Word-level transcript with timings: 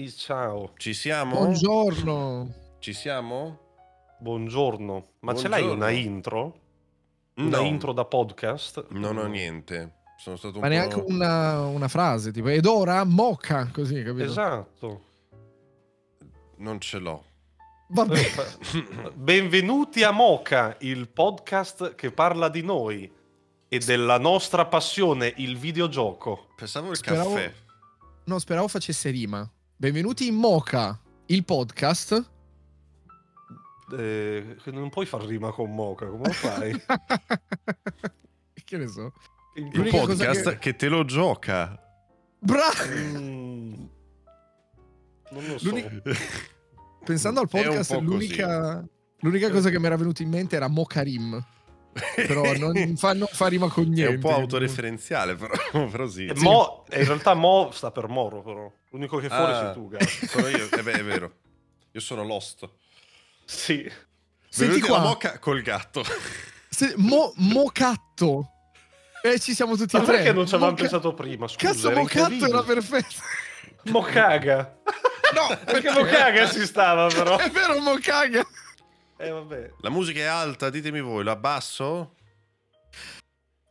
I- 0.00 0.10
Ciao, 0.12 0.72
Ci 0.76 0.94
siamo? 0.94 1.36
Buongiorno. 1.36 2.54
Ci 2.78 2.92
siamo? 2.92 3.68
buongiorno. 4.20 5.04
Ma 5.20 5.34
ce 5.34 5.48
l'hai 5.48 5.62
Buongiorno. 5.62 5.84
una 5.86 5.90
intro? 5.94 6.60
Una 7.36 7.56
No, 7.58 7.64
intro 7.64 7.92
da 7.92 8.04
podcast? 8.04 8.86
non 8.90 9.16
ho 9.16 9.26
niente. 9.26 9.94
Sono 10.18 10.36
stato 10.36 10.56
un 10.56 10.60
Ma 10.60 10.68
neanche 10.68 11.02
una, 11.06 11.64
una 11.66 11.88
frase, 11.88 12.30
tipo, 12.30 12.48
ed 12.48 12.66
ora 12.66 13.02
moca, 13.04 13.70
così, 13.72 14.02
capito? 14.02 14.24
Esatto. 14.24 15.04
Non 16.56 16.78
ce 16.80 16.98
l'ho. 16.98 17.24
Vabbè, 17.88 18.20
Benvenuti 19.16 20.02
a 20.02 20.10
Moca, 20.10 20.76
il 20.80 21.08
podcast 21.08 21.94
che 21.94 22.10
parla 22.12 22.50
di 22.50 22.60
noi 22.62 23.10
e 23.68 23.78
della 23.78 24.18
nostra 24.18 24.66
passione, 24.66 25.32
il 25.38 25.56
videogioco. 25.56 26.48
Pensavo 26.56 26.90
il 26.90 26.96
Speravo- 26.96 27.32
caffè. 27.34 27.52
no, 28.24 28.38
speravo 28.38 28.68
facesse 28.68 29.08
rima. 29.10 29.50
Benvenuti 29.80 30.26
in 30.26 30.34
Moca, 30.34 31.00
il 31.24 31.42
podcast. 31.42 32.30
Eh, 33.96 34.56
non 34.66 34.90
puoi 34.90 35.06
far 35.06 35.22
rima 35.24 35.52
con 35.52 35.74
Moca, 35.74 36.04
come 36.04 36.26
lo 36.26 36.32
fai? 36.32 36.70
che 38.62 38.76
ne 38.76 38.86
so. 38.88 39.10
Il 39.54 39.70
L'unica 39.72 39.96
podcast 40.00 40.50
che- 40.50 40.58
che... 40.58 40.76
te 40.76 40.88
lo 40.88 41.06
gioca. 41.06 41.80
Bravo! 42.38 42.84
Mm, 42.94 43.72
non 45.30 45.44
lo 45.46 45.56
so. 45.56 45.74
Pensando 47.02 47.40
al 47.40 47.46
È 47.46 47.48
podcast, 47.48 47.94
po' 47.94 48.00
l'unica, 48.00 48.86
l'unica 49.20 49.50
cosa 49.50 49.70
che 49.70 49.78
mi 49.78 49.86
era 49.86 49.96
venuta 49.96 50.22
in 50.22 50.28
mente 50.28 50.56
era 50.56 50.68
Mocarim. 50.68 51.42
Però 52.16 52.52
non 52.58 52.98
fa, 52.98 53.14
non 53.14 53.28
fa 53.32 53.46
rima 53.46 53.68
con 53.68 53.84
È 53.84 53.88
niente. 53.88 54.14
un 54.16 54.20
po' 54.20 54.34
autoreferenziale, 54.34 55.36
però, 55.36 55.54
però 55.88 56.06
sì. 56.06 56.30
Mo, 56.36 56.84
in 56.92 57.06
realtà 57.06 57.32
Mo 57.32 57.70
sta 57.72 57.90
per 57.90 58.08
Moro, 58.08 58.42
però. 58.42 58.70
L'unico 58.90 59.18
che 59.18 59.28
fuori 59.28 59.52
Ah, 59.52 59.60
sei 59.64 59.72
tu, 59.72 59.88
Gas. 59.90 60.24
Sono 60.26 60.48
io, 60.48 60.68
eh 60.70 60.82
beh, 60.82 60.92
è 60.92 61.04
vero. 61.04 61.32
Io 61.92 62.00
sono 62.00 62.24
Lost. 62.24 62.68
Sì. 63.44 63.90
Senti 64.48 64.80
qua, 64.80 64.98
Moca 65.00 65.38
col 65.38 65.62
gatto. 65.62 66.04
se- 66.68 66.94
mo- 66.96 67.32
Mocatto. 67.36 68.50
E 69.22 69.38
ci 69.38 69.54
siamo 69.54 69.76
tutti 69.76 69.96
Ma 69.96 70.02
e 70.02 70.06
tre. 70.06 70.16
perché 70.16 70.32
non 70.32 70.46
ci 70.46 70.54
avevamo 70.54 70.70
Moca- 70.72 70.82
pensato 70.82 71.14
prima? 71.14 71.46
Scusa, 71.46 71.66
Cazzo, 71.72 71.90
era 71.90 72.00
Mocatto 72.00 72.46
era 72.46 72.62
perfetto. 72.62 73.14
Mocaga. 73.90 74.76
No, 75.34 75.56
Perché 75.64 75.90
Mocaga 75.90 76.50
ci 76.50 76.64
stava, 76.66 77.06
però. 77.08 77.36
È 77.38 77.50
vero, 77.50 77.78
Mocaga. 77.80 78.44
Eh, 79.16 79.30
vabbè. 79.30 79.70
La 79.82 79.90
musica 79.90 80.18
è 80.20 80.24
alta, 80.24 80.70
ditemi 80.70 81.00
voi, 81.00 81.22
la 81.22 81.32
abbasso? 81.32 82.14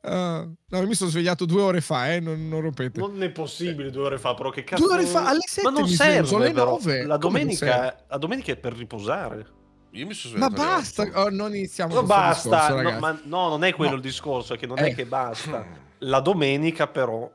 Ah, 0.09 0.47
no, 0.69 0.85
mi 0.87 0.95
sono 0.95 1.09
svegliato 1.09 1.45
due 1.45 1.61
ore 1.61 1.81
fa, 1.81 2.13
eh, 2.13 2.19
non, 2.19 2.47
non 2.47 2.61
rompete. 2.61 2.99
Non 2.99 3.21
è 3.21 3.29
possibile 3.29 3.91
due 3.91 4.05
ore 4.05 4.17
fa, 4.17 4.33
però 4.33 4.49
che 4.49 4.63
cazzo... 4.63 4.83
Due 4.85 4.93
ore 4.95 5.05
fa, 5.05 5.27
alle 5.27 5.41
sette 5.45 5.69
Ma 5.69 5.77
non 5.79 5.87
serve, 5.87 6.27
sono 6.27 6.43
le 6.43 6.51
però. 6.51 6.71
nove. 6.71 7.05
La 7.05 7.17
domenica, 7.17 8.05
la 8.07 8.17
domenica 8.17 8.51
è 8.51 8.57
per 8.57 8.73
riposare. 8.73 9.45
Io 9.91 10.05
mi 10.05 10.13
sono 10.13 10.37
Ma 10.37 10.45
svegliato 10.47 10.61
alle 10.69 10.75
basta, 10.81 11.21
oh, 11.21 11.29
non 11.29 11.55
iniziamo 11.55 11.93
No, 11.93 12.03
basta. 12.03 12.49
discorso, 12.67 12.81
no, 12.91 12.99
ma 12.99 13.19
no, 13.23 13.49
non 13.49 13.63
è 13.63 13.73
quello 13.73 13.91
No. 13.91 13.97
il 13.97 14.01
discorso, 14.03 14.53
è 14.53 14.57
che 14.57 14.67
non 14.67 14.77
Eh. 14.79 14.87
è 14.89 14.95
che 14.95 15.05
basta. 15.05 15.65
La 16.03 16.19
domenica, 16.21 16.87
però... 16.87 17.29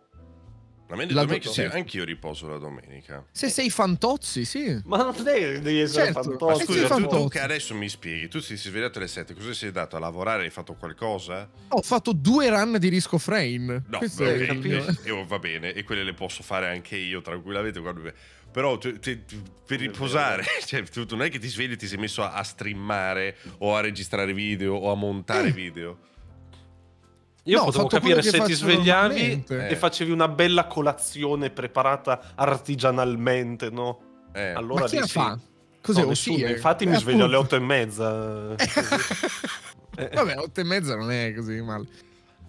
A 0.94 0.96
me 0.96 1.12
La 1.12 1.22
domenica, 1.22 1.46
do- 1.48 1.52
sì, 1.52 1.60
anch'io 1.62 2.04
riposo 2.04 2.48
la 2.48 2.58
domenica. 2.58 3.24
Se 3.32 3.48
sei 3.48 3.68
fantozzi, 3.70 4.44
sì. 4.44 4.80
Ma 4.84 4.98
non 4.98 5.14
è 5.26 5.60
devi 5.60 5.80
essere 5.80 6.06
Certo, 6.06 6.22
fantozzi. 6.22 6.58
ma 6.60 6.64
scusa, 6.64 6.80
tu, 6.82 6.86
fantozzi. 6.86 7.22
tu 7.22 7.28
che 7.28 7.40
adesso 7.40 7.74
mi 7.74 7.88
spieghi, 7.88 8.28
tu 8.28 8.38
ti 8.38 8.44
sei 8.44 8.56
svegliato 8.56 8.98
alle 8.98 9.08
7, 9.08 9.34
cosa 9.34 9.52
sei 9.52 9.72
dato 9.72 9.96
a 9.96 9.98
lavorare? 9.98 10.44
Hai 10.44 10.50
fatto 10.50 10.74
qualcosa? 10.74 11.48
Ho 11.68 11.82
fatto 11.82 12.12
due 12.12 12.48
run 12.48 12.76
di 12.78 12.88
Risco 12.88 13.18
Frame. 13.18 13.82
No, 13.88 13.98
Questo 13.98 14.22
beh, 14.24 14.46
è 14.46 14.50
ok, 14.50 14.54
il 14.54 14.58
mio- 14.60 14.86
e- 14.86 15.10
e 15.20 15.24
va 15.26 15.38
bene, 15.38 15.72
e 15.72 15.82
quelle 15.84 16.04
le 16.04 16.14
posso 16.14 16.42
fare 16.42 16.68
anche 16.68 16.96
io 16.96 17.20
tranquillamente. 17.20 17.80
quando- 17.80 18.12
Però 18.52 18.78
tu- 18.78 19.00
tu- 19.00 19.24
tu- 19.24 19.42
per 19.66 19.80
riposare, 19.80 20.44
cioè, 20.64 20.82
tu, 20.84 21.04
tu 21.06 21.16
non 21.16 21.26
è 21.26 21.30
che 21.30 21.40
ti 21.40 21.48
svegli 21.48 21.72
e 21.72 21.76
ti 21.76 21.88
sei 21.88 21.98
messo 21.98 22.22
a, 22.22 22.34
a 22.34 22.42
streamare 22.44 23.36
o 23.58 23.74
a 23.74 23.80
registrare 23.80 24.32
video 24.32 24.74
o 24.74 24.92
a 24.92 24.94
montare 24.94 25.48
Eh. 25.48 25.52
video. 25.52 25.98
Io 27.46 27.58
No, 27.58 27.64
potevo 27.66 27.86
capire 27.88 28.22
se 28.22 28.40
ti 28.40 28.52
svegliavi 28.54 29.44
e 29.46 29.68
Eh. 29.70 29.76
facevi 29.76 30.10
una 30.10 30.28
bella 30.28 30.66
colazione 30.66 31.50
preparata 31.50 32.32
artigianalmente, 32.34 33.68
no? 33.70 34.28
Eh. 34.32 34.50
Allora 34.52 34.82
Ma 34.82 34.86
chi 34.88 34.94
la 34.96 35.02
dici- 35.02 35.12
fa? 35.12 35.38
Cos'è? 35.82 36.00
No, 36.02 36.08
nessuno, 36.08 36.46
infatti 36.46 36.86
mi 36.86 36.94
Eh, 36.94 36.98
sveglio 36.98 37.24
alle 37.26 37.36
otto 37.36 37.56
e 37.56 37.60
mezza. 37.60 38.54
Eh. 39.96 40.10
Vabbè, 40.12 40.38
otto 40.38 40.58
e 40.60 40.64
mezza 40.64 40.96
non 40.96 41.12
è 41.12 41.32
così 41.34 41.60
male. 41.60 41.86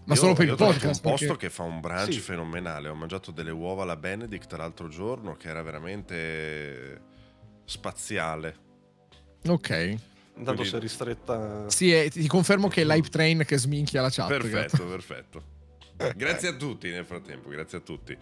Ma 0.06 0.14
Io- 0.16 0.20
solo 0.20 0.34
per 0.34 0.48
il 0.48 0.56
podcast. 0.56 1.04
un 1.06 1.12
posto 1.12 1.26
perché- 1.28 1.48
che 1.48 1.54
fa 1.54 1.62
un 1.62 1.80
brunch 1.80 2.14
Sì. 2.14 2.20
fenomenale. 2.20 2.88
Ho 2.90 2.96
mangiato 2.96 3.30
delle 3.32 3.52
uova 3.52 3.84
alla 3.84 3.96
Benedict 3.98 4.52
l'altro 4.54 4.88
giorno 4.88 5.36
che 5.36 5.50
era 5.50 5.62
veramente 5.62 7.02
spaziale. 7.66 8.56
Ok. 9.48 9.96
Intanto 10.38 10.62
Quindi- 10.62 10.70
si 10.70 10.76
è 10.76 10.80
ristretta. 10.80 11.70
Sì, 11.70 11.94
eh, 11.94 12.10
ti 12.10 12.28
confermo 12.28 12.68
che 12.68 12.82
è 12.82 12.86
l'hype 12.86 13.10
train 13.10 13.44
che 13.46 13.58
sminchia 13.58 14.02
la 14.02 14.10
chat. 14.10 14.28
Perfetto, 14.28 14.86
perfetto. 14.88 15.44
Grazie 16.16 16.50
a 16.50 16.54
tutti 16.56 16.90
nel 16.90 17.06
frattempo, 17.06 17.48
grazie 17.50 17.78
a 17.78 17.82
tutti. 17.82 18.18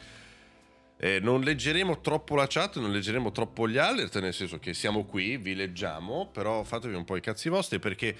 Eh, 0.96 1.20
non 1.20 1.42
leggeremo 1.42 2.02
troppo 2.02 2.36
la 2.36 2.46
chat, 2.48 2.78
non 2.78 2.92
leggeremo 2.92 3.32
troppo 3.32 3.68
gli 3.68 3.78
alert, 3.78 4.20
nel 4.22 4.34
senso 4.34 4.60
che 4.60 4.74
siamo 4.76 5.06
qui, 5.06 5.38
vi 5.38 5.56
leggiamo, 5.56 6.30
però 6.32 6.64
fatevi 6.64 6.94
un 6.94 7.04
po' 7.04 7.16
i 7.16 7.22
cazzi 7.22 7.50
vostri 7.50 7.80
perché 7.80 8.16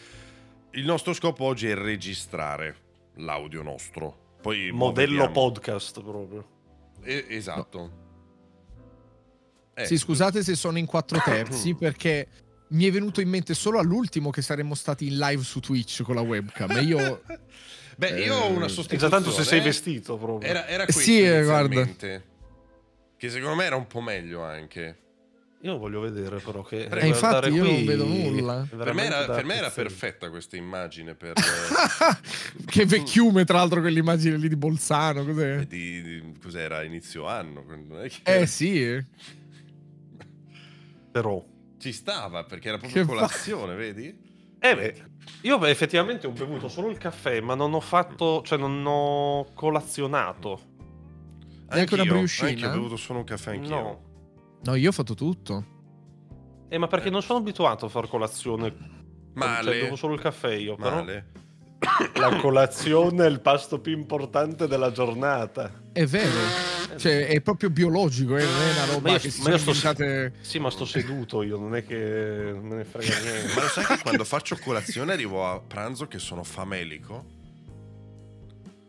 il 0.72 0.86
nostro 0.86 1.14
scopo 1.14 1.46
oggi 1.46 1.68
è 1.68 1.76
registrare 1.76 2.76
l'audio 3.18 3.62
nostro. 3.62 4.36
Poi 4.42 4.72
mo 4.72 4.86
Modello 4.88 5.12
vediamo. 5.28 5.32
podcast 5.34 6.02
proprio. 6.02 6.48
Eh, 7.04 7.26
esatto. 7.30 8.02
Eh, 9.76 9.86
Sì, 9.86 9.98
scusate 9.98 10.44
se 10.44 10.56
sono 10.56 10.78
in 10.78 10.86
quattro 10.86 11.20
terzi 11.24 11.76
perché 11.76 12.28
mi 12.74 12.86
è 12.86 12.92
venuto 12.92 13.22
in 13.22 13.30
mente 13.30 13.54
solo 13.54 13.80
all'ultimo 13.80 14.30
che 14.30 14.42
saremmo 14.42 14.76
stati 14.76 15.08
in 15.08 15.18
live 15.18 15.42
su 15.44 15.60
Twitch 15.60 16.04
con 16.04 16.16
la 16.16 16.22
webcam. 16.22 16.72
E 16.72 16.82
io 16.82 17.22
Beh, 17.96 18.24
io 18.24 18.36
ho 18.36 18.50
una 18.50 18.66
Eh, 18.66 18.70
sostituzione. 18.70 18.96
E 18.96 18.98
già 18.98 19.10
tanto 19.10 19.32
se 19.32 19.44
sei 19.44 19.60
eh. 19.60 19.64
vestito 19.64 20.18
proprio. 20.18 20.50
Era, 20.50 20.68
era 20.68 20.84
Eh, 20.84 20.86
questo 20.92 21.02
sì, 21.02 21.22
eh, 21.22 21.44
guarda. 21.44 21.86
Che 21.86 23.30
secondo 23.30 23.56
me 23.56 23.64
era 23.66 23.76
un 23.76 23.88
po' 23.88 24.02
meglio 24.02 24.44
anche. 24.44 24.98
Io 25.62 25.78
voglio 25.78 26.02
vedere 26.02 26.40
però 26.40 26.62
che... 26.62 26.88
Eh, 26.88 27.00
Eh, 27.04 27.08
infatti 27.08 27.48
io 27.50 27.64
non 27.64 27.74
qui 27.76 27.86
vedo 27.86 28.04
nulla. 28.06 28.68
Per 28.70 28.94
me, 28.94 29.06
era, 29.06 29.26
per 29.34 29.46
me 29.46 29.56
era 29.56 29.70
perfetta 29.70 30.30
questa 30.30 30.58
immagine 30.58 31.14
per, 31.16 31.34
che 32.66 32.86
vecchiume, 32.86 33.46
tra 33.46 33.60
l'altro, 33.60 33.80
quell'immagine 33.80 34.36
lì 34.36 34.50
di 34.50 34.58
Bolzano. 34.58 35.24
Cos'è? 35.24 35.60
eh, 35.60 35.68
di, 35.68 36.02
di- 36.02 36.34
cos'era 36.42 36.84
inizio 36.84 37.28
anno. 37.28 37.64
non 37.66 38.08
che- 38.10 38.40
Eh 38.42 38.46
sì, 38.46 38.84
eh. 38.84 39.06
Però... 41.12 41.46
Ci 41.84 41.92
stava 41.92 42.46
perché 42.46 42.70
era 42.70 42.78
proprio 42.78 43.04
Che 43.04 43.10
fa- 43.10 43.16
colazione, 43.16 43.76
vedi? 43.76 44.58
Eh 44.58 44.74
beh, 44.74 45.06
io 45.42 45.58
beh, 45.58 45.70
effettivamente 45.70 46.28
ho 46.28 46.32
bevuto 46.32 46.70
solo 46.70 46.90
il 46.90 46.98
caffè, 46.98 47.42
ma 47.42 47.56
non 47.56 47.74
ho 47.74 47.82
fatto... 47.82 48.42
Cioè 48.42 48.58
non 48.58 48.82
ho 48.88 49.48
colazionato. 49.54 50.62
Neanche 51.72 51.94
una 51.96 52.06
briochina? 52.06 52.48
Anch'io 52.48 52.70
ho 52.70 52.72
bevuto 52.72 52.96
solo 52.96 53.20
un 53.20 53.26
caffè 53.26 53.52
anch'io. 53.52 53.70
No. 53.70 54.02
No, 54.64 54.76
io 54.76 54.88
ho 54.88 54.92
fatto 54.94 55.14
tutto. 55.14 55.66
Eh, 56.70 56.78
ma 56.78 56.88
perché 56.88 57.10
non 57.10 57.22
sono 57.22 57.40
abituato 57.40 57.88
a 57.88 57.90
far 57.90 58.08
colazione. 58.08 58.74
Male. 59.34 59.72
Cioè, 59.74 59.82
bevo 59.82 59.96
solo 59.98 60.14
il 60.14 60.22
caffè 60.22 60.54
io, 60.54 60.78
però... 60.78 60.96
Male. 60.96 61.32
La 62.14 62.36
colazione 62.38 63.26
è 63.26 63.30
il 63.30 63.40
pasto 63.42 63.80
più 63.80 63.94
importante 63.98 64.68
della 64.68 64.92
giornata. 64.92 65.82
È 65.92 66.06
vero. 66.06 66.72
Cioè, 66.96 67.28
è 67.28 67.42
proprio 67.42 67.70
biologico, 67.70 68.38
eh, 68.38 68.44
non 68.44 68.54
è 68.62 68.72
una 68.72 68.86
roba 68.94 69.08
Ma 69.10 69.12
io- 69.16 69.20
che 69.20 69.30
si 69.32 69.42
ma 69.42 69.58
sto-. 69.58 69.74
Sì, 70.42 70.60
ma 70.60 70.70
sto 70.70 70.86
seduto 70.86 71.42
io, 71.42 71.58
non 71.58 71.76
è 71.76 71.84
che 71.86 71.96
me 72.62 72.76
ne 72.76 72.84
frega 72.84 73.18
niente. 73.20 73.54
Ma 73.56 73.62
lo 73.62 73.68
sai 73.68 73.86
che 73.86 73.98
quando 74.02 74.24
faccio 74.24 74.58
colazione 74.58 75.14
arrivo 75.14 75.48
a 75.50 75.60
pranzo 75.60 76.08
che 76.08 76.20
sono 76.20 76.44
famelico? 76.44 77.26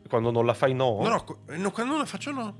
Quando 0.08 0.30
non 0.30 0.44
la 0.46 0.54
fai 0.54 0.74
no? 0.74 1.00
No, 1.02 1.24
no, 1.56 1.70
quando 1.70 1.92
non 1.92 2.00
la 2.00 2.06
faccio 2.06 2.30
no. 2.30 2.56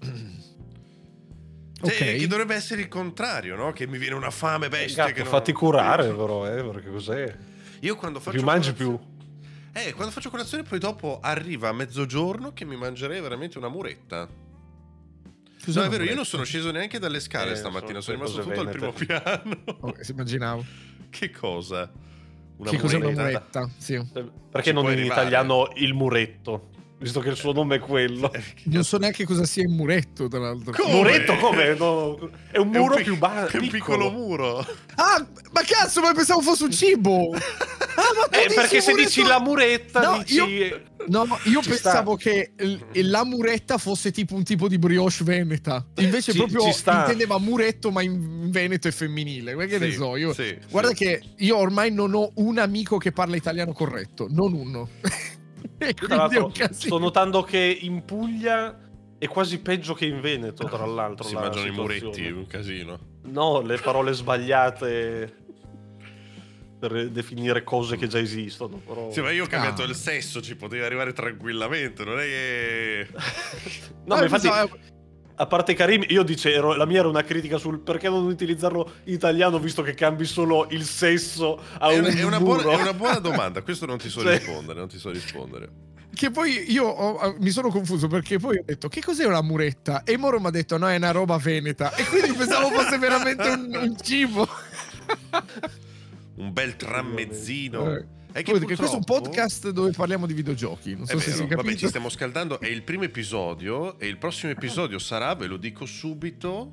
Cioè, 0.00 1.92
Ok. 1.92 1.96
Che 2.18 2.26
dovrebbe 2.26 2.54
essere 2.54 2.80
il 2.80 2.88
contrario, 2.88 3.56
no? 3.56 3.72
Che 3.72 3.86
mi 3.86 3.98
viene 3.98 4.14
una 4.14 4.30
fame 4.30 4.68
bestia. 4.68 5.04
Gatto, 5.04 5.14
che 5.16 5.22
non- 5.22 5.30
fatti 5.30 5.52
curare 5.52 6.08
però, 6.14 6.46
eh, 6.46 6.62
perché 6.64 6.90
cos'è? 6.90 7.36
Io 7.80 7.96
quando 7.96 8.18
faccio 8.20 8.36
più 8.38 8.44
mangi 8.46 8.72
colazione- 8.72 8.96
più. 8.98 9.12
Eh, 9.76 9.92
quando 9.92 10.12
faccio 10.12 10.30
colazione 10.30 10.62
poi 10.62 10.78
dopo 10.78 11.18
arriva 11.20 11.68
a 11.68 11.72
mezzogiorno 11.72 12.52
che 12.52 12.64
mi 12.64 12.76
mangerei 12.76 13.20
veramente 13.20 13.58
una 13.58 13.68
muretta. 13.68 14.28
Cos'è 15.64 15.80
no, 15.80 15.86
è 15.86 15.88
vero, 15.88 16.02
io 16.04 16.08
non 16.10 16.18
muretta? 16.18 16.24
sono 16.24 16.44
sceso 16.44 16.70
neanche 16.70 16.98
dalle 16.98 17.18
scale 17.20 17.52
Eh, 17.52 17.56
stamattina, 17.56 18.00
sono 18.00 18.26
sono 18.26 18.42
rimasto 18.42 18.42
tutto 18.42 18.60
al 18.60 18.68
primo 18.68 18.92
piano. 18.92 19.62
Oh, 19.80 19.94
si 20.00 20.12
immaginavo. 20.12 20.64
che 21.10 21.30
cosa? 21.30 21.90
Una 22.56 22.70
che 22.70 22.78
cos'è 22.78 22.96
una 22.96 23.10
muretta? 23.10 23.60
muretta? 23.60 23.70
Sì. 23.78 23.94
Perché 24.12 24.68
Ci 24.68 24.72
non 24.74 24.84
in 24.84 24.90
arrivare. 24.90 25.20
italiano 25.20 25.70
il 25.74 25.92
muretto? 25.94 26.70
Visto 27.04 27.20
che 27.20 27.28
il 27.28 27.36
suo 27.36 27.52
nome 27.52 27.76
è 27.76 27.78
quello. 27.80 28.30
Non 28.64 28.82
so 28.82 28.96
neanche 28.96 29.24
cosa 29.26 29.44
sia 29.44 29.62
un 29.66 29.74
muretto, 29.76 30.26
tra 30.26 30.38
l'altro. 30.40 30.72
Come? 30.72 30.94
Muretto 30.94 31.36
come? 31.36 31.74
No, 31.74 32.16
è 32.16 32.20
un 32.22 32.30
È 32.50 32.58
un 32.58 32.68
muro 32.68 32.94
pic- 32.94 33.04
più 33.04 33.18
basso. 33.18 33.56
È 33.58 33.60
un 33.60 33.68
piccolo 33.68 34.10
muro. 34.10 34.58
Ah, 34.94 35.26
ma 35.52 35.62
cazzo, 35.66 36.00
ma 36.00 36.12
pensavo 36.14 36.40
fosse 36.40 36.64
un 36.64 36.70
cibo! 36.72 37.30
Ah, 37.96 38.26
Eh, 38.36 38.52
perché 38.52 38.80
se 38.80 38.90
muretto- 38.90 39.08
dici 39.08 39.22
la 39.22 39.38
muretta, 39.40 40.00
No, 40.00 40.18
dici... 40.18 40.34
io- 40.34 40.82
No, 41.06 41.38
io 41.44 41.62
Ci 41.62 41.68
pensavo 41.68 42.18
sta. 42.18 42.28
che 42.30 42.52
l- 42.56 42.76
la 43.08 43.24
muretta 43.24 43.78
fosse 43.78 44.10
tipo 44.10 44.34
un 44.34 44.42
tipo 44.42 44.66
di 44.66 44.78
brioche 44.78 45.22
veneta. 45.22 45.86
Invece 45.98 46.32
Ci- 46.32 46.38
proprio 46.38 46.60
ci 46.72 46.82
intendeva 46.84 47.38
muretto, 47.38 47.92
ma 47.92 48.02
in 48.02 48.50
veneto 48.50 48.88
e 48.88 48.92
femminile. 48.92 49.54
Ma 49.54 49.66
che 49.66 49.78
ne 49.78 49.90
Sì, 49.90 49.96
so, 49.96 50.16
io. 50.16 50.32
sì, 50.34 50.58
Guarda 50.68 50.88
sì. 50.88 50.94
che 50.96 51.22
io 51.36 51.56
ormai 51.56 51.92
non 51.92 52.14
ho 52.14 52.32
un 52.36 52.58
amico 52.58 52.96
che 52.98 53.12
parla 53.12 53.36
italiano 53.36 53.72
corretto, 53.72 54.26
non 54.28 54.52
uno. 54.52 54.88
Tra 55.92 56.16
l'altro, 56.16 56.52
sto 56.70 56.98
notando 56.98 57.42
che 57.42 57.78
in 57.82 58.04
Puglia 58.04 58.78
è 59.18 59.26
quasi 59.28 59.60
peggio 59.60 59.92
che 59.94 60.06
in 60.06 60.20
Veneto, 60.20 60.64
tra 60.66 60.84
l'altro. 60.86 61.26
Si 61.26 61.34
la 61.34 61.40
mangiano 61.40 61.66
i 61.66 61.70
situazione. 61.70 62.00
muretti, 62.06 62.26
è 62.26 62.30
un 62.32 62.46
casino. 62.46 62.98
No, 63.24 63.60
le 63.60 63.76
parole 63.78 64.12
sbagliate 64.12 65.42
per 66.78 67.08
definire 67.08 67.64
cose 67.64 67.96
che 67.96 68.06
già 68.06 68.18
esistono. 68.18 68.76
Però... 68.76 69.10
Sì, 69.10 69.20
ma 69.22 69.30
io 69.30 69.44
ho 69.44 69.46
cambiato 69.46 69.82
Ah. 69.82 69.86
il 69.86 69.94
sesso, 69.94 70.42
ci 70.42 70.54
potevi 70.56 70.82
arrivare 70.84 71.12
tranquillamente, 71.14 72.04
non 72.04 72.18
è 72.18 72.24
che... 72.24 73.06
No, 74.04 74.14
Ah, 74.14 74.18
ma 74.18 74.22
infatti, 74.24 74.48
pensavo- 74.48 74.78
a 75.36 75.46
parte 75.46 75.74
Karim, 75.74 76.04
io 76.08 76.22
dicevo, 76.22 76.74
la 76.74 76.86
mia 76.86 77.00
era 77.00 77.08
una 77.08 77.22
critica 77.22 77.58
sul 77.58 77.80
perché 77.80 78.08
non 78.08 78.24
utilizzarlo 78.26 78.92
italiano 79.04 79.58
visto 79.58 79.82
che 79.82 79.94
cambi 79.94 80.24
solo 80.24 80.66
il 80.70 80.84
sesso 80.84 81.60
a 81.78 81.90
È 81.90 81.98
un 81.98 82.04
una, 82.04 82.14
è 82.14 82.22
una 82.24 82.40
buona, 82.40 82.70
è 82.70 82.80
una 82.80 82.94
buona 82.94 83.18
domanda, 83.18 83.62
questo 83.62 83.86
non 83.86 83.98
ti 83.98 84.08
so 84.08 84.20
Cioè- 84.22 84.38
rispondere, 84.38 84.78
non 84.78 84.88
ti 84.88 84.98
so 84.98 85.10
rispondere. 85.10 85.68
Che 86.14 86.30
poi 86.30 86.70
io 86.70 86.84
ho- 86.86 87.34
mi 87.40 87.50
sono 87.50 87.70
confuso 87.70 88.06
perché 88.06 88.38
poi 88.38 88.58
ho 88.58 88.62
detto 88.64 88.88
che 88.88 89.00
cos'è 89.02 89.24
una 89.26 89.42
muretta? 89.42 90.04
E 90.04 90.16
Moro 90.16 90.38
mi 90.38 90.46
ha 90.46 90.50
detto 90.50 90.78
no, 90.78 90.88
è 90.88 90.94
una 90.94 91.10
roba 91.10 91.36
veneta. 91.38 91.92
E 91.96 92.04
quindi 92.04 92.32
pensavo 92.34 92.70
fosse 92.70 92.98
veramente 92.98 93.48
un, 93.48 93.68
un 93.74 93.96
cibo. 94.00 94.48
Un 96.36 96.52
bel 96.52 96.76
tramezzino. 96.76 97.96
Eh. 97.96 98.04
È 98.34 98.42
che 98.42 98.52
che 98.58 98.64
questo 98.64 98.82
è 98.84 98.88
un 98.88 99.04
purtroppo- 99.04 99.20
podcast 99.30 99.70
dove 99.70 99.92
parliamo 99.92 100.26
di 100.26 100.34
videogiochi. 100.34 100.94
Non 100.94 101.04
È 101.04 101.06
so 101.06 101.20
se 101.20 101.30
vero, 101.30 101.46
si 101.48 101.54
vabbè, 101.54 101.74
ci 101.76 101.86
stiamo 101.86 102.08
scaldando. 102.08 102.58
È 102.58 102.66
il 102.66 102.82
primo 102.82 103.04
episodio 103.04 103.96
e 104.00 104.08
il 104.08 104.18
prossimo 104.18 104.50
episodio 104.50 104.98
sarà, 104.98 105.36
ve 105.36 105.46
lo 105.46 105.56
dico 105.56 105.86
subito, 105.86 106.72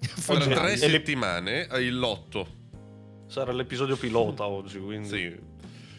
fra 0.00 0.36
Oggi- 0.36 0.48
tre 0.48 0.76
settimane, 0.78 1.66
eh, 1.68 1.82
il 1.82 1.98
lotto. 1.98 2.56
Sarà 3.26 3.52
l'episodio 3.52 3.96
pilota 3.98 4.46
oggi, 4.46 4.78
quindi... 4.78 5.08
Sì. 5.08 5.38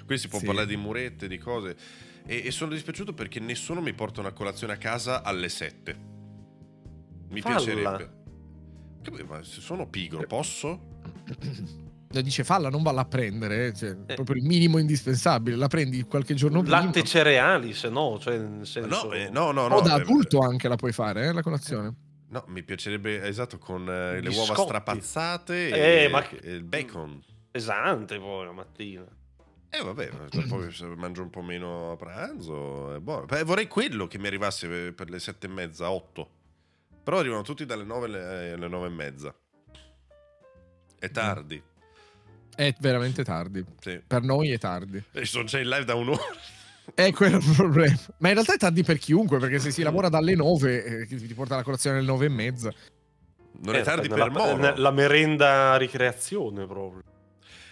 Qui 0.03 0.17
si 0.17 0.27
può 0.27 0.39
Sì. 0.39 0.45
parlare 0.45 0.67
di 0.67 0.75
murette, 0.77 1.27
di 1.27 1.37
cose. 1.37 1.75
E, 2.25 2.41
e 2.45 2.49
sono 2.51 2.71
dispiaciuto 2.71 3.13
perché 3.13 3.39
nessuno 3.39 3.81
mi 3.81 3.93
porta 3.93 4.19
una 4.19 4.31
colazione 4.31 4.73
a 4.73 4.77
casa 4.77 5.21
alle 5.21 5.47
7. 5.47 5.97
Mi 7.29 7.39
Falla. 7.39 7.55
piacerebbe. 7.57 8.11
Che 9.03 9.23
ma 9.25 9.43
se 9.43 9.61
sono 9.61 9.87
pigro, 9.87 10.25
posso? 10.25 10.89
No, 12.13 12.21
Dice 12.21 12.43
falla, 12.43 12.69
non 12.69 12.83
valla 12.83 13.01
a 13.01 13.05
prendere, 13.05 13.67
eh, 13.67 13.73
cioè, 13.73 13.95
Eh. 14.05 14.13
proprio 14.15 14.35
il 14.37 14.43
minimo 14.43 14.77
indispensabile. 14.77 15.55
La 15.55 15.67
prendi 15.67 16.03
qualche 16.03 16.33
giorno 16.33 16.61
prima. 16.61 16.81
Latte 16.83 16.99
e 16.99 17.03
cereali, 17.03 17.73
se 17.73 17.89
no, 17.89 18.17
cioè 18.19 18.37
nel 18.37 18.65
senso... 18.65 19.07
No, 19.07 19.11
eh, 19.13 19.29
no, 19.29 19.51
no, 19.51 19.67
no. 19.67 19.75
o 19.75 19.81
da 19.81 19.97
eh, 19.97 20.01
adulto 20.01 20.39
anche 20.39 20.67
la 20.67 20.75
puoi 20.75 20.91
fare, 20.91 21.27
eh, 21.27 21.31
la 21.33 21.41
colazione. 21.41 21.93
No, 22.29 22.43
mi 22.47 22.63
piacerebbe 22.63 23.23
esatto 23.27 23.57
con 23.57 23.87
eh, 23.89 24.21
le 24.21 24.29
uova 24.29 24.55
strapazzate 24.55 25.69
Eh, 25.69 26.03
e, 26.05 26.07
ma- 26.09 26.29
e 26.29 26.51
il 26.51 26.63
bacon. 26.63 27.21
Pesante 27.51 28.17
poi 28.19 28.45
la 28.45 28.51
mattina. 28.53 29.05
Eh 29.73 29.81
vabbè, 29.83 30.09
poi 30.49 30.71
se 30.71 30.85
mangio 30.97 31.21
un 31.21 31.29
po' 31.29 31.41
meno 31.41 31.91
a 31.91 31.95
pranzo, 31.95 32.93
è 32.95 32.99
buono. 32.99 33.25
Beh, 33.25 33.43
vorrei 33.43 33.67
quello 33.67 34.07
che 34.07 34.17
mi 34.17 34.27
arrivasse 34.27 34.67
per- 34.67 34.93
per 34.93 35.09
le 35.09 35.19
sette 35.19 35.47
e 35.47 35.49
mezza, 35.49 35.91
otto. 35.91 36.29
Però 37.03 37.19
arrivano 37.19 37.41
tutti 37.41 37.65
dalle 37.65 37.83
nove 37.83 38.05
alle, 38.07 38.51
alle 38.51 38.67
nove 38.67 38.87
e 38.87 38.91
mezza. 38.91 39.35
È 40.99 41.09
tardi, 41.09 41.61
È 42.61 42.75
veramente 42.79 43.23
tardi. 43.23 43.63
sì. 43.79 43.99
Per 44.05 44.21
noi 44.21 44.51
è 44.51 44.57
tardi. 44.59 45.01
E 45.13 45.25
sono 45.25 45.45
già 45.45 45.57
in 45.59 45.67
live 45.69 45.83
da 45.85 45.95
un'ora. 45.95 46.21
È 46.93 47.11
quello 47.11 47.37
il 47.37 47.53
problema. 47.55 47.97
Ma 48.17 48.27
in 48.27 48.33
realtà 48.35 48.53
è 48.53 48.57
tardi 48.57 48.83
per 48.83 48.97
chiunque, 48.99 49.39
perché 49.39 49.57
se 49.59 49.71
si 49.71 49.81
lavora 49.81 50.09
dalle 50.09 50.35
9, 50.35 50.83
eh, 50.83 51.05
che 51.07 51.15
ti 51.15 51.33
porta 51.33 51.55
la 51.55 51.63
colazione 51.63 51.97
alle 51.97 52.05
9 52.05 52.25
e 52.25 52.29
mezza. 52.29 52.71
Non 53.63 53.75
è 53.75 53.79
Eh, 53.79 53.83
tardi 53.83 54.07
per 54.09 54.29
Moro. 54.29 54.57
ne- 54.57 54.77
La 54.77 54.91
merenda 54.91 55.75
ricreazione 55.77 56.65
proprio. 56.67 57.01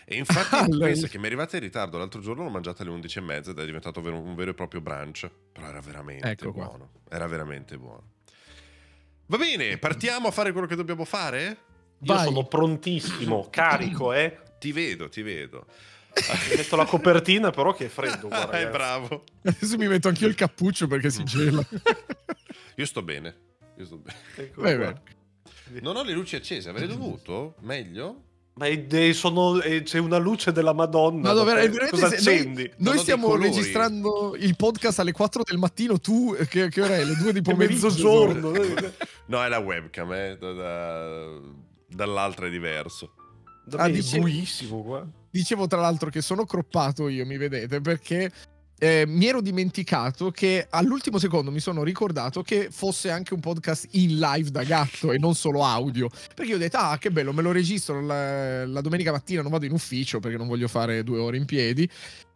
E 0.06 0.16
infatti 0.16 0.56
Allora- 0.56 0.86
pensa 0.88 1.08
che 1.08 1.18
mi 1.18 1.26
è 1.26 1.28
arrivata 1.28 1.56
in 1.58 1.62
ritardo. 1.64 1.98
L'altro 2.00 2.20
giorno 2.22 2.44
l'ho 2.44 2.50
mangiata 2.50 2.82
alle 2.82 2.92
undici 2.92 3.20
e 3.20 3.22
mezza 3.22 3.52
ed 3.52 3.60
è 3.60 3.66
diventato 3.66 4.02
vero- 4.02 4.20
un 4.20 4.34
vero 4.36 4.52
e 4.52 4.54
proprio 4.56 4.82
brunch. 4.82 5.30
Però 5.52 5.68
era 5.68 5.82
veramente 5.82 6.28
Ecco 6.30 6.52
qua. 6.52 6.66
buono. 6.66 6.90
Era 7.10 7.28
veramente 7.28 7.78
buono. 7.78 8.04
Va 9.28 9.38
bene, 9.38 9.78
partiamo 9.78 10.30
a 10.30 10.32
fare 10.32 10.52
quello 10.52 10.66
che 10.66 10.76
dobbiamo 10.76 11.06
fare? 11.06 11.58
Io 12.02 12.14
Vai. 12.14 12.24
sono 12.26 12.46
prontissimo, 12.46 13.48
carico, 13.52 14.14
eh. 14.14 14.40
Ti 14.60 14.72
vedo, 14.72 15.10
ti 15.10 15.22
vedo. 15.22 15.66
Mi 16.50 16.56
metto 16.58 16.76
la 16.76 16.86
copertina, 16.86 17.50
però 17.52 17.74
che 17.74 17.86
è 17.86 17.90
freddo. 17.90 18.28
Qua, 18.28 18.50
È 18.52 18.68
bravo. 18.70 19.24
Adesso 19.44 19.78
mi 19.78 19.88
metto 19.88 20.08
anch'io 20.10 20.28
il 20.28 20.36
cappuccio 20.36 20.88
perché 20.88 21.10
si 21.10 21.24
gela. 21.24 21.66
Io 22.76 22.86
sto 22.86 23.02
bene. 23.02 23.36
Io 23.78 23.86
sto 23.86 23.98
bene. 23.98 24.18
Ecco 24.36 24.62
Beh, 24.62 24.78
beh. 24.78 24.96
Non 25.82 25.96
ho 25.96 26.04
le 26.04 26.14
luci 26.14 26.36
accese, 26.36 26.70
avrei 26.70 26.88
dovuto? 26.88 27.56
Meglio? 27.62 28.24
Ma 28.56 28.66
è- 28.68 29.14
sono- 29.14 29.62
è- 29.62 29.84
c'è 29.84 30.00
una 30.00 30.18
luce 30.18 30.52
della 30.52 30.74
Madonna. 30.74 31.30
Ma 31.30 31.34
dove- 31.34 31.70
Cosa 31.90 32.08
noi- 32.08 32.16
accendi? 32.16 32.70
Noi 32.78 32.94
dei 32.96 33.02
stiamo 33.04 33.36
registrando 33.36 34.36
il 34.38 34.56
podcast 34.58 35.00
alle 35.00 35.14
4 35.14 35.44
del 35.44 35.58
mattino, 35.58 36.00
tu 36.00 36.36
eh, 36.38 36.46
che, 36.48 36.68
che 36.70 36.82
ora 36.82 36.98
è? 36.98 37.06
Le 37.06 37.16
2 37.16 37.32
di 37.32 37.42
pomeriggio. 37.42 37.88
mezzogiorno. 37.88 38.52
No, 39.30 39.44
è 39.44 39.48
la 39.48 39.60
webcam, 39.60 40.12
eh. 40.12 40.38
da- 40.40 40.52
da- 40.54 41.40
dall'altra 41.88 42.48
è 42.48 42.50
diverso. 42.50 43.14
Da 43.70 43.84
Ah, 43.84 43.86
me 43.88 43.92
è 43.92 43.96
dice- 43.96 44.20
buissimo 44.20 44.82
qua. 44.84 45.08
Dicevo 45.32 45.68
tra 45.68 45.80
l'altro 45.80 46.10
che 46.10 46.22
sono 46.22 46.46
croppato 46.46 47.08
io, 47.08 47.26
mi 47.26 47.38
vedete, 47.38 47.82
perché 47.82 48.32
eh, 48.82 49.04
mi 49.08 49.28
ero 49.28 49.42
dimenticato 49.42 50.32
che 50.32 50.66
all'ultimo 50.70 51.20
secondo 51.20 51.52
mi 51.52 51.60
sono 51.60 51.84
ricordato 51.84 52.42
che 52.42 52.70
fosse 52.72 53.12
anche 53.12 53.34
un 53.34 53.42
podcast 53.42 53.88
in 53.92 54.18
live 54.18 54.50
da 54.52 54.64
gatto 54.64 55.12
e 55.12 55.18
non 55.20 55.36
solo 55.36 55.64
audio. 55.66 56.10
Perché 56.34 56.52
io 56.52 56.56
ho 56.56 56.60
detto, 56.60 56.78
ah, 56.78 56.98
che 56.98 57.12
bello, 57.12 57.32
me 57.34 57.42
lo 57.42 57.52
registro 57.52 58.02
la, 58.02 58.66
la 58.66 58.82
domenica 58.82 59.12
mattina, 59.12 59.42
non 59.42 59.52
vado 59.52 59.66
in 59.66 59.72
ufficio 59.74 60.20
perché 60.20 60.38
non 60.38 60.48
voglio 60.48 60.68
fare 60.68 61.04
due 61.04 61.20
ore 61.20 61.38
in 61.38 61.46
piedi. 61.46 61.88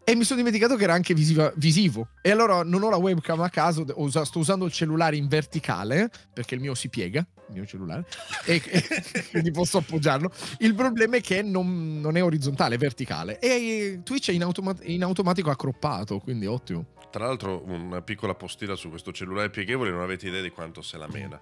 E 0.05 0.15
mi 0.15 0.25
sono 0.25 0.39
dimenticato 0.39 0.75
che 0.75 0.83
era 0.83 0.93
anche 0.93 1.13
visiva- 1.13 1.53
visivo. 1.55 2.09
E 2.21 2.29
allora 2.29 2.61
non 2.63 2.83
ho 2.83 2.89
la 2.89 2.97
webcam 2.97 3.39
a 3.39 3.49
caso, 3.49 3.85
sto 4.25 4.39
usando 4.39 4.65
il 4.65 4.71
cellulare 4.73 5.15
in 5.15 5.29
verticale, 5.29 6.11
perché 6.33 6.55
il 6.55 6.61
mio 6.61 6.75
si 6.75 6.89
piega, 6.89 7.25
mio 7.47 7.65
cellulare, 7.65 8.05
e, 8.45 8.61
e 8.65 9.23
quindi 9.31 9.51
posso 9.51 9.77
appoggiarlo. 9.79 10.31
Il 10.59 10.73
problema 10.75 11.17
è 11.17 11.21
che 11.21 11.41
non, 11.41 11.99
non 11.99 12.17
è 12.17 12.23
orizzontale, 12.23 12.75
è 12.75 12.77
verticale. 12.77 13.39
E 13.39 14.01
Twitch 14.03 14.29
è 14.29 14.33
in, 14.33 14.43
automa- 14.43 14.75
in 14.83 15.03
automatico 15.03 15.49
accroppato, 15.49 16.19
quindi 16.19 16.45
ottimo. 16.45 16.85
Tra 17.11 17.25
l'altro, 17.27 17.61
una 17.65 18.01
piccola 18.01 18.33
postilla 18.33 18.75
su 18.75 18.89
questo 18.89 19.11
cellulare 19.11 19.49
pieghevole, 19.51 19.91
non 19.91 20.01
avete 20.01 20.27
idea 20.27 20.41
di 20.41 20.49
quanto 20.49 20.81
se 20.81 20.97
la 20.97 21.07
mena. 21.07 21.39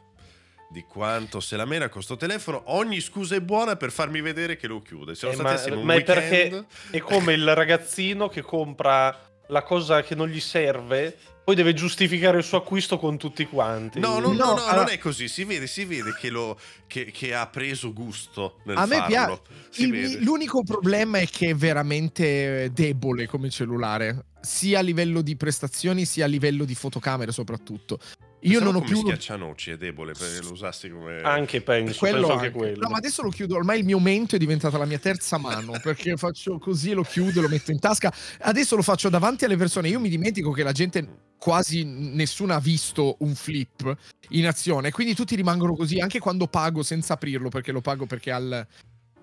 Di 0.69 0.83
quanto 0.83 1.39
se 1.41 1.57
la 1.57 1.65
mena 1.65 1.89
con 1.89 2.01
sto 2.01 2.15
telefono. 2.17 2.61
Ogni 2.67 2.99
scusa 3.01 3.35
è 3.35 3.41
buona 3.41 3.75
per 3.75 3.91
farmi 3.91 4.21
vedere 4.21 4.55
che 4.57 4.67
lo 4.67 4.81
chiude. 4.81 5.15
Siamo 5.15 5.33
Eh, 5.33 5.57
stati 5.57 5.69
ma- 5.71 5.83
ma 5.83 5.93
è 5.93 5.97
weekend. 5.97 6.05
perché- 6.05 6.65
È 6.91 6.99
come 6.99 7.33
il 7.33 7.53
ragazzino 7.55 8.27
che 8.29 8.41
compra 8.41 9.17
la 9.47 9.63
cosa 9.63 10.01
che 10.01 10.15
non 10.15 10.27
gli 10.29 10.39
serve, 10.39 11.17
poi 11.51 11.55
deve 11.55 11.73
giustificare 11.73 12.37
il 12.37 12.43
suo 12.45 12.59
acquisto 12.59 12.97
con 12.97 13.17
tutti 13.17 13.45
quanti. 13.45 13.99
No, 13.99 14.19
no, 14.19 14.31
no, 14.31 14.33
No, 14.33 14.45
no, 14.45 14.51
allora- 14.63 14.75
non 14.83 14.89
è 14.89 14.97
così. 14.97 15.27
Si 15.27 15.43
vede, 15.43 15.67
si 15.67 15.83
vede 15.83 16.15
che, 16.17 16.29
lo, 16.29 16.57
che, 16.87 17.11
che 17.11 17.33
ha 17.33 17.45
preso 17.47 17.91
gusto 17.91 18.59
nel 18.63 18.77
A 18.77 18.85
me 18.85 18.95
farlo. 18.95 19.41
piace. 19.69 20.19
L'unico 20.19 20.63
problema 20.63 21.17
è 21.17 21.27
che 21.27 21.49
è 21.49 21.55
veramente 21.55 22.71
debole 22.73 23.27
come 23.27 23.49
cellulare, 23.49 24.27
sia 24.39 24.79
a 24.79 24.81
livello 24.81 25.21
di 25.21 25.35
prestazioni 25.35 26.05
sia 26.05 26.23
a 26.25 26.27
livello 26.29 26.63
di 26.63 26.73
fotocamere 26.73 27.33
soprattutto. 27.33 27.99
Io 28.43 28.59
Pensavo 28.59 28.71
non 28.71 28.75
ho 28.75 28.79
come 28.83 28.91
più... 28.91 29.01
schiaccianoci 29.01 29.71
è 29.71 29.77
debole 29.77 30.13
perché 30.13 30.41
lo 30.41 30.51
usassi 30.51 30.89
come 30.89 31.21
Anche 31.21 31.61
penso, 31.61 31.97
Quello 31.99 32.15
penso 32.17 32.31
anche 32.33 32.45
anche. 32.47 32.57
quello. 32.57 32.81
No, 32.81 32.89
ma 32.89 32.97
adesso 32.97 33.21
lo 33.21 33.29
chiudo. 33.29 33.55
Ormai 33.55 33.79
il 33.79 33.85
mio 33.85 33.99
mento 33.99 34.35
è 34.35 34.39
diventata 34.39 34.77
la 34.77 34.85
mia 34.85 34.97
terza 34.99 35.37
mano 35.37 35.73
perché 35.81 36.15
faccio 36.17 36.57
così, 36.57 36.93
lo 36.93 37.03
chiudo, 37.03 37.41
lo 37.41 37.47
metto 37.49 37.71
in 37.71 37.79
tasca. 37.79 38.11
Adesso 38.39 38.75
lo 38.75 38.81
faccio 38.81 39.09
davanti 39.09 39.45
alle 39.45 39.57
persone. 39.57 39.89
Io 39.89 39.99
mi 39.99 40.09
dimentico 40.09 40.51
che 40.51 40.63
la 40.63 40.71
gente 40.71 41.07
quasi 41.37 41.83
nessuno 41.83 42.53
ha 42.53 42.59
visto 42.59 43.15
un 43.19 43.35
flip 43.35 43.95
in 44.29 44.47
azione. 44.47 44.91
Quindi 44.91 45.13
tutti 45.13 45.35
rimangono 45.35 45.75
così 45.75 45.99
anche 45.99 46.19
quando 46.19 46.47
pago 46.47 46.81
senza 46.83 47.13
aprirlo 47.13 47.49
perché 47.49 47.71
lo 47.71 47.81
pago 47.81 48.05
perché 48.05 48.31
ha 48.31 48.37
il- 48.37 48.67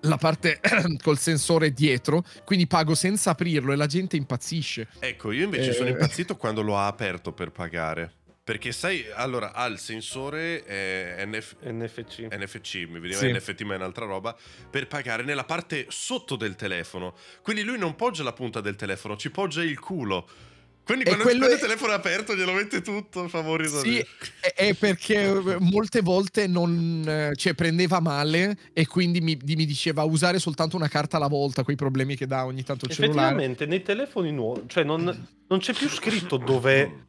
la 0.03 0.15
parte 0.15 0.61
col 1.03 1.17
sensore 1.17 1.73
dietro. 1.73 2.23
Quindi 2.45 2.67
pago 2.67 2.95
senza 2.95 3.31
aprirlo 3.31 3.73
e 3.73 3.75
la 3.75 3.85
gente 3.85 4.15
impazzisce. 4.15 4.87
Ecco, 4.99 5.31
io 5.33 5.43
invece 5.43 5.71
Eh. 5.71 5.73
sono 5.73 5.89
impazzito 5.89 6.37
quando 6.37 6.61
lo 6.61 6.77
ha 6.77 6.87
aperto 6.87 7.33
per 7.33 7.51
pagare. 7.51 8.13
Perché 8.49 8.71
sai, 8.71 9.05
allora 9.13 9.53
ha 9.53 9.67
il 9.67 9.77
sensore 9.77 10.65
eh, 10.65 11.23
NF 11.27 11.57
NFC. 11.65 12.29
NFC, 12.31 12.87
mi 12.89 12.99
veniva 12.99 13.19
Sì. 13.19 13.31
NFT 13.31 13.61
ma 13.61 13.75
è 13.75 13.77
un'altra 13.77 14.05
roba, 14.05 14.35
per 14.71 14.87
pagare 14.87 15.21
nella 15.21 15.43
parte 15.43 15.85
sotto 15.89 16.35
del 16.35 16.55
telefono. 16.55 17.13
Quindi 17.43 17.61
lui 17.61 17.77
non 17.77 17.95
poggia 17.95 18.23
la 18.23 18.33
punta 18.33 18.59
del 18.59 18.75
telefono, 18.75 19.17
ci 19.17 19.29
poggia 19.29 19.61
il 19.61 19.77
culo. 19.79 20.27
Quindi 20.83 21.03
quando 21.03 21.25
quello 21.25 21.47
è- 21.47 21.53
il 21.53 21.59
telefono 21.59 21.93
aperto 21.93 22.35
glielo 22.35 22.51
mette 22.53 22.81
tutto, 22.81 23.27
fa 23.27 23.41
morire 23.43 23.69
da 23.69 23.79
Sì, 23.81 24.03
è- 24.55 24.73
perché 24.73 25.25
eh, 25.25 25.57
molte 25.59 26.01
volte 26.01 26.47
non 26.47 27.05
eh, 27.07 27.35
cioè, 27.35 27.53
prendeva 27.53 27.99
male 27.99 28.57
e 28.73 28.87
quindi 28.87 29.21
mi, 29.21 29.37
mi 29.45 29.65
diceva 29.67 30.01
usare 30.05 30.39
soltanto 30.39 30.75
una 30.75 30.87
carta 30.87 31.17
alla 31.17 31.27
volta, 31.27 31.63
quei 31.63 31.75
problemi 31.75 32.15
che 32.15 32.25
dà 32.25 32.45
ogni 32.47 32.63
tanto 32.63 32.85
il 32.85 32.93
cellulare. 32.93 33.19
Effettivamente 33.27 33.67
nei 33.67 33.83
telefoni 33.83 34.31
nuovi, 34.31 34.63
cioè 34.65 34.83
non, 34.83 35.27
non 35.47 35.59
c'è 35.59 35.73
più 35.73 35.87
scritto 35.87 36.37
dove... 36.37 37.03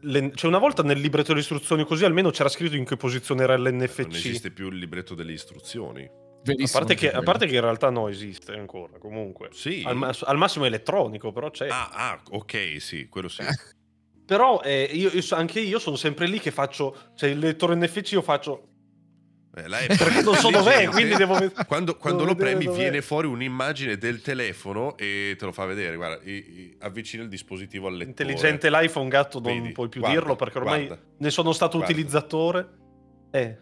le- 0.00 0.32
cioè 0.34 0.48
una 0.50 0.58
volta 0.58 0.82
nel 0.82 0.98
libretto 1.00 1.32
di 1.32 1.40
istruzioni 1.40 1.84
così 1.84 2.04
almeno 2.04 2.30
c'era 2.30 2.48
scritto 2.48 2.76
in 2.76 2.84
che 2.84 2.96
posizione 2.96 3.42
era 3.42 3.56
Non 3.56 3.72
l'NFC. 3.78 4.14
esiste 4.14 4.50
più 4.50 4.68
il 4.68 4.78
libretto 4.78 5.14
delle 5.14 5.32
istruzioni. 5.32 6.04
A 6.46 6.68
parte, 6.70 6.94
che, 6.94 7.10
a 7.10 7.22
parte 7.22 7.46
che 7.46 7.56
in 7.56 7.60
realtà 7.60 7.90
no, 7.90 8.06
esiste 8.08 8.52
ancora 8.52 8.98
comunque. 8.98 9.48
Sì. 9.52 9.82
Al, 9.84 9.96
ma- 9.96 10.14
al 10.22 10.36
massimo 10.36 10.64
è 10.64 10.68
elettronico, 10.68 11.32
però 11.32 11.50
c'è. 11.50 11.66
Ah, 11.68 11.88
ah, 11.88 12.22
ok, 12.30 12.76
sì, 12.80 13.08
quello 13.08 13.28
sì. 13.28 13.42
Però 14.26 14.60
eh, 14.62 14.88
io, 14.92 15.10
io 15.12 15.22
anche 15.30 15.60
io 15.60 15.78
sono 15.78 15.94
sempre 15.94 16.26
lì 16.26 16.40
che 16.40 16.50
faccio, 16.50 17.12
cioè 17.14 17.30
il 17.30 17.38
lettore 17.38 17.76
NFC 17.76 18.10
io 18.12 18.22
faccio... 18.22 18.68
Eh, 19.58 19.68
la 19.68 19.78
Perché 19.88 20.20
non 20.20 20.34
so 20.34 20.50
dov'è, 20.50 20.86
quindi 20.88 21.14
devo... 21.14 21.38
Quando, 21.66 21.96
quando 21.98 22.24
devo 22.24 22.32
lo 22.32 22.34
vedere 22.34 22.50
premi 22.50 22.64
dov'è. 22.66 22.76
viene 22.76 23.00
fuori 23.00 23.26
un'immagine 23.26 23.96
del 23.96 24.20
telefono 24.20 24.98
e 24.98 25.34
te 25.38 25.44
lo 25.46 25.52
fa 25.52 25.64
vedere. 25.64 25.96
Guarda, 25.96 26.22
i- 26.24 26.30
i- 26.34 26.76
avvicina 26.80 27.22
il 27.22 27.30
dispositivo 27.30 27.86
al 27.86 27.94
lettore. 27.94 28.10
Intelligente 28.10 28.68
l'iPhone 28.70 29.08
gatto 29.08 29.40
non 29.40 29.54
Vedi, 29.62 29.72
puoi 29.72 29.88
più 29.88 30.00
guarda, 30.00 30.18
dirlo 30.18 30.36
perché 30.36 30.58
ormai 30.58 30.86
guarda. 30.86 31.02
ne 31.16 31.30
sono 31.30 31.52
stato 31.52 31.78
Guarda. 31.78 31.92
utilizzatore. 31.94 32.68
Eh, 33.30 33.58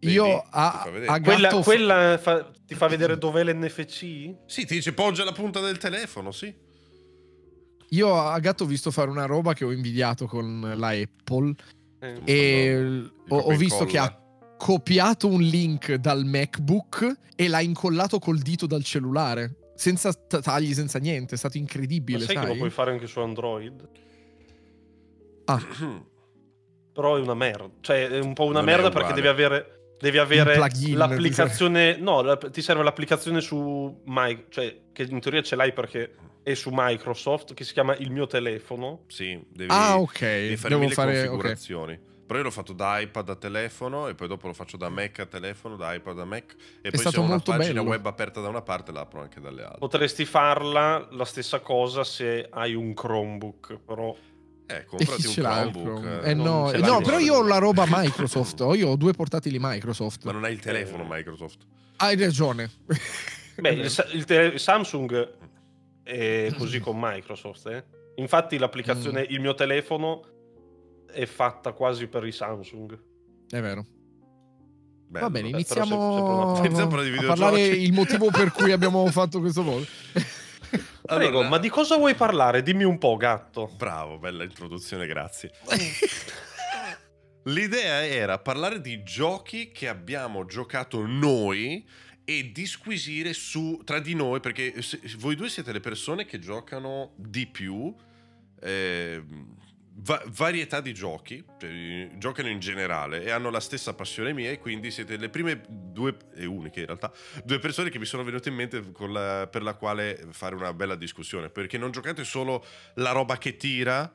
Io 0.00 0.24
Vedi? 0.24 0.42
a, 0.50 0.70
fa 0.84 0.90
vedere. 0.90 1.12
a 1.12 1.20
quella, 1.22 1.48
gatto 1.48 1.60
quella 1.62 2.18
fa- 2.18 2.50
ti 2.66 2.74
fa 2.74 2.86
vedere 2.88 3.16
dov'è 3.16 3.42
l'NFC? 3.44 4.00
Sì, 4.44 4.66
ti 4.66 4.74
dice 4.74 4.92
poggia 4.92 5.24
la 5.24 5.32
punta 5.32 5.60
del 5.60 5.78
telefono, 5.78 6.30
sì. 6.30 6.54
Io 7.92 8.14
a 8.14 8.38
gatto 8.38 8.64
ho 8.64 8.66
visto 8.66 8.90
fare 8.90 9.08
una 9.08 9.24
roba 9.24 9.54
che 9.54 9.64
ho 9.64 9.72
invidiato 9.72 10.26
con 10.26 10.74
la 10.76 10.88
Apple 10.88 11.54
Eh. 12.00 12.20
e 12.24 13.02
ho, 13.28 13.36
ho 13.38 13.56
visto 13.56 13.84
che 13.86 13.96
incolla. 13.96 14.02
ha 14.04 14.26
copiato 14.58 15.26
un 15.28 15.40
link 15.40 15.94
dal 15.94 16.24
MacBook 16.26 17.16
e 17.34 17.48
l'ha 17.48 17.60
incollato 17.62 18.18
col 18.18 18.38
dito 18.40 18.66
dal 18.66 18.84
cellulare. 18.84 19.70
Senza 19.74 20.12
t- 20.12 20.40
tagli, 20.40 20.74
senza 20.74 20.98
niente. 20.98 21.36
È 21.36 21.38
stato 21.38 21.56
Ma 21.56 21.62
incredibile, 21.62 22.18
sai 22.20 22.34
sai? 22.34 22.44
che 22.44 22.50
lo 22.50 22.56
puoi 22.58 22.70
fare 22.70 22.90
anche 22.90 23.06
su 23.06 23.20
Android? 23.20 23.88
Ah, 25.46 25.62
Però 26.92 27.16
è 27.16 27.20
una 27.20 27.34
merda. 27.34 27.70
Cioè, 27.80 28.08
è 28.08 28.18
un 28.18 28.34
po' 28.34 28.44
una 28.44 28.54
Non 28.60 28.64
merda 28.64 28.90
perché 28.90 29.12
devi 29.12 29.28
avere, 29.28 29.94
devi 30.00 30.18
avere 30.18 30.54
plugin, 30.54 30.96
l'applicazione. 30.98 31.96
No, 31.96 32.22
la- 32.22 32.36
ti 32.36 32.60
serve 32.60 32.82
l'applicazione 32.82 33.40
su 33.40 34.00
My, 34.06 34.46
cioè, 34.48 34.76
che 34.92 35.04
in 35.04 35.20
teoria 35.20 35.40
ce 35.42 35.54
l'hai 35.54 35.72
perché 35.72 36.14
è 36.42 36.54
su 36.54 36.70
Microsoft, 36.72 37.54
che 37.54 37.62
si 37.62 37.72
chiama 37.72 37.94
Il 37.96 38.10
mio 38.10 38.26
telefono. 38.26 39.04
sì, 39.06 39.40
devi, 39.48 39.70
ah, 39.72 39.98
ok. 40.00 40.18
devi 40.20 40.56
fare 40.56 40.68
Devo 40.70 40.80
mille 40.80 40.94
fare... 40.94 41.12
configurazioni. 41.28 42.00
Però 42.28 42.38
io 42.40 42.44
l'ho 42.44 42.50
fatto 42.52 42.74
da 42.74 43.00
iPad 43.00 43.28
a 43.30 43.34
telefono 43.36 44.06
e 44.08 44.14
poi 44.14 44.28
dopo 44.28 44.46
lo 44.48 44.52
faccio 44.52 44.76
da 44.76 44.90
Mac 44.90 45.18
a 45.20 45.24
telefono, 45.26 45.76
da 45.76 45.94
iPad 45.94 46.18
a 46.20 46.24
Mac 46.26 46.54
e 46.82 46.90
poi 46.90 47.00
stato 47.00 47.16
se 47.16 47.20
ho 47.20 47.22
una 47.24 47.38
pagina 47.40 47.80
bello. 47.80 47.88
web 47.88 48.04
aperta 48.06 48.40
da 48.42 48.48
una 48.48 48.60
parte 48.60 48.92
la 48.92 49.00
apro 49.00 49.22
anche 49.22 49.40
dalle 49.40 49.62
altre. 49.62 49.78
Potresti 49.78 50.26
farla 50.26 51.08
la 51.12 51.24
stessa 51.24 51.60
cosa 51.60 52.04
se 52.04 52.46
hai 52.50 52.74
un 52.74 52.92
Chromebook, 52.92 53.78
però 53.78 54.14
Eh, 54.66 54.84
comprati 54.84 55.26
un 55.26 55.32
Chromebook. 55.32 56.00
Chrome? 56.00 56.20
eh, 56.22 56.30
Eh 56.30 56.34
no, 56.34 56.70
eh 56.70 56.78
no, 56.80 57.00
però 57.00 57.18
io 57.18 57.36
ho 57.36 57.42
la 57.42 57.56
roba 57.56 57.86
Microsoft. 57.88 58.60
oh, 58.60 58.74
io 58.74 58.88
ho 58.90 58.96
due 58.96 59.12
portatili 59.14 59.56
Microsoft. 59.58 60.24
Ma 60.24 60.32
non 60.32 60.44
hai 60.44 60.52
il 60.52 60.60
telefono 60.60 61.06
Microsoft. 61.08 61.62
Hai 61.96 62.14
ragione. 62.16 62.70
Beh, 63.58 63.70
il, 63.70 63.90
il 64.12 64.24
il 64.52 64.60
Samsung 64.60 65.32
è 66.02 66.52
così 66.56 66.78
con 66.78 66.96
Microsoft. 66.98 67.66
eh. 67.68 67.84
Infatti, 68.16 68.58
l'applicazione 68.58 69.22
Mm. 69.22 69.32
Il 69.32 69.40
mio 69.40 69.54
telefono 69.54 70.22
è 71.10 71.26
fatta 71.26 71.72
quasi 71.72 72.06
per 72.06 72.24
i 72.26 72.32
Samsung. 72.32 72.98
È 73.48 73.60
vero. 73.60 73.86
Bello. 75.08 75.24
Va 75.24 75.30
bene, 75.30 75.46
però 75.46 75.56
iniziamo 75.58 75.86
sempre 76.14 76.32
una- 76.32 76.66
Iniziamo 76.66 77.20
a 77.22 77.26
parlare 77.26 77.66
il 77.66 77.92
motivo 77.92 78.30
per 78.30 78.52
cui 78.52 78.72
abbiamo 78.72 79.06
fatto 79.10 79.40
questo 79.40 79.62
volo. 79.62 79.84
Prego, 81.08 81.38
Allora, 81.38 81.48
ma 81.48 81.58
di 81.58 81.70
cosa 81.70 81.96
vuoi 81.96 82.14
parlare? 82.14 82.62
Dimmi 82.62 82.84
un 82.84 82.98
po', 82.98 83.16
gatto. 83.16 83.70
Bravo, 83.78 84.18
bella 84.18 84.44
introduzione, 84.44 85.06
grazie. 85.06 85.50
L'idea 87.44 88.04
era 88.06 88.38
parlare 88.38 88.80
di 88.82 89.02
giochi 89.02 89.70
che 89.70 89.88
abbiamo 89.88 90.44
giocato 90.44 91.06
noi 91.06 91.86
e 92.24 92.50
disquisire 92.52 93.32
su 93.32 93.80
tra 93.84 94.00
di 94.00 94.12
noi, 94.14 94.40
perché 94.40 94.82
se- 94.82 95.00
voi 95.16 95.34
due 95.34 95.48
siete 95.48 95.72
le 95.72 95.80
persone 95.80 96.26
che 96.26 96.38
giocano 96.38 97.12
di 97.16 97.46
più, 97.46 97.94
eh, 98.60 99.24
va- 100.00 100.22
varietà 100.26 100.80
di 100.80 100.92
giochi, 100.94 101.44
cioè, 101.58 102.10
giocano 102.16 102.48
in 102.48 102.58
generale 102.58 103.22
e 103.24 103.30
hanno 103.30 103.50
la 103.50 103.60
stessa 103.60 103.94
passione 103.94 104.32
mia 104.32 104.50
e 104.50 104.58
quindi 104.58 104.90
siete 104.90 105.16
le 105.16 105.28
prime 105.28 105.62
due, 105.68 106.16
e 106.34 106.44
uniche 106.46 106.80
in 106.80 106.86
realtà, 106.86 107.12
due 107.44 107.58
persone 107.58 107.90
che 107.90 107.98
mi 107.98 108.04
sono 108.04 108.22
venute 108.24 108.48
in 108.48 108.54
mente 108.54 108.92
con 108.92 109.12
la- 109.12 109.48
per 109.50 109.62
la 109.62 109.74
quale 109.74 110.26
fare 110.30 110.54
una 110.54 110.72
bella 110.72 110.94
discussione, 110.94 111.48
perché 111.50 111.78
non 111.78 111.90
giocate 111.90 112.24
solo 112.24 112.64
la 112.94 113.12
roba 113.12 113.38
che 113.38 113.56
tira, 113.56 114.10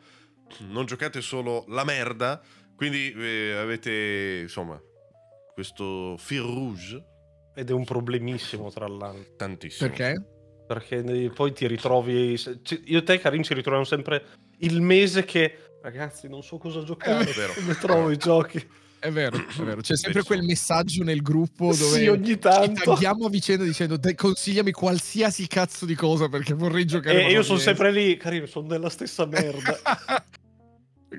non 0.68 0.86
giocate 0.86 1.22
solo 1.22 1.66
la 1.70 1.84
merda, 1.84 2.42
quindi 2.76 3.12
eh, 3.14 3.54
avete 3.54 4.40
insomma 4.44 4.80
questo 5.54 6.16
fil 6.18 6.42
rouge 6.42 7.04
Ed 7.56 7.70
è 7.70 7.74
un 7.74 7.84
problemissimo, 7.86 8.72
tra 8.72 8.88
l'altro. 8.88 9.36
tantissimo. 9.38 9.88
Perché? 9.90 10.26
Perché 10.68 11.02
ne- 11.04 11.30
poi 11.30 11.54
ti 11.54 11.68
ritrovi. 11.68 12.36
Io 12.86 13.00
e 13.00 13.04
te, 13.04 13.20
Karin, 13.20 13.44
ci 13.44 13.54
ritroviamo 13.54 13.86
sempre 13.86 14.26
il 14.60 14.82
mese 14.82 15.24
che. 15.24 15.63
Ragazzi, 15.84 16.30
non 16.30 16.42
so 16.44 16.58
cosa 16.58 16.82
giocare. 16.82 17.30
È 17.30 17.34
vero. 17.34 17.52
Come 17.54 17.76
trovo 17.76 18.10
i 18.10 18.16
giochi? 18.16 18.66
È 19.00 19.12
vero, 19.12 19.36
è 19.36 19.62
vero. 19.62 19.82
C'è 19.82 19.98
sempre 19.98 20.24
quel 20.24 20.42
messaggio 20.44 21.04
nel 21.04 21.22
gruppo 21.22 21.76
dove 21.76 21.98
Sì, 22.00 22.08
ogni 22.08 22.26
ci 22.26 22.40
tanto. 22.40 22.94
tagliamo 22.94 23.26
a 23.26 23.30
vicenda 23.30 23.66
dicendo 23.66 23.98
"Dai, 23.98 24.16
consigliami 24.16 24.72
qualsiasi 24.72 25.46
cazzo 25.46 25.86
di 25.86 25.94
cosa 25.94 26.30
perché 26.30 26.54
vorrei 26.54 26.86
giocare. 26.86 27.26
E 27.26 27.28
io 27.28 27.34
non 27.36 27.44
sono 27.44 27.58
riesco." 27.58 27.76
sempre 27.76 27.92
lì, 27.92 28.16
Karin, 28.16 28.48
sono 28.48 28.68
nella 28.70 28.88
stessa 28.88 29.26
merda. 29.26 29.78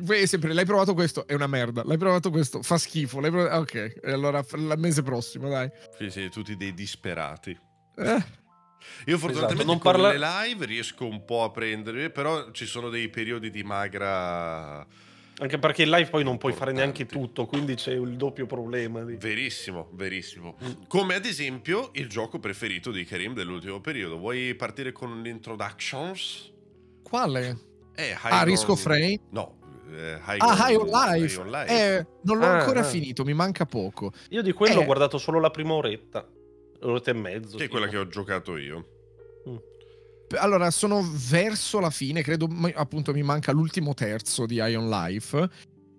Poi 0.02 0.22
è 0.22 0.26
sempre, 0.26 0.54
l'hai 0.54 0.64
provato 0.64 0.94
questo? 0.94 1.26
È 1.26 1.34
una 1.34 1.46
merda. 1.46 1.82
L'hai 1.84 1.98
provato 1.98 2.30
questo? 2.30 2.62
Fa 2.62 2.78
schifo. 2.78 3.20
L'hai 3.20 3.30
provato... 3.30 3.54
Ok, 3.60 3.74
e 4.02 4.10
allora 4.12 4.42
il 4.54 4.74
mese 4.78 5.02
prossimo, 5.02 5.50
dai. 5.50 5.70
Sì, 5.98 6.08
siete 6.08 6.30
tutti 6.30 6.56
dei 6.56 6.72
disperati. 6.72 7.50
Eh, 7.96 8.24
Io 9.06 9.18
fortunatamente 9.18 9.62
Esatto, 9.64 9.64
non 9.66 9.78
con 9.78 9.92
parla- 9.92 10.12
le 10.12 10.48
live 10.48 10.66
riesco 10.66 11.06
un 11.06 11.24
po' 11.24 11.42
a 11.44 11.50
prendere, 11.50 12.10
però 12.10 12.50
ci 12.52 12.66
sono 12.66 12.88
dei 12.88 13.08
periodi 13.08 13.50
di 13.50 13.62
magra 13.62 14.86
Anche 15.38 15.58
perché 15.58 15.82
in 15.82 15.90
live 15.90 16.08
poi 16.10 16.22
non 16.22 16.38
puoi 16.38 16.52
fare 16.52 16.70
neanche 16.70 17.06
tutto, 17.06 17.46
quindi 17.46 17.74
c'è 17.74 17.90
il 17.92 18.16
doppio 18.16 18.46
problema 18.46 19.02
lì. 19.02 19.16
Verissimo, 19.16 19.88
verissimo. 19.92 20.56
Mm. 20.64 20.70
Come 20.86 21.16
ad 21.16 21.24
esempio 21.24 21.90
il 21.94 22.08
gioco 22.08 22.38
preferito 22.38 22.92
di 22.92 23.04
Karim 23.04 23.34
dell'ultimo 23.34 23.80
periodo. 23.80 24.16
Vuoi 24.18 24.54
partire 24.54 24.92
con 24.92 25.20
l'introductions? 25.22 26.52
quale? 27.02 27.58
Eh, 27.96 28.10
High 28.10 28.18
Ah, 28.32 28.70
of 28.72 28.86
Rain? 28.86 29.20
No, 29.30 29.56
eh, 29.92 30.18
High 30.26 30.36
Ah, 30.40 30.46
on- 30.46 30.56
High 30.56 30.74
on 30.76 30.86
Life. 30.86 31.34
High 31.34 31.38
on 31.38 31.50
Life. 31.50 31.72
Eh, 31.96 32.06
non 32.22 32.38
l'ho 32.38 32.46
Ah, 32.46 32.58
ancora 32.60 32.80
ah. 32.80 32.84
finito, 32.84 33.24
mi 33.24 33.34
manca 33.34 33.66
poco. 33.66 34.12
Io 34.30 34.42
di 34.42 34.52
quello 34.52 34.80
Eh. 34.80 34.82
ho 34.82 34.84
guardato 34.84 35.18
solo 35.18 35.38
la 35.40 35.50
prima 35.50 35.74
oretta. 35.74 36.26
Oretta 36.84 37.10
e 37.10 37.14
mezzo. 37.14 37.56
che 37.56 37.64
è 37.64 37.66
tipo. 37.66 37.78
quella 37.78 37.88
che 37.88 37.96
ho 37.96 38.06
giocato 38.06 38.56
io. 38.56 38.88
Allora, 40.36 40.70
sono 40.70 41.06
verso 41.28 41.80
la 41.80 41.90
fine, 41.90 42.22
credo 42.22 42.48
appunto 42.74 43.12
mi 43.12 43.22
manca 43.22 43.52
l'ultimo 43.52 43.94
terzo 43.94 44.46
di 44.46 44.56
Ion 44.56 44.88
Life. 44.88 45.50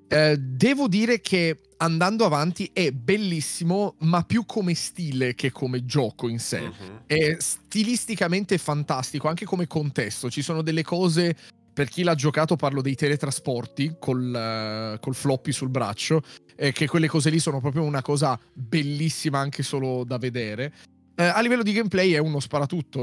Eh, 0.08 0.38
devo 0.38 0.88
dire 0.88 1.20
che 1.20 1.60
andando 1.78 2.26
avanti 2.26 2.70
è 2.74 2.92
bellissimo, 2.92 3.96
ma 4.00 4.24
più 4.24 4.46
come 4.46 4.74
stile 4.74 5.36
che 5.36 5.52
come 5.52 5.86
gioco 5.86 6.28
in 6.28 6.40
sé. 6.40 6.62
Mhm. 6.62 7.02
È 7.06 7.36
stilisticamente 7.40 8.58
fantastico, 8.58 9.28
anche 9.28 9.46
come 9.46 9.68
contesto. 9.68 10.30
Ci 10.30 10.42
sono 10.42 10.62
delle 10.62 10.84
cose. 10.84 11.36
Per 11.74 11.90
chi 11.90 12.04
l'ha 12.04 12.16
giocato, 12.16 12.56
parlo 12.56 12.82
dei 12.82 12.96
teletrasporti 12.96 13.98
col, 14.00 14.34
eh, 14.34 15.00
col 15.00 15.16
floppy 15.16 15.52
sul 15.52 15.70
braccio. 15.70 16.22
Eh, 16.56 16.72
che 16.72 16.88
quelle 16.88 17.08
cose 17.08 17.30
lì 17.30 17.40
sono 17.40 17.60
proprio 17.60 17.84
una 17.84 18.02
cosa 18.02 18.40
bellissima 18.54 19.40
anche 19.40 19.64
solo 19.64 20.04
da 20.04 20.18
vedere. 20.18 20.74
Eh, 21.18 21.24
a 21.24 21.40
livello 21.40 21.64
di 21.64 21.72
gameplay 21.72 22.12
è 22.12 22.18
uno 22.18 22.42
sparatutto, 22.42 23.00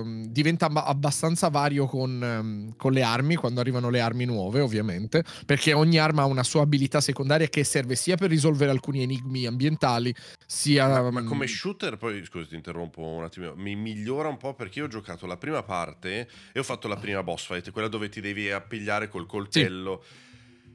ehm, 0.00 0.26
diventa 0.26 0.66
abba- 0.66 0.84
abbastanza 0.84 1.48
vario 1.48 1.86
con, 1.86 2.22
ehm, 2.22 2.76
con 2.76 2.92
le 2.92 3.02
armi, 3.02 3.34
quando 3.34 3.58
arrivano 3.58 3.90
le 3.90 3.98
armi 3.98 4.24
nuove 4.24 4.60
ovviamente, 4.60 5.24
perché 5.44 5.72
ogni 5.72 5.98
arma 5.98 6.22
ha 6.22 6.26
una 6.26 6.44
sua 6.44 6.62
abilità 6.62 7.00
secondaria 7.00 7.48
che 7.48 7.64
serve 7.64 7.96
sia 7.96 8.14
per 8.16 8.30
risolvere 8.30 8.70
alcuni 8.70 9.02
enigmi 9.02 9.46
ambientali, 9.46 10.14
sia... 10.46 10.86
Ma, 10.86 11.10
ma 11.10 11.22
mm, 11.22 11.26
come 11.26 11.48
shooter, 11.48 11.96
poi 11.96 12.24
scusa, 12.24 12.46
ti 12.46 12.54
interrompo 12.54 13.02
un 13.02 13.24
attimo. 13.24 13.52
Mi 13.56 13.74
migliora 13.74 14.28
un 14.28 14.36
po' 14.36 14.54
perché 14.54 14.78
io 14.78 14.84
ho 14.84 14.88
giocato 14.88 15.26
la 15.26 15.36
prima 15.36 15.64
parte 15.64 16.28
e 16.52 16.60
ho 16.60 16.62
fatto 16.62 16.86
la 16.86 16.96
prima 16.96 17.24
boss 17.24 17.46
fight, 17.46 17.72
quella 17.72 17.88
dove 17.88 18.08
ti 18.08 18.20
devi 18.20 18.48
appigliare 18.48 19.08
col 19.08 19.26
coltello. 19.26 20.04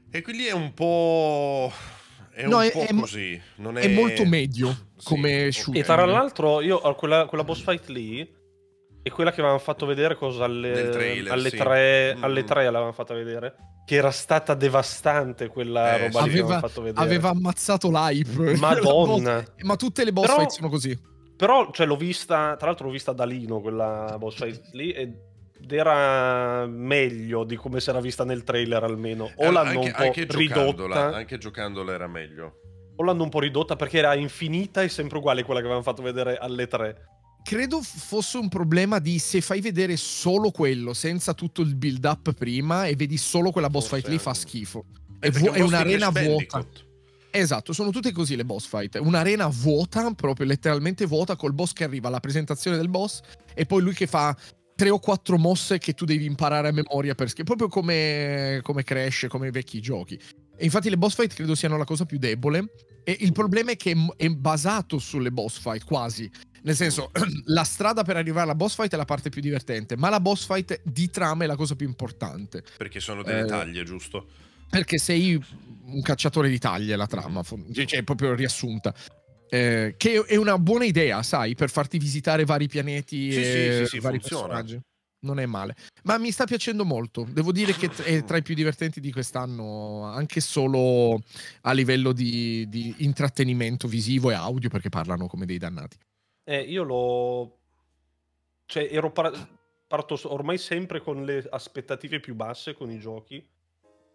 E 0.10 0.22
quindi 0.22 0.46
è 0.48 0.52
un 0.52 0.74
po'. 0.74 1.72
È 2.34 2.46
No, 2.48 2.58
un 2.58 2.64
è- 2.64 2.72
po' 2.72 2.80
è 2.82 2.94
così. 2.94 3.42
Non 3.58 3.78
è... 3.78 3.82
è 3.82 3.88
molto 3.94 4.26
medio 4.26 4.70
Sì, 4.98 5.06
come 5.06 5.52
shooter. 5.52 5.82
E 5.82 5.86
tra 5.86 6.06
l'altro, 6.06 6.62
io 6.62 6.80
quella, 6.96 7.26
quella 7.26 7.44
boss 7.44 7.62
fight 7.64 7.88
lì 7.88 8.40
E 9.04 9.10
quella 9.10 9.32
che 9.32 9.40
avevamo 9.42 9.60
fatto 9.60 9.86
vedere 9.88 10.16
cosa 10.16 10.44
alle, 10.44 10.90
trailer, 10.92 11.32
alle, 11.34 11.50
sì. 11.50 11.58
tre, 11.58 12.16
Mm. 12.16 12.24
alle 12.24 12.44
tre 12.44 12.66
l'avevamo 12.66 12.92
fatta 12.92 13.14
vedere. 13.16 13.56
Che 13.84 13.96
era 13.96 14.12
stata 14.12 14.54
devastante 14.54 15.48
quella 15.48 15.96
Eh, 15.98 16.02
roba 16.08 16.22
sì. 16.22 16.30
lì 16.30 16.34
che 16.36 16.40
Aveva- 16.40 16.44
avevamo 16.56 16.68
fatto 16.68 16.82
vedere. 16.84 17.04
Aveva 17.06 17.30
ammazzato 17.30 17.90
l'hype. 17.90 18.56
Madonna. 18.62 19.34
Boss- 19.40 19.52
Ma 19.66 19.76
tutte 19.76 20.04
le 20.04 20.14
boss 20.14 20.28
Però- 20.28 20.38
fight 20.40 20.50
sono 20.52 20.70
così. 20.70 21.00
Però, 21.36 21.72
cioè, 21.72 21.88
l'ho 21.88 21.98
vista, 21.98 22.56
tra 22.58 22.68
l'altro 22.68 22.86
l'ho 22.86 22.92
vista 22.92 23.12
da 23.14 23.26
Lino, 23.26 23.60
quella 23.62 24.16
boss 24.20 24.36
fight 24.36 24.70
lì, 24.74 24.92
ed 24.92 25.16
era 25.70 26.66
meglio 26.68 27.44
di 27.44 27.56
come 27.56 27.80
si 27.80 27.90
era 27.90 28.00
vista 28.02 28.24
nel 28.26 28.44
trailer 28.44 28.84
almeno. 28.84 29.26
O 29.36 29.46
Eh, 29.46 29.52
l'hanno 29.52 29.70
anche, 29.70 29.88
un 29.88 29.94
po' 29.96 30.04
anche 30.04 30.28
ridotta, 30.30 31.16
anche 31.16 31.38
giocandola 31.38 31.94
era 31.94 32.08
meglio. 32.08 32.56
o 32.96 33.04
l'hanno 33.04 33.24
un 33.24 33.30
po' 33.30 33.40
ridotta 33.40 33.76
perché 33.76 33.98
era 34.00 34.14
infinita 34.16 34.82
e 34.84 34.90
sempre 34.90 35.18
uguale 35.18 35.42
a 35.42 35.44
quella 35.44 35.60
che 35.60 35.66
avevamo 35.66 35.86
fatto 35.86 36.02
vedere 36.02 36.38
alle 36.38 36.68
tre. 36.68 37.06
Credo 37.44 37.82
fosse 37.82 38.38
un 38.38 38.50
problema 38.50 39.00
di 39.00 39.18
se 39.18 39.42
fai 39.42 39.62
vedere 39.62 39.98
solo 39.98 40.52
quello 40.52 40.94
senza 40.94 41.34
tutto 41.34 41.62
il 41.62 41.76
build 41.76 42.06
up 42.06 42.34
prima 42.34 42.86
e 42.86 42.96
vedi 42.96 43.18
solo 43.18 43.50
quella 43.50 43.70
boss 43.70 43.88
Forse 43.88 44.02
fight 44.02 44.14
lì 44.14 44.20
fa 44.20 44.34
schifo. 44.36 44.86
Eh, 45.20 45.28
È, 45.28 45.32
perché 45.32 45.50
vu- 45.50 45.56
è 45.58 45.62
un'arena 45.62 46.10
vuota. 46.10 46.64
Esatto, 47.34 47.72
sono 47.74 47.92
tutte 47.92 48.12
così 48.12 48.36
le 48.36 48.44
boss 48.46 48.68
fight. 48.68 49.00
Un'arena 49.02 49.48
vuota, 49.48 50.12
proprio 50.12 50.46
letteralmente 50.46 51.06
vuota, 51.06 51.36
col 51.36 51.54
boss 51.54 51.72
che 51.74 51.84
arriva 51.86 52.10
alla 52.10 52.20
presentazione 52.20 52.78
del 52.78 52.90
boss 52.90 53.22
e 53.56 53.66
poi 53.66 53.82
lui 53.82 53.94
che 53.94 54.06
fa 54.06 54.36
tre 54.82 54.90
o 54.90 54.98
quattro 54.98 55.38
mosse 55.38 55.78
che 55.78 55.94
tu 55.94 56.06
devi 56.06 56.26
imparare 56.26 56.70
a 56.70 56.72
memoria 56.72 57.14
per 57.14 57.30
schifo. 57.30 57.44
Proprio 57.44 57.68
come, 57.68 58.62
come 58.64 58.84
Crash, 58.84 59.28
come 59.30 59.50
i 59.50 59.52
vecchi 59.52 59.80
giochi. 59.80 60.20
E 60.58 60.66
infatti 60.66 60.90
le 60.90 60.98
boss 60.98 61.14
fight 61.14 61.36
credo 61.36 61.54
siano 61.54 61.78
la 61.78 61.84
cosa 61.84 62.06
più 62.06 62.18
debole. 62.18 62.72
E 63.04 63.16
il 63.20 63.32
problema 63.32 63.70
è 63.70 63.76
che 63.76 63.96
è 64.18 64.28
basato 64.30 64.98
sulle 64.98 65.30
boss 65.30 65.60
fight, 65.60 65.84
quasi. 65.84 66.28
Nel 66.64 66.76
senso, 66.76 67.12
la 67.46 67.64
strada 67.64 68.02
per 68.02 68.16
arrivare 68.16 68.46
alla 68.46 68.56
boss 68.56 68.74
fight 68.74 68.92
è 68.92 68.96
la 68.96 69.06
parte 69.06 69.30
più 69.30 69.40
divertente, 69.40 69.96
ma 69.98 70.10
la 70.10 70.20
boss 70.20 70.48
fight 70.48 70.82
di 70.84 71.12
trama 71.12 71.44
è 71.44 71.48
la 71.48 71.56
cosa 71.56 71.76
più 71.76 71.86
importante. 71.86 72.64
Perché 72.76 73.00
sono 73.00 73.22
delle 73.22 73.42
Eh, 73.42 73.46
taglie, 73.46 73.84
giusto? 73.84 74.30
Perché 74.68 74.98
sei 74.98 75.40
un 75.86 76.02
cacciatore 76.02 76.50
di 76.50 76.58
taglie 76.58 76.96
la 76.96 77.06
trama, 77.06 77.44
cioè 77.44 77.86
è 77.86 78.04
proprio 78.04 78.34
riassunta. 78.34 78.96
Eh, 79.54 79.96
che 79.98 80.24
è 80.24 80.38
una 80.38 80.58
buona 80.58 80.86
idea, 80.86 81.22
sai, 81.24 81.56
per 81.56 81.70
farti 81.70 81.98
visitare 81.98 82.46
vari 82.46 82.68
pianeti 82.70 83.34
Sì, 83.34 83.40
e 83.40 83.44
sì, 83.44 83.84
sì, 83.84 83.86
sì, 83.86 84.00
vari 84.00 84.20
funziona. 84.20 84.48
personaggi. 84.48 84.82
Non 85.24 85.40
è 85.40 85.46
male. 85.46 85.76
Ma 86.04 86.18
mi 86.18 86.32
sta 86.32 86.46
piacendo 86.46 86.86
molto. 86.86 87.28
Devo 87.30 87.52
dire 87.52 87.74
che 87.74 87.92
è 88.06 88.24
tra 88.24 88.38
i 88.38 88.44
più 88.44 88.56
divertenti 88.56 89.02
di 89.02 89.12
quest'anno, 89.12 90.04
anche 90.06 90.40
solo 90.40 91.22
a 91.64 91.74
livello 91.74 92.14
di, 92.14 92.66
di 92.70 92.96
intrattenimento 93.00 93.90
visivo 93.90 94.32
e 94.32 94.36
audio, 94.36 94.70
perché 94.70 94.88
parlano 94.88 95.28
come 95.28 95.46
dei 95.46 95.58
dannati. 95.58 95.98
Eh, 96.46 96.62
io 96.62 96.84
l'ho... 96.84 97.58
Cioè, 98.66 98.88
ero 98.90 99.12
par- 99.12 99.50
parto 99.86 100.18
ormai 100.24 100.58
sempre 100.58 101.02
con 101.02 101.26
le 101.26 101.46
aspettative 101.50 102.22
più 102.22 102.36
basse 102.36 102.74
con 102.74 102.90
i 102.90 103.00
giochi. 103.00 103.46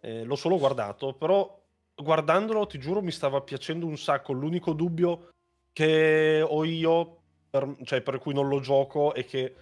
Eh, 0.01 0.23
l'ho 0.23 0.35
solo 0.35 0.57
guardato, 0.57 1.13
però 1.13 1.63
guardandolo, 1.97 2.67
ti 2.67 2.79
giuro, 2.79 3.01
mi 3.01 3.11
stava 3.11 3.41
piacendo 3.41 3.85
un 3.85 3.97
sacco. 3.97 4.33
L'unico 4.33 4.73
dubbio 4.73 5.29
che 5.73 6.41
ho 6.41 6.63
io, 6.63 7.21
per, 7.49 7.75
cioè 7.83 8.01
per 8.01 8.19
cui 8.19 8.33
non 8.33 8.47
lo 8.47 8.59
gioco, 8.59 9.13
è 9.13 9.25
che... 9.25 9.55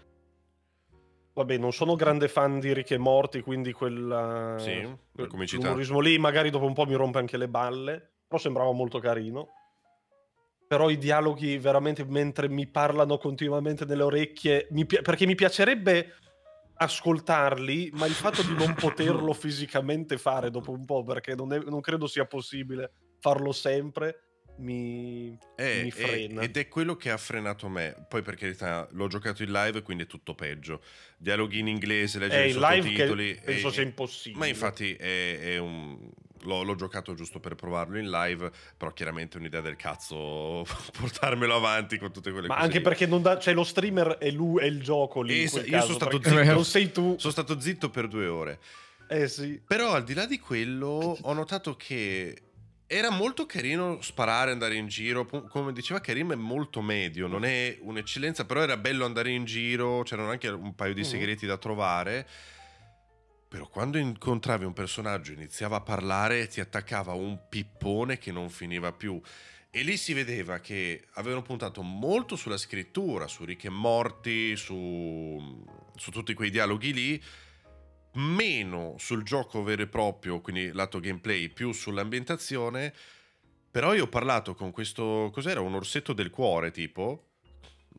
Vabbè, 1.34 1.58
non 1.58 1.74
sono 1.74 1.96
grande 1.96 2.30
fan 2.30 2.60
di 2.60 2.74
Rick 2.74 2.92
e 2.92 2.98
Morty, 2.98 3.42
quindi 3.42 3.74
quella... 3.74 4.56
Sì, 4.58 4.82
quel-. 5.12 5.28
L'umorismo 5.62 6.00
lì 6.00 6.18
magari 6.18 6.50
dopo 6.50 6.66
un 6.66 6.74
po' 6.74 6.86
mi 6.86 6.94
rompe 6.94 7.18
anche 7.20 7.36
le 7.36 7.50
balle, 7.50 8.12
però 8.28 8.40
sembrava 8.40 8.72
molto 8.72 9.00
carino. 9.00 9.50
Però 10.68 10.90
i 10.90 10.98
dialoghi 10.98 11.58
veramente 11.58 12.06
mentre 12.06 12.50
mi 12.50 12.66
parlano 12.68 13.18
continuamente 13.18 13.86
nelle 13.86 14.04
orecchie, 14.04 14.68
mi 14.72 14.86
pi- 14.86 15.02
perché 15.02 15.26
mi 15.26 15.36
piacerebbe 15.36 16.14
ascoltarli, 16.78 17.92
ma 17.94 18.06
il 18.06 18.14
fatto 18.14 18.42
di 18.42 18.54
non 18.54 18.74
poterlo 18.74 19.34
fisicamente 19.34 20.18
fare 20.18 20.50
dopo 20.50 20.72
un 20.72 20.86
po', 20.86 21.04
perché 21.04 21.36
non, 21.36 21.54
è- 21.54 21.60
non 21.60 21.82
credo 21.82 22.08
sia 22.08 22.26
possibile 22.26 22.92
farlo 23.20 23.52
sempre, 23.52 24.20
mi, 24.58 25.38
Eh, 25.58 25.82
mi 25.82 25.88
eh, 25.88 25.92
frena. 25.92 26.42
ed 26.42 26.56
è 26.58 26.68
quello 26.68 26.96
che 26.96 27.12
ha 27.12 27.18
frenato 27.18 27.68
me. 27.68 28.06
Poi, 28.08 28.22
per 28.22 28.36
carità, 28.36 28.88
l'ho 28.92 29.08
giocato 29.08 29.44
in 29.44 29.52
live, 29.52 29.82
quindi 29.82 30.04
è 30.04 30.08
tutto 30.08 30.34
peggio. 30.34 30.82
Dialoghi 31.18 31.60
in 31.60 31.68
inglese, 31.68 32.20
leggere 32.20 32.48
i 32.48 32.50
il 32.52 32.60
live 32.60 32.88
sottotitoli. 32.90 33.34
che 33.36 33.42
penso 33.42 33.72
sia 33.72 33.84
impossibile. 33.84 34.40
Ma 34.40 34.48
infatti 34.48 34.94
è, 34.94 35.40
è 35.40 35.58
un... 35.58 36.10
L'ho, 36.46 36.64
l'ho 36.64 36.76
giocato 36.76 37.14
giusto 37.14 37.40
per 37.40 37.56
provarlo 37.56 37.98
in 37.98 38.10
live, 38.10 38.52
però 38.78 38.92
chiaramente 38.94 39.38
è 39.38 39.40
un'idea 39.40 39.62
del 39.62 39.76
cazzo 39.76 40.66
portarmelo 41.00 41.56
avanti 41.56 41.98
con 41.98 42.12
tutte 42.12 42.32
quelle 42.32 42.48
Ma 42.48 42.54
cose. 42.56 42.66
anche 42.66 42.78
lì. 42.80 42.84
perché 42.84 43.06
non 43.08 43.22
dà, 43.22 43.38
cioè 43.40 43.54
lo 43.54 43.64
streamer 43.64 44.18
è, 44.18 44.30
lui, 44.32 44.62
è 44.62 44.66
il 44.66 44.82
gioco 44.82 45.22
lì. 45.22 45.44
Es- 45.44 45.52
quel 45.52 45.66
io 45.66 45.72
caso, 45.72 45.86
sono 45.94 45.98
stato 46.00 46.22
zitto. 46.24 46.54
Non 46.54 46.66
sei 46.66 46.92
tu. 46.92 47.16
Sono 47.20 47.32
stato 47.34 47.60
zitto 47.60 47.90
per 47.90 48.08
due 48.08 48.28
ore. 48.28 48.60
Eh 49.08 49.28
sì. 49.28 49.62
Però 49.66 49.94
al 49.94 50.04
di 50.04 50.14
là 50.14 50.26
di 50.26 50.40
quello 50.40 51.18
ho 51.22 51.34
notato 51.34 51.76
che 51.76 52.40
era 52.88 53.10
molto 53.10 53.46
carino 53.48 54.00
sparare, 54.02 54.52
andare 54.52 54.76
in 54.76 54.88
giro. 54.88 55.26
Come 55.26 55.74
diceva 55.74 56.00
Karim 56.00 56.32
è 56.34 56.36
molto 56.36 56.82
medio, 56.82 57.28
non 57.28 57.44
è 57.46 57.78
un'eccellenza, 57.82 58.46
però 58.46 58.62
era 58.62 58.78
bello 58.78 59.06
andare 59.06 59.32
in 59.32 59.44
giro, 59.46 60.04
c'erano 60.04 60.30
anche 60.30 60.48
un 60.50 60.76
paio 60.76 60.94
di 60.94 61.02
Mhm. 61.02 61.08
segreti 61.08 61.46
da 61.46 61.58
trovare. 61.58 62.28
Però 63.56 63.70
quando 63.70 63.98
incontravi 63.98 64.66
un 64.66 64.74
personaggio 64.74 65.32
iniziava 65.32 65.78
a 65.78 65.82
parlare 65.82 66.48
ti 66.48 66.60
attaccava 66.60 67.14
un 67.14 67.48
pippone 67.48 68.18
che 68.18 68.34
non 68.34 68.50
finiva 68.50 68.92
più. 68.92 69.18
E 69.70 69.82
lì 69.84 69.96
si 69.96 70.12
vedeva 70.12 70.60
che 70.60 71.06
avevano 71.14 71.42
puntato 71.42 71.82
molto 71.82 72.36
sulla 72.36 72.58
scrittura, 72.58 73.30
su 73.30 73.46
Rick 73.46 73.64
e 73.64 73.70
Morty, 73.70 74.58
su, 74.58 75.64
su 75.96 76.12
tutti 76.12 76.34
quei 76.34 76.50
dialoghi 76.50 76.92
lì, 76.92 77.24
meno 78.16 78.96
sul 78.98 79.24
gioco 79.24 79.64
vero 79.64 79.84
e 79.84 79.88
proprio, 79.88 80.42
quindi 80.42 80.74
lato 80.74 81.00
gameplay, 81.00 81.48
più 81.48 81.72
sull'ambientazione. 81.72 82.94
Però 83.72 83.94
io 83.94 84.04
ho 84.04 84.10
parlato 84.10 84.54
con 84.54 84.72
questo, 84.72 85.30
cos'era? 85.32 85.62
Un 85.62 85.76
orsetto 85.76 86.12
del 86.12 86.30
cuore, 86.30 86.72
tipo? 86.72 87.35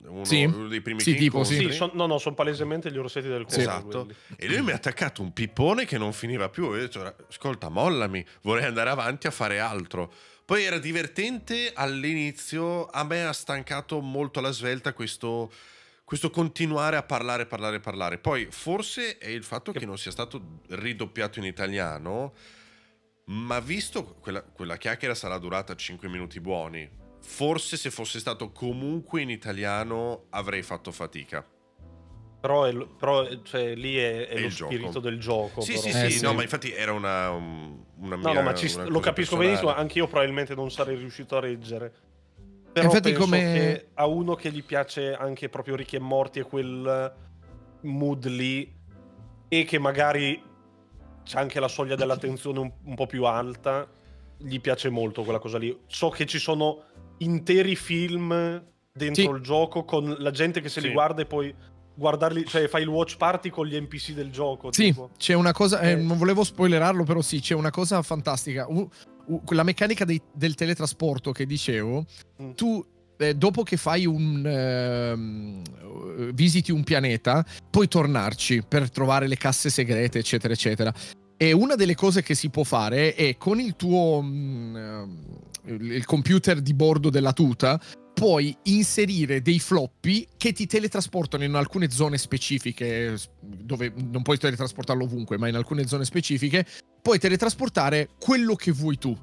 Uno, 0.05 0.25
Sì. 0.25 0.45
uno 0.45 0.69
dei 0.69 0.81
primi 0.81 1.01
Sì, 1.01 1.15
tipo, 1.15 1.43
sì. 1.43 1.73
son- 1.73 1.91
no, 1.95 2.07
no, 2.07 2.19
sono 2.19 2.35
palesemente 2.35 2.93
gli 2.93 2.99
orsetti 2.99 3.29
del 3.29 3.45
cuore. 3.45 3.61
Esatto. 3.61 4.05
quelli. 4.05 4.15
E 4.37 4.47
lui 4.49 4.63
mi 4.63 4.71
ha 4.73 4.75
attaccato 4.77 5.23
un 5.23 5.33
pippone 5.33 5.85
che 5.85 5.99
non 5.99 6.13
finiva 6.13 6.49
più. 6.49 6.65
Io 6.65 6.71
ho 6.71 6.77
detto, 6.77 7.15
ascolta, 7.29 7.69
mollami, 7.69 8.25
vorrei 8.43 8.67
andare 8.67 8.91
avanti 8.91 9.27
a 9.27 9.31
fare 9.31 9.59
altro. 9.59 10.13
Poi 10.45 10.63
era 10.63 10.79
divertente 10.79 11.73
all'inizio, 11.75 12.87
a 12.87 13.03
me 13.05 13.25
ha 13.25 13.33
stancato 13.33 14.01
molto 14.01 14.39
alla 14.39 14.53
svelta 14.53 14.93
questo, 14.93 15.51
questo 16.05 16.31
continuare 16.31 16.97
a 16.97 17.03
parlare, 17.03 17.47
parlare, 17.47 17.81
parlare. 17.81 18.19
Poi 18.19 18.47
forse 18.51 19.19
è 19.19 19.27
il 19.29 19.43
fatto 19.43 19.73
che, 19.73 19.81
Che- 19.81 19.87
non 19.87 19.99
sia 19.99 20.13
stato 20.13 20.61
ridoppiato 20.69 21.41
in 21.41 21.47
italiano, 21.47 22.33
ma 23.25 23.59
visto 23.59 24.05
quella, 24.21 24.41
quella 24.43 24.77
chiacchiera 24.77 25.17
sarà 25.17 25.37
durata 25.39 25.75
5 25.75 26.09
minuti 26.09 26.39
buoni, 26.39 26.89
forse 27.27 27.77
se 27.77 27.91
fosse 27.91 28.21
stato 28.21 28.53
comunque 28.53 29.21
in 29.21 29.31
italiano 29.31 30.27
avrei 30.31 30.63
fatto 30.63 30.93
fatica. 30.93 31.45
Però, 32.41 32.65
è, 32.65 32.73
però, 32.99 33.27
cioè, 33.43 33.75
lì 33.75 33.97
è, 33.97 34.29
è 34.29 34.35
È 34.35 34.41
lo 34.41 34.49
gioco. 34.49 34.73
spirito 34.73 35.01
del 35.01 35.19
gioco. 35.19 35.61
Sì, 35.61 35.73
però. 35.73 35.83
sì, 35.83 35.89
Eh, 35.89 36.11
sì, 36.11 36.19
sì. 36.19 36.25
no, 36.25 36.33
ma 36.35 36.43
infatti 36.43 36.71
era 36.73 36.93
una, 36.93 37.31
um, 37.31 37.85
una 37.97 38.17
mia... 38.17 38.29
No, 38.29 38.33
no, 38.35 38.43
ma 38.43 38.55
ci- 38.55 38.73
una 38.75 38.87
lo 38.87 39.01
capisco 39.01 39.37
benissimo. 39.37 39.75
Anche 39.75 39.99
io 39.99 40.07
probabilmente 40.07 40.55
non 40.55 40.71
sarei 40.71 40.97
riuscito 40.97 41.37
a 41.37 41.41
reggere. 41.41 41.93
Però 42.73 42.87
Infatti 42.87 43.11
penso 43.11 43.25
come- 43.25 43.39
che 43.39 43.89
a 43.95 44.07
uno 44.07 44.35
che 44.37 44.53
gli 44.53 44.63
piace 44.63 45.13
anche 45.15 45.49
proprio 45.49 45.75
Rick 45.75 45.95
e 45.95 45.99
Morty 45.99 46.41
e 46.41 46.43
quel 46.45 47.15
mood 47.81 48.27
lì 48.27 48.73
e 49.49 49.65
che 49.65 49.79
magari 49.79 50.41
c'è 51.25 51.39
anche 51.41 51.59
la 51.59 51.69
soglia 51.69 51.97
dell'attenzione 51.97 52.59
un, 52.61 52.71
un 52.85 52.95
po' 52.95 53.07
più 53.07 53.25
alta, 53.25 53.89
gli 54.39 54.61
piace 54.61 54.91
molto 54.91 55.23
quella 55.25 55.39
cosa 55.41 55.59
lì. 55.59 55.77
So 55.87 56.11
che 56.11 56.27
ci 56.27 56.39
sono 56.39 56.85
interi 57.19 57.77
film 57.77 58.63
dentro 58.93 59.23
Sì. 59.23 59.29
il 59.29 59.41
gioco 59.43 59.85
con 59.85 60.17
la 60.19 60.31
gente 60.31 60.61
che 60.61 60.69
se 60.69 60.81
li 60.81 60.89
Sì. 60.89 60.93
guarda 60.93 61.23
e 61.23 61.27
poi 61.27 61.55
guardarli, 61.95 62.45
cioè 62.47 62.69
fai 62.69 62.83
il 62.83 62.89
watch 62.89 63.17
party 63.17 63.49
con 63.51 63.67
gli 63.67 63.75
NPC 63.79 64.13
del 64.13 64.31
gioco. 64.31 64.71
Sì, 64.73 64.85
tipo. 64.85 65.11
c'è 65.17 65.33
una 65.35 65.53
cosa, 65.53 65.81
eh, 65.81 65.91
Eh. 65.93 65.95
non 65.97 66.19
volevo 66.19 66.45
spoilerarlo, 66.45 67.05
però 67.05 67.23
sì, 67.23 67.41
c'è 67.41 67.55
una 67.55 67.71
cosa 67.71 68.03
fantastica. 68.03 68.67
U- 68.69 68.89
u- 69.27 69.43
quella 69.45 69.63
meccanica 69.63 70.05
dei- 70.05 70.21
del 70.33 70.55
teletrasporto 70.55 71.33
che 71.33 71.47
dicevo, 71.47 72.05
Mm. 72.43 72.51
tu 72.53 72.85
eh, 73.19 73.35
dopo 73.35 73.63
che 73.63 73.79
fai 73.79 74.05
un 74.05 74.45
eh, 74.47 76.33
visiti 76.35 76.71
un 76.71 76.85
pianeta, 76.85 77.43
puoi 77.71 77.89
tornarci 77.89 78.63
per 78.69 78.91
trovare 78.91 79.27
le 79.27 79.39
casse 79.39 79.71
segrete, 79.71 80.19
eccetera, 80.19 80.53
eccetera. 80.53 80.93
E 81.39 81.53
una 81.53 81.77
delle 81.77 81.95
cose 81.95 82.23
che 82.23 82.35
si 82.35 82.51
può 82.51 82.63
fare 82.63 83.15
è 83.15 83.37
con 83.39 83.59
il 83.59 83.75
tuo 83.75 84.21
mm, 84.23 84.77
ehm, 84.77 85.26
il 85.67 86.05
computer 86.05 86.61
di 86.61 86.75
bordo 86.75 87.11
della 87.11 87.33
tuta 87.33 87.81
puoi 88.15 88.57
inserire 88.65 89.43
dei 89.43 89.59
floppy 89.59 90.27
che 90.39 90.53
ti 90.53 90.67
teletrasportano 90.67 91.45
in 91.45 91.55
alcune 91.55 91.91
zone 91.91 92.17
specifiche 92.17 93.19
dove 93.41 93.93
non 93.95 94.23
puoi 94.23 94.39
teletrasportarlo 94.39 95.05
ovunque, 95.05 95.37
ma 95.37 95.49
in 95.49 95.55
alcune 95.55 95.87
zone 95.87 96.07
specifiche 96.07 96.67
puoi 97.03 97.19
teletrasportare 97.19 98.09
quello 98.19 98.55
che 98.55 98.73
vuoi 98.73 98.97
tu. 98.97 99.15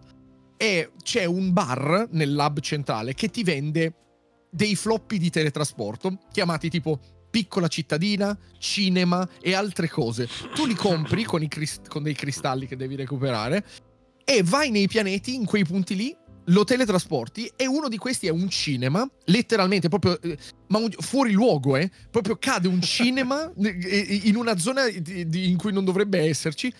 E 0.55 0.91
c'è 1.01 1.25
un 1.25 1.51
bar 1.51 2.07
nel 2.11 2.33
lab 2.33 2.59
centrale 2.59 3.15
che 3.15 3.29
ti 3.29 3.43
vende 3.43 3.95
dei 4.51 4.75
floppy 4.75 5.17
di 5.17 5.31
teletrasporto 5.31 6.19
chiamati 6.31 6.69
tipo 6.69 6.99
piccola 7.31 7.67
cittadina, 7.67 8.37
cinema 8.59 9.27
e 9.41 9.55
altre 9.55 9.89
cose. 9.89 10.29
Tu 10.53 10.67
li 10.67 10.75
compri 10.75 11.23
con, 11.23 11.45
crist- 11.47 11.87
con 11.87 12.03
dei 12.03 12.13
cristalli 12.13 12.67
che 12.67 12.75
devi 12.75 12.95
recuperare 12.95 13.65
e 14.23 14.43
vai 14.43 14.69
nei 14.69 14.87
pianeti, 14.87 15.33
in 15.33 15.45
quei 15.45 15.65
punti 15.65 15.95
lì, 15.95 16.15
lo 16.45 16.63
teletrasporti 16.63 17.51
e 17.55 17.67
uno 17.67 17.87
di 17.87 17.97
questi 17.97 18.27
è 18.27 18.31
un 18.31 18.49
cinema, 18.49 19.09
letteralmente 19.25 19.87
proprio 19.89 20.19
eh, 20.21 20.37
ma 20.67 20.79
un, 20.79 20.89
fuori 20.91 21.31
luogo, 21.31 21.75
eh, 21.75 21.89
proprio 22.09 22.37
cade 22.37 22.67
un 22.67 22.81
cinema 22.81 23.51
eh, 23.61 24.21
in 24.23 24.35
una 24.35 24.57
zona 24.57 24.87
di, 24.89 25.27
di, 25.27 25.49
in 25.49 25.57
cui 25.57 25.71
non 25.71 25.85
dovrebbe 25.85 26.19
esserci. 26.19 26.73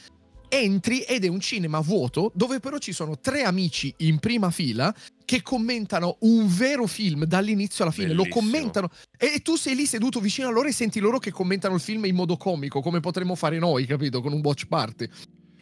Entri 0.50 1.02
ed 1.02 1.26
è 1.26 1.28
un 1.30 1.40
cinema 1.40 1.80
vuoto 1.80 2.32
dove 2.36 2.60
però 2.60 2.78
ci 2.78 2.92
sono 2.92 3.18
tre 3.18 3.42
amici 3.42 3.92
in 4.00 4.20
prima 4.20 4.52
fila 4.52 4.94
che 5.26 5.42
commentano 5.42 6.18
un 6.20 6.46
vero 6.48 6.86
film 6.86 7.26
dall'inizio 7.26 7.84
alla 7.84 7.92
fine. 7.92 8.10
Bellissimo. 8.10 8.36
Lo 8.36 8.40
commentano 8.40 8.90
e 9.18 9.40
tu 9.42 9.56
sei 9.56 9.76
lì 9.76 9.88
seduto 9.88 10.20
vicino 10.20 10.50
a 10.50 10.52
loro 10.52 10.68
e 10.68 10.72
senti 10.72 11.00
loro 11.00 11.18
che 11.18 11.32
commentano 11.32 11.74
il 11.74 11.82
film 11.82 12.06
in 12.06 12.14
modo 12.14 12.38
comico, 12.38 12.82
come 12.82 13.00
potremmo 13.00 13.34
fare 13.34 13.58
noi, 13.58 13.88
capito? 13.88 14.22
Con 14.22 14.32
un 14.32 14.42
watch 14.44 14.68
party. 14.68 15.10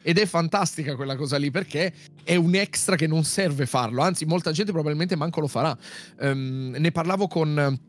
Ed 0.04 0.18
è 0.18 0.26
fantastica 0.26 0.96
quella 0.96 1.16
cosa 1.16 1.38
lì 1.38 1.52
perché 1.52 1.94
è 2.24 2.36
un 2.36 2.56
extra 2.56 2.96
che 2.96 3.06
non 3.08 3.24
serve 3.24 3.66
farlo, 3.66 4.02
anzi 4.02 4.26
molta 4.26 4.52
gente 4.52 4.72
probabilmente 4.72 5.16
manco 5.16 5.40
lo 5.42 5.48
farà. 5.48 5.78
Um, 6.20 6.76
ne 6.78 6.92
parlavo 6.92 7.28
con, 7.28 7.80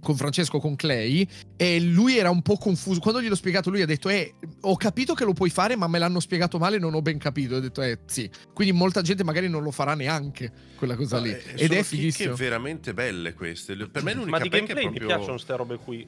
con, 0.00 0.14
Francesco, 0.16 0.60
con 0.60 0.76
Clay, 0.76 1.26
e 1.56 1.80
lui 1.80 2.16
era 2.18 2.30
un 2.30 2.40
po' 2.42 2.56
confuso. 2.56 3.00
Quando 3.00 3.20
gliel'ho 3.20 3.34
spiegato 3.34 3.70
lui 3.70 3.82
ha 3.82 3.86
detto, 3.86 4.08
eh, 4.08 4.34
ho 4.60 4.76
capito 4.76 5.14
che 5.14 5.24
lo 5.24 5.32
puoi 5.32 5.50
fare 5.50 5.74
ma 5.74 5.88
me 5.88 5.98
l'hanno 5.98 6.20
spiegato 6.20 6.58
male 6.58 6.76
e 6.76 6.78
non 6.78 6.94
ho 6.94 7.02
ben 7.02 7.18
capito. 7.18 7.56
Ho 7.56 7.60
detto, 7.60 7.82
eh 7.82 7.98
sì. 8.06 8.30
Quindi 8.54 8.72
molta 8.72 9.02
gente 9.02 9.24
magari 9.24 9.48
non 9.48 9.64
lo 9.64 9.72
farà 9.72 9.94
neanche 9.94 10.52
quella 10.76 10.94
cosa 10.94 11.16
No, 11.18 11.24
lì. 11.24 11.30
eh, 11.30 11.42
Ed 11.56 11.72
è 11.72 11.82
sono 11.82 11.82
fighissimo. 11.82 12.30
chicche 12.34 12.44
veramente 12.44 12.94
belle 12.94 13.34
queste. 13.34 13.74
Per 13.74 14.04
me 14.04 14.14
l'unica 14.14 14.30
Ma 14.30 14.38
di 14.38 14.48
gameplay 14.48 14.82
proprio... 14.84 15.00
mi 15.00 15.06
piacciono 15.08 15.32
queste 15.32 15.56
robe 15.56 15.76
qui. 15.78 16.06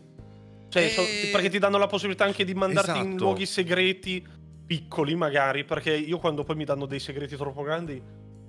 Cioè, 0.68 0.84
Eh, 0.84 0.88
so- 0.90 1.02
perché 1.32 1.48
ti 1.48 1.58
danno 1.58 1.78
la 1.78 1.86
possibilità 1.88 2.24
anche 2.24 2.44
di 2.44 2.54
mandarti 2.54 2.90
in 2.90 3.06
esatto. 3.08 3.24
luoghi 3.24 3.46
segreti, 3.46 4.24
piccoli 4.68 5.14
magari, 5.16 5.64
perché 5.64 5.96
io 5.96 6.18
quando 6.18 6.44
poi 6.44 6.54
mi 6.54 6.64
danno 6.64 6.84
dei 6.84 7.00
segreti 7.00 7.36
troppo 7.36 7.62
grandi 7.62 8.00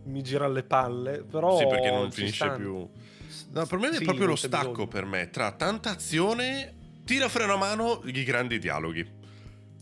mi 0.04 0.22
gira 0.22 0.48
le 0.50 0.64
palle, 0.64 1.24
però... 1.24 1.58
Sì, 1.58 1.66
perché 1.68 1.92
non 1.92 2.12
finisce 2.12 2.36
stanno. 2.36 2.56
più. 2.56 2.90
No, 3.52 3.66
per 3.66 3.80
me 3.80 3.90
è 3.90 3.94
Sì, 3.96 4.04
proprio 4.04 4.26
lo 4.28 4.36
stacco 4.36 4.70
bisogno. 4.70 4.88
per 4.88 5.06
me 5.06 5.30
tra 5.30 5.52
tanta 5.52 5.92
azione, 5.92 6.74
tira 7.06 7.30
freno 7.30 7.54
a 7.54 7.58
mano, 7.58 8.02
i 8.06 8.24
grandi 8.24 8.60
dialoghi. 8.60 9.08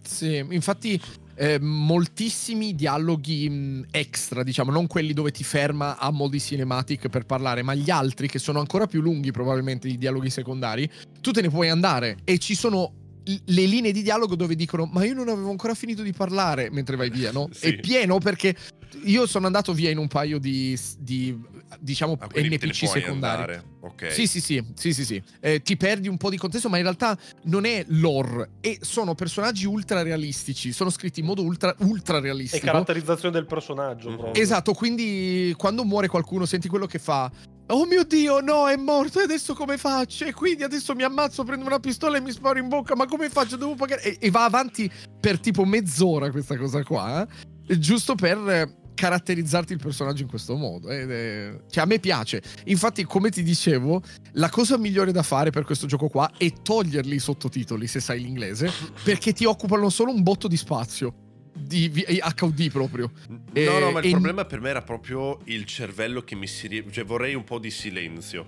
Sì, 0.04 0.38
infatti 0.38 1.02
eh, 1.36 1.60
moltissimi 1.60 2.76
dialoghi 2.76 3.50
mh, 3.50 3.86
extra, 3.92 4.44
diciamo, 4.44 4.70
non 4.72 4.86
quelli 4.86 5.14
dove 5.14 5.32
ti 5.32 5.44
ferma 5.44 5.98
a 5.98 6.12
modi 6.12 6.40
cinematic 6.40 7.10
per 7.10 7.26
parlare, 7.26 7.64
ma 7.64 7.74
gli 7.74 7.90
altri 7.90 8.28
che 8.28 8.38
sono 8.40 8.60
ancora 8.60 8.86
più 8.86 9.02
lunghi 9.02 9.32
probabilmente 9.32 9.88
i 9.88 9.98
dialoghi 9.98 10.30
secondari, 10.30 10.90
tu 11.20 11.32
te 11.32 11.42
ne 11.42 11.50
puoi 11.50 11.70
andare 11.70 12.18
e 12.24 12.38
ci 12.38 12.54
sono 12.54 13.06
le 13.46 13.66
linee 13.66 13.92
di 13.92 14.02
dialogo 14.02 14.36
dove 14.36 14.56
dicono 14.56 14.86
ma 14.86 15.04
io 15.04 15.14
non 15.14 15.28
avevo 15.28 15.50
ancora 15.50 15.74
finito 15.74 16.02
di 16.02 16.14
parlare 16.14 16.70
mentre 16.72 16.96
vai 16.96 17.10
via, 17.10 17.32
no? 17.32 17.50
Sì. 17.52 17.68
È 17.68 17.80
pieno 17.80 18.18
perché 18.20 18.56
io 19.04 19.26
sono 19.28 19.46
andato 19.48 19.74
via 19.74 19.90
in 19.90 19.98
un 19.98 20.08
paio 20.08 20.40
di, 20.40 20.78
di 20.98 21.38
diciamo 21.80 22.18
Ah, 22.20 22.28
NPC 22.34 22.88
secondari. 22.88 23.08
andare. 23.54 23.64
Ok. 23.82 24.12
Sì, 24.12 24.28
sì, 24.28 24.40
sì, 24.40 24.64
sì, 24.76 24.94
sì, 24.94 25.04
sì. 25.06 25.22
Eh, 25.42 25.62
ti 25.62 25.76
perdi 25.76 26.08
un 26.08 26.18
po' 26.18 26.30
di 26.30 26.38
contesto, 26.38 26.70
ma 26.70 26.78
in 26.78 26.84
realtà 26.84 27.18
non 27.44 27.66
è 27.66 27.84
lore 27.90 28.52
e 28.62 28.78
sono 28.82 29.14
personaggi 29.16 29.66
ultra 29.66 30.02
realistici, 30.02 30.72
sono 30.72 30.90
scritti 30.90 31.20
in 31.20 31.26
modo 31.26 31.44
ultra, 31.44 31.76
ultra 31.80 32.18
È 32.18 32.22
realistico. 32.22 32.66
caratterizzazione 32.66 33.34
del 33.34 33.46
personaggio, 33.46 34.10
Mhm. 34.10 34.18
proprio. 34.18 34.42
Esatto, 34.42 34.74
quindi 34.74 35.54
quando 35.58 35.84
muore 35.84 36.08
qualcuno 36.08 36.46
senti 36.46 36.68
quello 36.70 36.86
che 36.86 37.00
fa. 37.00 37.30
Oh 37.70 37.86
mio 37.86 38.06
dio, 38.06 38.40
no, 38.40 38.70
è 38.70 38.78
morto, 38.78 39.20
e 39.20 39.24
adesso 39.24 39.54
come 39.54 39.78
faccio? 39.78 40.24
E 40.24 40.34
quindi 40.34 40.64
adesso 40.64 40.96
mi 40.96 41.04
ammazzo, 41.04 41.44
prendo 41.44 41.66
una 41.66 41.80
pistola 41.80 42.16
e 42.16 42.22
mi 42.22 42.32
sparo 42.32 42.60
in 42.60 42.70
bocca, 42.70 42.96
ma 42.96 43.06
come 43.06 43.30
faccio? 43.30 43.58
Devo 43.58 43.76
pagare. 43.76 44.02
E, 44.04 44.18
e 44.22 44.32
va 44.32 44.46
avanti 44.46 44.90
per 45.20 45.38
tipo 45.40 45.66
mezz'ora 45.66 46.32
questa 46.32 46.56
cosa 46.56 46.82
qua, 46.84 47.28
eh, 47.68 47.78
giusto 47.78 48.16
per 48.16 48.74
caratterizzarti 48.94 49.74
il 49.74 49.80
personaggio 49.80 50.24
in 50.24 50.30
questo 50.30 50.56
modo. 50.56 50.90
ed 50.90 51.62
Cioè, 51.70 51.84
a 51.84 51.86
me 51.86 52.00
piace. 52.00 52.42
Infatti, 52.66 53.04
come 53.04 53.30
ti 53.30 53.44
dicevo, 53.44 54.02
la 54.34 54.50
cosa 54.50 54.78
migliore 54.78 55.12
da 55.12 55.22
fare 55.22 55.52
per 55.52 55.66
questo 55.66 55.88
gioco 55.88 56.08
qua 56.08 56.32
è 56.38 56.52
toglierli 56.54 57.16
i 57.16 57.20
sottotitoli 57.20 57.86
se 57.86 58.00
sai 58.00 58.22
l'inglese, 58.22 58.72
perché 59.04 59.34
ti 59.34 59.44
occupano 59.44 59.90
solo 59.90 60.12
un 60.12 60.24
botto 60.24 60.48
di 60.48 60.56
spazio. 60.56 61.27
Di 61.58 61.90
HD 61.90 62.70
proprio. 62.72 63.12
No, 63.30 63.42
Eh, 63.54 63.80
no, 63.80 63.92
ma 63.92 64.00
il 64.00 64.06
e- 64.08 64.10
problema 64.12 64.46
per 64.46 64.60
me 64.62 64.70
era 64.70 64.82
proprio 64.82 65.40
il 65.46 65.66
cervello 65.66 66.22
che 66.22 66.36
mi 66.36 66.48
si... 66.48 66.68
rie- 66.68 66.86
Cioè 66.92 67.04
vorrei 67.04 67.34
un 67.36 67.44
po' 67.44 67.60
di 67.60 67.72
silenzio. 67.72 68.48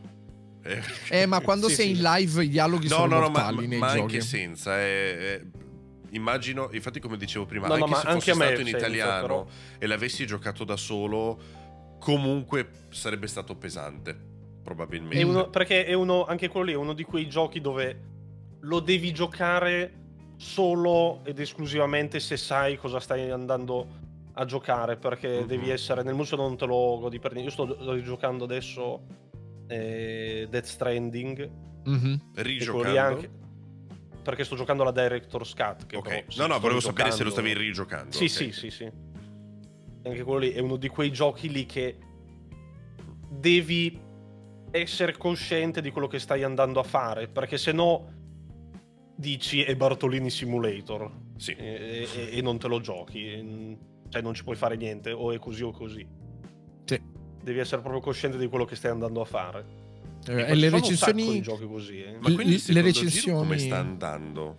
Eh, 0.63 0.81
Eh, 1.09 1.25
ma 1.25 1.39
quando 1.41 1.67
Sì, 1.69 1.75
sei 1.75 1.85
sì. 1.87 1.91
in 1.93 2.01
live 2.01 2.43
i 2.43 2.49
dialoghi 2.49 2.87
No, 2.87 2.95
sono 2.95 3.07
no, 3.07 3.19
no, 3.21 3.29
ma, 3.29 3.39
mortali 3.43 3.67
nei 3.67 3.79
ma 3.79 3.87
giochi. 3.87 3.99
anche 4.01 4.21
senza. 4.21 4.79
eh, 4.79 5.17
eh, 5.41 5.41
immagino, 6.11 6.69
infatti 6.71 6.99
come 6.99 7.17
dicevo 7.17 7.45
prima, 7.45 7.67
No, 7.67 7.75
no, 7.77 7.83
anche 7.85 7.95
ma 7.95 8.01
se 8.01 8.07
anche 8.07 8.29
me 8.35 8.45
stato 8.45 8.59
in 8.61 8.67
senza, 8.67 8.77
italiano 8.77 9.21
però. 9.21 9.47
e 9.79 9.85
l'avessi 9.87 10.25
giocato 10.25 10.63
da 10.63 10.75
solo, 10.75 11.39
comunque 11.99 12.69
sarebbe 12.89 13.27
stato 13.27 13.55
pesante, 13.55 14.17
probabilmente. 14.63 15.17
È 15.19 15.23
uno- 15.23 15.49
perché 15.49 15.85
è 15.85 15.93
uno, 15.93 16.25
anche 16.25 16.47
quello 16.47 16.65
lì 16.67 16.71
è 16.73 16.75
uno 16.77 16.93
di 16.93 17.03
quei 17.03 17.27
giochi 17.27 17.59
dove 17.61 18.01
lo 18.61 18.79
devi 18.79 19.11
giocare 19.13 19.93
solo 20.39 21.19
ed 21.25 21.38
esclusivamente 21.39 22.21
se 22.21 22.38
sai 22.38 22.78
cosa 22.78 23.02
stai 23.02 23.30
andando 23.30 24.08
a 24.34 24.45
giocare, 24.45 24.95
perché 24.95 25.41
Mhm. 25.41 25.47
devi 25.47 25.69
essere 25.69 26.02
nel 26.02 26.13
muso 26.15 26.38
non 26.38 26.56
te 26.56 26.65
lo 26.65 26.97
godi 26.97 27.19
per 27.19 27.34
niente. 27.34 27.49
Io 27.54 27.65
sto 27.67 27.82
sto 27.82 28.02
giocando 28.02 28.45
adesso 28.45 29.02
eh, 29.67 30.47
Death 30.49 30.63
Stranding, 30.65 31.49
lì 31.84 32.19
Rigiocando. 32.36 32.97
anche- 32.99 33.30
perché 34.23 34.43
sto 34.45 34.56
giocando 34.56 34.84
la 34.84 34.91
Director's 34.91 35.54
Cut. 35.54 35.86
Che 35.88 35.97
Ok, 35.97 36.08
però, 36.08 36.23
sì, 36.30 36.39
no, 36.39 36.47
no, 36.47 36.60
volevo 36.60 36.80
sapere 36.80 37.12
se 37.12 37.23
lo 37.25 37.30
stavi 37.32 37.54
rigiocando. 37.54 38.12
Sì, 38.15 38.23
ok. 38.25 38.30
sì, 38.30 38.52
sì, 38.54 38.69
sì. 38.69 38.91
Anche 40.06 40.23
quello 40.23 40.39
lì 40.39 40.52
è 40.52 40.60
uno 40.60 40.78
di 40.78 40.88
quei 40.88 41.12
giochi 41.12 41.49
lì 41.52 41.65
che 41.65 41.97
devi 43.30 43.99
essere 44.71 45.17
cosciente 45.17 45.82
di 45.82 45.91
quello 45.91 46.08
che 46.08 46.19
stai 46.19 46.43
andando 46.43 46.80
a 46.80 46.84
fare, 46.84 47.28
perché 47.28 47.58
se 47.58 47.71
no 47.73 48.13
dici 49.19 49.63
è 49.63 49.75
Bartolini 49.75 50.29
Simulator 50.29 51.12
Sì. 51.36 51.51
e, 51.51 52.08
e- 52.15 52.38
e 52.38 52.41
non 52.41 52.58
te 52.58 52.67
lo 52.67 52.79
giochi, 52.79 53.25
e- 53.27 53.77
cioè 54.10 54.21
non 54.21 54.34
ci 54.34 54.43
puoi 54.43 54.55
fare 54.55 54.77
niente, 54.77 55.12
o 55.12 55.32
è 55.34 55.39
così 55.39 55.63
o 55.63 55.71
così. 55.71 56.08
Sì. 56.86 57.01
Devi 57.43 57.60
essere 57.60 57.82
proprio 57.82 58.01
cosciente 58.01 58.38
di 58.38 58.47
quello 58.47 58.63
che 58.65 58.75
stai 58.75 58.91
andando 58.91 59.21
a 59.21 59.25
fare. 59.25 59.77
Eh, 60.27 60.34
E 60.34 60.51
e 60.51 60.55
le 60.55 60.67
ci 60.67 60.69
sono 60.69 60.88
un 60.88 60.95
sacco 60.97 61.12
di 61.12 61.17
recensioni 61.21 61.41
giochi 61.41 61.65
così, 61.67 62.01
eh. 62.03 62.12
Ma 62.19 62.34
quindi 62.34 62.62
Le 62.67 62.79
il 62.79 62.84
recensioni- 62.86 63.38
come 63.39 63.58
sta 63.58 63.77
andando? 63.77 64.55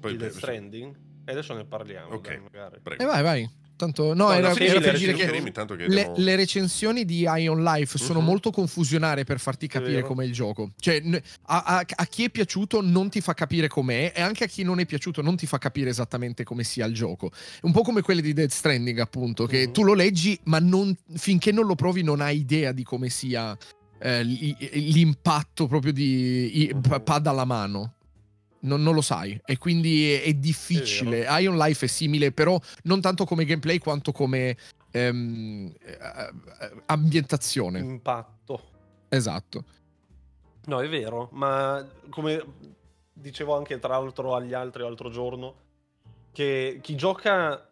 Poi 0.00 0.12
di 0.12 0.18
Death 0.18 0.32
Stranding? 0.32 0.96
E 1.24 1.32
adesso 1.32 1.54
ne 1.54 1.64
parliamo. 1.64 2.14
Ok. 2.14 2.28
dai, 2.28 2.38
magari. 2.40 2.80
prego. 2.82 3.02
Eh 3.02 3.06
vai, 3.06 3.22
vai. 3.22 3.50
Tanto 3.76 4.14
no, 4.14 4.26
No, 4.26 4.32
era, 4.32 4.52
sì, 4.54 4.64
era 4.64 4.78
le 4.78 4.80
per 4.80 4.98
dire 4.98 5.12
recensioni- 5.12 5.50
che 5.52 5.76
che 5.76 5.86
le, 5.88 6.02
devo- 6.02 6.14
le 6.16 6.36
recensioni 6.36 7.04
di 7.04 7.20
Ion 7.22 7.62
Life 7.64 7.98
sono 7.98 8.20
Mhm. 8.20 8.24
molto 8.26 8.50
confusionarie 8.52 9.24
per 9.24 9.40
farti 9.40 9.66
capire 9.66 10.02
com'è 10.02 10.24
il 10.24 10.32
gioco. 10.32 10.70
Cioè, 10.78 11.02
a, 11.46 11.62
a- 11.64 11.84
a 11.84 12.06
chi 12.06 12.24
è 12.24 12.30
piaciuto 12.30 12.80
non 12.80 13.08
ti 13.10 13.20
fa 13.20 13.34
capire 13.34 13.66
com'è, 13.66 14.12
e 14.14 14.20
anche 14.22 14.44
a 14.44 14.46
chi 14.46 14.62
non 14.62 14.78
è 14.78 14.86
piaciuto 14.86 15.22
non 15.22 15.34
ti 15.36 15.46
fa 15.46 15.58
capire 15.58 15.90
esattamente 15.90 16.44
come 16.44 16.62
sia 16.62 16.86
il 16.86 16.94
gioco. 16.94 17.30
Un 17.62 17.72
po' 17.72 17.82
come 17.82 18.00
quelle 18.02 18.22
di 18.22 18.32
Dead 18.32 18.50
Stranding, 18.50 18.98
appunto, 19.00 19.46
che 19.46 19.66
Mhm. 19.66 19.72
tu 19.72 19.82
lo 19.82 19.94
leggi, 19.94 20.38
ma 20.44 20.60
non- 20.60 20.96
finché 21.16 21.50
non 21.50 21.66
lo 21.66 21.74
provi 21.74 22.02
non 22.04 22.20
hai 22.20 22.38
idea 22.38 22.70
di 22.72 22.84
come 22.84 23.08
sia 23.08 23.56
eh, 24.00 24.22
l'impatto 24.22 25.66
proprio 25.66 25.92
di 25.92 26.70
Mhm. 26.74 26.80
pa- 26.80 27.00
pad 27.00 27.26
alla 27.26 27.44
mano. 27.44 27.94
Non, 28.64 28.82
non 28.82 28.94
lo 28.94 29.02
sai 29.02 29.38
e 29.44 29.58
quindi 29.58 30.12
è, 30.12 30.22
è 30.22 30.34
difficile. 30.34 31.26
Ion 31.40 31.56
Life 31.56 31.84
è 31.84 31.88
simile, 31.88 32.32
però 32.32 32.58
non 32.84 33.00
tanto 33.00 33.24
come 33.24 33.44
gameplay 33.44 33.78
quanto 33.78 34.10
come 34.12 34.56
ehm, 34.90 35.72
eh, 35.80 36.30
ambientazione. 36.86 37.78
Impatto. 37.80 38.62
Esatto. 39.08 39.64
No, 40.66 40.80
è 40.80 40.88
vero, 40.88 41.28
ma 41.32 41.86
come 42.08 42.42
dicevo 43.12 43.56
anche 43.56 43.78
tra 43.78 43.98
l'altro 43.98 44.34
agli 44.34 44.54
altri 44.54 44.82
l'altro 44.82 45.10
giorno, 45.10 45.54
che 46.32 46.78
chi 46.80 46.96
gioca, 46.96 47.70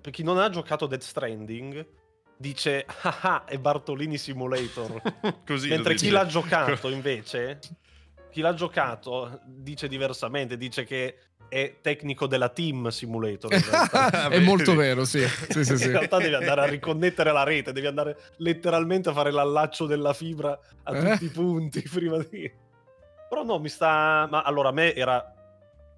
per 0.00 0.12
chi 0.12 0.22
non 0.22 0.38
ha 0.38 0.50
giocato 0.50 0.86
Death 0.86 1.02
Stranding, 1.02 1.86
dice 2.36 2.84
ah 3.02 3.18
ah, 3.20 3.44
è 3.44 3.58
Bartolini 3.58 4.18
Simulator. 4.18 5.00
Così 5.46 5.68
Mentre 5.68 5.94
chi 5.94 6.10
l'ha 6.10 6.26
giocato 6.26 6.88
invece, 6.90 7.60
chi 8.32 8.40
l'ha 8.40 8.54
giocato 8.54 9.40
dice 9.44 9.86
diversamente, 9.88 10.56
dice 10.56 10.84
che 10.84 11.18
è 11.48 11.76
tecnico 11.82 12.26
della 12.26 12.48
Team 12.48 12.88
Simulator. 12.88 13.52
È 13.52 14.28
vedi? 14.30 14.42
molto 14.44 14.74
vero, 14.74 15.04
sì. 15.04 15.20
Sì, 15.50 15.64
sì, 15.64 15.76
sì. 15.76 15.84
In 15.84 15.90
realtà 15.90 16.16
devi 16.16 16.34
andare 16.34 16.62
a 16.62 16.64
riconnettere 16.64 17.30
la 17.30 17.42
rete, 17.42 17.72
devi 17.72 17.86
andare 17.86 18.16
letteralmente 18.38 19.10
a 19.10 19.12
fare 19.12 19.30
l'allaccio 19.30 19.84
della 19.84 20.14
fibra 20.14 20.58
a 20.84 20.96
Eh? 20.96 21.10
tutti 21.10 21.24
i 21.26 21.28
punti 21.28 21.82
prima 21.92 22.16
di... 22.18 22.50
Però 23.28 23.44
no, 23.44 23.58
mi 23.58 23.68
sta... 23.68 24.26
Ma 24.30 24.40
allora 24.40 24.70
a 24.70 24.72
me 24.72 24.94
era 24.94 25.30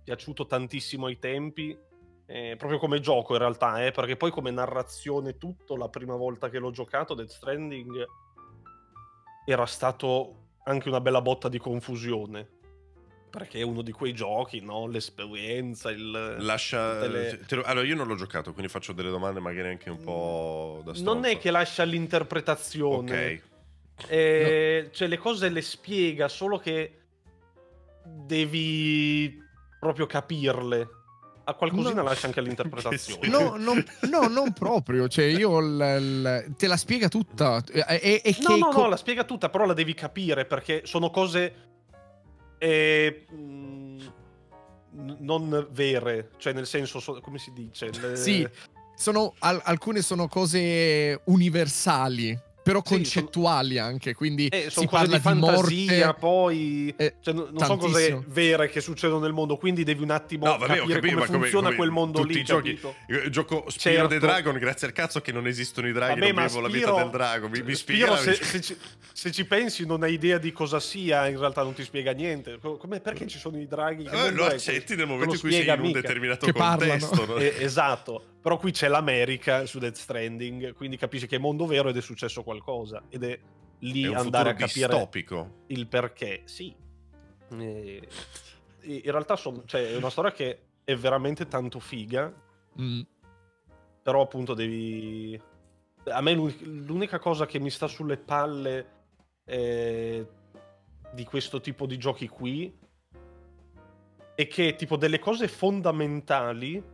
piaciuto 0.02 0.46
tantissimo 0.46 1.06
ai 1.06 1.20
tempi, 1.20 1.78
eh, 2.26 2.56
proprio 2.58 2.80
come 2.80 2.98
gioco 2.98 3.34
in 3.34 3.38
realtà, 3.38 3.84
eh, 3.84 3.92
perché 3.92 4.16
poi 4.16 4.32
come 4.32 4.50
narrazione 4.50 5.38
tutto, 5.38 5.76
la 5.76 5.88
prima 5.88 6.16
volta 6.16 6.48
che 6.48 6.58
l'ho 6.58 6.72
giocato, 6.72 7.14
Death 7.14 7.30
Stranding, 7.30 8.04
era 9.46 9.66
stato 9.66 10.43
anche 10.64 10.88
una 10.88 11.00
bella 11.00 11.20
botta 11.22 11.48
di 11.48 11.58
confusione. 11.58 12.48
perché 13.34 13.58
è 13.58 13.62
uno 13.62 13.82
di 13.82 13.90
quei 13.90 14.12
giochi, 14.14 14.60
no? 14.60 14.86
L'esperienza, 14.86 15.90
il... 15.90 16.36
Lascia... 16.38 16.92
tutte 16.94 17.08
le- 17.08 17.40
te 17.48 17.56
lo- 17.56 17.62
Allora, 17.64 17.84
io 17.84 17.96
non 17.96 18.06
l'ho 18.06 18.14
giocato, 18.14 18.52
quindi 18.52 18.70
faccio 18.70 18.92
delle 18.92 19.10
domande 19.10 19.40
magari 19.40 19.70
anche 19.70 19.90
un 19.90 20.00
po' 20.00 20.80
da 20.84 20.92
Non 20.92 21.18
è 21.18 21.20
stronzo. 21.30 21.38
che 21.38 21.50
lascia 21.50 21.82
l'interpretazione. 21.82 23.42
Ok. 23.96 24.06
Eh, 24.08 24.88
Cioè, 24.92 25.08
le 25.08 25.16
cose 25.18 25.48
le 25.48 25.62
spiega, 25.62 26.28
solo 26.28 26.58
che 26.58 27.00
devi 28.04 29.36
proprio 29.80 30.06
capirle. 30.06 30.88
A 31.46 31.52
qualcosina 31.54 32.00
No. 32.00 32.08
lascia 32.08 32.26
anche 32.26 32.40
l'interpretazione. 32.42 33.28
No, 33.28 33.56
non, 33.56 33.84
no, 34.10 34.28
non 34.28 34.52
proprio. 34.52 35.08
Cioè, 35.08 35.24
io 35.26 35.60
l- 35.60 35.76
l- 35.76 36.54
te 36.56 36.66
la 36.66 36.76
spiega 36.76 37.08
tutta. 37.08 37.62
E, 37.70 38.22
e- 38.24 38.36
No, 38.40 38.56
no, 38.56 38.68
co- 38.70 38.82
no, 38.82 38.88
la 38.88 38.96
spiega 38.96 39.24
tutta, 39.24 39.50
però 39.50 39.66
la 39.66 39.74
devi 39.74 39.92
capire 39.94 40.46
perché 40.46 40.82
sono 40.84 41.10
cose 41.10 41.54
eh, 42.58 43.26
mh, 43.30 43.34
n- 43.36 45.16
non 45.20 45.66
vere, 45.72 46.30
cioè 46.38 46.52
nel 46.54 46.66
senso, 46.66 46.98
so- 47.00 47.20
come 47.20 47.38
si 47.38 47.52
dice? 47.52 47.90
Le- 47.90 48.16
Sì, 48.16 48.48
sono, 48.94 49.34
al- 49.40 49.60
alcune 49.64 50.00
sono 50.00 50.28
cose 50.28 51.20
universali, 51.26 52.38
però 52.64 52.80
Sì, 52.84 52.94
concettuali 52.94 53.78
anche. 53.78 54.14
Quindi 54.14 54.48
Eh, 54.48 54.62
si 54.64 54.70
sono 54.70 54.86
cose 54.88 55.02
parla 55.02 55.16
di 55.16 55.22
fantasia, 55.22 56.04
morte. 56.06 56.18
poi 56.18 56.94
eh, 56.96 57.14
cioè, 57.20 57.34
non 57.34 57.48
non 57.52 57.62
sono 57.64 57.76
cose 57.76 57.92
tantissimo. 58.08 58.24
vere 58.28 58.68
che 58.70 58.80
succedono 58.80 59.20
nel 59.20 59.32
mondo, 59.34 59.56
quindi 59.58 59.84
devi 59.84 60.02
un 60.02 60.10
attimo 60.10 60.46
No, 60.46 60.56
vabbè, 60.58 60.76
capire 60.78 60.94
capito, 60.94 61.14
come 61.16 61.26
funziona 61.26 61.64
come 61.66 61.76
quel 61.76 61.90
mondo 61.90 62.20
tutti 62.22 62.32
lì, 62.34 62.40
i 62.40 62.42
giochi. 62.44 62.68
capito? 62.80 62.94
Io 63.08 63.28
gioco 63.30 63.64
Spiro 63.68 63.94
Certo. 63.94 64.08
the 64.08 64.18
Dragon, 64.18 64.56
grazie 64.58 64.86
al 64.86 64.92
cazzo 64.94 65.20
che 65.20 65.30
non 65.30 65.46
esistono 65.46 65.86
i 65.88 65.92
draghi, 65.92 66.18
Vabbè, 66.20 66.32
non 66.32 66.46
vivo 66.46 66.60
la 66.60 66.68
vita 66.68 66.86
Spiro- 66.88 66.96
del 67.02 67.10
drago. 67.10 67.48
Mi, 67.50 67.62
mi 67.62 67.74
Spiro, 67.74 68.16
se, 68.16 68.34
se 68.34 68.60
ci, 68.62 68.76
se 69.12 69.30
ci 69.30 69.44
pensi 69.44 69.84
non 69.86 70.02
hai 70.02 70.14
idea 70.14 70.38
di 70.38 70.50
cosa 70.50 70.80
sia, 70.80 71.28
in 71.28 71.38
realtà 71.38 71.62
non 71.62 71.74
ti 71.74 71.82
spiega 71.84 72.12
niente. 72.12 72.58
Co- 72.58 72.78
Come, 72.78 73.00
perché 73.00 73.26
ci 73.26 73.38
sono 73.38 73.60
i 73.60 73.66
draghi? 73.66 74.04
Eh, 74.10 74.30
lo 74.30 74.46
accetti 74.46 74.96
nel 74.96 75.06
momento 75.06 75.34
in 75.34 75.40
cui 75.40 75.52
sei 75.52 75.64
in 75.66 75.70
un 75.70 75.80
mica. 75.80 76.00
determinato 76.00 76.46
Che 76.46 76.52
contesto. 76.52 77.26
no? 77.26 77.36
Eh, 77.36 77.54
esatto, 77.58 78.24
però 78.44 78.58
qui 78.58 78.72
c'è 78.72 78.88
l'America 78.88 79.64
su 79.64 79.78
Death 79.78 79.94
Stranding, 79.96 80.74
quindi 80.74 80.98
capisci 80.98 81.26
che 81.26 81.36
è 81.36 81.38
mondo 81.38 81.64
vero 81.64 81.88
ed 81.88 81.96
è 81.96 82.02
successo 82.02 82.42
qualcosa. 82.42 83.04
Ed 83.08 83.24
è 83.24 83.40
lì 83.78 84.02
È 84.04 84.14
andare 84.14 84.50
a 84.50 84.52
capire 84.54 84.86
distopico. 84.86 85.62
il 85.68 85.86
perché. 85.86 86.42
Sì. 86.44 86.76
Eh, 87.58 88.06
in 88.82 89.00
realtà 89.10 89.36
son- 89.36 89.62
cioè, 89.64 89.92
è 89.92 89.96
una 89.96 90.10
storia 90.10 90.30
che 90.32 90.58
è 90.84 90.94
veramente 90.94 91.48
tanto 91.48 91.80
figa, 91.80 92.30
Mm. 92.78 93.00
però 94.02 94.20
appunto 94.20 94.52
devi... 94.52 95.40
A 96.08 96.20
me 96.20 96.34
l'uni- 96.34 96.84
l'unica 96.84 97.18
cosa 97.18 97.46
che 97.46 97.58
mi 97.58 97.70
sta 97.70 97.86
sulle 97.86 98.18
palle 98.18 98.88
eh, 99.46 100.26
di 101.14 101.24
questo 101.24 101.62
tipo 101.62 101.86
di 101.86 101.96
giochi 101.96 102.28
qui 102.28 102.76
è 104.34 104.46
che 104.48 104.74
tipo 104.76 104.96
delle 104.98 105.18
cose 105.18 105.48
fondamentali 105.48 106.92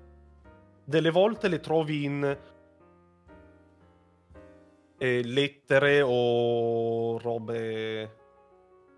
delle 0.90 1.11
volte 1.11 1.46
le 1.48 1.61
trovi 1.61 2.03
in 2.05 2.37
eh, 4.98 5.22
lettere 5.24 6.03
o 6.05 7.16
robe 7.18 8.16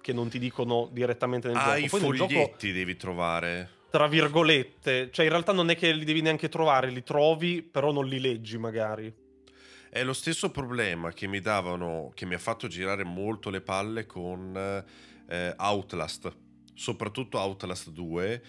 che 0.01 0.13
non 0.13 0.29
ti 0.31 0.39
dicono 0.39 0.89
direttamente 0.91 1.49
nel 1.49 1.57
Ah, 1.59 1.75
gioco. 1.79 1.79
i 1.79 1.89
Poi 1.89 2.01
gioco 2.17 2.17
foglietti 2.33 2.73
devi 2.73 2.97
trovare. 2.97 3.69
tra 3.91 4.09
virgolette, 4.09 5.11
cioè 5.13 5.27
in 5.27 5.31
realtà 5.31 5.53
non 5.53 5.69
è 5.71 5.77
che 5.77 5.93
li 5.93 6.05
devi 6.07 6.23
neanche 6.23 6.49
trovare, 6.49 6.89
li 6.91 7.03
trovi, 7.05 7.63
però 7.63 7.93
non 7.93 8.07
li 8.07 8.19
leggi 8.21 8.57
magari. 8.59 9.15
È 9.91 10.03
lo 10.03 10.15
stesso 10.15 10.51
problema 10.51 11.13
che 11.13 11.27
mi 11.27 11.41
davano, 11.41 12.11
che 12.15 12.25
mi 12.25 12.33
ha 12.35 12.39
fatto 12.39 12.67
girare 12.69 13.05
molto 13.05 13.51
le 13.51 13.61
palle 13.61 14.07
con 14.07 14.57
eh, 15.29 15.55
Outlast, 15.59 16.35
soprattutto 16.75 17.39
Outlast 17.39 17.91
2, 17.91 18.43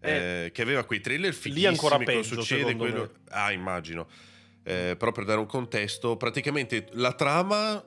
eh, 0.00 0.50
che 0.52 0.62
aveva 0.62 0.84
quei 0.84 1.00
trailer 1.00 1.32
fighissimi. 1.34 1.66
ancora 1.66 1.96
cosa 1.98 2.04
peggio, 2.04 2.34
succede, 2.42 2.76
quello- 2.76 3.10
me. 3.24 3.30
Ah, 3.30 3.52
immagino. 3.52 4.08
Eh, 4.62 4.96
però 4.98 5.12
per 5.12 5.24
dare 5.24 5.38
un 5.40 5.46
contesto, 5.46 6.16
praticamente 6.16 6.86
la 6.92 7.12
trama 7.14 7.82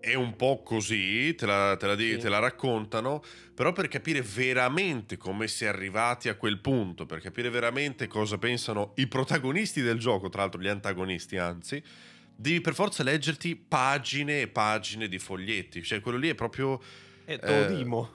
è 0.00 0.14
un 0.14 0.36
po' 0.36 0.62
così, 0.62 1.34
te 1.34 1.46
la, 1.46 1.76
te 1.78 1.86
la 1.86 1.94
Sì. 2.16 2.18
te 2.22 2.28
la 2.28 2.38
raccontano, 2.40 3.22
però 3.54 3.72
per 3.72 3.88
capire 3.88 4.20
veramente 4.20 5.16
come 5.16 5.46
si 5.48 5.64
è 5.64 5.68
arrivati 5.68 6.28
a 6.28 6.34
quel 6.34 6.58
punto, 6.58 7.06
per 7.06 7.20
capire 7.20 7.48
veramente 7.50 8.06
cosa 8.08 8.36
pensano 8.36 8.92
i 8.96 9.06
protagonisti 9.06 9.80
del 9.80 9.98
gioco, 9.98 10.28
tra 10.28 10.42
l'altro 10.42 10.60
gli 10.60 10.68
antagonisti 10.68 11.36
anzi, 11.38 11.82
devi 12.36 12.60
per 12.60 12.74
forza 12.74 13.02
leggerti 13.04 13.54
pagine 13.56 14.40
e 14.42 14.48
pagine 14.48 15.08
di 15.08 15.18
foglietti. 15.18 15.82
Cioè, 15.82 16.00
quello 16.00 16.18
lì 16.18 16.28
è 16.28 16.34
proprio. 16.34 16.78
Te 17.24 17.38
lo 17.40 17.60
Eh, 17.62 17.66
dimo. 17.66 18.10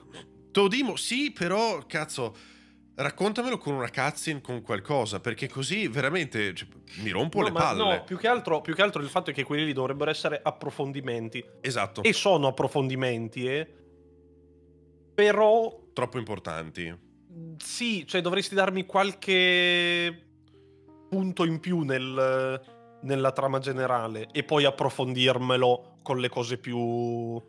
Todimo, 0.52 0.94
sì, 0.96 1.32
però 1.32 1.84
cazzo. 1.86 2.36
Raccontamelo 3.02 3.56
con 3.56 3.72
una 3.74 3.88
cutscene, 3.90 4.42
con 4.42 4.60
qualcosa, 4.60 5.20
perché 5.20 5.48
così 5.48 5.88
veramente 5.88 6.52
cioè, 6.54 6.68
mi 7.02 7.08
rompo 7.10 7.38
No, 7.38 7.44
le 7.44 7.52
palle. 7.52 7.82
no, 7.96 8.04
più 8.04 8.18
che, 8.18 8.28
altro, 8.28 8.60
più 8.60 8.74
che 8.74 8.82
altro 8.82 9.00
il 9.00 9.08
fatto 9.08 9.30
è 9.30 9.32
che 9.32 9.42
quelli 9.42 9.64
lì 9.64 9.72
dovrebbero 9.72 10.10
essere 10.10 10.38
approfondimenti. 10.42 11.42
Esatto, 11.62 12.02
E 12.02 12.12
sono 12.12 12.48
approfondimenti, 12.48 13.46
eh. 13.46 13.66
Però 15.14 15.80
troppo 15.92 16.18
importanti. 16.18 16.94
sì, 17.56 18.06
cioè 18.06 18.20
dovresti 18.20 18.54
darmi 18.54 18.84
qualche 18.86 20.26
punto 21.08 21.44
in 21.44 21.58
più 21.60 21.80
nel- 21.80 22.60
nella 23.02 23.32
trama 23.32 23.58
generale 23.60 24.28
e 24.30 24.42
poi 24.44 24.64
approfondirmelo 24.64 25.98
con 26.02 26.18
le 26.18 26.28
cose 26.28 26.58
più 26.58 27.40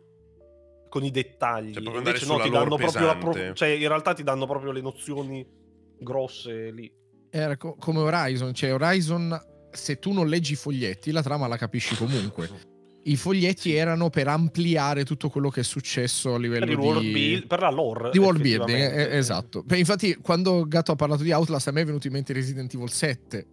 con 0.92 1.04
i 1.04 1.10
dettagli. 1.10 1.72
Cioè, 1.72 1.82
Invece 1.96 2.26
no, 2.26 2.38
ti 2.38 2.50
danno 2.50 2.76
proprio 2.76 3.06
la 3.06 3.16
pro- 3.16 3.54
cioè 3.54 3.68
in 3.68 3.88
realtà 3.88 4.12
ti 4.12 4.22
danno 4.22 4.44
proprio 4.44 4.72
le 4.72 4.82
nozioni 4.82 5.42
grosse 5.98 6.70
lì. 6.70 6.92
Era 7.30 7.56
co- 7.56 7.76
come 7.78 8.00
Horizon, 8.00 8.52
cioè 8.52 8.74
Horizon, 8.74 9.40
se 9.70 9.98
tu 9.98 10.12
non 10.12 10.28
leggi 10.28 10.52
i 10.52 10.56
foglietti, 10.56 11.10
la 11.10 11.22
trama 11.22 11.46
la 11.46 11.56
capisci 11.56 11.96
comunque. 11.96 12.50
I 13.04 13.16
foglietti 13.16 13.72
erano 13.74 14.10
per 14.10 14.28
ampliare 14.28 15.04
tutto 15.06 15.30
quello 15.30 15.48
che 15.48 15.60
è 15.60 15.64
successo 15.64 16.34
a 16.34 16.38
livello 16.38 16.66
Per, 16.66 16.74
il 16.74 16.78
world 16.78 17.00
di... 17.00 17.10
build- 17.10 17.46
per 17.46 17.60
la 17.60 17.70
lore. 17.70 18.10
di 18.10 18.18
world 18.18 18.42
building, 18.42 18.78
effettivamente. 18.78 19.10
eh, 19.12 19.16
esatto. 19.16 19.62
Beh, 19.62 19.78
infatti, 19.78 20.14
quando 20.16 20.66
Gatto 20.68 20.92
ha 20.92 20.96
parlato 20.96 21.22
di 21.22 21.32
Outlast, 21.32 21.68
a 21.68 21.70
me 21.72 21.80
è 21.80 21.84
venuto 21.86 22.06
in 22.06 22.12
mente 22.12 22.34
Resident 22.34 22.72
Evil 22.74 22.90
7. 22.90 23.46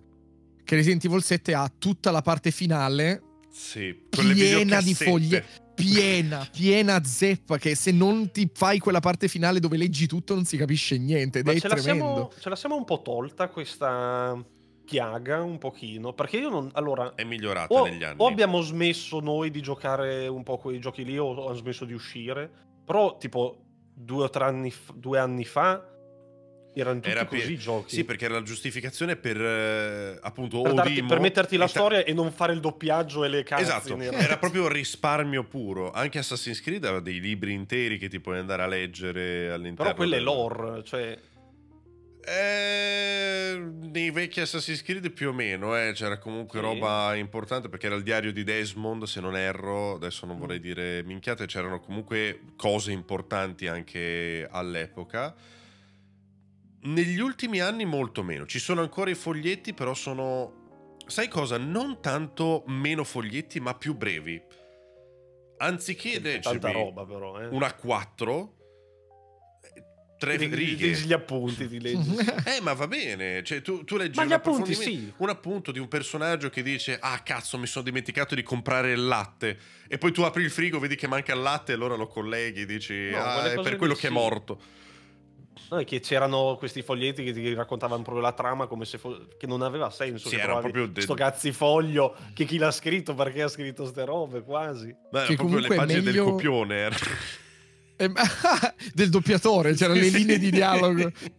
Che 0.62 0.76
Resident 0.76 1.06
Evil 1.06 1.24
7 1.24 1.54
ha 1.54 1.72
tutta 1.80 2.12
la 2.12 2.22
parte 2.22 2.52
finale 2.52 3.22
Sì, 3.50 3.96
piena 4.10 4.34
di 4.34 4.34
videocassette. 4.34 5.06
foglie, 5.06 5.46
piena, 5.84 6.48
piena 6.52 7.04
zeppa. 7.04 7.58
Che 7.58 7.76
se 7.76 7.92
non 7.92 8.32
ti 8.32 8.50
fai 8.54 8.80
quella 8.80 9.00
parte 9.00 9.28
finale 9.28 9.60
dove 9.60 9.78
leggi 9.78 10.08
tutto, 10.08 10.34
non 10.36 10.46
si 10.46 10.58
capisce 10.58 10.98
niente. 10.98 11.40
Ed 11.40 11.46
Ma 11.46 11.52
è 11.54 11.60
ce 11.60 11.68
la, 11.68 11.76
tremendo. 11.76 12.04
siamo, 12.06 12.32
ce 12.40 12.50
la 12.50 12.56
siamo 12.56 12.76
un 12.76 12.86
po' 12.86 13.02
tolta 13.02 13.48
questa 13.50 14.42
piaga 14.86 15.42
un 15.42 15.58
pochino. 15.58 16.14
Perché 16.14 16.38
io 16.38 16.50
non. 16.50 16.70
Allora. 16.74 17.14
È 17.16 17.24
migliorata 17.24 17.74
O, 17.74 17.86
negli 17.86 18.04
anni. 18.04 18.16
o 18.18 18.28
abbiamo 18.28 18.62
smesso 18.62 19.20
noi 19.20 19.52
di 19.52 19.62
giocare 19.62 20.28
un 20.28 20.44
po' 20.44 20.58
quei 20.58 20.80
giochi 20.80 21.04
lì, 21.06 21.18
o 21.18 21.46
hanno 21.46 21.54
smesso 21.56 21.86
di 21.86 21.94
uscire. 21.94 22.50
Però, 22.86 23.18
tipo, 23.18 23.64
due 23.94 24.24
o 24.24 24.30
tre 24.30 24.46
anni, 24.46 24.72
f- 24.72 24.94
due 24.94 25.20
anni 25.20 25.46
fa 25.46 25.84
erano 26.74 27.00
tutti 27.00 27.10
Era 27.10 27.26
così 27.26 27.42
per- 27.42 27.52
i 27.52 27.58
giochi. 27.58 27.96
Sì, 27.96 28.04
perché 28.06 28.26
era 28.26 28.36
la 28.36 28.44
giustificazione 28.44 29.16
per 29.16 29.42
eh, 29.42 30.20
appunto 30.22 30.62
per, 30.62 30.74
darti- 30.74 31.04
per 31.04 31.20
metterti 31.20 31.58
la 31.58 31.66
e 31.66 31.68
ta- 31.68 31.74
storia 31.80 32.04
e 32.04 32.14
non 32.14 32.32
fare 32.32 32.54
il 32.54 32.60
doppiaggio 32.60 33.24
e 33.24 33.28
le 33.28 33.44
cazzo. 33.44 33.62
Esatto, 33.64 34.00
era 34.00 34.38
proprio 34.38 34.68
risparmio 34.68 35.44
puro. 35.44 35.92
Anche 35.92 36.20
Assassin's 36.20 36.62
Creed 36.62 36.84
aveva 36.86 37.00
dei 37.02 37.20
libri 37.20 37.54
interi 37.54 37.98
che 37.98 38.08
ti 38.08 38.20
puoi 38.20 38.38
andare 38.38 38.64
a 38.64 38.68
leggere 38.68 39.52
all'interno. 39.52 39.84
Però 39.84 39.96
quella 39.96 40.14
è 40.16 40.18
del- 40.18 40.26
lore, 40.26 40.84
cioè. 40.84 41.18
Eh, 42.22 43.58
nei 43.92 44.12
vecchi 44.12 44.40
Assassin's 44.42 44.84
Creed 44.84 45.10
più 45.12 45.30
o 45.30 45.34
meno, 45.34 45.76
eh, 45.76 45.94
c'era 45.94 46.20
comunque 46.20 46.60
Sì. 46.60 46.66
roba 46.66 47.16
importante 47.16 47.70
perché 47.70 47.88
era 47.88 47.96
il 47.96 48.04
diario 48.04 48.32
di 48.32 48.44
Desmond, 48.44 49.04
se 49.06 49.20
non 49.20 49.36
erro, 49.36 49.96
adesso 49.96 50.26
non 50.26 50.36
Mm. 50.36 50.40
vorrei 50.40 50.60
dire 50.60 51.02
minchiate, 51.04 51.46
c'erano 51.48 51.80
comunque 51.80 52.42
cose 52.56 52.92
importanti 52.92 53.68
anche 53.68 54.48
all'epoca. 54.50 55.34
Negli 56.82 57.20
ultimi 57.20 57.60
anni 57.60 57.84
molto 57.86 58.24
meno, 58.24 58.46
ci 58.46 58.60
sono 58.60 58.82
ancora 58.82 59.10
i 59.10 59.16
foglietti, 59.16 59.74
però 59.74 59.94
sono, 59.94 60.96
sai 61.08 61.28
cosa, 61.28 61.58
non 61.58 62.00
tanto 62.02 62.64
meno 62.68 63.04
foglietti, 63.04 63.60
ma 63.60 63.74
più 63.76 63.96
brevi. 63.96 64.42
Anziché 65.58 66.20
leggermi 66.20 66.72
roba, 66.72 67.06
però. 67.06 67.42
Eh. 67.42 67.48
una 67.48 67.74
4, 67.74 68.54
tre 70.18 70.38
Ti- 70.38 70.46
ti- 70.46 70.50
ti 70.50 70.56
righe. 70.56 70.86
leggi 70.88 71.06
gli 71.06 71.12
appunti, 71.14 71.68
ti 71.68 71.82
leggi. 71.82 72.16
Eh, 72.48 72.62
ma 72.62 72.72
va 72.72 72.88
bene. 72.88 73.44
Cioè, 73.44 73.62
tu, 73.62 73.84
tu 73.84 73.98
leggi 73.98 74.16
Ma 74.16 74.22
un 74.24 74.30
gli 74.30 74.34
appunti, 74.34 74.72
approfondimento- 74.72 75.14
sì. 75.18 75.22
un 75.24 75.30
appunto 75.30 75.72
di 75.74 75.80
un 75.80 75.90
personaggio 75.90 76.50
che 76.50 76.64
dice: 76.64 76.98
Ah, 77.02 77.20
cazzo, 77.24 77.58
mi 77.58 77.68
sono 77.68 77.84
dimenticato 77.84 78.36
di 78.36 78.44
comprare 78.44 78.94
il 78.94 79.06
latte. 79.06 79.58
E 79.90 79.98
poi 79.98 80.14
tu 80.14 80.22
apri 80.22 80.44
il 80.44 80.50
frigo, 80.50 80.80
vedi 80.80 80.96
che 80.96 81.08
manca 81.08 81.34
il 81.34 81.42
latte, 81.42 81.74
e 81.74 81.76
allora 81.76 81.96
lo 81.96 82.08
colleghi, 82.08 82.66
dici: 82.66 83.10
No, 83.10 83.18
Ah, 83.18 83.52
è 83.52 83.62
per 83.62 83.76
quello 83.76 83.94
lì 83.96 84.00
che 84.00 84.08
è 84.08 84.12
morto. 84.12 84.62
No, 85.70 85.78
è 85.78 85.86
che 85.86 86.00
c'erano 86.00 86.56
questi 86.58 86.82
foglietti 86.82 87.24
che 87.24 87.32
ti 87.34 87.54
raccontavano 87.54 88.02
proprio 88.02 88.24
la 88.24 88.32
trama 88.32 88.66
come 88.68 88.86
se 88.86 88.98
fo- 88.98 89.28
che 89.38 89.46
non 89.48 89.62
aveva 89.62 89.90
senso. 89.92 90.28
Sì, 90.30 90.36
che 90.36 90.42
era 90.42 90.58
proprio 90.58 90.88
de- 90.88 91.02
sto 91.02 91.14
cazzifoglio 91.14 92.16
che 92.34 92.46
chi 92.46 92.58
l'ha 92.58 92.72
scritto 92.72 93.14
perché 93.14 93.44
ha 93.44 93.48
scritto 93.48 93.86
ste 93.86 94.04
robe 94.06 94.42
quasi. 94.42 94.96
Beh, 95.12 95.26
Che 95.26 95.36
proprio 95.36 95.60
le 95.60 95.68
pagine 95.68 96.02
del 96.02 96.04
meglio- 96.06 96.24
copione. 96.32 96.76
era. 96.76 96.96
Eh, 97.98 98.10
del 98.94 99.10
doppiatore, 99.10 99.74
c'erano 99.74 100.00
le 100.00 100.10
linee 100.10 100.40
di 100.40 100.50
dialogo. 100.52 101.12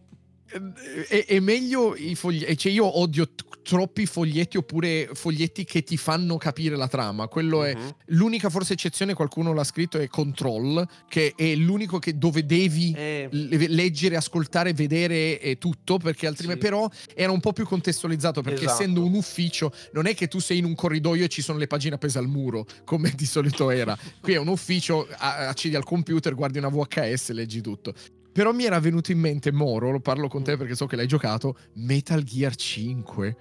È, 1.07 1.25
è, 1.25 1.39
meglio 1.39 1.95
i 1.95 2.15
foglietti. 2.15 2.57
Cioè, 2.57 2.71
io 2.71 2.99
odio 2.99 3.27
t- 3.27 3.45
troppi 3.61 4.05
foglietti 4.05 4.57
oppure 4.57 5.09
foglietti 5.13 5.63
che 5.63 5.83
ti 5.83 5.97
fanno 5.97 6.37
capire 6.37 6.75
la 6.75 6.87
trama. 6.87 7.27
Quello 7.27 7.63
è 7.63 7.73
uh-huh. 7.73 7.95
l'unica 8.07 8.49
forse 8.49 8.73
eccezione, 8.73 9.13
qualcuno 9.13 9.53
l'ha 9.53 9.63
scritto, 9.63 9.97
è 9.97 10.07
Control, 10.07 10.85
che 11.07 11.33
è 11.35 11.55
l'unico 11.55 11.99
che, 11.99 12.17
dove 12.17 12.45
devi 12.45 12.93
eh. 12.95 13.29
leggere, 13.31 14.15
ascoltare, 14.15 14.73
vedere 14.73 15.39
e 15.39 15.57
tutto, 15.57 15.97
perché 15.97 16.27
altrimenti 16.27 16.65
sì. 16.65 16.69
però 16.69 16.89
era 17.15 17.31
un 17.31 17.39
po' 17.39 17.53
più 17.53 17.65
contestualizzato, 17.65 18.41
perché 18.41 18.63
esatto. 18.65 18.81
essendo 18.81 19.05
un 19.05 19.13
ufficio, 19.13 19.71
non 19.93 20.05
è 20.05 20.15
che 20.15 20.27
tu 20.27 20.39
sei 20.39 20.57
in 20.57 20.65
un 20.65 20.75
corridoio 20.75 21.25
e 21.25 21.29
ci 21.29 21.41
sono 21.41 21.57
le 21.57 21.67
pagine 21.67 21.95
appese 21.95 22.17
al 22.17 22.27
muro, 22.27 22.65
come 22.83 23.13
di 23.15 23.25
solito 23.25 23.69
era. 23.69 23.97
Qui 24.19 24.33
è 24.33 24.37
un 24.37 24.47
ufficio, 24.47 25.07
accedi 25.17 25.75
al 25.75 25.83
computer, 25.83 26.35
guardi 26.35 26.57
una 26.57 26.69
VHS 26.69 27.31
leggi 27.31 27.61
tutto. 27.61 27.93
Però 28.31 28.51
mi 28.53 28.63
era 28.63 28.79
venuto 28.79 29.11
in 29.11 29.19
mente, 29.19 29.51
Moro, 29.51 29.91
lo 29.91 29.99
parlo 29.99 30.27
con 30.27 30.43
te 30.43 30.55
mm. 30.55 30.57
perché 30.57 30.75
so 30.75 30.85
che 30.85 30.95
l'hai 30.95 31.07
giocato, 31.07 31.57
Metal 31.75 32.23
Gear 32.23 32.55
5, 32.55 33.35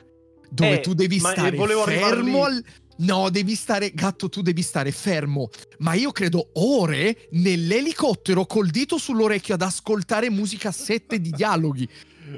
dove 0.50 0.74
eh, 0.74 0.80
tu 0.80 0.94
devi 0.94 1.18
stare 1.18 1.56
fermo 1.56 2.44
al... 2.44 2.64
No, 3.00 3.30
devi 3.30 3.54
stare, 3.54 3.92
gatto, 3.94 4.28
tu 4.28 4.42
devi 4.42 4.60
stare 4.60 4.90
fermo. 4.90 5.48
Ma 5.78 5.94
io 5.94 6.12
credo 6.12 6.50
ore 6.54 7.28
nell'elicottero 7.30 8.44
col 8.44 8.68
dito 8.68 8.98
sull'orecchio 8.98 9.54
ad 9.54 9.62
ascoltare 9.62 10.28
musica 10.28 10.70
sette 10.70 11.18
di 11.18 11.30
dialoghi. 11.30 11.88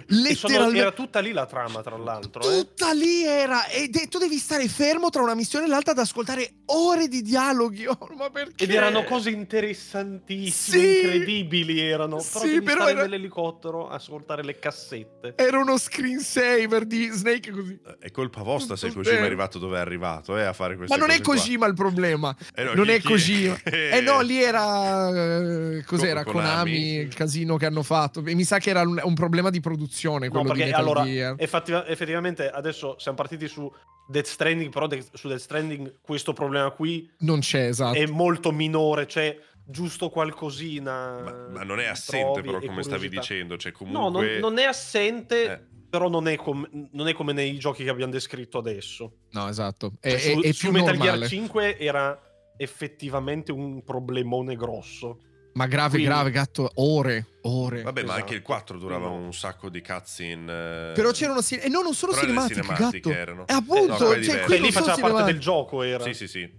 Letteralmente. 0.07 0.79
Era 0.79 0.93
tutta 0.93 1.21
lì 1.21 1.33
la 1.33 1.47
trama, 1.47 1.83
tra 1.83 1.97
l'altro. 1.97 2.43
Eh. 2.43 2.59
Tutta 2.59 2.93
eh. 2.93 2.97
lì 2.97 3.25
era. 3.25 3.67
E 3.67 3.91
tu 4.09 4.19
devi 4.19 4.39
stare 4.39 4.69
fermo 4.69 5.11
tra 5.11 5.23
una 5.23 5.35
missione 5.35 5.67
e 5.67 5.69
l'altra 5.69 5.93
ad 5.93 5.99
ascoltare 5.99 6.55
ore 6.67 7.09
di 7.09 7.23
dialoghi. 7.23 7.87
Oh, 8.03 8.15
ma 8.17 8.31
perché? 8.31 8.65
Ed 8.65 8.71
erano 8.71 9.05
cose 9.05 9.31
interessantissime, 9.31 10.83
sì, 10.83 11.01
incredibili 11.03 11.81
erano. 11.81 12.17
Però 12.17 12.45
sì, 12.45 12.63
però 12.63 12.89
era... 12.89 13.03
nell'elicottero 13.03 13.89
a 13.89 13.95
ascoltare 13.95 14.43
le 14.43 14.59
cassette. 14.59 15.35
Era 15.37 15.59
uno 15.59 15.77
screensaver 15.77 16.87
di 16.87 17.09
Snake 17.09 17.51
così. 17.51 17.79
È 17.99 18.11
colpa 18.11 18.43
vostra 18.43 18.77
se 18.77 18.91
Kojima 18.93 19.19
è 19.19 19.23
arrivato 19.23 19.59
dove 19.59 19.77
è 19.77 19.81
arrivato, 19.81 20.37
eh, 20.39 20.45
a 20.45 20.53
fare 20.53 20.77
questo. 20.77 20.97
Ma 20.97 21.01
non 21.01 21.15
è 21.15 21.21
Kojima 21.21 21.59
qua. 21.59 21.67
il 21.69 21.75
problema. 21.75 22.35
Eh 22.55 22.65
no, 22.65 22.75
non 22.75 22.87
chi, 22.87 22.93
è 22.93 23.03
Kojima. 23.03 23.61
eh 23.63 24.01
no, 24.01 24.21
lì 24.21 24.43
era. 24.43 25.09
Eh, 25.11 25.85
cos'era? 25.85 26.25
Konami. 26.25 26.43
Konami, 26.49 26.95
il 26.95 27.15
casino 27.15 27.57
che 27.57 27.67
hanno 27.67 27.83
fatto. 27.83 28.25
E 28.25 28.35
mi 28.35 28.45
sa 28.45 28.59
che 28.59 28.71
era 28.71 28.81
un, 28.81 29.01
un 29.03 29.15
problema 29.15 29.51
di 29.51 29.61
produzione 29.61 29.82
produzione. 29.83 30.29
Quello 30.29 30.49
no, 30.49 30.55
perché 30.55 30.71
allora, 30.73 31.05
effettiva, 31.37 31.87
effettivamente 31.87 32.51
adesso 32.51 32.99
siamo 32.99 33.17
partiti 33.17 33.49
su 33.49 33.71
Death 34.09 34.27
Stranding, 34.27 34.71
però 34.73 34.87
de- 34.87 35.05
su 35.13 35.29
Death 35.29 35.41
Stranding 35.41 36.01
questo 36.01 36.33
problema 36.33 36.71
qui 36.71 37.11
non 37.19 37.41
c'è, 37.41 37.67
esatto. 37.67 37.97
È 37.97 38.07
molto 38.07 38.53
minore, 38.53 39.07
c'è 39.07 39.37
giusto 39.65 40.11
qualcosina. 40.11 41.21
Ma, 41.21 41.49
ma 41.49 41.63
non 41.65 41.81
è 41.81 41.87
assente, 41.87 42.43
però, 42.43 42.61
come 42.61 42.83
stavi 42.83 43.09
dicendo. 43.09 43.57
Cioè, 43.57 43.73
comunque... 43.73 44.03
No, 44.03 44.09
non, 44.11 44.39
non 44.39 44.59
è 44.59 44.65
assente. 44.65 45.45
Eh. 45.45 45.71
Però 45.93 46.09
non 46.09 46.27
è, 46.27 46.37
com- 46.37 46.67
non 46.93 47.07
è, 47.07 47.13
come 47.13 47.35
nei 47.35 47.59
giochi 47.59 47.85
che 47.85 47.91
abbiamo 47.91 48.13
descritto 48.13 48.57
adesso. 48.57 49.19
No, 49.33 49.47
esatto. 49.49 49.93
È, 50.01 50.09
cioè, 50.09 50.19
su, 50.19 50.41
è, 50.41 50.49
è 50.49 50.53
su 50.53 50.71
Metal 50.71 50.97
Gear 50.97 51.27
5 51.27 51.79
era 51.79 52.19
effettivamente 52.57 53.53
un 53.53 53.85
problemone 53.85 54.57
grosso. 54.57 55.19
Ma 55.55 55.67
grave, 55.67 55.91
Quindi... 55.91 56.07
grave, 56.07 56.31
gatto, 56.31 56.71
ore, 56.77 57.27
ore. 57.43 57.83
Vabbè, 57.83 58.01
esatto. 58.01 58.13
ma 58.13 58.19
anche 58.19 58.35
il 58.35 58.43
4 58.43 58.79
durava 58.79 59.09
un 59.09 59.35
sacco 59.35 59.69
di 59.69 59.83
cutscene. 59.83 60.91
Eh... 60.91 60.93
Però 60.95 61.11
c'erano 61.11 61.41
e 61.41 61.69
no, 61.69 61.83
non 61.83 61.95
solo 61.95 62.15
cinematiche, 62.15 62.61
gatto. 62.61 63.11
Erano. 63.11 63.47
E 63.47 63.53
appunto, 63.53 64.15
no, 64.15 64.23
cioè, 64.23 64.41
quelli 64.45 64.73
faceva 64.73 64.97
parte 64.97 65.25
del 65.25 65.39
gioco, 65.41 65.83
era. 65.83 66.05
Sì, 66.05 66.15
sì, 66.15 66.27
sì. 66.27 66.51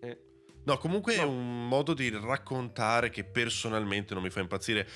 Eh. 0.00 0.18
No, 0.64 0.78
comunque 0.78 1.16
no. 1.16 1.22
è 1.22 1.24
un 1.24 1.68
modo 1.68 1.92
di 1.92 2.08
raccontare 2.10 3.10
che 3.10 3.24
personalmente 3.24 4.14
non 4.14 4.22
mi 4.22 4.30
fa 4.30 4.40
impazzire. 4.40 4.88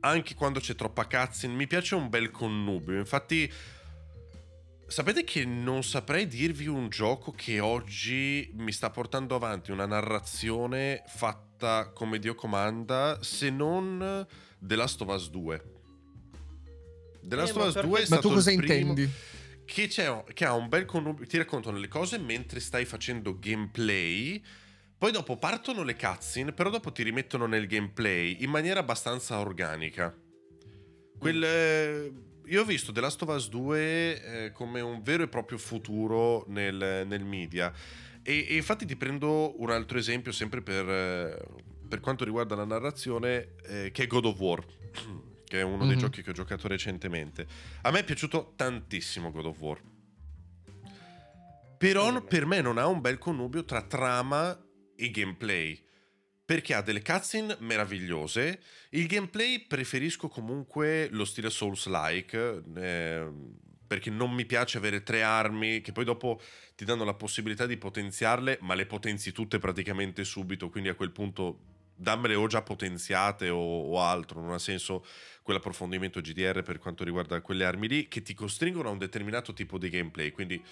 Anche 0.00 0.34
quando 0.34 0.60
c'è 0.60 0.74
troppa 0.74 1.06
cutscene, 1.06 1.54
mi 1.54 1.66
piace 1.66 1.96
un 1.96 2.08
bel 2.08 2.30
connubio. 2.30 2.96
Infatti, 2.98 3.52
sapete 4.86 5.24
che 5.24 5.44
non 5.44 5.82
saprei 5.82 6.28
dirvi 6.28 6.68
un 6.68 6.88
gioco 6.88 7.32
che 7.32 7.58
oggi 7.58 8.52
mi 8.54 8.70
sta 8.70 8.90
portando 8.90 9.34
avanti 9.34 9.72
una 9.72 9.86
narrazione 9.86 11.02
fatta 11.06 11.51
fatta 11.62 11.90
come 11.92 12.18
Dio 12.18 12.34
comanda 12.34 13.18
se 13.22 13.48
non 13.48 14.26
The 14.58 14.74
Last 14.74 15.00
of 15.00 15.08
Us 15.08 15.30
2. 15.30 15.62
The 17.22 17.36
Last 17.36 17.56
eh, 17.56 17.60
of 17.60 17.66
Us 17.66 17.80
2 17.80 18.00
è 18.00 18.04
stato 18.04 18.28
Ma 18.28 18.34
tu 18.34 18.34
cosa 18.34 18.50
intendi? 18.50 19.10
Che, 19.64 19.86
che, 19.86 20.44
ha 20.44 20.54
un 20.54 20.68
bel 20.68 20.84
connubio, 20.84 21.24
ti 21.24 21.38
raccontano 21.38 21.78
le 21.78 21.88
cose 21.88 22.18
mentre 22.18 22.58
stai 22.58 22.84
facendo 22.84 23.38
gameplay. 23.38 24.42
Poi 24.98 25.12
dopo 25.12 25.36
partono 25.36 25.82
le 25.82 25.96
cutscene, 25.96 26.52
però 26.52 26.68
dopo 26.68 26.92
ti 26.92 27.02
rimettono 27.02 27.46
nel 27.46 27.66
gameplay 27.66 28.38
in 28.40 28.50
maniera 28.50 28.80
abbastanza 28.80 29.38
organica. 29.38 30.14
Quel, 31.18 31.42
eh, 31.42 32.12
io 32.46 32.60
ho 32.60 32.64
visto 32.64 32.90
The 32.92 33.00
Last 33.00 33.22
of 33.22 33.34
Us 33.34 33.48
2 33.48 34.22
eh, 34.22 34.52
come 34.52 34.80
un 34.80 35.00
vero 35.02 35.22
e 35.22 35.28
proprio 35.28 35.58
futuro 35.58 36.44
nel, 36.48 37.04
nel 37.06 37.24
media. 37.24 37.72
E, 38.22 38.46
e, 38.48 38.56
infatti 38.56 38.86
ti 38.86 38.96
prendo 38.96 39.60
un 39.60 39.70
altro 39.70 39.98
esempio 39.98 40.32
sempre 40.32 40.62
per, 40.62 40.88
eh, 40.88 41.44
per 41.88 42.00
quanto 42.00 42.24
riguarda 42.24 42.54
la 42.54 42.64
narrazione, 42.64 43.54
eh, 43.64 43.90
che 43.92 44.04
è 44.04 44.06
God 44.06 44.26
of 44.26 44.38
War, 44.38 44.64
che 45.44 45.60
è 45.60 45.62
uno 45.62 45.78
mm-hmm. 45.78 45.86
dei 45.86 45.96
mhm. 45.96 46.02
giochi 46.02 46.22
che 46.22 46.30
ho 46.30 46.34
giocato 46.34 46.68
recentemente. 46.68 47.46
A 47.82 47.90
me 47.90 48.00
è 48.00 48.04
piaciuto 48.04 48.52
tantissimo 48.56 49.30
God 49.30 49.46
of 49.46 49.60
War. 49.60 49.80
Però 51.82 52.22
per 52.22 52.46
me 52.46 52.60
non 52.60 52.78
ha 52.78 52.86
un 52.86 53.00
bel 53.00 53.18
connubio 53.18 53.64
tra 53.64 53.82
trama 53.82 54.56
e 54.94 55.10
gameplay. 55.10 55.84
Perché 56.44 56.74
ha 56.74 56.80
delle 56.80 57.02
cutscene 57.02 57.56
meravigliose. 57.58 58.60
Il 58.90 59.08
gameplay 59.08 59.66
preferisco 59.66 60.28
comunque 60.28 61.08
lo 61.10 61.24
stile 61.24 61.50
Souls-like. 61.50 62.62
Eh, 62.76 63.32
perché 63.92 64.08
non 64.08 64.32
mi 64.32 64.46
piace 64.46 64.78
avere 64.78 65.02
tre 65.02 65.22
armi 65.22 65.82
che 65.82 65.92
poi 65.92 66.06
dopo 66.06 66.40
ti 66.74 66.86
danno 66.86 67.04
la 67.04 67.12
possibilità 67.12 67.66
di 67.66 67.76
potenziarle, 67.76 68.56
ma 68.62 68.72
le 68.72 68.86
potenzi 68.86 69.32
tutte 69.32 69.58
praticamente 69.58 70.24
subito, 70.24 70.70
quindi 70.70 70.88
a 70.88 70.94
quel 70.94 71.10
punto 71.10 71.58
dammele 71.94 72.34
o 72.34 72.46
già 72.46 72.62
potenziate 72.62 73.50
o, 73.50 73.58
o 73.58 74.00
altro, 74.00 74.40
non 74.40 74.52
ha 74.52 74.58
senso 74.58 75.04
quell'approfondimento 75.42 76.22
GDR 76.22 76.62
per 76.62 76.78
quanto 76.78 77.04
riguarda 77.04 77.42
quelle 77.42 77.66
armi 77.66 77.86
lì 77.86 78.08
che 78.08 78.22
ti 78.22 78.32
costringono 78.32 78.88
a 78.88 78.92
un 78.92 78.98
determinato 78.98 79.52
tipo 79.52 79.76
di 79.76 79.90
gameplay, 79.90 80.30
quindi 80.30 80.64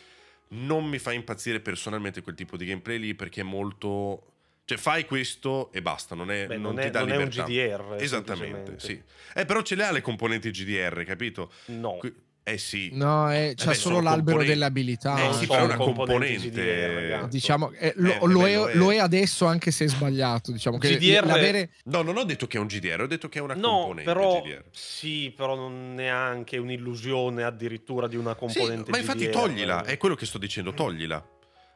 non 0.53 0.89
mi 0.89 0.99
fa 0.99 1.13
impazzire 1.13 1.61
personalmente 1.61 2.23
quel 2.23 2.35
tipo 2.35 2.57
di 2.57 2.65
gameplay 2.65 2.99
lì 2.99 3.15
perché 3.15 3.43
è 3.43 3.45
molto 3.45 4.31
cioè, 4.65 4.79
fai 4.79 5.05
questo 5.05 5.71
e 5.73 5.83
basta, 5.83 6.15
non, 6.15 6.31
è, 6.31 6.47
Beh, 6.47 6.55
non, 6.55 6.73
non 6.73 6.81
ti 6.81 6.89
è, 6.89 6.91
dà 6.91 7.01
non 7.01 7.09
libertà. 7.09 7.43
Non 7.43 7.53
è 7.53 7.75
un 7.75 7.85
GDR. 7.97 8.03
Esattamente, 8.03 8.79
sì. 8.79 9.03
Eh, 9.35 9.45
però 9.45 9.61
ce 9.61 9.75
le 9.75 9.85
ha 9.85 9.91
le 9.91 10.01
componenti 10.01 10.51
GDR, 10.51 11.05
capito? 11.05 11.53
No. 11.67 11.97
Qui, 11.97 12.15
eh 12.43 12.59
sì. 12.59 12.91
No, 12.93 13.33
eh, 13.33 13.53
c'è 13.55 13.75
solo 13.75 14.01
l'albero 14.01 14.39
componenti. 14.39 14.49
delle 14.49 14.65
abilità. 14.65 15.29
Eh 15.29 15.33
sì, 15.35 15.47
però 15.47 15.61
è 15.61 15.65
una 15.65 15.77
componente. 15.77 16.51
GDR, 16.51 17.29
diciamo, 17.29 17.71
eh, 17.73 17.93
lo, 17.97 18.11
eh, 18.11 18.19
lo, 18.21 18.47
è, 18.47 18.55
lo, 18.55 18.69
è. 18.69 18.75
lo, 18.75 18.93
è, 18.93 18.99
adesso 18.99 19.47
anche 19.47 19.71
se 19.71 19.85
è 19.85 19.89
sbagliato. 19.89 20.51
Diciamo 20.51 20.79
che 20.79 20.97
GDR... 20.97 21.27
l'avere... 21.27 21.71
No, 21.85 22.03
non 22.03 22.17
ho 22.17 22.25
detto 22.25 22.47
che 22.47 22.57
è 22.57 22.61
un 22.61 22.67
GDR, 22.67 23.03
ho 23.03 23.07
detto 23.07 23.29
che 23.29 23.39
è 23.39 23.43
una 23.43 23.55
no, 23.55 23.69
componente 23.69 24.13
però, 24.13 24.41
GDR. 24.41 24.65
Sì, 24.71 25.33
però 25.37 25.55
non 25.55 26.01
è 26.01 26.07
anche 26.07 26.57
un'illusione 26.59 27.43
addirittura 27.43 28.09
di 28.09 28.17
una 28.17 28.35
componente 28.35 28.87
sì, 28.87 28.91
ma 28.91 28.99
infatti 28.99 29.27
GDR. 29.27 29.31
toglila, 29.31 29.85
è 29.85 29.97
quello 29.97 30.15
che 30.15 30.27
sto 30.27 30.39
dicendo, 30.39 30.73
toglila 30.73 31.25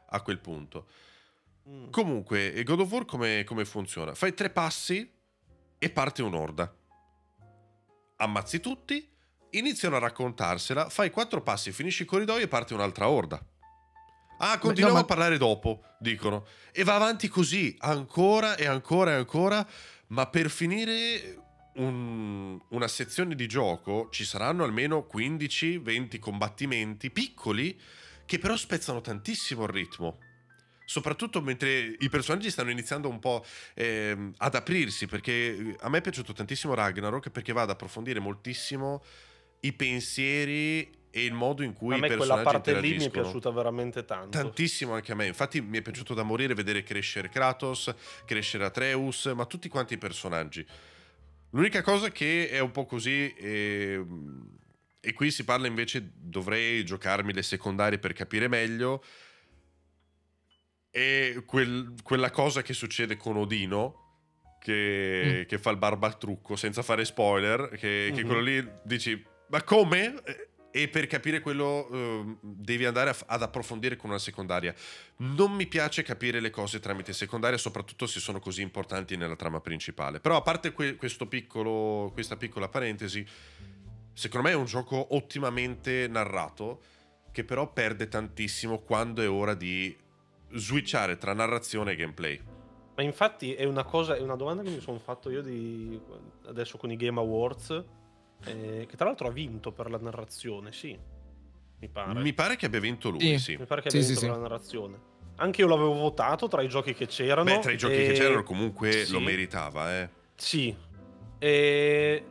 a 0.09 0.21
quel 0.21 0.39
punto. 0.39 0.87
Mm. 1.69 1.89
Comunque, 1.89 2.63
God 2.63 2.79
of 2.81 2.91
War 2.91 3.05
come, 3.05 3.43
come 3.45 3.65
funziona? 3.65 4.13
Fai 4.13 4.33
tre 4.33 4.49
passi 4.49 5.09
e 5.77 5.89
parte 5.89 6.21
un'orda. 6.21 6.73
Ammazzi 8.17 8.59
tutti 8.59 9.13
iniziano 9.57 9.95
a 9.95 9.99
raccontarsela, 9.99 10.89
fai 10.89 11.09
quattro 11.09 11.41
passi, 11.41 11.71
finisci 11.71 12.03
il 12.03 12.07
corridoio 12.07 12.43
e 12.43 12.47
parte 12.47 12.73
un'altra 12.73 13.09
orda. 13.09 13.43
Ah, 14.39 14.57
continuiamo 14.57 14.93
no, 14.93 14.99
ma... 14.99 15.05
a 15.05 15.05
parlare 15.05 15.37
dopo, 15.37 15.83
dicono. 15.99 16.45
E 16.71 16.83
va 16.83 16.95
avanti 16.95 17.27
così, 17.27 17.75
ancora 17.79 18.55
e 18.55 18.65
ancora 18.65 19.11
e 19.11 19.15
ancora, 19.15 19.65
ma 20.07 20.27
per 20.27 20.49
finire 20.49 21.43
un, 21.75 22.59
una 22.69 22.87
sezione 22.87 23.35
di 23.35 23.47
gioco 23.47 24.09
ci 24.11 24.25
saranno 24.25 24.63
almeno 24.63 25.07
15-20 25.11 26.19
combattimenti 26.19 27.11
piccoli 27.11 27.79
che 28.25 28.39
però 28.39 28.55
spezzano 28.55 29.01
tantissimo 29.01 29.63
il 29.63 29.69
ritmo. 29.69 30.19
Soprattutto 30.87 31.41
mentre 31.41 31.95
i 31.97 32.09
personaggi 32.09 32.51
stanno 32.51 32.69
iniziando 32.69 33.09
un 33.09 33.19
po' 33.19 33.43
eh, 33.73 34.31
ad 34.37 34.53
aprirsi, 34.53 35.07
perché 35.07 35.75
a 35.79 35.89
me 35.89 35.97
è 35.97 36.01
piaciuto 36.01 36.33
tantissimo 36.33 36.75
Ragnarok 36.75 37.29
perché 37.29 37.53
va 37.53 37.63
ad 37.63 37.71
approfondire 37.71 38.19
moltissimo 38.19 39.01
i 39.65 39.73
pensieri 39.73 40.89
e 41.09 41.23
il 41.23 41.33
modo 41.33 41.63
in 41.63 41.73
cui 41.73 41.93
a 41.95 41.97
me 41.97 42.07
i 42.07 42.09
personaggi 42.09 42.41
quella 42.43 42.51
parte 42.51 42.79
lì 42.81 42.97
mi 42.97 43.05
è 43.05 43.09
piaciuta 43.09 43.49
veramente 43.51 44.03
tanto. 44.05 44.37
Tantissimo 44.37 44.93
anche 44.93 45.13
a 45.13 45.15
me. 45.15 45.25
Infatti 45.27 45.61
mi 45.61 45.77
è 45.77 45.81
piaciuto 45.81 46.13
da 46.13 46.23
morire 46.23 46.53
vedere 46.53 46.83
crescere 46.83 47.29
Kratos, 47.29 47.93
crescere 48.25 48.65
Atreus, 48.65 49.25
ma 49.35 49.45
tutti 49.45 49.69
quanti 49.69 49.93
i 49.93 49.97
personaggi. 49.97 50.65
L'unica 51.51 51.81
cosa 51.81 52.11
che 52.11 52.49
è 52.49 52.59
un 52.59 52.71
po' 52.71 52.85
così 52.85 53.33
e, 53.33 54.05
e 54.99 55.13
qui 55.13 55.31
si 55.31 55.45
parla 55.45 55.67
invece 55.67 56.11
dovrei 56.15 56.83
giocarmi 56.83 57.31
le 57.31 57.43
secondarie 57.43 57.97
per 57.97 58.11
capire 58.11 58.49
meglio 58.49 59.01
è 60.89 61.43
quel, 61.45 61.93
quella 62.03 62.29
cosa 62.29 62.61
che 62.61 62.73
succede 62.73 63.15
con 63.15 63.37
Odino 63.37 64.01
che, 64.59 65.43
Mm. 65.43 65.47
che 65.47 65.57
fa 65.59 65.69
il 65.69 65.77
barbatrucco 65.77 66.55
senza 66.55 66.81
fare 66.81 67.05
spoiler, 67.05 67.69
che, 67.69 68.11
che 68.13 68.21
Mhm. 68.21 68.25
quello 68.25 68.41
lì 68.41 68.67
dici, 68.83 69.23
ma 69.47 69.63
come? 69.63 70.15
Eh, 70.25 70.47
E 70.75 70.89
per 70.89 71.07
capire 71.07 71.39
quello 71.39 71.87
eh, 71.89 72.35
devi 72.41 72.83
andare 72.83 73.09
a- 73.11 73.15
ad 73.27 73.41
approfondire 73.43 73.95
con 73.95 74.09
una 74.09 74.19
secondaria. 74.19 74.75
Non 75.19 75.53
mi 75.53 75.67
piace 75.67 76.03
capire 76.03 76.41
le 76.41 76.49
cose 76.49 76.81
tramite 76.81 77.13
secondaria, 77.13 77.57
soprattutto 77.57 78.05
se 78.07 78.19
sono 78.19 78.41
così 78.41 78.61
importanti 78.61 79.15
nella 79.15 79.37
trama 79.37 79.61
principale. 79.61 80.19
Però 80.19 80.35
a 80.35 80.41
parte 80.41 80.73
que- 80.73 80.97
piccolo, 81.29 82.11
questa 82.11 82.35
piccola 82.35 82.67
parentesi, 82.67 83.25
secondo 84.11 84.47
me 84.47 84.53
è 84.53 84.57
un 84.57 84.65
gioco 84.65 85.15
ottimamente 85.15 86.09
narrato, 86.09 86.81
che 87.31 87.45
però 87.45 87.71
perde 87.71 88.09
tantissimo 88.09 88.79
quando 88.79 89.21
è 89.21 89.29
ora 89.29 89.53
di 89.53 89.95
switchare 90.55 91.17
tra 91.17 91.33
narrazione 91.33 91.93
e 91.93 91.95
gameplay. 91.95 92.41
Ma 92.97 93.01
infatti 93.01 93.53
è 93.53 93.63
una 93.63 93.85
cosa, 93.85 94.17
è 94.17 94.19
una 94.19 94.35
domanda 94.35 94.61
che 94.61 94.71
mi 94.71 94.81
sono 94.81 94.99
fatto 94.99 95.29
io 95.29 95.41
di, 95.41 95.97
adesso 96.47 96.77
con 96.77 96.91
i 96.91 96.97
Game 96.97 97.17
Awards, 97.17 97.81
eh, 98.43 98.85
che 98.87 98.95
tra 98.95 99.05
l'altro 99.05 99.27
ha 99.27 99.31
vinto 99.31 99.71
per 99.71 99.89
la 99.89 99.97
narrazione, 99.97 100.71
sì, 100.71 100.97
mi 101.79 101.87
pare. 101.89 102.19
Mi 102.21 102.33
pare 102.33 102.55
che 102.55 102.65
abbia 102.65 102.79
vinto 102.79 103.09
lui, 103.09 103.21
Sì. 103.21 103.37
sì. 103.39 103.55
Mi 103.57 103.65
pare 103.65 103.81
che 103.81 103.87
abbia 103.87 104.01
sì, 104.01 104.07
vinto 104.07 104.19
sì. 104.21 104.25
per 104.27 104.35
la 104.35 104.41
narrazione. 104.41 104.99
Anche 105.37 105.61
io 105.61 105.67
l'avevo 105.67 105.93
votato 105.93 106.47
tra 106.47 106.61
i 106.61 106.69
giochi 106.69 106.93
che 106.93 107.07
c'erano. 107.07 107.43
Beh, 107.43 107.59
tra 107.59 107.71
i 107.71 107.77
giochi 107.77 107.95
e- 107.95 108.07
che 108.07 108.13
c'erano 108.13 108.43
comunque 108.43 108.91
sì. 109.05 109.11
lo 109.11 109.19
meritava, 109.19 109.99
eh. 109.99 110.09
Sì. 110.35 110.75
E... 111.37 112.25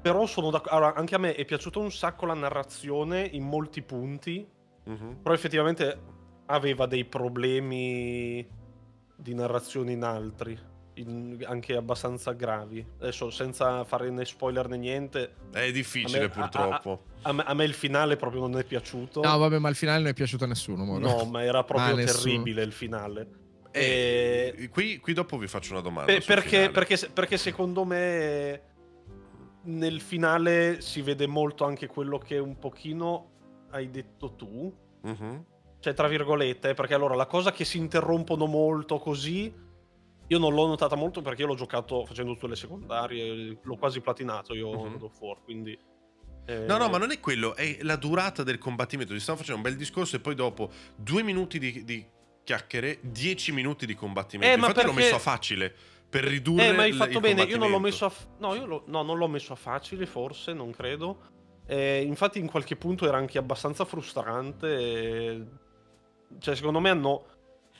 Però 0.00 0.26
sono 0.26 0.50
d'accordo. 0.50 0.76
Allora, 0.76 0.94
anche 0.94 1.14
a 1.14 1.18
me 1.18 1.34
è 1.34 1.44
piaciuta 1.44 1.78
un 1.78 1.90
sacco 1.90 2.26
la 2.26 2.34
narrazione 2.34 3.22
in 3.22 3.42
molti 3.44 3.82
punti. 3.82 4.46
Mhm. 4.84 5.18
Però 5.22 5.34
effettivamente 5.34 6.00
aveva 6.46 6.86
dei 6.86 7.04
problemi 7.04 8.48
di 9.16 9.34
narrazione 9.34 9.92
in 9.92 10.02
altri. 10.04 10.58
In- 11.00 11.42
anche 11.46 11.74
abbastanza 11.76 12.32
gravi. 12.32 12.84
Adesso 13.00 13.30
senza 13.30 13.84
fare 13.84 14.10
né 14.10 14.24
spoiler 14.24 14.68
né 14.68 14.76
niente. 14.76 15.34
È 15.52 15.70
difficile 15.72 16.18
A 16.18 16.22
me- 16.22 16.28
purtroppo. 16.28 17.02
A 17.22 17.32
me, 17.32 17.42
a 17.44 17.54
me 17.54 17.64
il 17.64 17.74
finale 17.74 18.16
proprio 18.16 18.40
non 18.42 18.58
è 18.58 18.64
piaciuto. 18.64 19.20
No, 19.22 19.38
vabbè, 19.38 19.58
ma 19.58 19.68
il 19.68 19.74
finale 19.76 19.98
non 19.98 20.08
è 20.08 20.14
piaciuto 20.14 20.44
a 20.44 20.46
nessuno. 20.46 20.84
Moro. 20.84 21.00
No, 21.00 21.24
ma 21.24 21.42
era 21.42 21.64
proprio 21.64 21.92
Ah, 21.92 21.96
nessuno. 21.96 22.22
terribile 22.32 22.62
il 22.62 22.72
finale. 22.72 23.28
Eh, 23.72 24.54
E- 24.56 24.68
qui, 24.68 24.98
qui 24.98 25.12
dopo 25.12 25.36
vi 25.38 25.46
faccio 25.46 25.72
una 25.72 25.80
domanda. 25.80 26.10
Sul 26.12 26.24
perché, 26.24 26.70
perché, 26.70 26.96
perché 27.12 27.36
secondo 27.36 27.84
me 27.84 28.62
nel 29.62 30.00
finale 30.00 30.80
si 30.80 31.02
vede 31.02 31.26
molto 31.26 31.64
anche 31.64 31.86
quello 31.86 32.18
che 32.18 32.38
un 32.38 32.58
pochino 32.58 33.28
hai 33.70 33.90
detto 33.90 34.32
tu. 34.34 34.74
Mhm. 35.02 35.44
Cioè, 35.80 35.94
tra 35.94 36.08
virgolette, 36.08 36.74
perché 36.74 36.94
allora 36.94 37.14
la 37.14 37.26
cosa 37.26 37.52
che 37.52 37.64
si 37.64 37.78
interrompono 37.78 38.46
molto 38.46 38.98
così. 38.98 39.68
Io 40.30 40.38
non 40.38 40.54
l'ho 40.54 40.66
notata 40.66 40.94
molto 40.94 41.22
perché 41.22 41.42
io 41.42 41.48
l'ho 41.48 41.56
giocato 41.56 42.04
facendo 42.06 42.32
tutte 42.34 42.46
le 42.46 42.54
secondarie, 42.56 43.58
l'ho 43.60 43.76
quasi 43.76 44.00
platinato 44.00 44.54
io 44.54 44.70
Mhm. 44.70 44.92
God 44.92 45.02
of 45.02 45.20
War, 45.20 45.42
quindi... 45.42 45.76
eh, 46.46 46.66
No, 46.66 46.76
no, 46.78 46.88
ma 46.88 46.98
non 46.98 47.10
è 47.10 47.18
quello, 47.18 47.56
è 47.56 47.78
la 47.82 47.96
durata 47.96 48.44
del 48.44 48.58
combattimento. 48.58 49.12
Ti 49.12 49.18
stanno 49.18 49.38
facendo 49.38 49.56
un 49.60 49.68
bel 49.68 49.76
discorso 49.76 50.14
e 50.16 50.20
poi 50.20 50.36
dopo 50.36 50.70
due 50.94 51.22
minuti 51.24 51.58
di, 51.58 51.84
di 51.84 52.06
chiacchiere, 52.44 52.98
dieci 53.02 53.50
minuti 53.50 53.86
di 53.86 53.94
combattimento. 53.96 54.52
Eh, 54.54 54.56
Infatti 54.56 54.78
l'ho 54.86 54.92
perché- 54.92 55.00
messo 55.00 55.14
a 55.16 55.18
facile 55.18 55.74
per 56.08 56.22
ridurre 56.24 56.68
Eh, 56.68 56.72
ma 56.72 56.82
hai 56.82 56.92
fatto 56.92 57.18
bene, 57.20 57.42
io 57.42 57.56
non 57.58 57.68
l'ho 57.70 57.78
messo 57.80 58.04
a... 58.06 58.12
No, 58.38 58.54
io 58.54 58.66
lo- 58.66 58.82
no, 58.86 59.02
non 59.02 59.18
l'ho 59.18 59.28
messo 59.28 59.52
a 59.52 59.56
facile, 59.56 60.06
forse, 60.06 60.52
non 60.52 60.70
credo. 60.70 61.20
Eh, 61.66 62.02
infatti 62.02 62.38
in 62.38 62.48
qualche 62.48 62.76
punto 62.76 63.04
era 63.06 63.16
anche 63.16 63.36
abbastanza 63.38 63.84
frustrante. 63.84 64.76
e- 64.78 65.44
Cioè, 66.38 66.54
secondo 66.54 66.78
me 66.78 66.90
hanno 66.90 67.24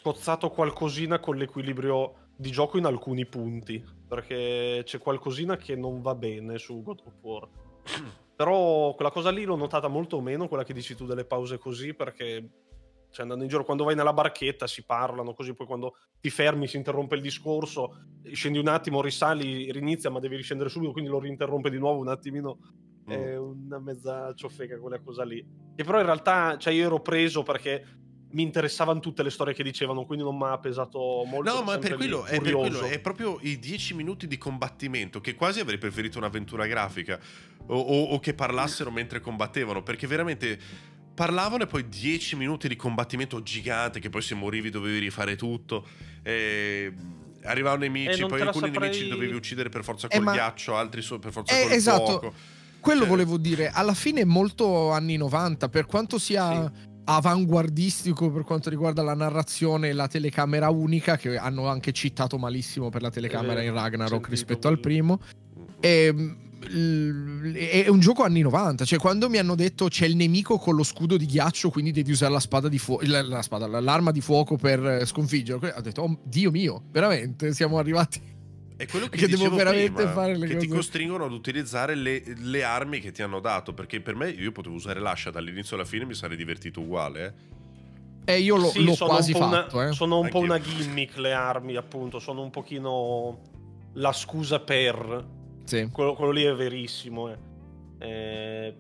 cozzato 0.03 0.51
qualcosina 0.51 1.19
con 1.21 1.37
l'equilibrio 1.37 2.20
di 2.41 2.51
gioco 2.51 2.79
in 2.79 2.87
alcuni 2.87 3.27
punti. 3.27 3.85
Perché 4.09 4.83
c'è 4.85 4.99
qualcosina 4.99 5.57
che 5.57 5.77
non 5.77 6.01
va 6.01 6.15
bene 6.15 6.59
su 6.59 6.83
God 6.83 7.03
of 7.05 7.15
War. 7.21 7.49
Però 8.35 8.95
quella 8.95 9.11
cosa 9.11 9.31
lì 9.31 9.45
l'ho 9.45 9.57
notata 9.57 9.89
molto 9.89 10.19
meno, 10.23 10.49
quella 10.49 10.65
che 10.65 10.73
dici 10.73 10.95
tu 10.95 11.05
delle 11.05 11.25
pause 11.25 11.59
così, 11.59 11.95
perché... 11.95 12.49
Cioè, 13.13 13.23
andando 13.23 13.43
in 13.43 13.51
giro, 13.51 13.65
quando 13.65 13.83
vai 13.83 13.97
nella 13.97 14.13
barchetta 14.13 14.69
si 14.69 14.85
parlano 14.85 15.35
così, 15.35 15.53
poi 15.53 15.67
quando 15.67 15.97
ti 16.21 16.31
fermi, 16.31 16.69
si 16.69 16.77
interrompe 16.77 17.17
il 17.17 17.21
discorso, 17.21 18.05
scendi 18.23 18.59
un 18.59 18.69
attimo, 18.69 19.03
risali, 19.03 19.73
rinizia, 19.73 20.11
ma 20.11 20.21
devi 20.21 20.37
riscendere 20.37 20.71
subito, 20.71 20.93
quindi 20.93 21.11
lo 21.11 21.19
rinterrompe 21.19 21.71
di 21.71 21.79
nuovo 21.79 21.99
un 21.99 22.07
attimino. 22.07 22.59
Mm. 23.09 23.13
È 23.13 23.37
una 23.37 23.81
mezza 23.81 24.33
ciofeca 24.35 24.79
quella 24.79 25.01
cosa 25.01 25.25
lì. 25.25 25.45
Che 25.75 25.83
però 25.83 25.99
in 25.99 26.07
realtà, 26.07 26.57
cioè, 26.57 26.73
io 26.73 26.87
ero 26.87 27.01
preso 27.01 27.43
perché 27.43 27.85
mi 28.33 28.43
interessavano 28.43 29.01
tutte 29.01 29.23
le 29.25 29.31
storie 29.31 29.55
che 29.55 29.63
dicevano, 29.65 30.05
quindi 30.05 30.25
non 30.25 30.37
mi 30.37 30.45
ha 30.47 30.59
pesato 30.59 30.99
molto. 31.27 31.53
No, 31.53 31.63
ma 31.63 31.79
per 31.79 31.95
quello, 31.97 32.25
è, 32.25 32.41
per 32.41 32.53
quello, 32.55 32.83
è 32.83 32.99
proprio 33.01 33.39
i 33.43 33.59
10 33.59 33.95
minuti 33.95 34.27
di 34.29 34.39
combattimento 34.39 35.21
che 35.21 35.35
quasi 35.35 35.59
avrei 35.61 35.79
preferito 35.79 36.19
un'avventura 36.19 36.67
grafica 36.67 37.19
o, 37.67 37.75
o- 37.77 38.05
o 38.13 38.21
che 38.21 38.35
parlassero 38.35 38.91
mentre 38.91 39.21
combattevano 39.21 39.83
perché 39.83 40.07
veramente 40.07 40.59
parlavano 41.15 41.65
e 41.65 41.67
poi 41.67 41.89
10 41.89 42.37
minuti 42.37 42.69
di 42.69 42.77
combattimento 42.77 43.43
gigante 43.43 43.99
che 44.01 44.11
poi 44.11 44.23
se 44.23 44.35
morivi 44.35 44.71
dovevi 44.71 44.99
rifare 45.01 45.35
tutto 45.37 45.87
e 46.23 46.93
arrivavano 47.43 47.83
nemici 47.83 48.23
Eh, 48.23 48.27
poi 48.27 48.41
alcuni 48.43 48.67
saprei- 48.73 48.89
nemici 48.91 49.05
li 49.05 49.11
dovevi 49.11 49.35
uccidere 49.35 49.69
per 49.71 49.83
forza 49.83 50.07
Eh, 50.07 50.17
col 50.17 50.25
ma- 50.25 50.33
ghiaccio 50.33 50.77
altri 50.77 51.03
so- 51.03 51.19
per 51.19 51.33
forza 51.33 51.59
Eh, 51.59 51.63
col 51.65 51.73
esatto. 51.73 52.05
fuoco 52.07 52.35
Quello 52.81 53.01
Cioè- 53.01 53.09
volevo 53.11 53.37
dire, 53.37 53.69
alla 53.69 53.93
fine 53.93 54.23
è 54.23 54.25
molto 54.25 54.91
anni 54.91 55.19
90, 55.19 55.69
per 55.69 55.85
quanto 55.85 56.19
sia 56.19 56.73
avanguardistico 57.17 58.31
per 58.31 58.45
quanto 58.45 58.71
riguarda 58.71 59.03
la 59.03 59.15
narrazione 59.15 59.89
e 59.89 59.93
la 59.93 60.07
telecamera 60.07 60.71
unica, 60.71 61.17
che 61.17 61.37
hanno 61.37 61.67
anche 61.67 61.93
citato 61.93 62.39
malissimo 62.39 62.89
per 62.89 63.03
la 63.03 63.11
telecamera 63.11 63.55
vero, 63.55 63.67
in 63.67 63.75
Ragnarok 63.75 64.29
rispetto 64.29 64.69
al 64.69 64.79
primo. 64.79 65.21
E, 65.81 66.15
l- 66.69 67.53
è 67.53 67.89
un 67.89 68.01
gioco 68.01 68.23
anni 68.23 68.41
90, 68.41 68.85
cioè 68.85 68.99
quando 68.99 69.29
mi 69.29 69.39
hanno 69.39 69.55
detto 69.55 69.89
c'è 69.89 70.07
il 70.07 70.17
nemico 70.17 70.59
con 70.59 70.75
lo 70.75 70.83
scudo 70.83 71.17
di 71.17 71.27
ghiaccio, 71.27 71.71
quindi 71.71 71.91
devi 71.91 72.13
usare 72.13 72.33
la 72.33 72.41
spada 72.41 72.69
di 72.69 72.79
fuoco, 72.79 73.05
l'arma 73.07 74.11
di 74.11 74.21
fuoco 74.21 74.57
per 74.57 74.85
eh, 74.85 75.07
sconfiggerlo, 75.07 75.73
ho 75.75 75.81
detto, 75.81 76.03
oh, 76.03 76.19
Dio 76.25 76.51
mio, 76.51 76.83
veramente 76.91 77.53
siamo 77.53 77.79
arrivati. 77.79 78.39
È 78.81 78.87
quello 78.87 79.09
che, 79.09 79.19
Che 79.19 79.29
devo 79.29 79.51
veramente 79.51 79.93
prima, 79.93 80.13
fare 80.13 80.37
le 80.39 80.47
che 80.47 80.57
ti 80.57 80.65
cose- 80.67 80.77
costringono 80.79 81.27
ad 81.27 81.33
utilizzare 81.33 81.95
le, 81.95 82.23
le 82.39 82.63
armi 82.65 82.99
che 83.01 83.13
ti 83.13 83.21
hanno 83.21 83.39
dato. 83.39 83.75
Perché 83.75 84.01
per 84.01 84.15
me 84.15 84.31
io 84.31 84.53
potevo 84.53 84.75
usare 84.75 85.01
l'ascia 85.01 85.31
dall'inizio 85.31 85.77
alla 85.77 85.85
fine, 85.85 86.07
mi 86.07 86.15
sarei 86.15 86.37
divertito 86.39 86.81
uguale. 86.81 87.35
eh. 88.25 88.33
E 88.35 88.41
io 88.41 88.57
l'ho, 88.57 88.69
Sì, 88.69 88.83
l'ho 88.83 88.95
sono 88.95 89.11
quasi 89.11 89.33
un 89.33 89.39
po' 89.39 89.45
una- 89.47 89.63
fatto, 89.65 89.83
eh. 89.83 89.93
Sono 89.93 90.19
un 90.21 90.29
po' 90.31 90.39
una 90.39 90.59
gimmick 90.59 91.19
le 91.19 91.33
armi, 91.35 91.77
appunto. 91.77 92.19
Sono 92.21 92.41
un 92.41 92.49
pochino 92.49 93.41
la 93.95 94.13
scusa 94.13 94.61
per. 94.61 95.27
Sì. 95.65 95.89
Quello, 95.93 96.15
quello 96.15 96.31
lì 96.33 96.45
è 96.45 96.55
verissimo. 96.55 97.29
eh. 97.31 97.39
Eh, 97.99 98.75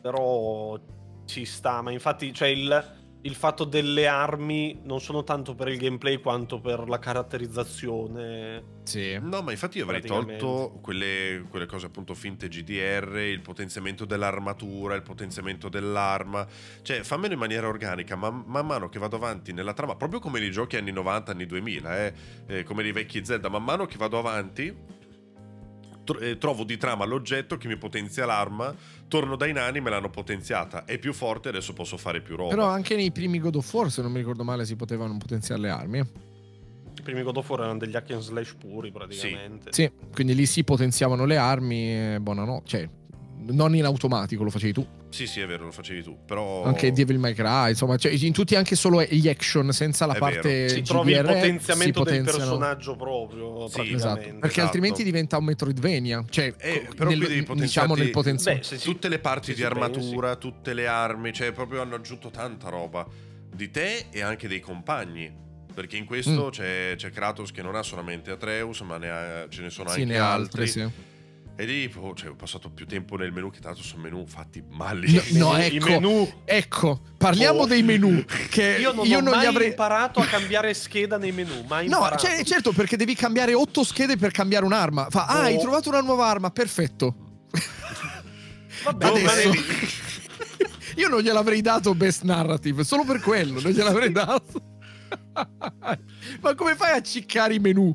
Però 0.00 0.78
ci 1.26 1.44
sta. 1.44 1.82
Ma 1.82 1.90
infatti, 1.90 2.32
cioè, 2.32 2.48
il, 2.48 2.96
il 3.22 3.34
fatto 3.34 3.64
delle 3.64 4.06
armi 4.06 4.80
non 4.84 5.00
sono 5.00 5.24
tanto 5.24 5.54
per 5.54 5.68
il 5.68 5.78
gameplay 5.78 6.20
quanto 6.20 6.60
per 6.60 6.88
la 6.88 6.98
caratterizzazione. 6.98 8.76
Sì. 8.84 9.18
No, 9.20 9.42
ma 9.42 9.50
infatti 9.50 9.78
io 9.78 9.84
avrei 9.84 10.02
tolto 10.02 10.78
quelle, 10.80 11.44
quelle 11.50 11.66
cose 11.66 11.86
appunto 11.86 12.14
finte 12.14 12.48
GDR, 12.48 13.18
il 13.18 13.40
potenziamento 13.40 14.04
dell'armatura, 14.04 14.94
il 14.94 15.02
potenziamento 15.02 15.68
dell'arma. 15.68 16.46
Cioè, 16.82 17.02
fammelo 17.02 17.32
in 17.32 17.38
maniera 17.38 17.66
organica, 17.66 18.14
ma 18.14 18.30
man 18.30 18.66
mano 18.66 18.88
che 18.88 18.98
vado 18.98 19.16
avanti 19.16 19.52
nella 19.52 19.74
trama, 19.74 19.96
proprio 19.96 20.20
come 20.20 20.38
nei 20.38 20.50
giochi 20.50 20.76
anni 20.76 20.92
90, 20.92 21.32
anni 21.32 21.46
2000, 21.46 22.04
eh, 22.06 22.12
eh, 22.46 22.62
come 22.62 22.82
nei 22.82 22.92
vecchi 22.92 23.24
Zelda, 23.24 23.48
man 23.48 23.64
mano 23.64 23.86
che 23.86 23.96
vado 23.98 24.18
avanti 24.18 24.96
tro- 26.08 26.18
eh, 26.20 26.38
trovo 26.38 26.64
di 26.64 26.78
trama 26.78 27.04
l'oggetto 27.04 27.58
che 27.58 27.68
mi 27.68 27.76
potenzia 27.76 28.24
l'arma, 28.24 28.74
torno 29.08 29.36
dai 29.36 29.52
nani, 29.52 29.80
me 29.80 29.90
l'hanno 29.90 30.08
potenziata, 30.08 30.86
è 30.86 30.98
più 30.98 31.12
forte, 31.12 31.50
adesso 31.50 31.74
posso 31.74 31.98
fare 31.98 32.22
più 32.22 32.36
roba. 32.36 32.48
Però 32.48 32.66
anche 32.66 32.96
nei 32.96 33.12
primi 33.12 33.38
God 33.38 33.56
of 33.56 33.72
War, 33.74 33.90
se 33.90 34.00
non 34.00 34.10
mi 34.10 34.18
ricordo 34.18 34.42
male, 34.42 34.64
si 34.64 34.74
potevano 34.74 35.14
potenziare 35.18 35.60
le 35.60 35.68
armi. 35.68 35.98
I 35.98 37.02
primi 37.02 37.22
God 37.22 37.36
of 37.36 37.48
War 37.48 37.60
erano 37.60 37.78
degli 37.78 37.94
hack 37.94 38.10
and 38.12 38.22
slash 38.22 38.54
puri, 38.54 38.90
praticamente. 38.90 39.70
Sì, 39.72 39.90
quindi 40.12 40.34
lì 40.34 40.46
si 40.46 40.64
potenziavano 40.64 41.26
le 41.26 41.36
armi 41.36 42.18
buonanotte. 42.20 42.66
Cioè, 42.66 42.88
non 43.52 43.74
in 43.74 43.84
automatico, 43.84 44.42
lo 44.42 44.50
facevi 44.50 44.72
tu. 44.72 44.86
Sì, 45.10 45.26
sì, 45.26 45.40
è 45.40 45.46
vero, 45.46 45.64
lo 45.64 45.70
facevi 45.72 46.02
tu, 46.02 46.18
però... 46.26 46.64
Anche 46.64 46.92
Devil 46.92 47.18
May 47.18 47.32
Cry, 47.34 47.70
insomma, 47.70 47.96
cioè, 47.96 48.12
in 48.12 48.32
tutti 48.32 48.54
anche 48.56 48.76
solo 48.76 49.02
gli 49.02 49.26
action, 49.28 49.72
senza 49.72 50.04
la 50.06 50.12
È 50.14 50.18
parte 50.18 50.68
Si 50.68 50.80
GDR, 50.82 50.86
trovi 50.86 51.12
il 51.12 51.22
potenziamento 51.24 52.02
del 52.04 52.22
personaggio 52.24 52.94
proprio, 52.94 53.68
Sì. 53.68 53.94
Esatto, 53.94 54.20
perché 54.20 54.46
Esatto. 54.46 54.60
altrimenti 54.60 55.02
diventa 55.04 55.38
un 55.38 55.44
Metroidvania. 55.44 56.24
Cioè, 56.28 56.54
Eh, 56.58 56.88
però 56.94 57.10
qui 57.10 57.18
nel- 57.18 57.28
devi 57.28 57.60
diciamo 57.60 57.94
nel 57.94 58.10
potenziamento. 58.10 58.68
Beh, 58.68 58.76
si- 58.76 58.84
tutte 58.84 59.08
le 59.08 59.18
parti 59.18 59.52
di 59.52 59.56
ci 59.58 59.64
armatura, 59.64 60.36
tutte 60.36 60.74
le 60.74 60.86
armi, 60.86 61.32
cioè 61.32 61.52
proprio 61.52 61.80
hanno 61.80 61.94
aggiunto 61.94 62.28
tanta 62.30 62.68
roba 62.68 63.06
di 63.54 63.70
te 63.70 64.06
e 64.10 64.20
anche 64.22 64.46
dei 64.46 64.60
compagni. 64.60 65.46
Perché 65.74 65.96
in 65.96 66.04
questo 66.06 66.46
Mm. 66.46 66.50
c'è, 66.50 66.94
c'è 66.96 67.10
Kratos 67.10 67.52
che 67.52 67.62
non 67.62 67.76
ha 67.76 67.82
solamente 67.82 68.30
Atreus, 68.32 68.80
ma 68.80 68.98
ne 68.98 69.10
ha- 69.10 69.46
ce 69.48 69.62
ne 69.62 69.70
sono 69.70 69.88
sì, 69.90 70.00
anche 70.00 70.12
ne 70.12 70.18
altri. 70.18 70.62
altre, 70.62 70.66
sì. 70.66 70.90
E 71.60 71.64
lì 71.64 71.92
oh, 71.96 72.14
cioè, 72.14 72.30
ho 72.30 72.36
passato 72.36 72.70
più 72.70 72.86
tempo 72.86 73.16
nel 73.16 73.32
menu 73.32 73.50
che 73.50 73.58
tanto 73.58 73.82
sono 73.82 74.02
menu 74.02 74.24
fatti 74.28 74.60
No, 74.60 74.76
malissimo. 74.76 75.50
no, 75.50 75.58
I 75.58 75.64
ecco, 75.64 75.88
menu- 75.88 76.32
ecco, 76.44 77.00
parliamo 77.18 77.62
Oh. 77.62 77.66
dei 77.66 77.82
menu. 77.82 78.24
Che 78.48 78.76
Io 78.78 78.92
non 78.92 79.04
io 79.04 79.18
ho 79.18 79.20
non 79.20 79.32
mai 79.34 79.42
gli 79.42 79.46
avrei. 79.48 79.68
imparato 79.70 80.20
a 80.20 80.24
cambiare 80.30 80.72
scheda 80.72 81.18
nei 81.18 81.32
menu. 81.32 81.64
Mai 81.66 81.88
No, 81.88 81.96
imparato. 81.96 82.24
cioè, 82.24 82.44
certo, 82.44 82.70
perché 82.70 82.96
devi 82.96 83.16
cambiare 83.16 83.54
otto 83.54 83.82
schede 83.82 84.16
per 84.16 84.30
cambiare 84.30 84.64
un'arma. 84.66 85.08
Fa, 85.10 85.26
ah, 85.26 85.38
Oh. 85.38 85.42
hai 85.42 85.58
trovato 85.58 85.88
una 85.88 86.00
nuova 86.00 86.26
arma, 86.28 86.50
perfetto. 86.52 87.14
Vabbè, 88.84 89.06
Adesso- 89.08 89.50
Io 90.94 91.08
non 91.08 91.20
gliel'avrei 91.22 91.60
dato 91.60 91.92
best 91.96 92.22
narrative, 92.22 92.84
solo 92.84 93.02
per 93.02 93.18
quello, 93.20 93.60
non 93.60 93.72
gliel'avrei 93.72 94.12
dato. 94.12 94.62
Ma 96.40 96.54
come 96.54 96.76
fai 96.76 96.96
a 96.96 97.02
ciccare 97.02 97.54
i 97.54 97.58
menu? 97.58 97.92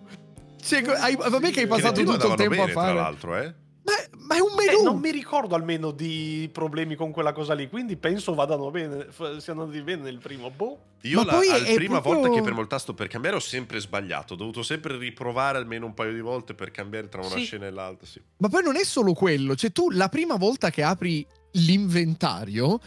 Cioè, 0.64 0.84
hai- 0.98 1.16
vabbè 1.16 1.40
che 1.40 1.46
hai 1.48 1.52
Che 1.54 1.68
passato 1.68 2.04
continua 2.04 2.16
tutto 2.18 2.28
il 2.32 2.36
tempo 2.36 2.56
bene, 2.56 2.64
a 2.64 2.74
tra 2.74 2.82
fare. 2.82 2.94
l'altro, 2.94 3.38
eh. 3.38 3.54
Ma, 3.86 3.92
ma 4.28 4.36
è 4.36 4.40
un 4.40 4.52
Eh, 4.62 4.66
menù. 4.72 4.84
non 4.84 5.00
mi 5.00 5.12
ricordo 5.12 5.56
almeno 5.56 5.92
di 5.92 6.50
problemi 6.54 6.96
con 6.96 7.12
quella 7.12 7.34
cosa 7.34 7.54
lì, 7.54 7.68
quindi 7.68 7.98
penso 7.98 8.34
vadano 8.34 8.72
bene, 8.72 9.08
f- 9.10 9.36
siano 9.40 9.64
andati 9.64 9.82
bene 9.82 10.04
nel 10.04 10.20
primo. 10.20 10.50
Boh. 10.52 10.80
Io 11.02 11.22
Ma 11.22 11.34
la, 11.34 11.40
prima 11.76 12.00
proprio- 12.00 12.22
volta 12.22 12.34
che 12.38 12.42
premo 12.42 12.62
il 12.62 12.68
tasto 12.68 12.94
per 12.94 13.08
cambiare 13.08 13.36
ho 13.36 13.42
sempre 13.42 13.82
sbagliato. 13.82 14.36
Ho 14.36 14.38
dovuto 14.38 14.64
sempre 14.64 14.98
riprovare 14.98 15.58
almeno 15.58 15.86
un 15.86 15.94
paio 15.94 16.14
di 16.14 16.22
volte 16.22 16.54
per 16.54 16.72
cambiare 16.72 17.10
tra 17.10 17.20
una 17.20 17.36
Sì. 17.36 17.44
scena 17.44 17.66
e 17.66 17.72
l'altra. 17.72 18.08
Sì. 18.08 18.22
Ma 18.38 18.48
poi 18.48 18.64
non 18.64 18.78
è 18.78 18.86
solo 18.86 19.12
quello, 19.12 19.54
cioè 19.58 19.74
tu 19.74 19.90
la 19.90 20.08
prima 20.08 20.38
volta 20.38 20.70
che 20.70 20.82
apri 20.82 21.28
l'inventario 21.52 22.80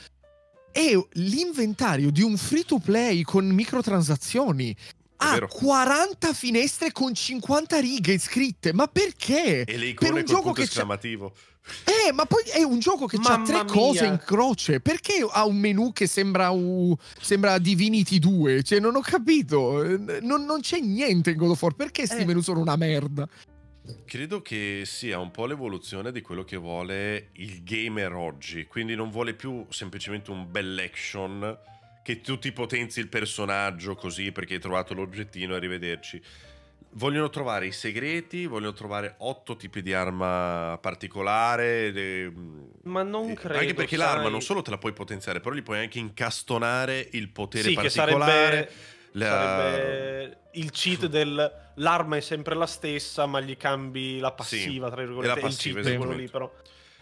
è 0.72 0.92
l'inventario 1.12 2.10
di 2.10 2.22
un 2.22 2.36
free 2.38 2.64
to 2.64 2.78
play 2.78 3.22
con 3.22 3.46
microtransazioni. 3.46 4.74
Ha 5.18 5.32
vero. 5.32 5.48
40 5.48 6.32
finestre 6.32 6.92
con 6.92 7.14
50 7.14 7.80
righe 7.80 8.18
scritte. 8.18 8.72
Ma 8.72 8.86
perché? 8.86 9.64
E 9.64 9.76
le 9.76 9.94
Per 9.94 10.08
icone 10.08 10.08
un 10.10 10.14
col 10.16 10.24
gioco 10.24 10.42
punto 10.42 10.60
che 10.60 10.62
esclamativo. 10.62 11.32
Eh, 11.84 12.12
ma 12.12 12.26
poi 12.26 12.42
è 12.52 12.62
un 12.62 12.78
gioco 12.78 13.06
che 13.06 13.18
ha 13.22 13.42
tre 13.42 13.54
mia. 13.54 13.64
cose 13.64 14.04
in 14.06 14.20
croce. 14.24 14.80
Perché 14.80 15.26
ha 15.28 15.44
un 15.46 15.56
menu 15.56 15.92
che 15.92 16.06
sembra, 16.06 16.50
un- 16.50 16.94
sembra 17.20 17.58
Divinity 17.58 18.18
2? 18.20 18.62
Cioè, 18.62 18.78
non 18.78 18.94
ho 18.94 19.00
capito. 19.00 19.82
Non, 20.20 20.44
non 20.44 20.60
c'è 20.60 20.78
niente 20.78 21.30
in 21.30 21.36
God 21.36 21.50
of 21.50 21.62
War. 21.62 21.74
Perché 21.74 22.06
sti 22.06 22.20
Eh. 22.20 22.24
menu 22.24 22.40
sono 22.40 22.60
una 22.60 22.76
merda? 22.76 23.28
Credo 24.04 24.42
che 24.42 24.82
sia 24.84 25.18
un 25.18 25.30
po' 25.30 25.46
l'evoluzione 25.46 26.10
di 26.12 26.20
quello 26.20 26.44
che 26.44 26.56
vuole 26.56 27.30
il 27.34 27.62
gamer 27.62 28.12
oggi. 28.14 28.66
Quindi 28.66 28.94
non 28.94 29.10
vuole 29.10 29.34
più 29.34 29.64
semplicemente 29.70 30.30
un 30.32 30.50
bel 30.50 30.78
action 30.78 31.56
che 32.06 32.20
tu 32.20 32.38
ti 32.38 32.52
potenzi 32.52 33.00
il 33.00 33.08
personaggio 33.08 33.96
così 33.96 34.30
perché 34.30 34.54
hai 34.54 34.60
trovato 34.60 34.94
l'oggettino 34.94 35.54
e 35.54 35.56
arrivederci. 35.56 36.22
Vogliono 36.90 37.28
trovare 37.30 37.66
i 37.66 37.72
segreti, 37.72 38.46
vogliono 38.46 38.74
trovare 38.74 39.16
otto 39.18 39.56
tipi 39.56 39.82
di 39.82 39.92
arma 39.92 40.78
particolare. 40.80 41.90
le- 41.90 42.32
Ma 42.84 43.02
non 43.02 43.30
eh, 43.30 43.34
credo. 43.34 43.58
Anche 43.58 43.74
perché 43.74 43.96
sai. 43.96 44.06
l'arma 44.06 44.28
non 44.28 44.40
solo 44.40 44.62
te 44.62 44.70
la 44.70 44.78
puoi 44.78 44.92
potenziare, 44.92 45.40
però 45.40 45.52
gli 45.52 45.64
puoi 45.64 45.80
anche 45.80 45.98
incastonare 45.98 47.08
il 47.10 47.28
potere 47.30 47.64
Sì, 47.70 47.74
che 47.74 47.90
particolare. 47.92 48.70
sarebbe, 48.70 48.70
la- 49.14 49.26
sarebbe 49.26 50.38
il 50.52 50.70
cheat 50.70 51.06
del 51.06 51.64
l'arma 51.74 52.16
è 52.18 52.20
sempre 52.20 52.54
la 52.54 52.66
stessa, 52.66 53.26
ma 53.26 53.40
gli 53.40 53.56
cambi 53.56 54.20
la 54.20 54.30
passiva, 54.30 54.88
tra 54.88 55.02
virgolette. 55.02 55.26
La 55.26 55.34
il 55.34 55.40
passiva, 55.40 55.80
cheat 55.80 55.92
è 55.92 55.96
quello 55.96 56.12
lì, 56.12 56.28
però. 56.28 56.48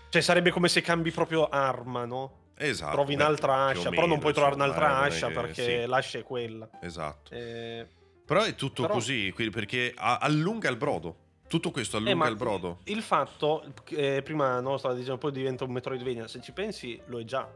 Cioè, 0.08 0.22
sarebbe 0.22 0.50
come 0.50 0.68
se 0.68 0.80
cambi 0.80 1.10
proprio 1.10 1.46
arma, 1.50 2.06
no? 2.06 2.38
Esatto. 2.56 2.92
Trovi 2.92 3.16
beh, 3.16 3.22
un'altra 3.22 3.66
ascia, 3.66 3.88
però 3.88 4.00
non 4.02 4.08
meno, 4.10 4.20
puoi 4.20 4.32
trovare 4.32 4.54
un'altra 4.54 5.04
eh, 5.04 5.08
ascia 5.08 5.26
che- 5.28 5.32
perché 5.34 5.80
sì, 5.82 5.86
l'ascia 5.86 6.18
è 6.18 6.22
quella. 6.22 6.68
Esatto. 6.80 7.32
Eh, 7.34 7.86
Però 8.24 8.42
è 8.42 8.54
tutto 8.54 8.82
Però- 8.82 8.94
così, 8.94 9.34
perché 9.50 9.92
allunga 9.96 10.70
il 10.70 10.76
brodo. 10.76 11.16
Tutto 11.46 11.70
questo 11.70 11.98
allunga 11.98 12.26
eh, 12.26 12.30
il 12.30 12.36
brodo. 12.36 12.78
Il 12.84 13.02
fatto, 13.02 13.64
che 13.84 14.22
prima 14.24 14.60
no, 14.60 14.78
stava 14.78 14.94
dicendo, 14.94 15.18
poi 15.18 15.30
diventa 15.32 15.64
un 15.64 15.72
Metroidvania. 15.72 16.26
Se 16.26 16.40
ci 16.40 16.52
pensi, 16.52 16.98
lo 17.06 17.20
è 17.20 17.24
già. 17.24 17.46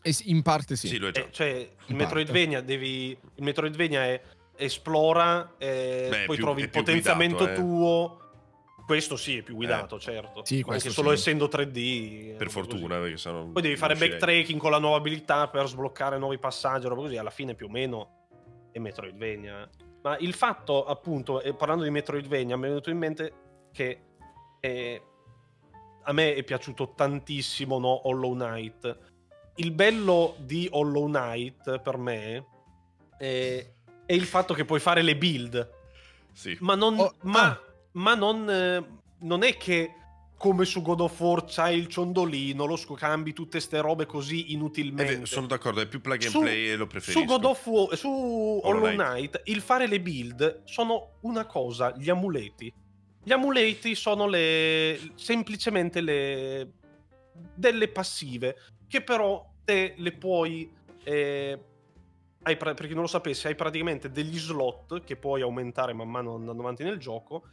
Eh 0.00 0.14
in 0.26 0.42
parte 0.42 0.76
sì. 0.76 0.86
Sì, 0.86 0.98
lo 0.98 1.08
è 1.08 1.10
già. 1.10 1.20
Eh, 1.22 1.28
cioè, 1.32 1.48
il 1.48 1.68
In 1.86 1.96
Metroidvania 1.96 2.60
devi. 2.60 3.10
Il 3.10 3.42
Metroidvania 3.42 4.04
è 4.04 4.22
esplora, 4.56 5.54
eh, 5.58 6.06
Beh, 6.08 6.24
poi 6.26 6.36
più- 6.36 6.44
trovi 6.44 6.62
il 6.62 6.70
potenziamento 6.70 7.38
guidato, 7.38 7.60
eh. 7.60 7.62
tuo. 7.62 8.20
Questo 8.88 9.16
sì, 9.16 9.36
è 9.36 9.42
più 9.42 9.54
guidato, 9.54 10.00
certo. 10.00 10.42
Sì, 10.46 10.64
anche 10.66 10.88
solo 10.88 11.08
sì. 11.10 11.14
essendo 11.16 11.44
3D. 11.44 12.36
Per 12.38 12.46
eh, 12.46 12.50
fortuna, 12.50 12.94
così. 12.96 13.00
perché 13.02 13.16
sennò 13.18 13.44
Poi 13.44 13.60
devi 13.60 13.76
fare 13.76 13.94
backtracking 13.94 14.58
con 14.58 14.70
la 14.70 14.78
nuova 14.78 14.96
abilità 14.96 15.46
per 15.48 15.68
sbloccare 15.68 16.16
nuovi 16.16 16.38
passaggi, 16.38 16.86
roba 16.88 17.02
così. 17.02 17.18
Alla 17.18 17.28
fine, 17.28 17.54
più 17.54 17.66
o 17.66 17.68
meno, 17.68 18.28
è 18.72 18.78
Metroidvania. 18.78 19.62
eh. 19.64 19.68
Ma 20.00 20.16
il 20.16 20.32
fatto, 20.32 20.86
appunto, 20.86 21.42
parlando 21.58 21.84
di 21.84 21.90
Metroidvania, 21.90 22.56
mi 22.56 22.64
è 22.64 22.68
venuto 22.68 22.88
in 22.88 22.96
mente 22.96 23.32
che 23.72 24.00
eh, 24.60 25.02
a 26.04 26.12
me 26.14 26.34
è 26.34 26.42
piaciuto 26.42 26.94
tantissimo 26.96 27.78
no, 27.78 28.08
Hollow 28.08 28.32
Knight. 28.32 28.98
Il 29.56 29.72
bello 29.72 30.34
di 30.38 30.66
Hollow 30.70 31.04
Knight 31.08 31.80
per 31.80 31.98
me 31.98 32.46
è, 33.18 33.70
è 34.06 34.12
il 34.14 34.24
fatto 34.24 34.54
che 34.54 34.64
puoi 34.64 34.80
fare 34.80 35.02
le 35.02 35.14
build, 35.14 35.70
Sì. 36.32 36.56
ma 36.60 36.74
non, 36.74 36.98
Oh, 36.98 37.14
ma, 37.24 37.48
ah. 37.50 37.62
Ma 37.92 38.14
non, 38.14 38.48
eh, 38.50 38.84
non 39.20 39.42
è 39.42 39.56
che 39.56 39.92
come 40.38 40.64
su 40.64 40.82
God 40.82 41.00
of 41.00 41.20
War 41.20 41.44
c'hai 41.46 41.76
il 41.76 41.88
ciondolino, 41.88 42.64
lo 42.64 42.76
scambi 42.76 43.32
tutte 43.32 43.58
ste 43.58 43.80
robe 43.80 44.06
così 44.06 44.52
inutilmente. 44.52 45.14
vero, 45.14 45.26
sono 45.26 45.48
d'accordo, 45.48 45.80
è 45.80 45.86
più 45.86 46.00
plug 46.00 46.22
and 46.22 46.30
Su- 46.30 46.40
play 46.40 46.68
e 46.68 46.76
lo 46.76 46.86
preferisco. 46.86 47.20
Su 47.20 47.26
God 47.26 47.44
of 47.44 47.66
War, 47.66 47.96
su 47.96 48.08
Hollow 48.62 48.82
Knight. 48.82 48.96
Knight, 48.96 49.42
il 49.46 49.60
fare 49.60 49.88
le 49.88 50.00
build 50.00 50.62
sono 50.64 51.18
una 51.22 51.44
cosa, 51.44 51.92
gli 51.96 52.08
amuleti. 52.08 52.72
Gli 53.20 53.32
amuleti 53.32 53.96
sono 53.96 54.28
le 54.28 54.98
semplicemente 55.16 56.00
le 56.00 56.72
delle 57.54 57.88
passive 57.88 58.56
che 58.86 59.02
però 59.02 59.44
te 59.64 59.94
le 59.96 60.12
puoi 60.12 60.70
eh, 61.04 61.58
hai 62.42 62.56
per 62.56 62.74
chi 62.74 62.92
non 62.94 63.02
lo 63.02 63.06
sapesse, 63.06 63.48
hai 63.48 63.54
praticamente 63.54 64.10
degli 64.10 64.38
slot 64.38 65.02
che 65.04 65.16
puoi 65.16 65.42
aumentare 65.42 65.92
man 65.92 66.08
mano 66.08 66.36
andando 66.36 66.62
avanti 66.62 66.84
nel 66.84 66.98
gioco 66.98 67.44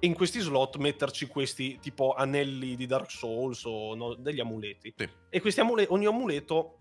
e 0.00 0.06
in 0.06 0.14
questi 0.14 0.40
slot 0.40 0.78
metterci 0.78 1.26
questi 1.26 1.78
tipo 1.78 2.14
anelli 2.14 2.74
di 2.74 2.86
Dark 2.86 3.10
Souls 3.10 3.64
o 3.64 3.94
no, 3.94 4.14
degli 4.14 4.40
amuleti. 4.40 4.92
Sì. 4.96 5.08
E 5.28 5.40
questi 5.40 5.60
amule- 5.60 5.86
ogni 5.90 6.06
amuleto 6.06 6.78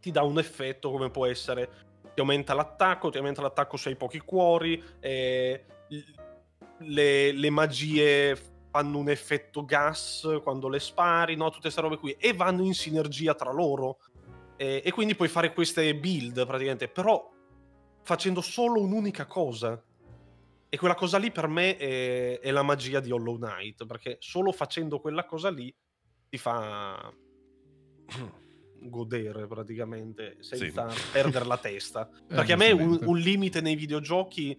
ti 0.00 0.10
dà 0.10 0.22
un 0.22 0.38
effetto 0.38 0.90
come 0.90 1.10
può 1.10 1.26
essere 1.26 1.88
ti 2.12 2.20
aumenta 2.20 2.54
l'attacco, 2.54 3.10
ti 3.10 3.18
aumenta 3.18 3.40
l'attacco 3.40 3.76
se 3.76 3.90
hai 3.90 3.96
pochi 3.96 4.18
cuori, 4.18 4.82
eh, 4.98 5.64
le, 6.78 7.32
le 7.32 7.50
magie 7.50 8.36
fanno 8.70 8.98
un 8.98 9.08
effetto 9.08 9.64
gas 9.64 10.26
quando 10.42 10.68
le 10.68 10.80
spari, 10.80 11.36
no? 11.36 11.46
tutte 11.46 11.62
queste 11.62 11.80
robe 11.80 11.98
qui, 11.98 12.12
e 12.12 12.32
vanno 12.32 12.64
in 12.64 12.74
sinergia 12.74 13.34
tra 13.34 13.52
loro. 13.52 13.98
Eh, 14.56 14.82
e 14.84 14.92
quindi 14.92 15.14
puoi 15.14 15.28
fare 15.28 15.52
queste 15.52 15.94
build 15.94 16.44
praticamente, 16.46 16.88
però 16.88 17.30
facendo 18.02 18.40
solo 18.40 18.80
un'unica 18.80 19.26
cosa. 19.26 19.82
E 20.72 20.78
quella 20.78 20.94
cosa 20.94 21.18
lì 21.18 21.32
per 21.32 21.48
me 21.48 21.76
è, 21.76 22.38
è 22.38 22.50
la 22.52 22.62
magia 22.62 23.00
di 23.00 23.10
Hollow 23.10 23.36
Knight, 23.36 23.86
perché 23.86 24.16
solo 24.20 24.52
facendo 24.52 25.00
quella 25.00 25.24
cosa 25.26 25.50
lì 25.50 25.74
ti 26.28 26.38
fa 26.38 27.12
godere 28.78 29.48
praticamente 29.48 30.36
senza 30.40 30.88
Sì. 30.90 31.02
perdere 31.10 31.44
la 31.44 31.58
testa. 31.58 32.08
Eh, 32.08 32.34
Perché 32.36 32.52
a 32.52 32.56
me 32.56 32.70
un, 32.70 33.00
un 33.02 33.18
limite 33.18 33.60
nei 33.60 33.74
videogiochi 33.74 34.56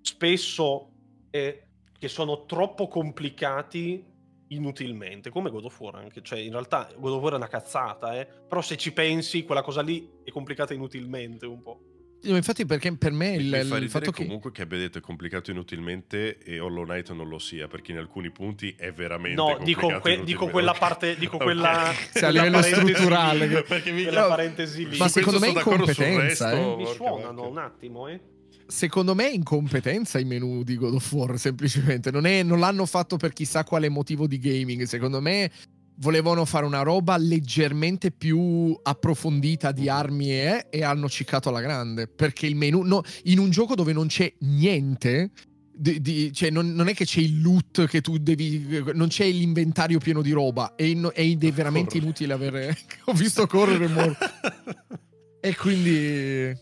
spesso 0.00 0.90
è 1.30 1.62
che 1.98 2.08
sono 2.08 2.46
troppo 2.46 2.88
complicati 2.88 4.02
inutilmente, 4.48 5.30
come 5.30 5.50
God 5.50 5.64
of 5.64 5.78
War 5.80 5.96
anche, 5.96 6.22
cioè 6.22 6.38
in 6.38 6.52
realtà 6.52 6.90
God 6.96 7.12
of 7.12 7.22
War 7.22 7.32
è 7.34 7.36
una 7.36 7.48
cazzata, 7.48 8.18
eh? 8.18 8.26
però 8.26 8.62
se 8.62 8.76
ci 8.76 8.92
pensi 8.92 9.44
quella 9.44 9.62
cosa 9.62 9.82
lì 9.82 10.20
è 10.24 10.30
complicata 10.30 10.72
inutilmente 10.72 11.44
un 11.46 11.60
po'. 11.62 11.80
No, 12.24 12.36
Infatti, 12.36 12.64
perché 12.66 12.92
per 12.96 13.12
me 13.12 13.34
il, 13.34 13.44
Mi 13.46 13.64
fa 13.64 13.76
il 13.76 13.88
fatto 13.90 14.10
che. 14.10 14.24
comunque 14.24 14.50
che 14.52 14.62
abbia 14.62 14.78
detto 14.78 14.98
è 14.98 15.00
complicato 15.00 15.50
inutilmente 15.50 16.38
e 16.38 16.58
Hollow 16.60 16.84
Knight 16.84 17.12
non 17.12 17.28
lo 17.28 17.38
sia, 17.38 17.66
perché 17.68 17.92
in 17.92 17.98
alcuni 17.98 18.30
punti 18.30 18.74
è 18.78 18.92
veramente 18.92 19.40
No, 19.40 19.56
complicato 19.56 19.86
dico, 19.88 20.00
que- 20.00 20.24
dico 20.24 20.46
quella 20.48 20.72
parte, 20.72 21.16
dico 21.16 21.36
Ok. 21.36 21.42
quella, 21.42 21.92
Sì, 22.12 22.24
a 22.24 22.30
livello 22.30 22.62
strutturale, 22.62 23.48
che- 23.48 23.62
perché 23.62 23.90
mi, 23.92 24.02
quella 24.02 24.22
No, 24.22 24.28
parentesi 24.28 24.88
lì. 24.88 24.96
ma 24.96 25.08
secondo 25.08 25.38
me 25.38 25.46
è 25.46 25.50
incompetenza, 25.50 26.50
resto, 26.52 26.72
eh. 26.72 26.76
mi 26.76 26.86
suonano 26.94 27.34
vacca. 27.34 27.48
un 27.48 27.58
attimo, 27.58 28.08
eh. 28.08 28.20
Secondo 28.66 29.14
me 29.14 29.28
è 29.28 29.34
incompetenza 29.34 30.18
i 30.18 30.24
menu 30.24 30.62
di 30.62 30.76
God 30.76 30.94
of 30.94 31.12
War, 31.12 31.38
semplicemente. 31.38 32.10
Non, 32.10 32.24
è- 32.24 32.42
non 32.42 32.58
l'hanno 32.60 32.86
fatto 32.86 33.16
per 33.18 33.34
chissà 33.34 33.62
quale 33.62 33.90
motivo 33.90 34.26
di 34.26 34.38
gaming. 34.38 34.84
Secondo 34.84 35.20
me 35.20 35.50
volevano 35.96 36.44
fare 36.44 36.64
una 36.66 36.82
roba 36.82 37.16
leggermente 37.16 38.10
più 38.10 38.76
approfondita 38.82 39.72
di 39.72 39.88
armi 39.88 40.30
e, 40.30 40.66
e 40.70 40.82
hanno 40.82 41.08
ciccato 41.08 41.48
alla 41.48 41.60
grande. 41.60 42.08
Perché 42.08 42.46
il 42.46 42.56
menu, 42.56 42.82
no, 42.82 43.02
in 43.24 43.38
un 43.38 43.50
gioco 43.50 43.74
dove 43.74 43.92
non 43.92 44.06
c'è 44.08 44.32
niente, 44.40 45.30
di- 45.72 46.00
di- 46.00 46.32
cioè 46.32 46.50
non, 46.50 46.72
non 46.72 46.88
è 46.88 46.94
che 46.94 47.04
c'è 47.04 47.20
il 47.20 47.40
loot 47.40 47.86
che 47.86 48.00
tu 48.00 48.18
devi, 48.18 48.82
non 48.94 49.08
c'è 49.08 49.26
l'inventario 49.30 49.98
pieno 49.98 50.22
di 50.22 50.30
roba, 50.32 50.74
e 50.76 50.88
in- 50.88 51.10
è 51.12 51.36
veramente 51.52 51.90
Corre. 51.94 52.04
inutile 52.04 52.32
avere. 52.32 52.76
Ho 53.06 53.12
visto 53.12 53.46
correre 53.46 53.86
molto. 53.88 54.24
E 55.44 55.54
quindi 55.56 56.56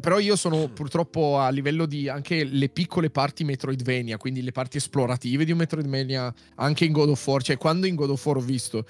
però 0.00 0.18
io 0.18 0.36
sono 0.36 0.68
purtroppo 0.68 1.38
a 1.38 1.50
livello 1.50 1.86
di 1.86 2.08
anche 2.08 2.44
le 2.44 2.68
piccole 2.68 3.10
parti 3.10 3.44
Metroidvania, 3.44 4.16
quindi 4.16 4.42
le 4.42 4.52
parti 4.52 4.78
esplorative 4.78 5.44
di 5.44 5.52
un 5.52 5.58
Metroidvania 5.58 6.32
anche 6.56 6.84
in 6.84 6.92
God 6.92 7.10
of 7.10 7.26
War, 7.26 7.42
cioè 7.42 7.56
quando 7.56 7.86
in 7.86 7.94
God 7.94 8.10
of 8.10 8.24
War 8.24 8.36
ho 8.36 8.40
visto 8.40 8.84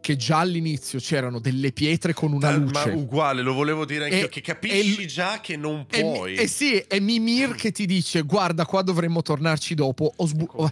che 0.00 0.16
già 0.16 0.38
all'inizio 0.38 0.98
c'erano 0.98 1.38
delle 1.38 1.72
pietre 1.72 2.14
con 2.14 2.32
una 2.32 2.50
luce. 2.56 2.72
Ma 2.72 2.94
uguale, 2.94 3.42
lo 3.42 3.52
volevo 3.52 3.84
dire 3.84 4.04
anche 4.04 4.16
io, 4.16 4.28
che 4.28 4.40
capisci 4.40 5.02
e, 5.02 5.06
già 5.06 5.40
che 5.40 5.56
non 5.56 5.86
puoi. 5.86 6.34
E, 6.34 6.46
sì, 6.46 6.76
è 6.78 6.98
Mimir 6.98 7.54
che 7.54 7.70
ti 7.70 7.86
dice 7.86 8.22
guarda 8.22 8.64
qua 8.64 8.82
dovremmo 8.82 9.22
tornarci 9.22 9.74
dopo. 9.74 10.12
Ho, 10.16 10.26
sbu-. 10.26 10.70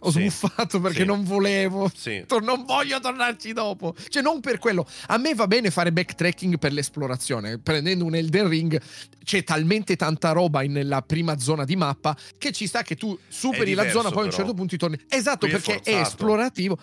Ho 0.00 0.10
sì, 0.10 0.28
sbuffato 0.28 0.80
perché 0.80 1.00
sì. 1.00 1.04
non 1.04 1.24
volevo. 1.24 1.90
Sì. 1.94 2.24
Non 2.42 2.64
voglio 2.64 3.00
tornarci 3.00 3.52
dopo. 3.52 3.94
Cioè, 4.08 4.22
non 4.22 4.40
per 4.40 4.58
quello. 4.58 4.86
A 5.08 5.18
me 5.18 5.34
va 5.34 5.46
bene 5.46 5.70
fare 5.70 5.92
backtracking 5.92 6.58
per 6.58 6.72
l'esplorazione. 6.72 7.58
Prendendo 7.58 8.04
un 8.04 8.14
Elden 8.14 8.48
Ring, 8.48 8.80
c'è 9.24 9.44
talmente 9.44 9.96
tanta 9.96 10.32
roba 10.32 10.62
nella 10.62 11.02
prima 11.02 11.38
zona 11.38 11.64
di 11.64 11.76
mappa 11.76 12.16
che 12.38 12.52
ci 12.52 12.66
sta 12.66 12.82
che 12.82 12.96
tu 12.96 13.18
superi 13.28 13.70
diverso, 13.70 13.96
la 13.96 14.02
zona, 14.02 14.10
poi 14.10 14.12
però. 14.12 14.22
a 14.22 14.24
un 14.26 14.32
certo 14.32 14.54
punto 14.54 14.70
ti 14.70 14.76
torni. 14.78 14.98
Esatto, 15.08 15.46
Qui 15.46 15.50
perché 15.50 15.80
è, 15.80 15.96
è 15.96 16.00
esplorativo. 16.00 16.78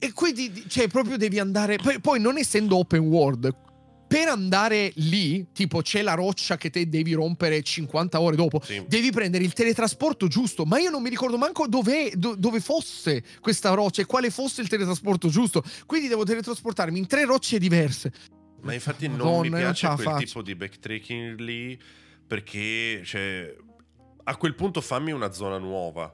E 0.00 0.12
quindi, 0.12 0.64
cioè, 0.68 0.88
proprio 0.88 1.16
devi 1.16 1.38
andare. 1.38 1.76
Poi, 1.76 2.00
poi, 2.00 2.20
non 2.20 2.38
essendo 2.38 2.76
open 2.76 3.00
world, 3.00 3.52
per 4.08 4.28
andare 4.28 4.90
lì, 4.96 5.48
tipo 5.52 5.82
c'è 5.82 6.00
la 6.00 6.14
roccia 6.14 6.56
che 6.56 6.70
te 6.70 6.88
devi 6.88 7.12
rompere 7.12 7.62
50 7.62 8.18
ore 8.20 8.36
dopo, 8.36 8.60
sì. 8.64 8.82
devi 8.88 9.10
prendere 9.12 9.44
il 9.44 9.52
teletrasporto 9.52 10.26
giusto. 10.28 10.64
Ma 10.64 10.78
io 10.78 10.88
non 10.88 11.02
mi 11.02 11.10
ricordo 11.10 11.36
manco 11.36 11.68
dove, 11.68 12.12
do, 12.16 12.34
dove 12.34 12.60
fosse 12.60 13.22
questa 13.40 13.74
roccia 13.74 14.00
e 14.00 14.06
quale 14.06 14.30
fosse 14.30 14.62
il 14.62 14.68
teletrasporto 14.68 15.28
giusto. 15.28 15.62
Quindi 15.84 16.08
devo 16.08 16.24
teletrasportarmi 16.24 16.98
in 16.98 17.06
tre 17.06 17.26
rocce 17.26 17.58
diverse. 17.58 18.12
Ma 18.62 18.72
infatti 18.72 19.06
Madonna, 19.08 19.30
non 19.30 19.40
mi 19.42 19.50
piace 19.50 19.86
non 19.86 19.96
quel 19.96 20.08
faccio. 20.08 20.24
tipo 20.24 20.42
di 20.42 20.54
backtracking 20.54 21.38
lì 21.38 21.78
perché, 22.26 23.02
cioè, 23.04 23.54
a 24.24 24.36
quel 24.36 24.54
punto 24.54 24.80
fammi 24.80 25.12
una 25.12 25.32
zona 25.32 25.58
nuova 25.58 26.12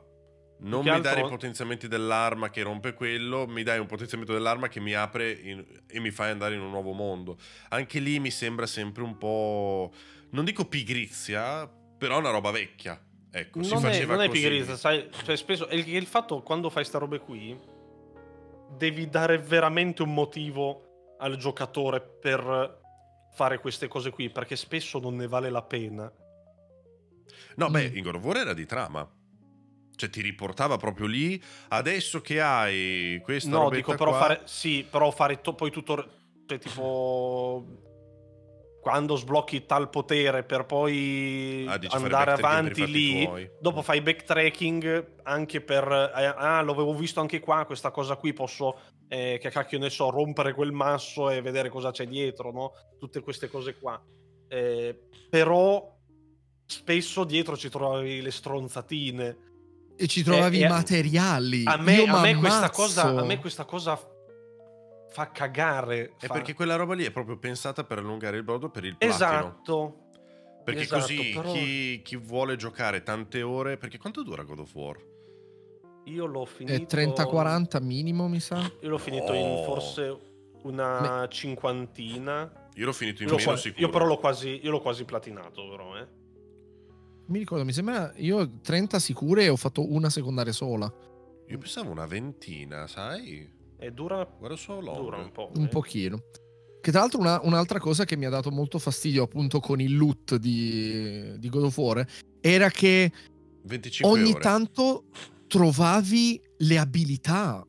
non 0.64 0.82
mi 0.82 0.90
altro... 0.90 1.02
dare 1.14 1.26
i 1.26 1.28
potenziamenti 1.28 1.88
dell'arma 1.88 2.50
che 2.50 2.62
rompe 2.62 2.94
quello, 2.94 3.46
mi 3.46 3.62
dai 3.62 3.78
un 3.78 3.86
potenziamento 3.86 4.32
dell'arma 4.32 4.68
che 4.68 4.80
mi 4.80 4.94
apre 4.94 5.30
in... 5.30 5.64
e 5.86 6.00
mi 6.00 6.10
fai 6.10 6.30
andare 6.30 6.54
in 6.54 6.60
un 6.60 6.70
nuovo 6.70 6.92
mondo. 6.92 7.36
Anche 7.68 7.98
lì 7.98 8.18
mi 8.18 8.30
sembra 8.30 8.66
sempre 8.66 9.02
un 9.02 9.18
po'. 9.18 9.92
Non 10.30 10.44
dico 10.44 10.64
pigrizia, 10.64 11.70
però 11.98 12.18
una 12.18 12.30
roba 12.30 12.50
vecchia. 12.50 13.00
Ecco, 13.30 13.58
non, 13.58 13.68
si 13.68 13.76
faceva 13.78 14.14
è, 14.14 14.16
non 14.16 14.26
così. 14.28 14.38
è 14.38 14.48
pigrizia, 14.48 14.76
sai? 14.76 15.08
Cioè, 15.24 15.36
spesso 15.36 15.66
è 15.68 15.74
il, 15.74 15.88
il 15.94 16.06
fatto 16.06 16.42
quando 16.42 16.70
fai 16.70 16.84
sta 16.84 16.98
robe 16.98 17.18
qui, 17.18 17.58
devi 18.76 19.08
dare 19.08 19.38
veramente 19.38 20.02
un 20.02 20.14
motivo 20.14 21.16
al 21.18 21.36
giocatore 21.36 22.00
per 22.00 22.80
fare 23.34 23.58
queste 23.58 23.88
cose 23.88 24.10
qui, 24.10 24.30
perché 24.30 24.56
spesso 24.56 24.98
non 24.98 25.16
ne 25.16 25.26
vale 25.26 25.50
la 25.50 25.62
pena. 25.62 26.10
No, 27.56 27.68
mm. 27.68 27.72
beh, 27.72 27.90
in 27.94 28.02
God 28.02 28.14
of 28.14 28.24
War 28.24 28.36
era 28.36 28.54
di 28.54 28.66
trama. 28.66 29.08
Cioè 29.96 30.10
ti 30.10 30.20
riportava 30.20 30.76
proprio 30.76 31.06
lì, 31.06 31.40
adesso 31.68 32.20
che 32.20 32.40
hai 32.40 33.20
questa 33.22 33.50
No, 33.50 33.70
dico 33.70 33.94
però 33.94 34.10
qua... 34.10 34.20
fare 34.20 34.40
sì, 34.44 34.86
però 34.88 35.10
fare 35.10 35.40
to- 35.40 35.54
poi 35.54 35.70
tutto 35.70 36.08
cioè 36.46 36.58
tipo 36.58 37.64
quando 38.84 39.16
sblocchi 39.16 39.64
tal 39.64 39.88
potere 39.88 40.42
per 40.42 40.66
poi 40.66 41.64
ah, 41.66 41.80
andare 41.92 42.32
avanti 42.32 42.86
lì, 42.86 43.24
tuoi. 43.24 43.50
dopo 43.58 43.80
fai 43.80 44.02
backtracking 44.02 45.20
anche 45.22 45.62
per 45.62 45.90
eh, 46.14 46.24
ah, 46.26 46.60
l'avevo 46.60 46.92
visto 46.92 47.20
anche 47.20 47.40
qua 47.40 47.64
questa 47.64 47.90
cosa 47.90 48.16
qui, 48.16 48.34
posso 48.34 48.78
eh, 49.08 49.38
che 49.40 49.48
cacchio 49.48 49.78
ne 49.78 49.88
so, 49.88 50.10
rompere 50.10 50.52
quel 50.52 50.72
masso 50.72 51.30
e 51.30 51.40
vedere 51.40 51.70
cosa 51.70 51.92
c'è 51.92 52.06
dietro, 52.06 52.52
no? 52.52 52.72
Tutte 52.98 53.20
queste 53.20 53.48
cose 53.48 53.78
qua. 53.78 53.98
Eh, 54.48 55.08
però 55.30 55.96
spesso 56.66 57.24
dietro 57.24 57.56
ci 57.56 57.70
trovi 57.70 58.20
le 58.20 58.30
stronzatine 58.30 59.36
e 59.96 60.06
ci 60.06 60.22
trovavi 60.22 60.60
i 60.60 60.66
materiali. 60.66 61.62
A 61.64 61.76
me, 61.76 62.04
a 62.04 62.20
me, 62.20 62.34
questa 62.36 62.70
cosa, 62.70 63.04
a 63.04 63.24
me 63.24 63.38
questa 63.38 63.64
cosa 63.64 63.98
fa 65.08 65.30
cagare. 65.30 66.14
È 66.18 66.26
fa... 66.26 66.34
perché 66.34 66.54
quella 66.54 66.76
roba 66.76 66.94
lì 66.94 67.04
è 67.04 67.10
proprio 67.12 67.38
pensata 67.38 67.84
per 67.84 67.98
allungare 67.98 68.36
il 68.36 68.42
brodo 68.42 68.70
per 68.70 68.84
il 68.84 68.96
platino. 68.96 69.14
Esatto. 69.14 69.98
Perché 70.64 70.82
esatto, 70.82 71.00
così 71.00 71.32
però... 71.34 71.52
chi, 71.52 72.00
chi, 72.02 72.16
vuole 72.16 72.56
giocare 72.56 73.02
tante 73.02 73.42
ore... 73.42 73.76
Perché 73.76 73.98
quanto 73.98 74.22
dura 74.22 74.42
God 74.44 74.60
of 74.60 74.74
War? 74.74 74.96
Io 76.04 76.26
l'ho 76.26 76.44
finito... 76.46 76.96
È 76.96 77.04
30-40 77.04 77.82
minimo, 77.82 78.28
mi 78.28 78.40
sa. 78.40 78.58
Io 78.80 78.88
l'ho 78.88 78.98
finito 78.98 79.32
oh. 79.32 79.34
in 79.34 79.64
forse 79.64 80.18
una 80.62 81.20
Me... 81.20 81.28
cinquantina. 81.28 82.68
Io 82.74 82.86
l'ho 82.86 82.92
finito 82.92 83.22
in 83.22 83.28
io 83.28 83.36
meno 83.36 83.56
sicuro. 83.56 83.80
Io 83.86 83.90
però 83.90 84.06
l'ho 84.06 84.16
quasi, 84.16 84.60
io 84.62 84.70
l'ho 84.70 84.80
quasi 84.80 85.04
platinato, 85.04 85.68
però, 85.68 85.96
eh. 85.98 86.06
Mi 87.26 87.38
ricordo, 87.38 87.64
mi 87.64 87.72
sembra 87.72 88.12
io 88.16 88.60
30 88.60 88.98
sicure 88.98 89.44
e 89.44 89.48
ho 89.48 89.56
fatto 89.56 89.92
una 89.92 90.10
secondaria 90.10 90.52
sola. 90.52 90.92
Io 91.48 91.58
pensavo 91.58 91.90
una 91.90 92.06
ventina, 92.06 92.86
sai? 92.86 93.50
E 93.78 93.90
dura, 93.92 94.24
Guarda 94.38 94.56
solo 94.56 94.94
dura 94.94 95.18
un 95.18 95.32
po'. 95.32 95.50
Un 95.54 95.64
eh. 95.64 95.68
pochino. 95.68 96.18
Che 96.80 96.90
tra 96.90 97.00
l'altro 97.00 97.20
una, 97.20 97.40
un'altra 97.42 97.78
cosa 97.78 98.04
che 98.04 98.16
mi 98.16 98.26
ha 98.26 98.30
dato 98.30 98.50
molto 98.50 98.78
fastidio 98.78 99.22
appunto 99.22 99.58
con 99.60 99.80
il 99.80 99.96
loot 99.96 100.36
di, 100.36 101.38
di 101.38 101.48
God 101.48 101.64
of 101.64 101.78
War 101.78 102.06
era 102.40 102.68
che 102.68 103.10
ogni 104.02 104.32
ore. 104.32 104.40
tanto 104.40 105.04
trovavi 105.46 106.42
le 106.58 106.78
abilità 106.78 107.66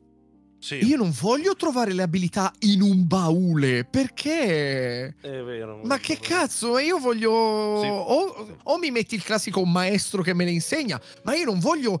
sì. 0.66 0.84
Io 0.84 0.96
non 0.96 1.12
voglio 1.20 1.54
trovare 1.54 1.92
le 1.92 2.02
abilità 2.02 2.52
in 2.60 2.82
un 2.82 3.06
baule 3.06 3.84
perché. 3.84 5.14
È 5.20 5.42
vero. 5.42 5.80
Ma 5.84 5.98
che 5.98 6.18
vero. 6.20 6.26
cazzo? 6.26 6.76
Io 6.78 6.98
voglio. 6.98 7.80
Sì. 7.80 7.86
O, 7.86 8.56
o, 8.64 8.76
mi 8.78 8.90
metti 8.90 9.14
il 9.14 9.22
classico 9.22 9.64
maestro 9.64 10.22
che 10.22 10.34
me 10.34 10.44
le 10.44 10.50
insegna, 10.50 11.00
ma 11.22 11.36
io 11.36 11.44
non 11.44 11.60
voglio. 11.60 12.00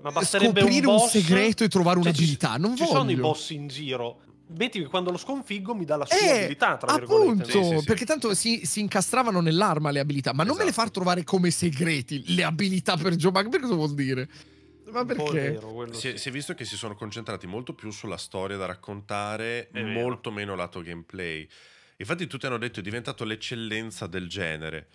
Ma 0.00 0.22
scoprire 0.22 0.86
un, 0.86 0.96
boss... 0.96 1.14
un, 1.14 1.20
segreto 1.20 1.62
e 1.62 1.68
trovare 1.68 2.00
cioè, 2.00 2.08
un'abilità. 2.08 2.56
Non 2.56 2.74
ci 2.74 2.84
voglio. 2.84 2.96
sono 2.96 3.10
i 3.10 3.16
boss 3.16 3.50
in 3.50 3.68
giro. 3.68 4.20
Metti 4.56 4.78
che 4.80 4.86
quando 4.86 5.10
lo 5.10 5.18
sconfiggo 5.18 5.74
mi 5.74 5.84
dà 5.84 5.96
la 5.96 6.06
sua 6.06 6.18
eh, 6.18 6.38
abilità, 6.44 6.78
tra 6.78 6.92
appunto, 6.94 7.44
sì, 7.44 7.62
sì, 7.62 7.84
perché 7.84 8.06
tanto 8.06 8.34
si, 8.34 8.62
si, 8.64 8.80
incastravano 8.80 9.40
nell'arma 9.40 9.90
le 9.90 10.00
abilità, 10.00 10.32
ma 10.32 10.44
non 10.44 10.56
me 10.56 10.64
le 10.64 10.70
esatto. 10.70 10.82
far 10.82 10.90
trovare 10.90 11.24
come 11.24 11.50
segreti 11.50 12.34
le 12.34 12.44
abilità 12.44 12.96
per 12.96 13.14
Joe 13.16 13.30
Bug. 13.30 13.48
Per 13.50 13.60
cosa 13.60 13.74
vuol 13.74 13.94
dire? 13.94 14.28
Ma 14.94 15.04
perché? 15.04 15.50
Vero, 15.50 15.92
si, 15.92 16.10
è, 16.10 16.16
si, 16.16 16.28
è, 16.28 16.32
visto 16.32 16.54
che 16.54 16.64
si 16.64 16.76
sono 16.76 16.94
concentrati 16.94 17.48
molto 17.48 17.74
più 17.74 17.90
sulla 17.90 18.16
storia 18.16 18.56
da 18.56 18.66
raccontare, 18.66 19.68
è 19.70 19.82
molto 19.82 20.30
vero. 20.30 20.40
meno 20.40 20.54
lato 20.54 20.80
gameplay. 20.82 21.48
Infatti 21.96 22.28
tutti 22.28 22.46
hanno 22.46 22.58
detto 22.58 22.78
è 22.78 22.82
diventato 22.82 23.24
l'eccellenza 23.24 24.06
del 24.06 24.28
genere. 24.28 24.86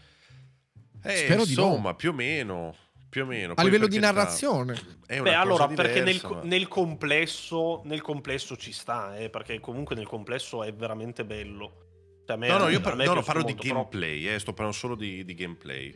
Eh, 1.04 1.16
Spero 1.18 1.42
insomma, 1.42 1.90
no. 1.90 1.96
più 1.96 2.12
o 2.12 2.14
meno. 2.14 2.76
Più 3.10 3.24
o 3.24 3.26
meno. 3.26 3.54
A 3.56 3.64
livello 3.64 3.88
di 3.88 4.00
narrazione. 4.00 4.80
Beh, 5.06 5.34
allora, 5.34 5.66
diversa, 5.66 5.92
perché 5.92 6.02
nel, 6.02 6.22
ma... 6.24 6.42
nel, 6.44 6.68
complesso, 6.68 7.82
nel 7.86 8.02
complesso 8.02 8.56
ci 8.56 8.72
sta, 8.72 9.18
eh, 9.18 9.30
perché 9.30 9.60
comunque 9.60 9.96
nel 9.96 10.08
complesso 10.08 10.64
è 10.64 10.74
veramente 10.74 11.26
bello. 11.26 12.22
Cioè, 12.26 12.38
me, 12.38 12.48
no, 12.48 12.58
no, 12.60 12.70
io 12.70 12.80
par- 12.80 12.96
no, 12.96 13.14
no, 13.16 13.24
parlo 13.24 13.44
di 13.44 13.56
gameplay, 13.56 14.28
eh, 14.28 14.40
sto 14.40 14.54
parlando 14.54 14.78
solo 14.78 14.96
di, 14.96 15.26
di 15.26 15.34
gameplay. 15.34 15.94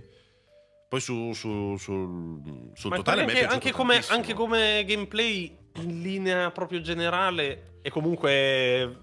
Poi 0.93 1.01
su, 1.01 1.33
su, 1.33 1.75
su, 1.77 2.69
sul 2.75 2.89
Ma 2.91 2.97
totale 2.97 3.21
anche, 3.21 3.45
anche, 3.47 3.71
come, 3.71 3.99
anche, 4.09 4.35
come, 4.35 4.83
gameplay 4.85 5.57
in 5.77 6.01
linea 6.03 6.51
proprio 6.51 6.81
generale 6.81 7.79
è 7.81 7.89
comunque 7.89 8.99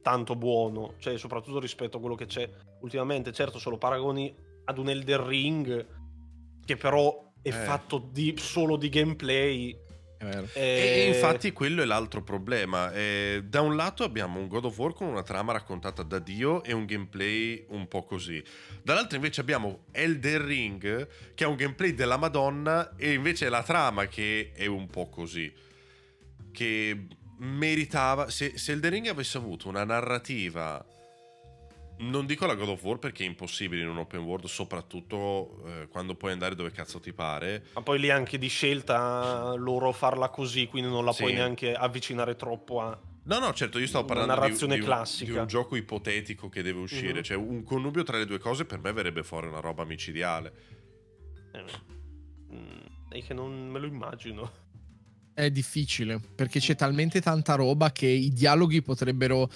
tanto 0.00 0.36
buono, 0.36 0.94
cioè 1.00 1.18
soprattutto 1.18 1.58
rispetto 1.58 1.96
a 1.96 2.00
quello 2.00 2.14
che 2.14 2.26
c'è 2.26 2.48
ultimamente. 2.82 3.32
Certo, 3.32 3.58
se 3.58 3.68
lo 3.68 3.78
paragoni 3.78 4.32
ad 4.66 4.78
un 4.78 4.90
Elder 4.90 5.22
Ring 5.22 5.86
che 6.64 6.76
però 6.76 7.32
è 7.42 7.48
eh. 7.48 7.50
fatto 7.50 7.98
di, 8.12 8.36
solo 8.38 8.76
di 8.76 8.88
gameplay 8.88 9.76
e, 10.30 10.48
e 10.54 11.08
infatti 11.08 11.52
quello 11.52 11.82
è 11.82 11.84
l'altro 11.84 12.22
problema. 12.22 12.92
Eh, 12.92 13.42
da 13.44 13.60
un 13.60 13.76
lato 13.76 14.04
abbiamo 14.04 14.38
un 14.38 14.48
God 14.48 14.66
of 14.66 14.78
War 14.78 14.92
con 14.92 15.08
una 15.08 15.22
trama 15.22 15.52
raccontata 15.52 16.02
da 16.02 16.18
Dio 16.18 16.62
e 16.62 16.72
un 16.72 16.84
gameplay 16.84 17.64
un 17.68 17.88
po' 17.88 18.04
così. 18.04 18.42
Dall'altro 18.82 19.16
invece 19.16 19.40
abbiamo 19.40 19.84
Elden 19.92 20.46
Ring 20.46 21.08
che 21.34 21.44
ha 21.44 21.48
un 21.48 21.56
gameplay 21.56 21.94
della 21.94 22.16
Madonna 22.16 22.94
e 22.96 23.12
invece 23.12 23.46
è 23.46 23.48
la 23.48 23.62
trama 23.62 24.06
che 24.06 24.52
è 24.54 24.66
un 24.66 24.86
po' 24.88 25.08
così. 25.08 25.52
Che 26.52 27.06
meritava... 27.38 28.30
Se, 28.30 28.56
se 28.56 28.72
Elden 28.72 28.90
Ring 28.90 29.06
avesse 29.08 29.38
avuto 29.38 29.68
una 29.68 29.84
narrativa 29.84 30.84
non 31.98 32.26
dico 32.26 32.46
la 32.46 32.54
God 32.54 32.68
of 32.68 32.82
War 32.82 32.98
perché 32.98 33.24
è 33.24 33.26
impossibile 33.26 33.82
in 33.82 33.88
un 33.88 33.98
open 33.98 34.20
world, 34.20 34.46
soprattutto 34.46 35.62
eh, 35.66 35.88
quando 35.88 36.14
puoi 36.14 36.32
andare 36.32 36.54
dove 36.54 36.70
cazzo 36.70 37.00
ti 37.00 37.12
pare. 37.12 37.66
Ma 37.74 37.82
poi 37.82 37.98
lì 37.98 38.10
anche 38.10 38.38
di 38.38 38.48
scelta 38.48 39.54
loro 39.56 39.92
farla 39.92 40.28
così, 40.28 40.66
quindi 40.66 40.90
non 40.90 41.04
la 41.04 41.12
sì. 41.12 41.22
puoi 41.22 41.34
neanche 41.34 41.72
avvicinare 41.74 42.36
troppo 42.36 42.80
a. 42.80 42.98
No, 43.26 43.38
no, 43.38 43.52
certo, 43.54 43.78
io 43.78 43.86
stavo 43.86 44.04
parlando 44.04 44.34
narrazione 44.34 44.74
di, 44.74 44.80
di, 44.80 44.86
classica. 44.86 45.30
Un, 45.30 45.32
di 45.32 45.40
un 45.42 45.46
gioco 45.46 45.76
ipotetico 45.76 46.48
che 46.48 46.62
deve 46.62 46.80
uscire. 46.80 47.14
Mm-hmm. 47.14 47.22
Cioè, 47.22 47.36
un 47.36 47.62
connubio 47.62 48.02
tra 48.02 48.18
le 48.18 48.26
due 48.26 48.38
cose 48.38 48.64
per 48.64 48.80
me 48.80 48.92
verrebbe 48.92 49.22
fuori 49.22 49.46
una 49.46 49.60
roba 49.60 49.84
micidiale. 49.84 50.52
Eh, 51.52 51.64
è 53.08 53.22
che 53.22 53.34
non 53.34 53.68
me 53.68 53.78
lo 53.78 53.86
immagino. 53.86 54.62
È 55.32 55.50
difficile 55.50 56.20
perché 56.34 56.60
c'è 56.60 56.74
talmente 56.74 57.20
tanta 57.20 57.54
roba 57.54 57.90
che 57.92 58.06
i 58.06 58.30
dialoghi 58.30 58.82
potrebbero 58.82 59.48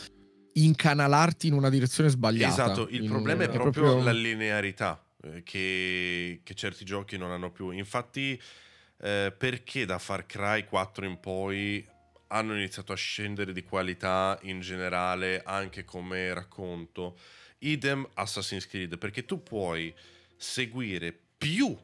incanalarti 0.65 1.47
in 1.47 1.53
una 1.55 1.69
direzione 1.71 2.09
sbagliata. 2.11 2.53
Esatto, 2.65 2.89
il 2.89 3.03
In- 3.03 3.09
problema 3.09 3.43
è 3.45 3.47
è 3.47 3.51
proprio, 3.51 3.83
proprio- 3.85 4.03
la 4.05 4.13
linearità 4.13 5.03
eh, 5.23 5.43
che, 5.43 6.41
che 6.43 6.55
certi 6.55 6.85
giochi 6.85 7.17
non 7.17 7.31
hanno 7.31 7.51
più. 7.51 7.71
Infatti, 7.71 8.41
eh, 9.01 9.33
perché 9.37 9.85
da 9.87 9.99
Far 9.99 10.27
Cry 10.27 10.65
4 10.65 11.05
in 11.07 11.19
poi 11.21 11.87
hanno 12.29 12.55
iniziato 12.55 12.93
a 12.93 12.97
scendere 12.97 13.53
di 13.53 13.63
qualità 13.63 14.39
in 14.43 14.61
generale 14.61 15.43
anche 15.45 15.85
come 15.85 16.33
racconto? 16.35 17.17
Idem 17.61 18.07
Assassin's 18.15 18.67
Creed, 18.69 18.99
perché 18.99 19.25
tu 19.25 19.43
puoi 19.43 19.93
seguire 20.37 21.17
più 21.39 21.77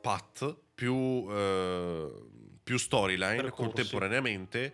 path, 0.00 0.56
più, 0.74 1.26
eh, 1.30 2.08
più 2.62 2.76
storyline 2.78 3.50
contemporaneamente 3.50 4.72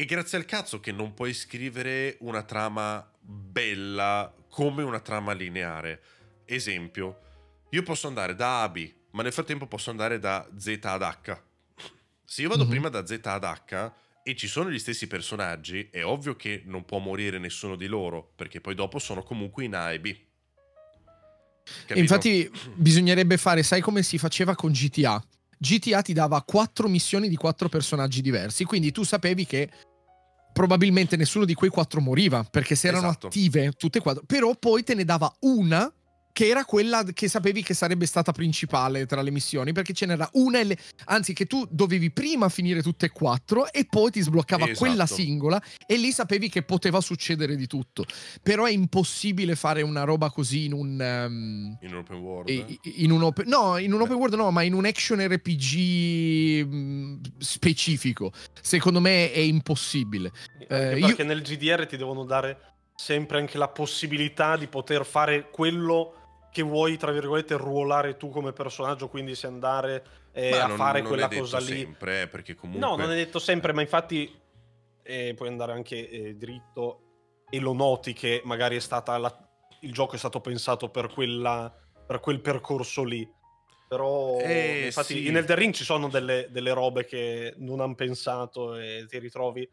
e 0.00 0.04
grazie 0.04 0.38
al 0.38 0.44
cazzo 0.44 0.78
che 0.78 0.92
non 0.92 1.12
puoi 1.12 1.34
scrivere 1.34 2.18
una 2.20 2.44
trama 2.44 3.04
bella 3.20 4.32
come 4.48 4.84
una 4.84 5.00
trama 5.00 5.32
lineare. 5.32 6.00
Esempio, 6.44 7.18
io 7.70 7.82
posso 7.82 8.06
andare 8.06 8.36
da 8.36 8.60
A 8.60 8.62
a 8.62 8.68
B, 8.68 8.88
ma 9.10 9.24
nel 9.24 9.32
frattempo 9.32 9.66
posso 9.66 9.90
andare 9.90 10.20
da 10.20 10.48
Z 10.56 10.78
ad 10.82 11.02
H. 11.02 11.42
Se 12.24 12.42
io 12.42 12.48
vado 12.48 12.62
Mhm. 12.62 12.70
prima 12.70 12.88
da 12.90 13.04
Z 13.04 13.18
ad 13.24 13.42
H 13.42 13.92
e 14.22 14.36
ci 14.36 14.46
sono 14.46 14.70
gli 14.70 14.78
stessi 14.78 15.08
personaggi, 15.08 15.88
è 15.90 16.04
ovvio 16.04 16.36
che 16.36 16.62
non 16.64 16.84
può 16.84 16.98
morire 16.98 17.38
nessuno 17.38 17.74
di 17.74 17.88
loro, 17.88 18.30
perché 18.36 18.60
poi 18.60 18.76
dopo 18.76 19.00
sono 19.00 19.24
comunque 19.24 19.64
in 19.64 19.74
A 19.74 19.90
e 19.90 19.98
B. 19.98 20.16
E 21.88 21.98
infatti 21.98 22.48
bisognerebbe 22.76 23.36
fare, 23.36 23.64
sai 23.64 23.80
come 23.80 24.04
si 24.04 24.16
faceva 24.16 24.54
con 24.54 24.70
GTA? 24.70 25.20
GTA 25.60 26.02
ti 26.02 26.12
dava 26.12 26.40
quattro 26.42 26.86
missioni 26.86 27.28
di 27.28 27.34
quattro 27.34 27.68
personaggi 27.68 28.22
diversi, 28.22 28.62
quindi 28.64 28.92
tu 28.92 29.02
sapevi 29.02 29.44
che 29.44 29.68
probabilmente 30.58 31.14
nessuno 31.14 31.44
di 31.44 31.54
quei 31.54 31.70
quattro 31.70 32.00
moriva, 32.00 32.42
perché 32.42 32.74
se 32.74 32.88
erano 32.88 33.10
Esatto. 33.10 33.28
attive 33.28 33.70
tutte 33.78 33.98
e 33.98 34.00
quattro, 34.00 34.24
però 34.26 34.56
poi 34.56 34.82
te 34.82 34.94
ne 34.94 35.04
dava 35.04 35.32
una 35.42 35.88
che 36.38 36.46
era 36.46 36.64
quella 36.64 37.02
che 37.02 37.26
sapevi 37.26 37.64
che 37.64 37.74
sarebbe 37.74 38.06
stata 38.06 38.30
principale 38.30 39.06
tra 39.06 39.22
le 39.22 39.32
missioni, 39.32 39.72
perché 39.72 39.92
ce 39.92 40.06
n'era 40.06 40.28
una, 40.34 40.62
le- 40.62 40.78
anzi 41.06 41.32
che 41.32 41.46
tu 41.46 41.66
dovevi 41.68 42.12
prima 42.12 42.48
finire 42.48 42.80
tutte 42.80 43.06
e 43.06 43.10
quattro 43.10 43.72
e 43.72 43.86
poi 43.86 44.12
ti 44.12 44.20
sbloccava 44.20 44.66
Esatto. 44.66 44.78
quella 44.78 45.04
singola 45.06 45.60
e 45.84 45.96
lì 45.96 46.12
sapevi 46.12 46.48
che 46.48 46.62
poteva 46.62 47.00
succedere 47.00 47.56
di 47.56 47.66
tutto. 47.66 48.04
Però 48.40 48.66
è 48.66 48.70
impossibile 48.70 49.56
fare 49.56 49.82
una 49.82 50.04
roba 50.04 50.30
così 50.30 50.66
in 50.66 50.74
un... 50.74 51.00
ehm, 51.00 51.78
in 51.80 51.94
open 51.96 52.16
world. 52.18 52.78
in 52.82 53.10
un 53.10 53.22
open, 53.24 53.48
no, 53.48 53.76
in 53.78 53.92
un 53.92 54.00
open 54.00 54.14
world 54.14 54.34
no, 54.34 54.52
ma 54.52 54.62
in 54.62 54.74
un 54.74 54.84
action 54.84 55.18
RPG 55.20 56.64
mh, 56.68 57.20
specifico. 57.38 58.30
Secondo 58.62 59.00
me 59.00 59.32
è 59.32 59.40
impossibile. 59.40 60.30
Anche 60.68 60.90
Eh, 60.92 60.98
io- 61.00 61.06
perché 61.06 61.24
nel 61.24 61.42
GDR 61.42 61.84
ti 61.88 61.96
devono 61.96 62.22
dare 62.22 62.74
sempre 62.94 63.38
anche 63.40 63.58
la 63.58 63.66
possibilità 63.68 64.56
di 64.56 64.68
poter 64.68 65.04
fare 65.04 65.48
quello 65.50 66.12
che 66.50 66.62
vuoi, 66.62 66.96
tra 66.96 67.12
virgolette, 67.12 67.56
ruolare 67.56 68.16
tu 68.16 68.30
come 68.30 68.52
personaggio, 68.52 69.08
quindi 69.08 69.34
se 69.34 69.46
andare 69.46 70.04
eh, 70.32 70.56
a 70.56 70.66
non- 70.66 70.76
fare 70.76 71.00
non 71.00 71.08
quella 71.08 71.28
cosa 71.28 71.58
lì. 71.58 71.66
sempre, 71.66 72.22
eh, 72.22 72.28
perché 72.28 72.54
comunque... 72.54 72.86
No, 72.86 72.96
non 72.96 73.10
è 73.10 73.14
detto 73.14 73.38
sempre, 73.38 73.72
ma 73.72 73.80
infatti 73.80 74.32
eh, 75.02 75.32
puoi 75.34 75.48
andare 75.48 75.72
anche 75.72 76.08
eh, 76.08 76.34
dritto 76.34 77.00
e 77.50 77.58
lo 77.60 77.72
noti 77.72 78.12
che 78.12 78.42
magari 78.44 78.76
è 78.76 78.80
stata 78.80 79.16
la- 79.18 79.48
il 79.80 79.92
gioco 79.92 80.14
è 80.16 80.18
stato 80.18 80.40
pensato 80.40 80.90
per, 80.90 81.08
quella, 81.12 81.72
per 82.06 82.20
quel 82.20 82.40
percorso 82.40 83.04
lì. 83.04 83.26
Però 83.88 84.36
Eh, 84.40 84.86
infatti 84.86 85.14
sì. 85.14 85.26
in 85.28 85.36
Elden 85.36 85.56
Ring 85.56 85.72
ci 85.72 85.84
sono 85.84 86.08
delle, 86.08 86.48
delle 86.50 86.72
robe 86.72 87.04
che 87.06 87.54
non 87.58 87.80
hanno 87.80 87.94
pensato 87.94 88.74
e 88.76 89.06
ti 89.08 89.18
ritrovi. 89.18 89.66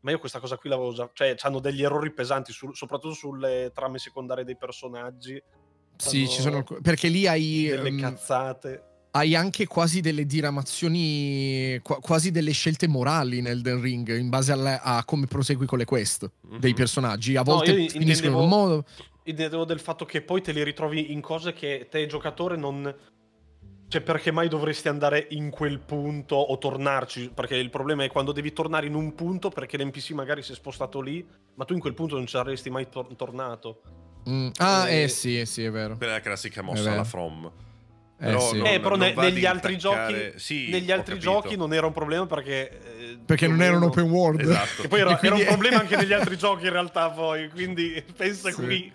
Ma 0.00 0.10
io 0.10 0.18
questa 0.18 0.38
cosa 0.38 0.58
qui 0.58 0.68
l'avevo 0.68 0.92
già. 0.92 1.08
Cioè, 1.14 1.34
hanno 1.40 1.60
degli 1.60 1.82
errori 1.82 2.12
pesanti, 2.12 2.52
sul- 2.52 2.76
soprattutto 2.76 3.14
sulle 3.14 3.70
trame 3.74 3.98
secondarie 3.98 4.44
dei 4.44 4.56
personaggi. 4.58 5.42
Sì, 5.96 6.28
ci 6.28 6.40
sono 6.40 6.64
perché 6.82 7.08
lì 7.08 7.26
hai, 7.26 7.66
delle 7.68 7.88
ehm, 7.88 8.00
cazzate. 8.00 8.82
hai 9.12 9.34
anche 9.34 9.66
quasi 9.66 10.00
delle 10.00 10.26
diramazioni, 10.26 11.78
qua- 11.82 11.98
quasi 12.00 12.30
delle 12.30 12.50
scelte 12.52 12.86
morali 12.88 13.40
nel 13.40 13.52
Elden 13.58 13.80
Ring 13.80 14.16
in 14.16 14.28
base 14.28 14.52
alla- 14.52 14.82
a 14.82 15.04
come 15.04 15.26
prosegui 15.26 15.66
con 15.66 15.78
le 15.78 15.84
quest 15.84 16.28
Mhm. 16.48 16.58
dei 16.58 16.74
personaggi. 16.74 17.36
A 17.36 17.42
No, 17.42 17.54
volte 17.54 17.72
io 17.72 17.88
finiscono 17.88 18.36
in 18.36 18.42
un 18.42 18.48
modo. 18.48 18.84
Intendevo 19.26 19.64
del 19.64 19.80
fatto 19.80 20.04
che 20.04 20.20
poi 20.20 20.42
te 20.42 20.52
li 20.52 20.62
ritrovi 20.62 21.12
in 21.12 21.20
cose 21.22 21.52
che 21.52 21.86
te 21.90 22.06
giocatore 22.06 22.56
non... 22.56 22.94
Cioè 23.86 24.00
perché 24.02 24.32
mai 24.32 24.48
dovresti 24.48 24.88
andare 24.88 25.26
in 25.30 25.50
quel 25.50 25.78
punto 25.78 26.34
o 26.36 26.58
tornarci? 26.58 27.30
Perché 27.32 27.56
il 27.56 27.70
problema 27.70 28.02
è 28.04 28.08
quando 28.08 28.32
devi 28.32 28.52
tornare 28.52 28.86
in 28.86 28.94
un 28.94 29.14
punto 29.14 29.50
perché 29.50 29.76
l'NPC 29.78 30.10
magari 30.10 30.42
si 30.42 30.52
è 30.52 30.54
spostato 30.54 31.00
lì, 31.00 31.24
ma 31.54 31.64
tu 31.64 31.74
in 31.74 31.80
quel 31.80 31.94
punto 31.94 32.16
non 32.16 32.24
ci 32.26 32.32
saresti 32.36 32.70
mai 32.70 32.88
tor- 32.88 33.14
tornato. 33.14 33.82
Mm, 34.28 34.48
Ah, 34.56 34.88
Eh, 34.88 35.02
eh 35.02 35.08
sì, 35.08 35.44
sì, 35.46 35.64
è 35.64 35.70
vero. 35.70 35.96
Quella 35.96 36.12
è 36.12 36.16
la 36.16 36.22
classica 36.22 36.62
mossa 36.62 36.90
alla 36.92 37.04
From. 37.04 37.52
Eh, 38.18 38.26
Però 38.26 38.40
sì. 38.40 38.56
non- 38.58 38.66
eh, 38.68 38.80
però 38.80 38.96
ne- 38.96 39.12
negli 39.14 39.44
altri 39.44 39.76
giochi, 39.76 40.32
Sì, 40.36 40.70
negli 40.70 40.90
altri 40.90 41.18
giochi 41.18 41.56
non 41.56 41.74
era 41.74 41.86
un 41.86 41.92
problema 41.92 42.26
perché... 42.26 42.70
eh, 42.70 43.18
Perché 43.24 43.46
non 43.46 43.60
era 43.60 43.76
un 43.76 43.82
open 43.82 44.08
world. 44.10 44.40
Esatto. 44.40 44.82
Che 44.82 44.88
poi 44.88 45.00
era, 45.00 45.12
E 45.14 45.18
quindi- 45.18 45.40
era 45.42 45.50
un 45.50 45.56
problema 45.58 45.80
anche 45.82 45.96
negli 45.96 46.12
altri 46.12 46.36
giochi 46.38 46.64
in 46.64 46.72
realtà 46.72 47.10
poi, 47.10 47.48
quindi 47.50 48.02
pensa 48.16 48.50
Sì. 48.50 48.62
qui. 48.62 48.92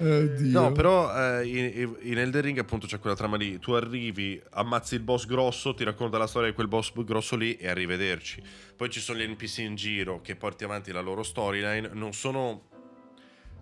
Oddio. 0.00 0.60
No, 0.60 0.72
però 0.72 1.40
eh, 1.40 1.46
in, 1.46 1.96
in 2.02 2.18
Elden 2.18 2.40
Ring 2.42 2.58
appunto 2.58 2.86
c'è 2.86 2.98
quella 2.98 3.14
trama 3.16 3.36
lì. 3.36 3.58
Tu 3.58 3.72
arrivi, 3.72 4.40
ammazzi 4.52 4.94
il 4.94 5.02
boss 5.02 5.26
grosso, 5.26 5.74
ti 5.74 5.84
racconta 5.84 6.16
la 6.16 6.26
storia 6.26 6.48
di 6.48 6.54
quel 6.54 6.68
boss 6.68 6.92
grosso 7.04 7.36
lì 7.36 7.56
e 7.56 7.68
arrivederci. 7.68 8.42
Poi 8.76 8.88
ci 8.88 9.00
sono 9.00 9.18
gli 9.18 9.26
NPC 9.28 9.58
in 9.58 9.74
giro 9.74 10.20
che 10.22 10.36
porti 10.36 10.64
avanti 10.64 10.90
la 10.92 11.00
loro 11.00 11.22
storyline. 11.22 11.90
Non 11.92 12.12
sono... 12.14 12.62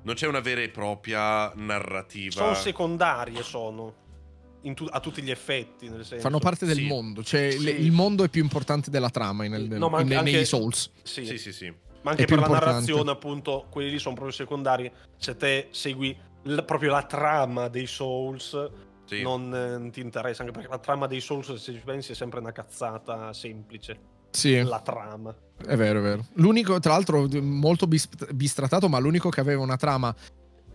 Non 0.02 0.14
c'è 0.14 0.28
una 0.28 0.40
vera 0.40 0.60
e 0.60 0.68
propria 0.68 1.52
narrativa. 1.56 2.30
Sono 2.32 2.54
secondarie, 2.54 3.42
sono. 3.42 4.06
in 4.62 4.74
tu- 4.74 4.88
a 4.90 4.98
tutti 5.00 5.22
gli 5.22 5.30
effetti, 5.30 5.88
nel 5.88 6.04
senso. 6.04 6.22
Fanno 6.22 6.38
parte 6.40 6.66
del 6.66 6.76
Sì. 6.76 6.86
mondo, 6.86 7.22
cioè 7.22 7.50
Sì. 7.52 7.62
le- 7.62 7.70
il 7.70 7.92
mondo 7.92 8.24
è 8.24 8.28
più 8.28 8.42
importante 8.42 8.90
della 8.90 9.08
trama 9.10 9.44
in, 9.44 9.52
nel- 9.52 9.68
No, 9.78 9.88
ma 9.88 9.98
anche- 9.98 10.14
in- 10.14 10.22
nei 10.24 10.44
Souls. 10.44 10.90
Sì. 11.02 11.24
Sì, 11.26 11.38
sì, 11.38 11.52
sì. 11.52 11.72
Ma 12.02 12.10
anche 12.10 12.24
per 12.26 12.38
la 12.38 12.44
importante. 12.46 12.72
narrazione, 12.72 13.10
appunto, 13.10 13.66
quelli 13.70 13.90
lì 13.90 13.98
sono 13.98 14.14
proprio 14.14 14.34
secondari. 14.34 14.90
Se 15.16 15.36
te 15.36 15.68
segui 15.70 16.16
l- 16.42 16.60
proprio 16.64 16.90
la 16.92 17.02
trama 17.04 17.68
dei 17.68 17.86
Souls, 17.86 18.70
Sì. 19.04 19.22
non 19.22 19.54
eh, 19.86 19.90
ti 19.90 20.00
interessa. 20.00 20.42
Anche 20.42 20.52
perché 20.54 20.68
la 20.68 20.78
trama 20.78 21.06
dei 21.06 21.20
Souls, 21.20 21.54
se 21.54 21.72
ci 21.72 21.82
pensi, 21.84 22.12
è 22.12 22.14
sempre 22.14 22.38
una 22.40 22.52
cazzata 22.52 23.32
semplice. 23.32 23.98
Sì, 24.30 24.62
La 24.62 24.80
trama. 24.80 25.34
è 25.66 25.74
vero, 25.76 26.00
è 26.00 26.02
vero. 26.02 26.26
L'unico, 26.34 26.78
tra 26.80 26.92
l'altro, 26.92 27.26
molto 27.40 27.86
bis- 27.86 28.08
bistrattato, 28.32 28.88
ma 28.88 28.98
l'unico 28.98 29.30
che 29.30 29.40
aveva 29.40 29.62
una 29.62 29.76
trama 29.78 30.14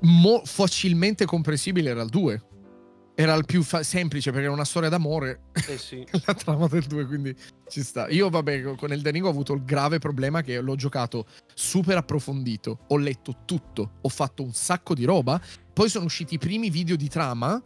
mo- 0.01 0.41
facilmente 0.43 1.25
comprensibile 1.25 1.89
era 1.91 2.01
il 2.01 2.09
2. 2.09 2.41
Era 3.15 3.35
il 3.35 3.45
più 3.45 3.61
fa- 3.61 3.83
semplice 3.83 4.31
perché 4.31 4.45
era 4.45 4.53
una 4.53 4.65
storia 4.65 4.89
d'amore. 4.89 5.41
Eh 5.67 5.77
sì. 5.77 6.05
la 6.25 6.33
trama 6.33 6.67
del 6.67 6.83
2, 6.83 7.05
quindi 7.05 7.35
ci 7.67 7.83
sta. 7.83 8.07
Io, 8.09 8.29
vabbè, 8.29 8.75
con 8.75 8.91
Elden 8.91 9.11
Ring 9.11 9.25
ho 9.25 9.29
avuto 9.29 9.53
il 9.53 9.63
grave 9.63 9.99
problema 9.99 10.41
che 10.41 10.59
l'ho 10.59 10.75
giocato 10.75 11.25
super 11.53 11.97
approfondito, 11.97 12.79
ho 12.87 12.97
letto 12.97 13.41
tutto, 13.45 13.93
ho 14.01 14.09
fatto 14.09 14.41
un 14.43 14.53
sacco 14.53 14.95
di 14.95 15.05
roba, 15.05 15.39
poi 15.71 15.89
sono 15.89 16.05
usciti 16.05 16.35
i 16.35 16.39
primi 16.39 16.69
video 16.69 16.95
di 16.95 17.07
trama 17.07 17.61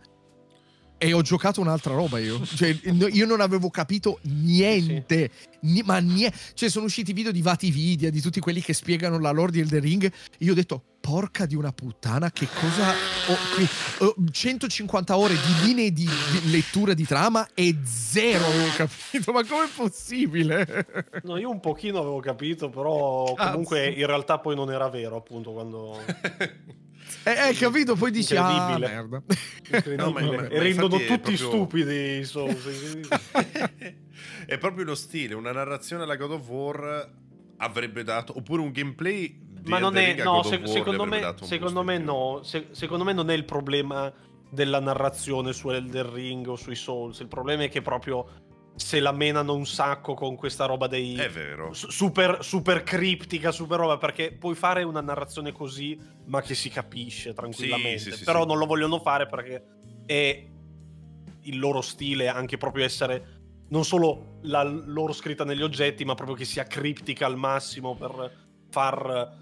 e 0.98 1.14
ho 1.14 1.22
giocato 1.22 1.62
un'altra 1.62 1.94
roba 1.94 2.20
io. 2.20 2.44
Cioè, 2.46 2.76
io 3.12 3.26
non 3.26 3.42
avevo 3.42 3.70
capito 3.70 4.20
niente, 4.24 5.30
ni- 5.62 5.84
ma 5.84 6.00
niente. 6.00 6.38
Cioè, 6.54 6.70
sono 6.70 6.86
usciti 6.86 7.14
video 7.14 7.32
di 7.32 7.42
Vatividia, 7.42 8.10
di 8.10 8.22
tutti 8.22 8.40
quelli 8.40 8.62
che 8.62 8.74
spiegano 8.74 9.20
la 9.20 9.32
lore 9.32 9.52
di 9.52 9.60
Elden 9.60 9.82
Ring. 9.82 10.12
Io 10.40 10.52
ho 10.52 10.56
detto, 10.56 10.84
porca 11.00 11.46
di 11.46 11.56
una 11.56 11.72
puttana, 11.72 12.32
che 12.32 12.48
cosa... 12.48 12.90
Ho 13.30 13.36
qui? 13.56 13.68
Ho 14.00 14.16
150 14.30 15.18
ore 15.18 15.36
di 15.36 15.66
linee 15.66 15.92
di, 15.92 16.06
di 16.06 16.52
lettura 16.52 16.94
di 16.94 17.06
trama 17.06 17.48
e 17.54 17.78
zero 17.84 18.46
avevo 18.46 18.70
capito. 18.76 19.32
Ma 19.32 19.46
com'è 19.46 19.68
possibile? 19.74 20.86
No, 21.24 21.38
io 21.38 21.50
un 21.50 21.60
pochino 21.60 22.00
avevo 22.00 22.20
capito, 22.20 22.70
però 22.70 23.34
Cazzo. 23.34 23.52
comunque 23.52 23.88
in 23.88 24.06
realtà 24.06 24.40
poi 24.40 24.56
non 24.56 24.72
era 24.72 24.90
vero, 24.90 25.16
appunto, 25.18 25.52
quando... 25.52 25.98
Eh, 27.24 27.32
hai 27.32 27.56
capito? 27.56 27.96
Poi 27.96 28.12
dici, 28.12 28.36
ah, 28.36 28.78
merda. 28.78 29.22
No, 29.98 30.12
ma- 30.12 30.22
ma- 30.22 30.32
ma 30.32 30.48
e 30.48 30.60
rendono 30.60 30.88
tutti 30.98 31.06
proprio- 31.06 31.38
stupidi 31.38 32.18
i 32.20 32.24
Souls. 32.24 32.66
è 34.46 34.58
proprio 34.58 34.86
lo 34.86 34.96
stile, 34.96 35.34
una 35.34 35.52
narrazione 35.52 36.04
alla 36.04 36.16
God 36.16 36.32
of 36.32 36.48
War 36.48 37.12
avrebbe 37.58 38.04
dato, 38.04 38.38
oppure 38.38 38.62
un 38.62 38.72
gameplay 38.72 39.40
di 39.60 39.70
Ma 39.70 39.80
non 39.80 39.98
è. 39.98 40.16
No, 40.24 40.44
se- 40.44 40.62
secondo 40.66 41.06
me, 41.06 41.34
secondo 41.42 41.84
me 41.84 41.98
no. 41.98 42.42
Se- 42.44 42.68
secondo 42.72 43.04
me 43.04 43.14
non 43.14 43.30
è 43.30 43.34
il 43.34 43.46
problema 43.46 44.12
della 44.50 44.80
narrazione 44.80 45.52
su 45.54 45.70
Elden 45.70 46.14
Ring 46.14 46.48
o 46.48 46.56
sui 46.56 46.76
Souls. 46.76 47.20
Il 47.20 47.28
problema 47.28 47.64
è 47.64 47.70
che 47.70 47.82
proprio 47.82 48.26
se 48.78 49.00
la 49.00 49.12
menano 49.12 49.56
un 49.56 49.66
sacco 49.66 50.14
con 50.14 50.36
questa 50.36 50.66
roba 50.66 50.86
dei. 50.88 51.16
È 51.16 51.30
vero. 51.30 51.74
su- 51.74 51.90
Super, 51.90 52.38
super 52.44 52.84
criptica, 52.84 53.52
super 53.52 53.80
roba, 53.80 53.98
perché 53.98 54.32
puoi 54.32 54.54
fare 54.56 54.84
una 54.84 55.02
narrazione 55.02 55.52
così, 55.52 56.00
ma 56.26 56.42
che 56.42 56.54
si 56.56 56.70
capisce 56.70 57.34
tranquillamente. 57.34 57.98
sì, 58.00 58.12
sì, 58.12 58.24
Però 58.24 58.42
sì. 58.44 58.48
non 58.48 58.58
lo 58.60 58.66
vogliono 58.68 59.00
fare 59.00 59.26
perché 59.26 59.64
è 60.06 60.48
il 61.42 61.58
loro 61.60 61.82
stile 61.82 62.28
anche 62.28 62.58
proprio 62.58 62.84
essere 62.86 63.36
non 63.70 63.84
solo 63.84 64.38
la 64.44 64.64
loro 64.64 65.12
scritta 65.12 65.44
negli 65.44 65.64
oggetti, 65.64 66.06
ma 66.06 66.14
proprio 66.14 66.36
che 66.38 66.46
sia 66.46 66.64
criptica 66.66 67.26
al 67.26 67.36
massimo 67.36 67.96
per 67.96 68.32
far 68.70 69.36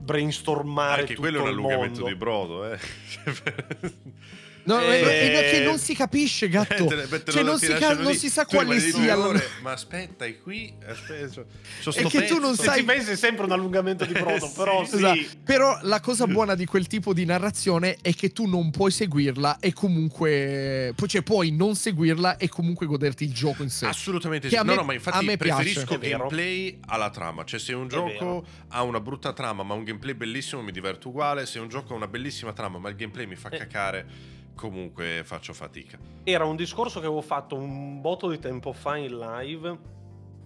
brainstormare 0.00 1.02
Anche 1.02 1.14
tutto 1.14 1.20
quello 1.28 1.38
è 1.38 1.42
un 1.42 1.48
allungamento 1.48 2.00
mondo. 2.00 2.06
di 2.08 2.14
brodo, 2.16 2.72
eh. 2.72 2.78
No, 4.64 4.80
Eh, 4.80 5.48
che 5.50 5.62
non 5.64 5.78
si 5.78 5.94
capisce, 5.94 6.48
gatto. 6.50 6.86
Te- 6.86 7.08
te- 7.08 7.22
te 7.22 7.32
Cioè, 7.32 7.42
non 7.42 7.58
si, 7.58 7.66
ca- 7.74 7.94
non 7.94 8.14
si 8.14 8.28
sa 8.28 8.44
Tu 8.44 8.54
quale 8.56 8.78
sia. 8.80 9.18
ore, 9.18 9.42
Ma 9.62 9.72
aspetta, 9.72 10.24
è 10.24 10.38
qui. 10.40 10.72
Aspetta, 10.86 11.44
sto 11.80 11.90
che 12.08 12.24
tu 12.26 12.38
non 12.38 12.50
pezzo. 12.56 12.62
Sai- 12.64 12.84
ci 13.04 13.16
sempre 13.16 13.44
un 13.44 13.52
allungamento 13.52 14.04
di 14.04 14.12
brodo, 14.18 14.46
Sì, 14.46 14.52
però 14.56 14.84
sì. 14.84 14.94
Esatto. 14.96 15.18
Però 15.44 15.78
la 15.82 16.00
cosa 16.00 16.26
buona 16.26 16.54
di 16.54 16.66
quel 16.66 16.86
tipo 16.86 17.12
di 17.12 17.24
narrazione 17.24 17.96
è 18.02 18.14
che 18.14 18.32
tu 18.32 18.46
non 18.46 18.70
puoi 18.70 18.90
seguirla 18.90 19.58
e 19.60 19.72
comunque. 19.72 20.94
Cioè, 21.06 21.22
puoi 21.22 21.50
non 21.50 21.74
seguirla 21.74 22.36
e 22.36 22.48
comunque 22.48 22.86
goderti 22.86 23.24
il 23.24 23.32
gioco 23.32 23.62
in 23.62 23.70
sé. 23.70 23.86
Assolutamente 23.86 24.48
Che 24.48 24.54
sì. 24.54 24.60
a 24.60 24.62
no, 24.62 24.70
me- 24.72 24.76
no, 24.76 24.84
ma 24.84 24.92
a 24.92 24.94
infatti 24.94 25.24
me 25.24 25.36
preferisco 25.36 25.98
vero. 25.98 26.18
gameplay 26.18 26.78
alla 26.86 27.10
trama. 27.10 27.44
Cioè, 27.44 27.58
se 27.58 27.72
un 27.72 27.88
gioco 27.88 28.44
ha 28.68 28.82
una 28.82 29.00
brutta 29.00 29.32
trama, 29.32 29.62
ma 29.62 29.74
un 29.74 29.84
gameplay 29.84 30.14
bellissimo, 30.14 30.62
mi 30.62 30.72
diverto 30.72 31.08
uguale. 31.08 31.46
Se 31.46 31.58
un 31.58 31.68
gioco 31.68 31.92
ha 31.92 31.96
una 31.96 32.06
bellissima 32.08 32.52
trama, 32.52 32.78
ma 32.78 32.88
il 32.88 32.96
gameplay 32.96 33.26
mi 33.26 33.36
fa 33.36 33.48
Eh. 33.48 33.58
cacare, 33.58 34.06
comunque 34.54 35.22
faccio 35.24 35.52
fatica. 35.52 35.98
Era 36.24 36.44
un 36.44 36.56
discorso 36.56 37.00
che 37.00 37.06
avevo 37.06 37.22
fatto 37.22 37.56
un 37.56 38.00
botto 38.00 38.28
di 38.28 38.38
tempo 38.38 38.72
fa 38.72 38.96
in 38.96 39.18
live 39.18 39.78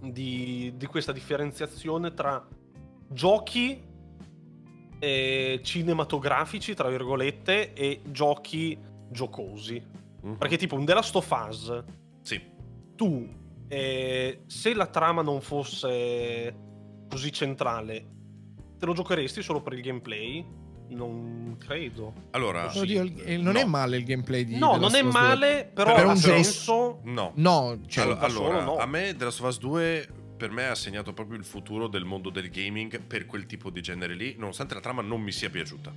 di, 0.00 0.72
di 0.76 0.86
questa 0.86 1.12
differenziazione 1.12 2.12
tra 2.14 2.46
giochi 3.08 3.82
eh, 4.98 5.60
cinematografici, 5.62 6.74
tra 6.74 6.88
virgolette, 6.88 7.72
e 7.72 8.02
giochi 8.10 8.78
giocosi. 9.10 9.82
Mhm. 10.22 10.36
Perché 10.36 10.56
tipo 10.56 10.76
un 10.76 10.84
The 10.84 10.94
Last 10.94 11.14
of 11.16 11.46
Us, 11.48 11.84
Sì. 12.22 12.40
tu, 12.96 13.28
eh, 13.68 14.42
se 14.46 14.74
la 14.74 14.86
trama 14.86 15.22
non 15.22 15.40
fosse 15.40 16.54
così 17.08 17.30
centrale, 17.32 18.06
te 18.78 18.86
lo 18.86 18.92
giocheresti 18.94 19.42
solo 19.42 19.60
per 19.60 19.74
il 19.74 19.82
gameplay? 19.82 20.62
Non 20.88 21.56
credo. 21.58 22.12
Allora. 22.30 22.70
Oddio, 22.76 23.02
il- 23.02 23.40
non 23.40 23.54
No. 23.54 23.58
è 23.60 23.64
male 23.64 23.96
il 23.96 24.04
gameplay 24.04 24.44
di. 24.44 24.58
No, 24.58 24.72
The 24.74 24.78
non 24.78 24.90
Last 24.90 24.96
è 24.96 25.00
of 25.00 25.06
Us 25.06 25.12
2. 25.12 25.20
male, 25.20 25.70
però 25.74 25.94
Per 25.94 26.06
un 26.06 26.16
senso... 26.16 27.00
no. 27.04 27.32
No, 27.36 27.78
cioè, 27.88 28.04
Allo- 28.04 28.14
da 28.14 28.28
solo 28.28 28.46
allora, 28.50 28.64
no. 28.64 28.76
a 28.76 28.86
me 28.86 29.14
The 29.16 29.24
Last 29.24 29.40
of 29.40 29.48
Us 29.48 29.58
2 29.58 30.08
per 30.36 30.50
me 30.50 30.66
ha 30.68 30.74
segnato 30.74 31.12
proprio 31.12 31.38
il 31.38 31.44
futuro 31.44 31.86
del 31.88 32.04
mondo 32.04 32.28
del 32.28 32.50
gaming 32.50 33.00
per 33.00 33.24
quel 33.24 33.46
tipo 33.46 33.70
di 33.70 33.80
genere 33.80 34.14
lì, 34.14 34.34
nonostante 34.38 34.74
la 34.74 34.80
trama 34.80 35.00
non 35.00 35.20
mi 35.20 35.32
sia 35.32 35.48
piaciuta. 35.48 35.92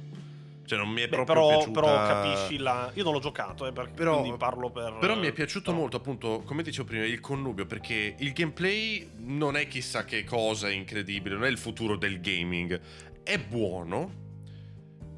Cioè 0.65 0.77
non 0.77 0.89
mi 0.89 1.01
è 1.01 1.07
Beh, 1.07 1.15
proprio 1.15 1.35
però, 1.35 1.47
piaciuta. 1.57 1.79
però 1.81 1.95
capisci 2.07 2.57
la... 2.57 2.91
Io 2.93 3.03
non 3.03 3.13
l'ho 3.13 3.19
giocato, 3.19 3.65
eh, 3.67 3.71
perché 3.71 3.93
Però- 3.93 4.19
quindi 4.19 4.38
parlo 4.38 4.69
per... 4.69 4.97
Però 4.99 5.17
mi 5.17 5.27
è 5.27 5.31
piaciuto 5.31 5.71
no. 5.71 5.77
molto, 5.79 5.95
appunto, 5.97 6.41
come 6.45 6.61
dicevo 6.61 6.88
prima, 6.88 7.05
il 7.05 7.19
connubio, 7.21 7.65
perché 7.65 8.15
il 8.19 8.31
gameplay 8.33 9.09
non 9.19 9.55
è 9.55 9.67
chissà 9.67 10.03
che 10.03 10.23
cosa 10.25 10.69
incredibile, 10.69 11.35
non 11.35 11.45
è 11.45 11.49
il 11.49 11.57
futuro 11.57 11.95
del 11.97 12.19
gaming, 12.19 12.79
è 13.23 13.39
buono 13.39 14.25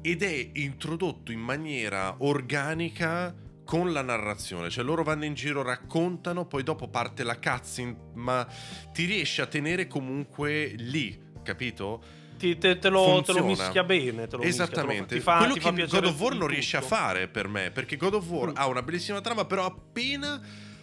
ed 0.02 0.22
è 0.22 0.50
introdotto 0.54 1.32
in 1.32 1.40
maniera 1.40 2.14
organica 2.18 3.34
con 3.64 3.92
la 3.92 4.02
narrazione, 4.02 4.68
cioè 4.68 4.82
loro 4.82 5.02
vanno 5.04 5.24
in 5.24 5.34
giro, 5.34 5.62
raccontano, 5.62 6.44
poi 6.46 6.62
dopo 6.64 6.88
parte 6.88 7.22
la 7.22 7.38
cutscene, 7.38 7.96
ma 8.14 8.44
ti 8.92 9.04
riesce 9.04 9.42
a 9.42 9.46
tenere 9.46 9.86
comunque 9.86 10.72
lì, 10.76 11.16
capito? 11.44 12.02
Ti- 12.36 12.56
te, 12.58 12.78
te 12.78 12.88
lo, 12.88 13.22
te 13.24 13.32
lo 13.32 13.44
mischia 13.44 13.84
bene. 13.84 14.26
Te 14.26 14.36
lo 14.36 14.42
mischia, 14.42 14.66
te 14.66 14.72
lo- 14.74 14.80
Esattamente, 14.80 15.14
ti 15.16 15.20
fa, 15.20 15.36
quello 15.38 15.52
ti 15.52 15.60
che 15.60 15.86
God 15.86 16.04
of 16.06 16.18
War 16.20 16.34
non 16.34 16.48
riesce 16.48 16.76
a 16.78 16.80
fare 16.80 17.28
per 17.28 17.46
me, 17.48 17.70
perché 17.70 17.96
God 17.96 18.14
of 18.14 18.28
War 18.28 18.48
Mm. 18.50 18.54
ha 18.56 18.66
una 18.66 18.82
bellissima 18.82 19.20
trama, 19.20 19.44
però 19.44 19.66
appena, 19.66 20.40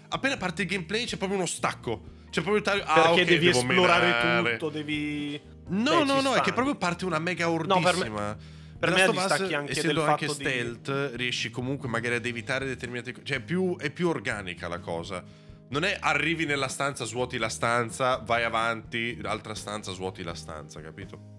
appena 0.10 0.38
parte 0.38 0.62
il 0.62 0.68
gameplay 0.70 1.06
c'è 1.06 1.18
proprio 1.18 1.38
uno 1.40 1.48
stacco. 1.48 2.16
C'è 2.30 2.42
proprio 2.42 2.62
taglio. 2.62 2.84
ah, 2.86 2.94
Perché 2.94 3.22
ok, 3.22 3.28
devi 3.28 3.48
esplorare 3.50 4.06
menare. 4.06 4.52
tutto, 4.58 4.70
devi... 4.70 5.42
No, 5.70 5.98
Beh, 6.00 6.04
no, 6.06 6.22
no, 6.22 6.30
è 6.30 6.34
sta. 6.36 6.42
che 6.42 6.54
proprio 6.54 6.76
parte 6.76 7.04
una 7.06 7.20
mega 7.20 7.50
ordissima. 7.50 8.38
Per 8.80 8.92
me 8.94 9.10
distacchi 9.12 9.54
anche 9.54 9.72
essendo 9.72 10.02
del 10.02 10.10
anche 10.10 10.28
fatto 10.28 10.38
di- 10.38 10.44
stealth, 10.46 11.12
riesci 11.16 11.50
comunque 11.50 11.88
magari 11.88 12.16
ad 12.16 12.26
evitare 12.26 12.66
determinate 12.66 13.12
cose. 13.12 13.26
Cioè, 13.26 13.38
è 13.38 13.42
più, 13.42 13.76
è 13.78 13.90
più 13.92 14.08
organica 14.10 14.68
la 14.68 14.80
cosa. 14.80 15.24
Non 15.70 15.84
è 15.84 15.98
arrivi 16.00 16.46
nella 16.46 16.68
stanza, 16.70 17.04
svuoti 17.06 17.38
la 17.38 17.50
stanza, 17.50 18.18
vai 18.18 18.44
avanti, 18.44 19.20
altra 19.24 19.54
stanza, 19.56 19.92
svuoti 19.92 20.24
la 20.24 20.34
stanza, 20.36 20.80
capito? 20.82 21.36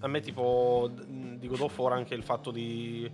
A 0.00 0.06
me 0.08 0.20
tipo 0.20 0.90
d- 0.92 1.36
di 1.38 1.46
God 1.48 1.60
of 1.60 1.78
War 1.78 1.92
anche 1.92 2.14
il 2.14 2.22
fatto 2.22 2.50
di... 2.50 3.10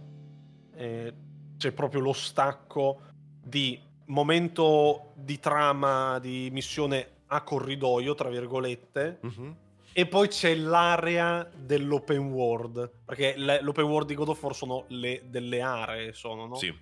eh, 0.74 1.14
c'è 1.56 1.72
proprio 1.72 2.00
lo 2.00 2.12
stacco 2.12 3.00
di 3.42 3.78
momento 4.06 5.12
di 5.16 5.38
trama, 5.38 6.18
di 6.18 6.48
missione 6.52 7.08
a 7.26 7.42
corridoio, 7.42 8.14
tra 8.14 8.28
virgolette, 8.28 9.18
Mhm. 9.22 9.56
E 9.92 10.06
poi 10.06 10.28
c'è 10.28 10.54
l'area 10.54 11.48
dell'open 11.54 12.30
world, 12.30 12.90
perché 13.04 13.34
le- 13.36 13.60
l'open 13.62 13.84
world 13.84 14.06
di 14.06 14.14
God 14.14 14.28
of 14.28 14.42
War 14.42 14.54
sono 14.54 14.84
le, 14.88 15.22
delle 15.26 15.60
aree, 15.60 16.12
sono, 16.12 16.46
no? 16.46 16.54
Sì. 16.54 16.72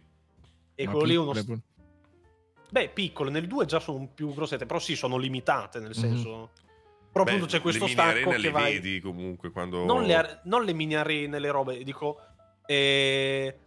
E 0.74 0.84
Ma 0.84 0.90
quello 0.92 1.06
lì 1.06 1.14
è 1.14 1.18
uno... 1.18 1.32
piccole, 1.32 1.60
Beh, 2.68 2.88
piccole, 2.90 3.30
nel 3.30 3.46
2 3.46 3.64
già 3.64 3.80
sono 3.80 4.06
più 4.12 4.34
grossette, 4.34 4.66
però 4.66 4.78
sì, 4.78 4.96
sono 4.96 5.16
limitate, 5.16 5.78
nel 5.78 5.88
Mhm. 5.90 5.94
senso... 5.94 6.50
Però 7.10 7.24
Beh, 7.24 7.30
appunto 7.30 7.50
c'è 7.50 7.62
questo 7.62 7.86
stacco 7.86 8.28
che 8.30 8.38
le 8.38 8.50
vai... 8.50 8.72
vedi 8.74 9.00
comunque 9.00 9.50
quando... 9.50 9.84
Non 9.86 10.02
le, 10.02 10.14
are- 10.14 10.40
non 10.44 10.64
le 10.64 10.74
mini 10.74 10.94
arene, 10.96 11.38
le 11.38 11.50
robe, 11.50 11.82
dico... 11.82 12.20
eh, 12.66 13.58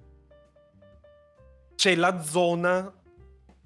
C'è 1.75 1.95
la 1.95 2.21
zona... 2.21 2.93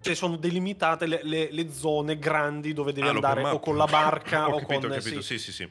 Cioè 0.03 0.15
sono 0.15 0.35
delimitate 0.35 1.05
le, 1.05 1.21
le- 1.23 1.49
le 1.51 1.71
zone 1.71 2.19
grandi 2.19 2.73
dove 2.73 2.91
devi 2.91 3.07
Ah, 3.07 3.11
andare 3.11 3.41
o 3.43 3.59
con 3.59 3.77
la 3.77 3.85
barca 3.85 4.47
ho 4.49 4.55
o 4.55 4.59
capito, 4.59 4.79
con... 4.81 4.91
ho 4.91 4.93
capito, 4.93 5.21
sì. 5.21 5.37
sì, 5.39 5.51
sì, 5.51 5.51
sì. 5.53 5.69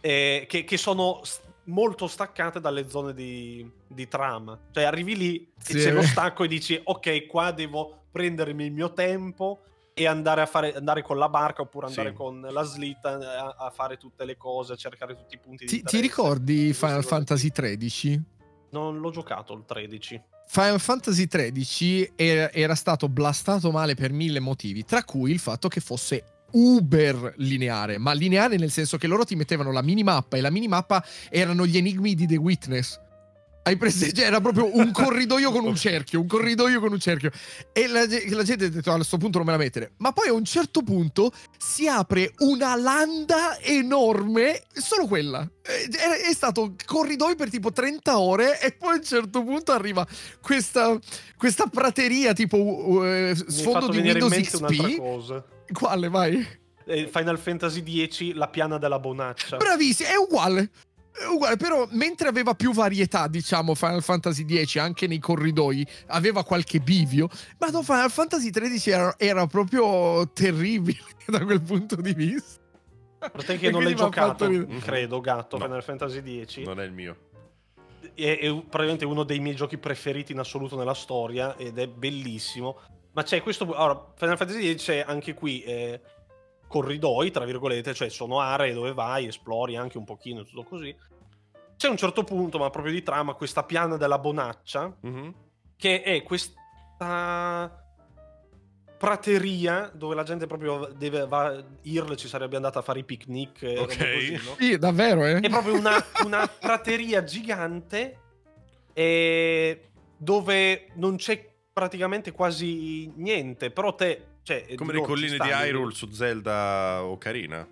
eh, 0.00 0.46
che, 0.48 0.64
che 0.64 0.76
sono 0.76 1.20
molto 1.64 2.06
staccate 2.06 2.60
dalle 2.60 2.88
zone 2.88 3.12
di, 3.12 3.70
di 3.86 4.08
trama. 4.08 4.58
Cioè, 4.72 4.84
arrivi 4.84 5.16
lì 5.16 5.52
Sì, 5.58 5.76
e 5.78 5.82
c'è 5.82 5.92
lo 5.92 6.02
stacco 6.02 6.44
e 6.44 6.48
dici: 6.48 6.80
Ok, 6.82 7.26
qua 7.26 7.50
devo 7.52 8.04
prendermi 8.10 8.64
il 8.64 8.72
mio 8.72 8.92
tempo 8.94 9.62
e 9.92 10.06
andare, 10.06 10.40
a 10.40 10.46
fare, 10.46 10.74
andare 10.74 11.02
con 11.02 11.18
la 11.18 11.28
barca 11.28 11.60
oppure 11.62 11.88
andare 11.88 12.10
Sì. 12.10 12.14
con 12.14 12.40
la 12.40 12.62
slitta 12.62 13.18
a, 13.18 13.66
a 13.66 13.70
fare 13.70 13.96
tutte 13.98 14.24
le 14.24 14.36
cose, 14.38 14.72
a 14.72 14.76
cercare 14.76 15.14
tutti 15.14 15.34
i 15.34 15.38
punti 15.38 15.64
di 15.64 15.70
Ti, 15.70 15.76
ti 15.76 15.76
interesse. 15.80 16.00
ricordi 16.00 16.64
Queste 16.68 16.86
Final. 16.86 17.04
Fantasy 17.04 17.50
XIII? 17.50 18.22
Non 18.70 18.98
l'ho 18.98 19.10
giocato 19.10 19.52
il 19.54 19.64
13. 19.66 20.22
Final 20.50 20.80
Fantasy 20.80 21.26
XIII 21.26 22.12
era, 22.16 22.50
era 22.50 22.74
stato 22.74 23.10
blastato 23.10 23.70
male 23.70 23.94
per 23.94 24.12
mille 24.12 24.40
motivi, 24.40 24.82
tra 24.82 25.04
cui 25.04 25.30
il 25.30 25.38
fatto 25.38 25.68
che 25.68 25.80
fosse 25.80 26.24
uber 26.52 27.34
lineare, 27.36 27.98
ma 27.98 28.12
lineare 28.12 28.56
nel 28.56 28.70
senso 28.70 28.96
che 28.96 29.06
loro 29.06 29.24
ti 29.24 29.36
mettevano 29.36 29.72
la 29.72 29.82
minimappa 29.82 30.38
e 30.38 30.40
la 30.40 30.50
minimappa 30.50 31.04
erano 31.28 31.66
gli 31.66 31.76
enigmi 31.76 32.14
di 32.14 32.26
The 32.26 32.36
Witness. 32.36 32.98
Hai 33.68 33.76
presente? 33.76 34.16
Cioè, 34.16 34.26
era 34.26 34.40
proprio 34.40 34.74
un 34.74 34.90
corridoio 34.92 35.50
con 35.50 35.64
un 35.66 35.76
cerchio, 35.76 36.20
un 36.20 36.26
corridoio 36.26 36.80
con 36.80 36.92
un 36.92 36.98
cerchio. 36.98 37.30
E 37.72 37.86
la, 37.86 38.00
la 38.00 38.42
gente 38.42 38.64
ha 38.64 38.68
detto: 38.68 38.88
"Ah, 38.88 38.94
a 38.94 38.96
questo 38.96 39.18
punto 39.18 39.36
non 39.38 39.46
me 39.46 39.52
la 39.52 39.58
mettere. 39.58 39.92
Ma 39.98 40.12
poi 40.12 40.28
a 40.28 40.32
un 40.32 40.44
certo 40.44 40.82
punto 40.82 41.30
si 41.58 41.86
apre 41.86 42.32
una 42.38 42.74
landa 42.76 43.58
enorme, 43.60 44.62
solo 44.72 45.06
quella. 45.06 45.46
Eh, 45.62 45.88
È, 45.88 46.28
è 46.30 46.32
stato 46.32 46.74
corridoio 46.86 47.34
per 47.34 47.50
tipo 47.50 47.70
30 47.70 48.18
ore 48.18 48.58
e 48.60 48.72
poi 48.72 48.94
a 48.94 48.96
un 48.96 49.04
certo 49.04 49.42
punto 49.42 49.72
arriva 49.72 50.06
questa, 50.40 50.98
questa 51.36 51.66
prateria 51.66 52.32
tipo 52.32 52.56
uh, 52.56 53.04
eh, 53.04 53.08
Mi 53.08 53.28
hai 53.28 53.52
sfondo 53.52 53.88
di 53.88 53.98
in 53.98 54.04
Windows 54.04 54.34
XP. 54.34 55.42
Quale, 55.72 56.08
vai? 56.08 56.46
Eh, 56.86 57.06
Final 57.12 57.38
Fantasy 57.38 58.08
X, 58.08 58.32
la 58.32 58.48
piana 58.48 58.78
della 58.78 58.98
bonaccia. 58.98 59.58
Bravissimo, 59.58 60.08
è 60.08 60.16
uguale. 60.16 60.70
È 61.20 61.26
uguale, 61.26 61.56
però 61.56 61.86
mentre 61.90 62.28
aveva 62.28 62.54
più 62.54 62.72
varietà, 62.72 63.26
diciamo, 63.26 63.74
Final 63.74 64.02
Fantasy 64.02 64.44
X 64.64 64.76
anche 64.76 65.06
nei 65.06 65.18
corridoi, 65.18 65.86
aveva 66.08 66.44
qualche 66.44 66.78
bivio, 66.80 67.28
ma 67.58 67.68
no, 67.68 67.82
Final 67.82 68.10
Fantasy 68.10 68.50
XIII 68.50 68.92
era, 68.92 69.14
era 69.18 69.46
proprio 69.46 70.28
terribile 70.32 71.00
da 71.26 71.44
quel 71.44 71.60
punto 71.60 71.96
di 71.96 72.14
vista. 72.14 72.60
Per 73.18 73.44
te 73.44 73.58
che 73.58 73.66
E 73.66 73.70
non 73.70 73.82
l'hai 73.82 73.94
fatto 73.96 74.04
giocato, 74.04 74.46
ridere. 74.46 74.78
credo, 74.78 75.20
gatto, 75.20 75.58
No. 75.58 75.64
Final 75.64 75.82
Fantasy 75.82 76.44
X. 76.44 76.58
Non 76.58 76.80
è 76.80 76.84
il 76.84 76.92
mio. 76.92 77.16
è, 78.14 78.38
è 78.38 78.52
praticamente 78.68 79.04
uno 79.04 79.24
dei 79.24 79.40
miei 79.40 79.56
giochi 79.56 79.76
preferiti 79.76 80.30
in 80.30 80.38
assoluto 80.38 80.76
nella 80.76 80.94
storia 80.94 81.56
ed 81.56 81.78
è 81.78 81.88
bellissimo. 81.88 82.78
Ma 83.12 83.24
c'è 83.24 83.42
questo. 83.42 83.64
Allora, 83.74 84.12
Final 84.14 84.36
Fantasy 84.36 84.76
X 84.76 84.84
c'è 84.84 85.04
anche 85.04 85.34
qui 85.34 85.62
eh, 85.64 86.00
corridoi, 86.68 87.32
tra 87.32 87.44
virgolette, 87.44 87.92
cioè 87.92 88.08
sono 88.08 88.38
aree 88.38 88.72
dove 88.72 88.92
vai, 88.92 89.26
esplori 89.26 89.74
anche 89.74 89.98
un 89.98 90.04
pochino, 90.04 90.44
tutto 90.44 90.62
così. 90.62 90.94
C'è 91.78 91.88
un 91.88 91.96
certo 91.96 92.24
punto, 92.24 92.58
ma 92.58 92.70
proprio 92.70 92.92
di 92.92 93.02
trama, 93.04 93.34
questa 93.34 93.62
piana 93.62 93.96
della 93.96 94.18
bonaccia, 94.18 94.94
Mhm. 95.00 95.34
che 95.76 96.02
è 96.02 96.22
questa 96.24 97.72
prateria 98.98 99.88
dove 99.94 100.16
la 100.16 100.24
gente 100.24 100.48
proprio 100.48 100.90
deve 100.96 101.24
va, 101.26 101.62
Irle 101.82 102.16
ci 102.16 102.26
sarebbe 102.26 102.56
andata 102.56 102.80
a 102.80 102.82
fare 102.82 102.98
i 102.98 103.04
picnic 103.04 103.62
Ok. 103.78 103.86
così, 103.96 104.32
no? 104.32 104.56
Sì, 104.58 104.76
davvero, 104.76 105.24
eh? 105.24 105.38
È 105.38 105.48
proprio 105.48 105.76
una, 105.76 105.92
una 106.26 106.48
prateria 106.48 107.22
gigante 107.22 108.18
eh, 108.92 109.88
dove 110.16 110.88
non 110.94 111.14
c'è 111.14 111.48
praticamente 111.72 112.32
quasi 112.32 113.12
niente, 113.14 113.70
però 113.70 113.94
te... 113.94 114.24
Cioè, 114.42 114.74
Come 114.74 114.94
le 114.94 115.02
colline 115.02 115.36
di 115.38 115.48
Hyrule 115.48 115.92
su 115.92 116.10
Zelda 116.10 117.04
Ocarina. 117.04 117.64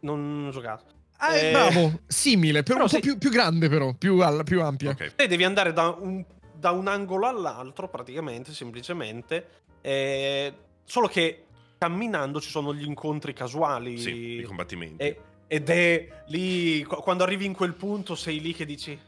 Non 0.00 0.44
ho 0.46 0.50
giocato. 0.50 0.84
Ah, 1.24 1.36
Eh, 1.36 1.52
bravo, 1.52 2.00
simile, 2.08 2.62
però 2.64 2.78
però 2.78 2.84
un 2.86 2.90
po' 2.90 2.96
sì. 2.96 3.00
più, 3.00 3.16
più 3.16 3.30
grande 3.30 3.68
però, 3.68 3.92
più, 3.94 4.18
al- 4.20 4.42
più 4.42 4.60
ampia. 4.60 4.90
Ok. 4.90 5.14
Te 5.14 5.28
devi 5.28 5.44
andare 5.44 5.72
da 5.72 5.88
un, 5.96 6.24
da 6.52 6.72
un 6.72 6.88
angolo 6.88 7.28
all'altro, 7.28 7.88
praticamente, 7.88 8.52
semplicemente. 8.52 9.46
eh, 9.82 10.52
solo 10.84 11.06
che 11.06 11.44
camminando 11.78 12.40
ci 12.40 12.50
sono 12.50 12.74
gli 12.74 12.84
incontri 12.84 13.32
casuali. 13.32 13.98
Sì, 13.98 14.38
i 14.38 14.42
combattimenti. 14.42 15.02
E- 15.02 15.20
ed 15.46 15.68
è 15.70 16.08
lì, 16.26 16.82
qu- 16.82 17.00
quando 17.02 17.22
arrivi 17.22 17.44
in 17.44 17.52
quel 17.54 17.74
punto, 17.74 18.14
sei 18.16 18.40
lì 18.40 18.52
che 18.54 18.64
dici... 18.64 18.98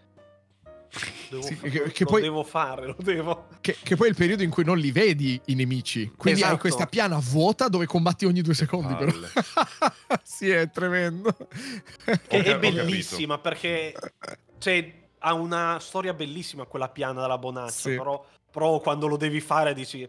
Devo 1.31 1.43
Sì, 1.43 1.57
che- 1.59 1.79
lo 1.85 1.91
che 1.91 2.05
poi- 2.05 2.23
devo 2.23 2.43
fare, 2.45 2.87
lo 2.87 2.97
devo... 2.99 3.49
Che, 3.61 3.77
che 3.83 3.97
poi 3.97 4.07
è 4.07 4.11
il 4.11 4.17
periodo 4.17 4.43
in 4.43 4.51
cui 4.51 4.65
non 4.65 4.79
li 4.79 4.93
vedi 4.93 5.41
i 5.47 5.55
nemici. 5.55 6.13
Quindi 6.17 6.41
hai 6.41 6.47
Esatto. 6.49 6.61
questa 6.61 6.87
piana 6.87 7.19
vuota 7.21 7.69
dove 7.69 7.87
combatti 7.87 8.25
ogni 8.27 8.43
due 8.43 8.55
secondi. 8.55 8.95
Però. 8.95 9.13
sì, 10.23 10.51
è 10.51 10.71
tremendo. 10.71 11.35
Che 12.05 12.43
è 12.45 12.59
bellissima 12.59 13.39
perché 13.39 13.95
cioè, 14.59 14.93
ha 15.19 15.33
una 15.33 15.79
storia 15.81 16.15
bellissima 16.15 16.65
quella 16.67 16.89
piana 16.89 17.23
della 17.23 17.39
Bonaccia, 17.39 17.71
Sì. 17.91 17.97
però, 17.97 18.25
però 18.51 18.79
quando 18.81 19.07
lo 19.07 19.17
devi 19.17 19.41
fare 19.41 19.75
dici 19.75 20.09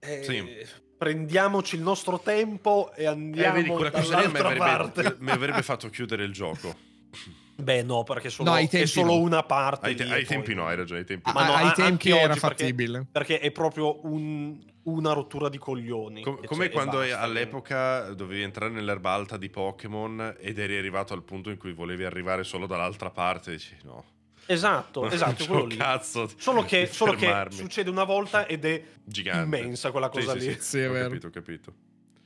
eh, 0.00 0.22
Sì. 0.22 0.66
prendiamoci 0.96 1.74
il 1.76 1.82
nostro 1.82 2.20
tempo 2.20 2.92
e 2.94 3.02
Eh, 3.02 3.06
andiamo 3.06 3.54
vedi, 3.54 3.68
quella 3.70 3.90
cosa 3.90 4.20
lì 4.20 4.28
mi 4.30 4.38
avrebbe, 4.38 4.58
parte. 4.58 5.16
mi 5.20 5.30
avrebbe 5.30 5.62
fatto 5.62 5.88
chiudere 5.90 6.24
il 6.24 6.32
gioco. 6.32 6.76
Beh 7.60 7.82
no, 7.82 8.04
perché 8.04 8.30
solo, 8.30 8.50
No, 8.50 8.54
ai 8.56 8.68
è 8.70 8.86
solo 8.86 9.14
no. 9.14 9.18
una 9.20 9.42
parte. 9.42 9.86
Ai, 9.88 9.96
te- 9.96 10.04
ai 10.04 10.24
tempi 10.24 10.54
no, 10.54 10.66
hai 10.68 10.76
ragione, 10.76 11.00
ai 11.00 11.04
tempi 11.06 11.28
Ma 11.34 11.40
A- 11.40 11.46
no, 11.46 11.54
ai 11.54 11.72
tempi 11.74 12.10
era 12.10 12.30
oggi, 12.32 12.40
perché- 12.40 12.64
fattibile. 12.64 13.06
Perché 13.10 13.40
è 13.40 13.50
proprio 13.50 14.06
un- 14.06 14.64
una 14.84 15.12
rottura 15.12 15.48
di 15.48 15.58
coglioni. 15.58 16.22
Com- 16.22 16.44
come 16.46 16.66
e 16.66 16.70
quando 16.70 16.98
basta, 16.98 17.18
all'epoca 17.18 18.12
dovevi 18.14 18.42
entrare 18.42 18.70
nell'erba 18.72 19.10
alta 19.10 19.36
di 19.36 19.48
Pokémon 19.50 20.36
ed 20.38 20.56
eri 20.58 20.78
arrivato 20.78 21.14
al 21.14 21.24
punto 21.24 21.50
in 21.50 21.56
cui 21.58 21.72
volevi 21.72 22.04
arrivare 22.04 22.44
solo 22.44 22.66
dall'altra 22.66 23.10
parte 23.10 23.50
e 23.50 23.54
dici 23.54 23.76
no. 23.82 24.04
Esatto, 24.46 25.02
non 25.02 25.12
esatto, 25.12 25.44
quello 25.46 25.64
lì. 25.66 25.76
cazzo 25.76 26.30
Solo 26.38 26.62
che, 26.62 26.86
solo 26.86 27.12
che 27.14 27.46
succede 27.50 27.90
una 27.90 28.04
volta 28.04 28.46
ed 28.46 28.64
è 28.64 28.82
Gigante. 29.04 29.58
immensa 29.58 29.90
quella 29.90 30.10
Sì, 30.14 30.20
cosa 30.20 30.38
sì, 30.38 30.46
lì. 30.46 30.52
sì, 30.54 30.60
Sì, 30.60 30.78
è 30.78 30.88
ho 30.88 30.92
vero. 30.92 31.08
capito, 31.08 31.26
ho 31.26 31.30
capito. 31.30 31.74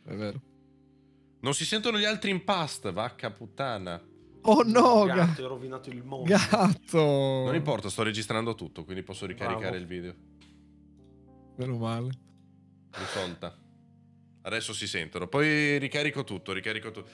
È 0.05 0.13
vero. 0.15 0.41
Non 1.41 1.55
si 1.55 1.65
sentono 1.65 1.97
gli 1.99 2.05
altri 2.05 2.31
in 2.31 2.45
past, 2.45 2.93
vacca 2.93 3.31
puttana. 3.31 4.01
Oh 4.45 4.63
no, 4.65 5.05
ga- 5.05 5.15
Gatto, 5.15 5.41
hai 5.43 5.47
rovinato 5.49 5.89
il 5.91 6.03
mondo. 6.03 6.25
gatto. 6.27 6.99
Non 6.99 7.55
importa, 7.55 7.89
sto 7.89 8.03
registrando 8.03 8.55
tutto, 8.55 8.85
quindi 8.85 9.03
posso 9.03 9.25
ricaricare 9.27 9.61
Bravo. 9.61 9.77
il 9.77 9.87
video. 9.87 10.15
Meno 11.57 11.77
male. 11.77 12.11
Risolta. 12.91 13.57
Adesso 14.43 14.73
si 14.73 14.87
sentono. 14.89 15.29
Poi 15.29 15.79
ricarico 15.79 16.25
tutto, 16.25 16.53
ricarico 16.53 16.91
tutto. 16.91 17.09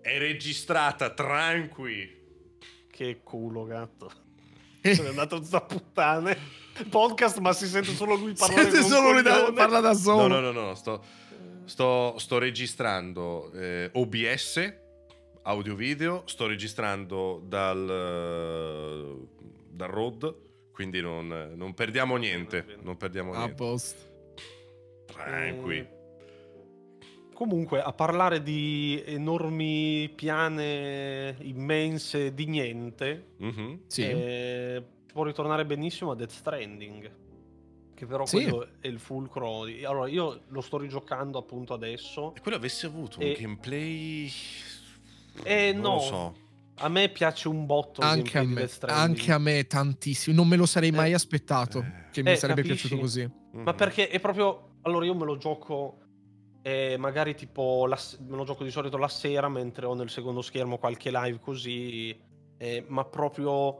È 0.00 0.16
registrata, 0.18 1.10
tranqui. 1.12 2.18
Che 2.88 3.20
culo, 3.22 3.64
gatto. 3.64 4.10
Se 4.82 5.02
n'è 5.02 5.08
andato 5.08 5.38
da 5.40 5.60
puttane. 5.62 6.38
Podcast, 6.88 7.38
ma 7.38 7.52
si 7.52 7.66
sente 7.66 7.92
solo 7.92 8.14
lui 8.14 8.32
parlare 8.32 8.70
con 8.70 8.82
solo 8.82 9.12
lui 9.12 9.22
da, 9.22 9.52
parla 9.52 9.80
da 9.80 9.92
solo. 9.92 10.28
No, 10.28 10.40
no, 10.40 10.52
no, 10.52 10.66
no, 10.68 10.74
sto, 10.74 11.04
sto, 11.64 12.14
sto 12.18 12.38
registrando 12.38 13.52
eh, 13.52 13.90
OBS, 13.94 14.74
audio 15.42 15.74
video, 15.74 16.22
sto 16.26 16.46
registrando 16.46 17.42
dal, 17.44 17.88
eh, 17.88 19.26
dal 19.70 19.88
Rode, 19.88 20.34
quindi 20.72 21.00
non, 21.00 21.52
non 21.56 21.74
perdiamo 21.74 22.16
niente, 22.16 22.64
non 22.82 22.96
perdiamo 22.96 23.32
A 23.32 23.38
niente. 23.38 23.54
posto. 23.54 24.08
Tranqui. 25.06 25.76
Eh, 25.78 25.98
Comunque, 27.34 27.80
a 27.80 27.92
parlare 27.94 28.42
di 28.42 29.02
enormi 29.06 30.10
piane 30.14 31.36
immense 31.40 32.34
di 32.34 32.44
niente, 32.44 33.28
Mhm. 33.38 33.80
Sì. 33.86 34.02
eh, 34.02 34.82
può 35.10 35.24
ritornare 35.24 35.64
benissimo 35.64 36.10
a 36.10 36.16
Death 36.16 36.32
Stranding. 36.32 37.10
Che 37.94 38.06
però 38.06 38.26
Sì. 38.26 38.42
quello 38.42 38.66
è 38.80 38.86
il 38.88 38.98
fulcro. 38.98 39.64
di- 39.64 39.84
Allora, 39.86 40.06
io 40.08 40.42
lo 40.48 40.60
sto 40.60 40.76
rigiocando 40.76 41.38
appunto 41.38 41.72
adesso. 41.72 42.34
E 42.34 42.40
quello 42.40 42.58
avesse 42.58 42.84
avuto 42.84 43.18
un 43.20 43.24
E- 43.26 43.32
gameplay... 43.38 44.30
Eh, 45.44 45.72
non 45.72 45.82
no. 45.82 45.94
lo 45.94 46.00
so. 46.00 46.34
A 46.82 46.88
me 46.88 47.10
piace 47.10 47.46
un 47.48 47.66
botto 47.66 48.00
Anche 48.00 48.38
a, 48.38 48.40
di 48.40 48.46
me, 48.54 48.68
anche 48.86 49.32
a 49.32 49.38
me 49.38 49.66
tantissimo. 49.66 50.34
Non 50.34 50.48
me 50.48 50.56
lo 50.56 50.64
sarei 50.64 50.90
mai 50.90 51.10
Eh, 51.10 51.14
aspettato. 51.14 51.80
eh. 51.80 52.08
Che 52.10 52.22
mi 52.22 52.30
Eh, 52.30 52.36
sarebbe 52.36 52.62
capisci? 52.62 52.88
piaciuto 52.88 53.00
così. 53.02 53.30
Ma 53.52 53.70
Mhm. 53.72 53.76
perché 53.76 54.08
è 54.08 54.18
proprio. 54.20 54.76
Allora 54.82 55.04
io 55.04 55.14
me 55.14 55.24
lo 55.24 55.36
gioco. 55.36 55.96
eh, 56.62 56.96
magari 56.98 57.34
tipo. 57.34 57.86
la 57.86 57.98
me 58.26 58.36
lo 58.36 58.44
gioco 58.44 58.64
di 58.64 58.70
solito 58.70 58.98
la 58.98 59.08
sera 59.08 59.48
mentre 59.48 59.86
ho 59.86 59.94
nel 59.94 60.10
secondo 60.10 60.42
schermo 60.42 60.76
qualche 60.78 61.10
live 61.10 61.38
così. 61.40 62.18
eh, 62.58 62.84
ma 62.88 63.04
proprio. 63.04 63.78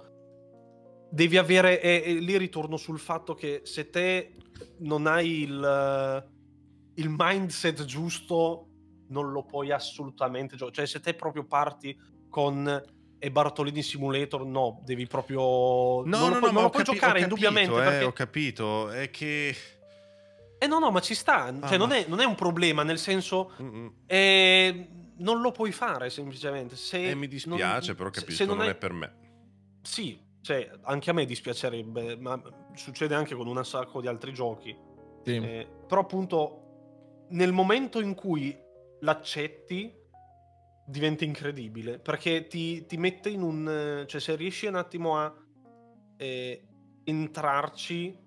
Devi 1.10 1.36
avere. 1.36 1.80
E, 1.82 2.02
e 2.04 2.12
lì 2.14 2.36
ritorno 2.38 2.76
sul 2.78 2.98
fatto 2.98 3.34
che 3.34 3.60
se 3.64 3.90
te 3.90 4.34
non 4.78 5.06
hai 5.06 5.42
il. 5.42 6.28
Il 6.94 7.14
mindset 7.16 7.84
giusto, 7.84 8.68
non 9.10 9.30
lo 9.30 9.44
puoi 9.44 9.70
assolutamente 9.70 10.56
giocare. 10.56 10.74
Cioè, 10.74 10.86
se 10.86 11.00
te 11.00 11.14
proprio 11.14 11.44
parti 11.44 11.96
con. 12.28 12.82
E 13.22 13.30
Bartolini 13.30 13.82
Simulator, 13.82 14.46
no, 14.46 14.80
devi 14.82 15.06
proprio. 15.06 15.40
No, 15.40 16.04
non 16.04 16.10
no, 16.10 16.28
lo 16.28 16.32
no, 16.34 16.38
puoi, 16.38 16.40
ma 16.40 16.52
non 16.52 16.62
lo 16.62 16.70
puoi 16.70 16.84
capi- 16.84 16.96
giocare 16.98 17.18
ho 17.18 17.22
indubbiamente. 17.24 17.70
capito, 17.70 17.82
eh, 17.86 17.90
perché... 17.90 18.04
ho 18.06 18.12
capito, 18.12 18.90
è 18.90 19.10
che... 19.10 19.56
Eh 20.58 20.66
no, 20.66 20.78
no, 20.78 20.90
ma 20.90 21.00
ci 21.00 21.14
sta. 21.14 21.52
Cioè, 21.60 21.74
Ah, 21.74 21.76
non, 21.76 21.88
ma- 21.90 21.96
è, 21.96 22.04
non 22.08 22.20
è 22.20 22.24
un 22.24 22.34
problema, 22.34 22.82
nel 22.82 22.98
senso. 22.98 23.52
Eh, 24.06 24.88
non 25.16 25.40
lo 25.42 25.52
puoi 25.52 25.70
fare 25.72 26.08
semplicemente. 26.08 26.76
Se 26.76 27.10
Eh, 27.10 27.14
mi 27.14 27.28
dispiace, 27.28 27.88
non- 27.88 27.96
però 27.96 28.08
capisco, 28.10 28.32
se 28.32 28.44
non, 28.46 28.60
hai- 28.60 28.68
è 28.68 28.74
per 28.74 28.92
me. 28.94 29.12
Sì, 29.82 30.18
cioè, 30.40 30.70
anche 30.84 31.10
a 31.10 31.12
me 31.12 31.26
dispiacerebbe, 31.26 32.16
ma 32.16 32.40
succede 32.74 33.14
anche 33.14 33.34
con 33.34 33.46
un 33.46 33.62
sacco 33.66 34.00
di 34.00 34.06
altri 34.06 34.32
giochi. 34.32 34.74
Sì. 35.24 35.36
Eh, 35.36 35.68
però, 35.86 36.00
appunto, 36.00 37.26
nel 37.30 37.52
momento 37.52 38.00
in 38.00 38.14
cui 38.14 38.56
l'accetti, 39.00 39.92
diventa 40.86 41.24
incredibile. 41.24 41.98
Perché 41.98 42.46
ti, 42.46 42.84
ti 42.86 42.96
mette 42.96 43.28
in 43.30 43.42
un. 43.42 44.04
cioè, 44.06 44.20
se 44.20 44.34
riesci 44.36 44.66
un 44.66 44.74
attimo 44.76 45.18
a 45.18 45.32
eh, 46.16 46.66
entrarci, 47.04 48.18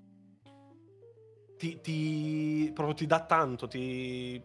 ti, 1.57 1.79
ti- 1.81 2.71
proprio 2.73 2.95
ti 2.95 3.05
dà 3.05 3.21
tanto. 3.25 3.67
Ti, 3.67 4.41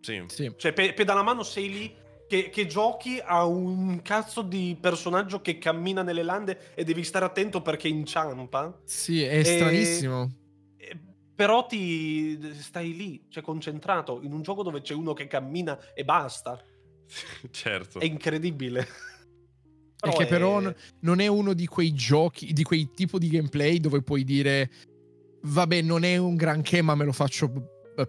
Sì. 0.00 0.24
Sì. 0.28 0.52
cioè, 0.56 0.72
pe- 0.72 0.92
pedala 0.94 1.22
mano 1.22 1.42
sei 1.42 1.68
lì 1.70 1.94
che, 2.28 2.48
che 2.50 2.66
giochi 2.66 3.20
a 3.22 3.44
un 3.44 4.00
cazzo 4.02 4.42
di 4.42 4.76
personaggio 4.80 5.40
che 5.40 5.58
cammina 5.58 6.02
nelle 6.02 6.22
lande 6.22 6.72
e 6.74 6.84
devi 6.84 7.02
stare 7.04 7.24
attento 7.24 7.60
perché 7.62 7.88
inciampa. 7.88 8.80
Sì, 8.84 9.22
è 9.22 9.38
E- 9.38 9.44
stranissimo. 9.44 10.30
Però 11.36 11.66
ti 11.66 12.54
stai 12.54 12.96
lì, 12.96 13.26
cioè 13.28 13.42
concentrato 13.42 14.20
in 14.22 14.32
un 14.32 14.42
gioco 14.42 14.62
dove 14.62 14.80
c'è 14.80 14.94
uno 14.94 15.12
che 15.12 15.26
cammina 15.26 15.78
e 15.94 16.04
basta. 16.04 16.60
certo. 17.50 18.00
È 18.00 18.04
incredibile. 18.04 18.86
E 19.98 20.10
che 20.10 20.26
però 20.26 20.60
n- 20.60 20.74
non 21.00 21.20
è 21.20 21.26
uno 21.26 21.54
di 21.54 21.66
quei 21.66 21.94
giochi, 21.94 22.52
di 22.52 22.62
quei 22.62 22.90
tipo 22.94 23.18
di 23.18 23.28
gameplay 23.28 23.80
dove 23.80 24.02
puoi 24.02 24.24
dire 24.24 24.70
vabbè 25.40 25.80
non 25.80 26.04
è 26.04 26.18
un 26.18 26.36
granché 26.36 26.82
ma 26.82 26.94
me 26.94 27.06
lo 27.06 27.12
faccio 27.12 27.50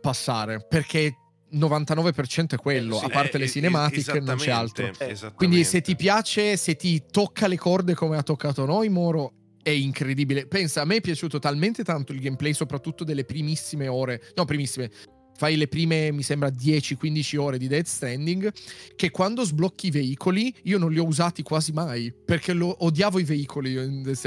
passare 0.01 0.65
perché 0.67 1.15
99% 1.53 2.55
è 2.55 2.57
quello, 2.57 2.95
Eh, 2.97 2.99
sì, 2.99 3.05
a 3.05 3.09
parte 3.09 3.37
Eh, 3.37 3.39
le 3.39 3.45
eh, 3.45 3.49
cinematiche 3.49 4.19
non 4.19 4.35
c'è 4.35 4.51
altro. 4.51 4.91
Eh. 4.99 5.15
Quindi 5.33 5.63
se 5.63 5.81
ti 5.81 5.95
piace, 5.95 6.57
se 6.57 6.75
ti 6.75 7.05
tocca 7.09 7.47
le 7.47 7.57
corde 7.57 7.93
come 7.93 8.17
ha 8.17 8.23
toccato 8.23 8.65
noi 8.65 8.89
Moro, 8.89 9.33
è 9.67 9.71
incredibile. 9.71 10.47
Pensa, 10.47 10.81
a 10.81 10.85
me 10.85 10.95
è 10.95 11.01
piaciuto 11.01 11.39
talmente 11.39 11.83
tanto 11.83 12.13
il 12.13 12.21
gameplay, 12.21 12.53
soprattutto 12.53 13.03
delle 13.03 13.25
primissime 13.25 13.89
ore, 13.89 14.21
no 14.35 14.45
primissime, 14.45 14.89
fai 15.35 15.57
le 15.57 15.67
prime, 15.67 16.09
mi 16.13 16.23
sembra, 16.23 16.47
10-15 16.47 17.37
ore 17.37 17.57
di 17.57 17.67
Dead 17.67 17.83
Stranding, 17.85 18.49
che 18.95 19.11
quando 19.11 19.43
sblocchi 19.43 19.87
i 19.87 19.91
veicoli, 19.91 20.53
io 20.63 20.77
non 20.77 20.89
li 20.93 20.99
ho 20.99 21.05
usati 21.05 21.43
quasi 21.43 21.73
mai, 21.73 22.13
perché 22.13 22.53
lo, 22.53 22.85
odiavo 22.85 23.19
i 23.19 23.25
veicoli, 23.25 23.73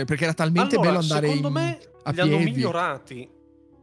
perché 0.05 0.25
era 0.25 0.35
talmente 0.35 0.75
Allora, 0.75 0.91
bello 0.91 1.01
andare 1.03 1.27
secondo 1.29 1.49
in- 1.49 1.55
me 1.55 1.79
a 2.03 2.11
li 2.11 2.21
hanno 2.21 2.37
piedi. 2.37 2.51
migliorati. 2.51 3.29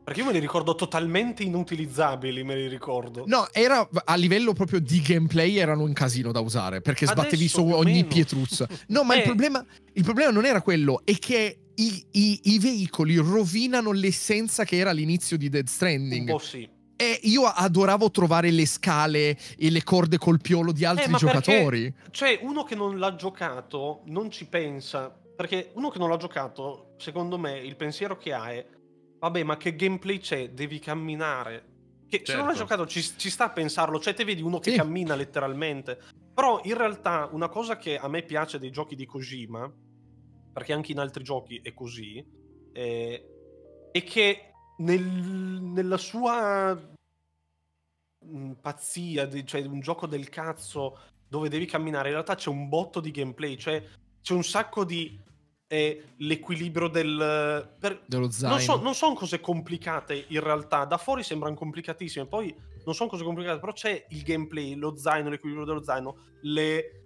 Perché 0.08 0.22
io 0.22 0.28
me 0.28 0.32
li 0.32 0.39
ricordo 0.39 0.74
totalmente 0.74 1.43
inutilizzabili, 1.43 2.41
me 2.41 2.55
li 2.55 2.70
ricordo. 2.70 3.26
No, 3.28 3.45
era 3.51 3.86
a 4.05 4.16
livello 4.16 4.53
proprio 4.53 4.80
di 4.80 5.01
gameplay 5.01 5.58
erano 5.58 5.84
un 5.84 5.91
casino 5.91 6.32
da 6.32 6.39
usare 6.39 6.80
perché 6.80 7.05
sbattevi 7.05 7.36
Adesso 7.43 7.58
su 7.60 7.66
più 7.66 7.74
o 7.74 7.78
ogni 7.80 8.05
pietruzza. 8.05 8.66
No, 8.88 9.03
ma 9.03 9.16
il, 9.16 9.20
Eh. 9.20 9.24
problema, 9.24 9.66
il 9.91 10.03
problema 10.05 10.32
non 10.32 10.45
era 10.45 10.62
quello, 10.62 11.01
è 11.03 11.14
che 11.20 11.60
i, 11.76 12.05
i- 12.12 12.39
i 12.43 12.58
veicoli 12.58 13.18
rovinano 13.18 13.91
l'essenza 13.91 14.64
che 14.64 14.78
era 14.78 14.91
all'inizio 14.91 15.36
di 15.36 15.49
Dead 15.49 15.68
Stranding. 15.68 16.30
po' 16.32 16.38
sì. 16.39 16.66
E 16.95 17.20
io 17.24 17.43
adoravo 17.43 18.10
trovare 18.10 18.49
le 18.49 18.66
scale 18.66 19.38
e 19.58 19.70
le 19.70 19.84
corde 19.84 20.18
col 20.18 20.39
piolo 20.39 20.72
di 20.72 20.86
altri 20.86 21.03
Eh, 21.03 21.10
ma 21.10 21.18
perché- 21.18 21.41
giocatori. 21.51 21.93
Cioè, 22.12 22.39
uno 22.43 22.64
che 22.64 22.76
non 22.76 22.97
l'ha 22.97 23.14
giocato 23.16 24.03
non 24.05 24.32
ci 24.32 24.45
pensa. 24.45 25.14
Perché 25.36 25.72
uno 25.74 25.89
che 25.89 25.99
non 25.99 26.10
l'ha 26.10 26.18
giocato, 26.18 26.93
secondo 26.97 27.38
me, 27.38 27.60
il 27.60 27.76
pensiero 27.76 28.18
che 28.18 28.32
ha 28.34 28.49
è: 28.51 28.66
vabbè, 29.20 29.43
ma 29.43 29.57
che 29.57 29.76
gameplay 29.76 30.20
c'è? 30.20 30.49
Devi 30.51 30.80
camminare. 30.80 31.76
Che 32.07 32.22
se 32.24 32.36
non 32.36 32.45
l'hai 32.47 32.55
Certo. 32.55 32.70
giocato 32.70 32.88
ci, 32.89 33.01
ci 33.01 33.30
sta 33.30 33.45
a 33.45 33.49
pensarlo. 33.51 33.99
Cioè, 33.99 34.13
te 34.13 34.24
vedi 34.24 34.41
uno 34.41 34.59
che 34.59 34.72
Sì. 34.72 34.78
cammina 34.78 35.15
letteralmente. 35.15 35.99
Però 36.34 36.61
in 36.63 36.78
realtà 36.78 37.28
una 37.32 37.49
cosa 37.49 37.78
che 37.78 37.97
a 37.97 38.07
me 38.07 38.24
piace 38.24 38.59
dei 38.59 38.72
giochi 38.72 38.95
di 38.95 39.05
Kojima, 39.05 39.70
perché 40.53 40.74
anche 40.74 40.91
in 40.91 40.99
altri 40.99 41.24
giochi 41.24 41.59
è 41.61 41.74
così, 41.74 42.26
eh, 42.72 43.26
è 43.91 44.03
che 44.03 44.51
nel- 44.78 45.01
nella 45.61 45.97
sua 45.97 46.95
mh, 48.20 48.51
pazzia, 48.61 49.26
di- 49.26 49.45
cioè 49.45 49.63
un 49.65 49.80
gioco 49.80 50.07
del 50.07 50.30
cazzo 50.30 50.97
dove 51.28 51.49
devi 51.49 51.65
camminare, 51.65 52.07
in 52.07 52.13
realtà 52.13 52.36
c'è 52.36 52.49
un 52.49 52.68
botto 52.70 52.99
di 52.99 53.11
gameplay, 53.11 53.57
cioè 53.57 53.84
c'è 54.22 54.34
un 54.34 54.43
sacco 54.43 54.84
di 54.86 55.20
eh, 55.68 56.03
l'equilibrio 56.18 56.88
del... 56.88 57.76
per- 57.80 58.03
Dello 58.05 58.30
zaino. 58.32 58.55
non, 58.55 58.63
so- 58.63 58.82
non 58.82 58.95
sono 58.95 59.13
cose 59.13 59.39
complicate 59.39 60.26
in 60.30 60.39
realtà, 60.39 60.86
da 60.86 60.97
fuori 60.97 61.24
sembrano 61.24 61.55
complicatissime, 61.55 62.26
poi 62.26 62.55
non 62.86 62.95
sono 62.95 63.09
cose 63.09 63.24
complicate, 63.24 63.59
però 63.59 63.74
c'è 63.74 64.05
il 64.09 64.22
gameplay, 64.24 64.76
lo 64.76 64.95
zaino, 64.95 65.30
l'equilibrio 65.30 65.65
dello 65.65 65.84
zaino, 65.84 66.18
le- 66.41 67.03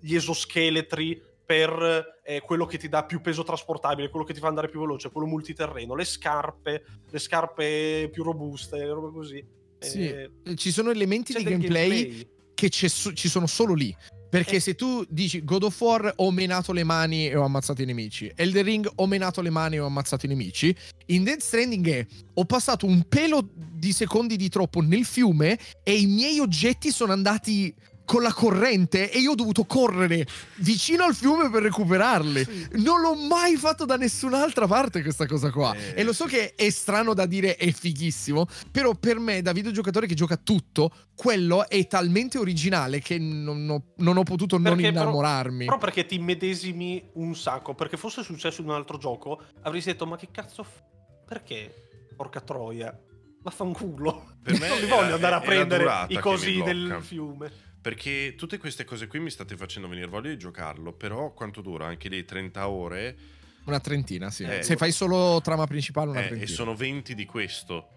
gli 0.00 0.16
esoscheletri 0.16 1.22
per 1.44 2.20
eh, 2.24 2.40
quello 2.40 2.66
che 2.66 2.78
ti 2.78 2.88
dà 2.88 3.04
più 3.04 3.20
peso 3.20 3.44
trasportabile, 3.44 4.08
quello 4.08 4.24
che 4.24 4.32
ti 4.34 4.40
fa 4.40 4.48
andare 4.48 4.68
più 4.68 4.80
veloce, 4.80 5.10
quello 5.10 5.26
multiterreno, 5.28 5.94
le 5.94 6.04
scarpe, 6.04 6.84
le 7.08 7.18
scarpe 7.18 8.08
più 8.12 8.22
robuste, 8.24 8.84
robe 8.86 9.12
così. 9.12 9.44
Sì, 9.78 10.06
Eh, 10.08 10.30
Ci 10.56 10.70
sono 10.70 10.90
elementi 10.90 11.32
di 11.34 11.42
del 11.42 11.58
gameplay, 11.58 12.26
che 12.68 12.70
ci 12.70 13.28
sono 13.28 13.46
solo 13.46 13.74
lì. 13.74 13.94
Perché 14.32 14.60
se 14.60 14.74
tu 14.74 15.04
dici 15.10 15.44
God 15.44 15.64
of 15.64 15.80
War 15.80 16.10
ho 16.16 16.30
menato 16.30 16.72
le 16.72 16.84
mani 16.84 17.28
e 17.28 17.36
ho 17.36 17.44
ammazzato 17.44 17.82
i 17.82 17.84
nemici, 17.84 18.32
Elden 18.34 18.64
Ring 18.64 18.90
ho 18.94 19.06
menato 19.06 19.42
le 19.42 19.50
mani 19.50 19.76
e 19.76 19.80
ho 19.80 19.86
ammazzato 19.86 20.24
i 20.24 20.28
nemici, 20.30 20.74
in 21.06 21.24
Dead 21.24 21.38
Stranding 21.40 21.88
è 21.88 22.06
ho 22.32 22.44
passato 22.46 22.86
un 22.86 23.02
pelo 23.06 23.46
di 23.54 23.92
secondi 23.92 24.36
di 24.36 24.48
troppo 24.48 24.80
nel 24.80 25.04
fiume 25.04 25.58
e 25.82 25.98
i 25.98 26.06
miei 26.06 26.38
oggetti 26.38 26.90
sono 26.90 27.12
andati 27.12 27.74
con 28.12 28.20
la 28.22 28.34
corrente 28.34 29.10
e 29.10 29.20
io 29.20 29.30
ho 29.30 29.34
dovuto 29.34 29.64
correre 29.64 30.26
vicino 30.56 31.04
al 31.04 31.14
fiume 31.14 31.48
per 31.48 31.62
recuperarli. 31.62 32.68
Non 32.72 33.00
l'ho 33.00 33.14
mai 33.14 33.56
fatto 33.56 33.86
da 33.86 33.96
nessun'altra 33.96 34.66
parte 34.66 35.00
questa 35.00 35.24
cosa 35.24 35.50
qua. 35.50 35.74
Eh, 35.74 35.94
e 35.96 36.02
lo 36.02 36.12
so 36.12 36.28
sì. 36.28 36.34
che 36.34 36.54
è 36.54 36.68
strano 36.68 37.14
da 37.14 37.24
dire, 37.24 37.56
è 37.56 37.72
fighissimo, 37.72 38.46
però 38.70 38.92
per 38.96 39.18
me, 39.18 39.40
da 39.40 39.52
videogiocatore 39.52 40.06
che 40.06 40.12
gioca 40.12 40.36
tutto, 40.36 40.90
quello 41.14 41.66
è 41.66 41.86
talmente 41.86 42.36
originale 42.36 43.00
che 43.00 43.18
non 43.18 43.66
ho, 43.70 43.82
non 43.96 44.18
ho 44.18 44.24
potuto 44.24 44.56
non 44.58 44.74
Perché 44.74 44.90
però- 44.90 45.04
innamorarmi. 45.04 45.64
Però 45.64 45.78
perché 45.78 46.04
ti 46.04 46.18
medesimi 46.18 47.02
un 47.14 47.34
sacco, 47.34 47.74
perché 47.74 47.96
fosse 47.96 48.22
successo 48.22 48.60
in 48.60 48.68
un 48.68 48.74
altro 48.74 48.98
gioco, 48.98 49.40
avresti 49.62 49.90
detto, 49.92 50.04
ma 50.04 50.18
che 50.18 50.28
cazzo... 50.30 50.62
f- 50.64 50.82
Perché? 51.26 52.10
Porca 52.14 52.42
troia. 52.42 52.94
Vaffanculo. 53.40 54.34
Per 54.42 54.52
me 54.60 54.68
non 54.68 54.78
li 54.80 54.86
voglio 54.86 55.14
andare 55.14 55.34
a 55.34 55.40
prendere 55.40 56.04
i 56.08 56.18
cosi 56.18 56.60
del 56.62 56.98
fiume. 57.00 57.70
Perché 57.82 58.34
tutte 58.36 58.58
queste 58.58 58.84
cose 58.84 59.08
qui 59.08 59.18
mi 59.18 59.28
state 59.28 59.56
facendo 59.56 59.88
venire 59.88 60.06
voglia 60.06 60.30
di 60.30 60.38
giocarlo, 60.38 60.92
però 60.92 61.32
quanto 61.32 61.60
dura? 61.60 61.86
Anche 61.86 62.08
lì 62.08 62.24
30 62.24 62.68
ore 62.68 63.16
Una 63.64 63.80
trentina, 63.80 64.30
sì. 64.30 64.44
Eh. 64.44 64.62
Se 64.62 64.76
fai 64.76 64.92
solo 64.92 65.40
trama 65.42 65.66
principale, 65.66 66.10
una 66.10 66.20
eh, 66.20 66.26
trentina. 66.28 66.50
e 66.50 66.54
sono 66.54 66.76
20 66.76 67.14
di 67.16 67.24
questo. 67.26 67.88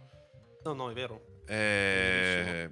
No, 0.63 0.73
no, 0.73 0.89
è 0.89 0.93
vero. 0.93 1.43
Eh, 1.45 2.67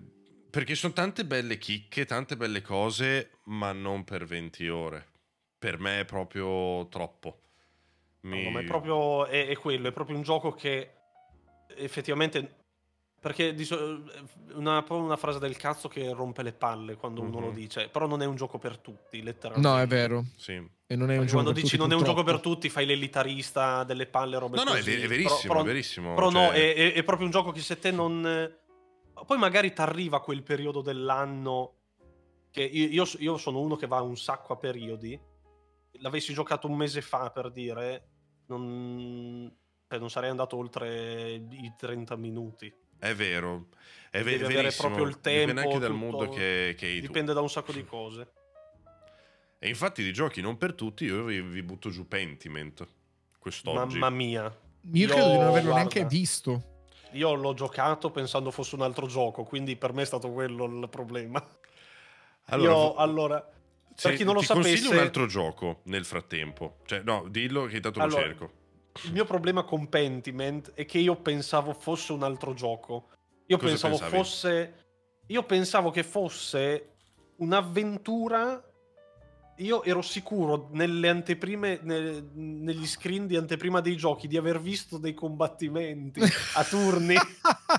perché 0.50 0.74
sono 0.74 0.94
tante 0.94 1.24
belle 1.26 1.60
chicche, 1.60 2.06
tante 2.06 2.36
belle 2.36 2.62
cose, 2.62 3.38
ma 3.46 3.72
non 3.72 4.04
per 4.04 4.26
20 4.26 4.68
ore. 4.70 5.08
Per 5.60 5.80
me 5.80 6.00
è 6.00 6.06
proprio 6.06 6.88
troppo. 6.90 7.42
Mi- 8.22 8.44
No, 8.44 8.50
ma 8.50 8.60
è 8.62 8.64
proprio 8.64 9.28
è, 9.28 9.48
è 9.48 9.56
quello, 9.56 9.90
è 9.90 9.92
proprio 9.92 10.16
un 10.16 10.24
gioco 10.24 10.54
che 10.54 10.94
effettivamente 11.78 12.63
perché 13.24 13.58
so- 13.64 14.04
una, 14.56 14.84
una 14.90 15.16
frase 15.16 15.40
del 15.40 15.56
cazzo 15.56 15.88
che 15.88 16.12
rompe 16.12 16.44
le 16.44 16.52
palle 16.52 16.96
quando 16.98 17.22
uno 17.22 17.40
Mhm. 17.40 17.46
lo 17.46 17.52
dice, 17.52 17.88
però 17.88 18.06
non 18.06 18.22
è 18.22 18.26
un 18.26 18.36
gioco 18.36 18.58
per 18.60 18.80
tutti, 18.80 19.24
letteralmente. 19.24 19.66
No, 19.70 19.80
è 19.80 19.88
vero. 19.88 20.26
Sì. 20.36 20.52
E 20.52 20.96
non 20.98 21.10
è 21.10 21.14
un 21.14 21.20
Perché 21.20 21.26
gioco 21.28 21.32
quando 21.32 21.52
per 21.54 21.62
dici 21.62 21.78
tutti, 21.78 21.82
non 21.90 21.92
è 21.92 21.96
un 22.00 22.04
gioco 22.06 22.24
per 22.24 22.34
purtroppo. 22.34 22.56
tutti, 22.56 22.70
fai 22.70 22.86
l'elitarista 22.86 23.86
delle 23.86 24.08
palle, 24.08 24.38
robe 24.38 24.58
No, 24.58 24.64
no, 24.64 24.72
è, 24.74 24.80
così. 24.80 24.90
ver- 24.92 24.98
è 24.98 25.08
Però- 25.08 25.16
verissimo, 25.18 25.54
però, 25.54 25.62
è 25.64 25.66
verissimo. 25.66 26.14
però 26.16 26.30
no, 26.32 26.40
cioè- 26.48 26.54
è, 26.54 26.74
è- 26.76 26.94
è 26.96 27.04
proprio 27.04 27.26
un 27.28 27.32
gioco 27.32 27.52
che 27.52 27.62
se 27.62 27.80
te 27.80 27.92
non... 27.92 28.58
Poi 29.26 29.38
magari 29.38 29.72
ti 29.72 29.80
arriva 29.80 30.20
quel 30.20 30.44
periodo 30.44 30.82
dell'anno 30.82 31.76
che 32.52 32.62
io, 32.62 32.88
io- 33.06 33.18
io 33.20 33.38
sono 33.38 33.62
uno 33.62 33.78
che 33.78 33.88
va 33.88 34.02
un 34.02 34.18
sacco 34.18 34.52
a 34.52 34.58
periodi. 34.58 35.18
L'avessi 36.02 36.34
giocato 36.34 36.68
un 36.68 36.76
mese 36.76 37.00
fa, 37.02 37.30
per 37.30 37.52
dire, 37.52 38.10
non, 38.48 39.50
cioè, 39.88 39.98
non 39.98 40.10
sarei 40.10 40.30
andato 40.30 40.58
oltre 40.58 41.32
i 41.36 41.74
30 41.78 42.18
minuti. 42.18 42.72
È 43.04 43.14
vero, 43.16 43.68
è, 44.10 44.24
ve- 44.24 44.32
Devi 44.32 44.44
avere 44.46 44.62
verissimo. 44.62 44.88
proprio 44.88 45.08
il 45.10 45.16
Dipende 45.16 45.46
tempo, 45.54 45.60
anche 45.70 45.80
dal 45.80 45.94
mood 45.94 46.30
che, 46.30 46.74
che 46.78 46.86
hai 46.86 47.02
tu. 47.02 47.08
Dipende 47.08 47.34
da 47.34 47.42
un 47.42 47.50
sacco 47.50 47.74
di 47.74 47.84
cose. 47.84 48.32
E 49.60 49.68
infatti 49.68 50.04
di 50.04 50.14
giochi 50.14 50.40
non 50.40 50.58
per 50.58 50.74
tutti, 50.74 51.04
io 51.04 51.26
vi, 51.26 51.42
vi 51.42 51.64
butto 51.64 51.90
giù 51.90 52.08
Pentiment 52.08 52.88
quest'oggi. 53.40 53.98
Mamma 54.00 54.10
mia. 54.10 54.44
Io 54.94 55.08
credo 55.08 55.30
di 55.32 55.38
non 55.38 55.48
averlo 55.48 55.72
guarda, 55.72 55.90
neanche 55.94 56.06
visto. 56.06 56.64
Io 57.12 57.34
l'ho 57.34 57.54
giocato 57.54 58.10
pensando 58.10 58.52
fosse 58.52 58.76
un 58.76 58.82
altro 58.84 59.06
gioco, 59.08 59.44
quindi 59.44 59.76
per 59.76 59.92
me 59.92 60.04
è 60.04 60.06
stato 60.06 60.32
quello 60.32 60.64
il 60.64 60.88
problema. 60.90 61.46
Allora, 62.48 62.72
Io, 62.72 62.96
allora, 62.96 63.52
per 64.02 64.16
chi 64.16 64.24
non 64.24 64.36
lo 64.36 64.40
ti 64.40 64.48
consiglio 64.48 64.76
sapesse- 64.78 64.94
un 64.96 65.00
altro 65.00 65.26
gioco 65.28 65.82
nel 65.84 66.06
frattempo. 66.06 66.78
Cioè, 66.86 67.02
no, 67.04 67.26
dillo 67.30 67.66
che 67.66 67.76
intanto 67.76 68.00
Allora, 68.00 68.22
lo 68.22 68.26
cerco. 68.28 68.52
Il 69.06 69.12
mio 69.12 69.26
problema 69.26 69.64
con 69.64 69.90
Pentiment 69.90 70.74
è 70.74 70.86
che 70.86 71.00
io 71.00 71.16
pensavo 71.16 71.74
fosse 71.74 72.12
un 72.14 72.24
altro 72.24 72.54
gioco. 72.54 73.10
Io 73.48 73.58
Cosa 73.58 73.70
pensavo 73.70 73.98
pensavi? 73.98 74.16
fosse. 74.18 74.74
Io 75.28 75.44
pensavo 75.44 75.90
che 75.92 76.04
fosse 76.04 76.96
un'avventura. 77.38 78.64
Io 79.58 79.84
ero 79.84 80.02
sicuro 80.02 80.70
nelle 80.72 81.10
anteprime, 81.10 81.80
ne- 81.84 82.24
negli 82.34 82.88
screen 82.88 83.28
di 83.28 83.36
anteprima 83.36 83.82
dei 83.82 83.96
giochi 83.96 84.28
di 84.28 84.36
aver 84.36 84.60
visto 84.60 84.98
dei 84.98 85.14
combattimenti 85.14 86.22
a 86.56 86.64
turni. 86.64 87.16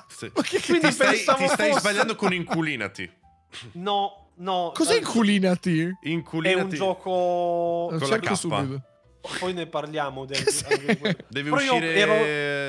Sì. 0.08 0.30
Che, 0.30 0.60
Quindi 0.60 0.86
Ti 0.86 0.92
stai, 0.92 1.16
ti 1.16 1.22
stai 1.48 1.70
fosse- 1.70 1.72
sbagliando 1.80 2.14
con 2.14 2.32
Inculinati. 2.32 3.10
No, 3.72 4.30
no. 4.36 4.70
Cos'è 4.72 4.94
eh, 4.94 4.98
inculinati? 4.98 5.82
È 5.82 6.08
Inculinati. 6.08 6.60
un 6.62 6.68
gioco. 6.70 7.88
Lo 7.90 7.98
Con 7.98 7.98
la 7.98 8.06
cerco 8.06 8.34
K. 8.34 8.36
subito. 8.36 8.82
Poi 9.38 9.52
ne 9.52 9.66
parliamo. 9.66 10.24
Quello. 10.26 11.16
Deve 11.28 11.50
Però 11.50 11.60
io 11.62 11.72
uscire 11.74 11.94
ero- 11.94 12.12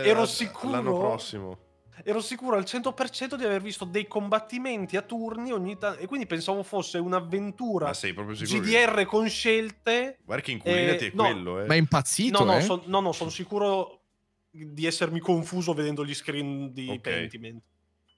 ero 0.10 0.22
a- 0.22 0.26
sicuro- 0.26 0.72
l'anno 0.72 0.98
prossimo. 0.98 1.58
ero 2.04 2.22
sicuro 2.22 2.56
al 2.56 2.64
100% 2.66 3.36
di 3.36 3.44
aver 3.46 3.62
visto 3.62 3.84
dei 3.86 4.08
combattimenti 4.08 4.96
a 4.98 5.02
turni 5.02 5.52
ogni 5.52 5.78
tanto 5.78 6.00
e 6.00 6.08
quindi 6.08 6.26
pensavo 6.28 6.64
fosse 6.64 6.98
un'avventura 6.98 7.88
Ma 7.88 7.94
sei 7.94 8.14
proprio 8.14 8.36
sicuro? 8.36 8.62
che- 8.62 8.70
GDR 8.70 9.06
con 9.06 9.28
scelte. 9.30 10.18
Guarda 10.24 10.44
che 10.44 10.52
Inculinati 10.52 11.06
Eh, 11.06 11.08
è 11.10 11.12
no. 11.14 11.24
quello, 11.24 11.60
eh. 11.62 11.66
Ma 11.66 11.74
è 11.74 11.78
impazzito, 11.78 12.44
No, 12.44 12.52
no, 12.52 12.58
eh? 12.58 12.62
son- 12.62 12.82
no, 12.86 13.00
no, 13.02 13.12
sono 13.12 13.30
sicuro 13.30 14.02
di 14.50 14.86
essermi 14.86 15.20
confuso 15.20 15.74
vedendo 15.74 16.06
gli 16.06 16.14
screen 16.14 16.72
di 16.74 16.88
Ok. 16.90 17.00
Pentiment. 17.02 17.62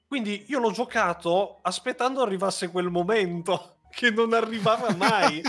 Quindi 0.05 0.45
io 0.47 0.59
l'ho 0.59 0.71
giocato 0.71 1.59
aspettando 1.63 2.21
arrivasse 2.21 2.69
quel 2.69 2.89
momento 2.89 3.76
che 3.97 4.11
non 4.11 4.31
arrivava 4.33 4.93
mai. 4.95 5.41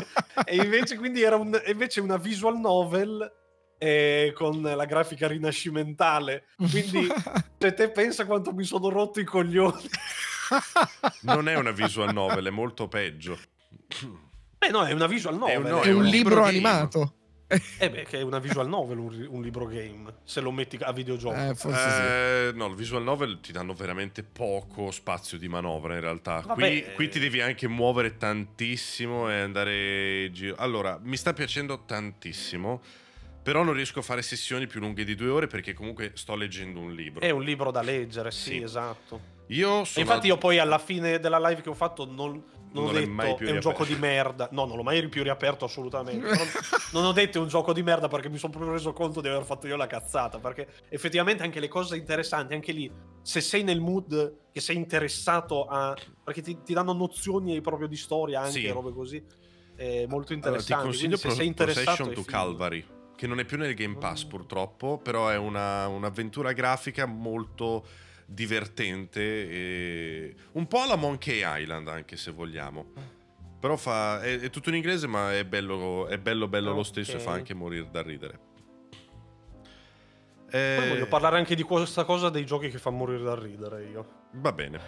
e 0.46 0.56
invece 0.56 0.96
quindi 0.96 1.20
era 1.20 1.36
un- 1.36 1.60
invece 1.66 2.00
una 2.00 2.16
visual 2.16 2.58
novel 2.58 3.30
eh, 3.76 4.32
con 4.34 4.62
la 4.62 4.86
grafica 4.86 5.26
rinascimentale. 5.28 6.44
Quindi 6.56 7.06
se 7.58 7.74
te 7.74 7.90
pensa 7.90 8.24
quanto 8.24 8.54
mi 8.54 8.64
sono 8.64 8.88
rotto 8.88 9.20
i 9.20 9.24
coglioni. 9.24 9.82
Non 11.20 11.46
è 11.46 11.56
una 11.56 11.72
visual 11.72 12.10
novel, 12.14 12.46
è 12.46 12.50
molto 12.50 12.88
peggio. 12.88 13.38
Beh 14.56 14.70
no, 14.70 14.84
è 14.86 14.92
una 14.92 15.06
visual 15.06 15.36
novel. 15.36 15.54
È 15.54 15.56
un- 15.58 15.64
no, 15.68 15.80
è 15.82 15.92
un 15.92 16.04
libro 16.04 16.10
libro 16.40 16.44
animato. 16.44 17.14
Eh 17.78 17.90
beh, 17.90 18.04
che 18.04 18.18
è 18.18 18.22
una 18.22 18.38
visual 18.38 18.68
novel 18.68 18.98
un, 18.98 19.26
un 19.30 19.42
libro 19.42 19.64
game, 19.64 20.16
se 20.22 20.40
lo 20.42 20.50
metti 20.52 20.76
a 20.82 20.92
videogioco. 20.92 21.34
Eh, 21.34 21.54
forse 21.54 21.90
sì. 21.90 22.00
Eh, 22.02 22.50
no, 22.54 22.66
il 22.66 22.74
visual 22.74 23.02
novel 23.02 23.40
ti 23.40 23.52
danno 23.52 23.72
veramente 23.72 24.22
poco 24.22 24.90
spazio 24.90 25.38
di 25.38 25.48
manovra 25.48 25.94
in 25.94 26.00
realtà. 26.00 26.40
Vabbè, 26.44 26.54
qui, 26.54 26.82
eh. 26.82 26.92
qui 26.92 27.08
ti 27.08 27.18
devi 27.18 27.40
anche 27.40 27.66
muovere 27.66 28.18
tantissimo 28.18 29.30
e 29.30 29.40
andare 29.40 30.24
in 30.26 30.32
giro. 30.34 30.56
Allora, 30.58 30.98
mi 31.02 31.16
sta 31.16 31.32
piacendo 31.32 31.84
tantissimo, 31.86 32.82
però 33.42 33.62
non 33.62 33.72
riesco 33.72 34.00
a 34.00 34.02
fare 34.02 34.20
sessioni 34.20 34.66
più 34.66 34.80
lunghe 34.80 35.04
di 35.04 35.14
due 35.14 35.30
ore 35.30 35.46
perché 35.46 35.72
comunque 35.72 36.12
sto 36.14 36.34
leggendo 36.34 36.80
un 36.80 36.92
libro. 36.94 37.22
È 37.22 37.30
un 37.30 37.42
libro 37.42 37.70
da 37.70 37.80
leggere, 37.80 38.30
sì, 38.30 38.50
Sì. 38.50 38.62
esatto. 38.62 39.36
Io 39.46 39.80
E 39.80 39.84
sono... 39.86 40.04
infatti 40.04 40.26
io 40.26 40.36
poi 40.36 40.58
alla 40.58 40.78
fine 40.78 41.18
della 41.18 41.38
live 41.38 41.62
che 41.62 41.70
ho 41.70 41.74
fatto 41.74 42.04
non, 42.04 42.44
non 42.72 42.84
Non 42.84 42.94
ho 42.94 42.98
detto 42.98 43.10
mai 43.10 43.34
più 43.34 43.46
è 43.46 43.50
un 43.50 43.54
riaperto." 43.56 43.70
gioco 43.70 43.84
di 43.84 43.94
merda. 43.96 44.48
No, 44.52 44.64
non 44.66 44.76
l'ho 44.76 44.82
mai 44.82 45.08
più 45.08 45.22
riaperto 45.22 45.64
assolutamente. 45.64 46.26
Non 46.92 47.04
ho 47.04 47.12
detto 47.12 47.38
è 47.38 47.40
un 47.40 47.48
gioco 47.48 47.72
di 47.72 47.82
merda 47.82 48.08
perché 48.08 48.28
mi 48.28 48.38
sono 48.38 48.52
proprio 48.52 48.72
reso 48.72 48.92
conto 48.92 49.20
di 49.20 49.28
aver 49.28 49.44
fatto 49.44 49.66
io 49.66 49.76
la 49.76 49.86
cazzata. 49.86 50.38
Perché 50.38 50.68
effettivamente 50.88 51.42
anche 51.42 51.60
le 51.60 51.68
cose 51.68 51.96
interessanti, 51.96 52.54
anche 52.54 52.72
lì, 52.72 52.90
se 53.22 53.40
sei 53.40 53.62
nel 53.62 53.80
mood 53.80 54.36
che 54.52 54.60
sei 54.60 54.76
interessato 54.76 55.64
a... 55.66 55.94
Perché 56.24 56.42
ti, 56.42 56.62
ti 56.62 56.72
danno 56.74 56.92
nozioni 56.92 57.60
proprio 57.60 57.88
di 57.88 57.96
storia 57.96 58.40
anche, 58.40 58.52
Sì. 58.60 58.68
robe 58.68 58.92
così. 58.92 59.16
È 59.74 60.06
molto 60.06 60.08
Allora, 60.08 60.24
ti 60.26 60.34
interessante. 60.34 60.84
consiglio 60.84 61.16
Quindi 61.16 61.16
se 61.18 61.26
Pro- 61.26 61.36
sei 61.36 61.46
interessato... 61.46 62.10
To. 62.10 62.22
Calvary, 62.24 62.84
che 63.16 63.26
non 63.26 63.38
è 63.38 63.44
più 63.44 63.56
nel 63.58 63.74
Game 63.74 63.96
Pass 63.96 64.24
purtroppo, 64.24 64.98
però 64.98 65.28
è 65.28 65.36
una- 65.36 65.86
un'avventura 65.88 66.52
grafica 66.52 67.06
molto 67.06 67.84
divertente 68.30 69.20
e 69.48 70.34
un 70.52 70.66
po' 70.66 70.82
alla 70.82 70.96
Monkey 70.96 71.40
Island 71.44 71.88
anche 71.88 72.16
se 72.18 72.30
vogliamo. 72.30 72.92
Però 73.58 73.76
fa, 73.76 74.20
è, 74.20 74.38
è 74.38 74.50
tutto 74.50 74.68
in 74.68 74.76
inglese, 74.76 75.06
ma 75.06 75.34
è 75.34 75.44
bello, 75.44 76.06
è 76.06 76.18
bello, 76.18 76.46
bello 76.46 76.72
lo 76.74 76.82
stesso 76.82 77.16
e 77.16 77.20
fa 77.20 77.32
anche 77.32 77.54
morire 77.54 77.88
da 77.90 78.02
ridere. 78.02 78.38
Poi 80.50 80.60
Eh, 80.60 80.88
voglio 80.88 81.06
parlare 81.08 81.38
anche 81.38 81.54
di 81.54 81.62
questa 81.62 82.04
cosa 82.04 82.28
dei 82.30 82.46
giochi 82.46 82.68
che 82.70 82.78
fa 82.78 82.90
morire 82.90 83.22
da 83.22 83.34
ridere 83.34 83.84
io. 83.84 84.08
Va 84.32 84.52
bene. 84.52 84.78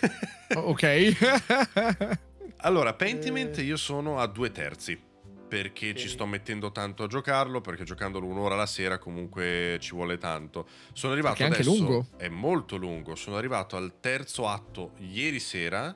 ok. 0.54 2.18
allora, 2.58 2.92
Pentiment 2.94 3.58
Eh. 3.58 3.62
io 3.62 3.76
sono 3.76 4.18
a 4.18 4.26
due 4.26 4.50
terzi. 4.52 5.10
Perché 5.52 5.94
ci 5.94 6.06
Ok. 6.06 6.12
sto 6.12 6.24
mettendo 6.24 6.72
tanto 6.72 7.02
a 7.02 7.06
giocarlo, 7.06 7.60
perché 7.60 7.84
giocandolo 7.84 8.24
un'ora 8.26 8.54
la 8.54 8.64
sera 8.64 8.96
comunque 8.96 9.76
ci 9.80 9.90
vuole 9.94 10.16
tanto. 10.16 10.66
Sono 10.94 11.12
arrivato 11.12 11.36
Perché 11.36 11.52
è 11.54 11.58
anche 11.58 11.68
adesso, 11.68 11.84
lungo. 11.84 12.06
È 12.16 12.28
molto 12.28 12.76
lungo. 12.76 13.14
Sono 13.16 13.36
arrivato 13.36 13.76
al 13.76 14.00
terzo 14.00 14.48
atto 14.48 14.92
ieri 14.96 15.38
sera 15.40 15.94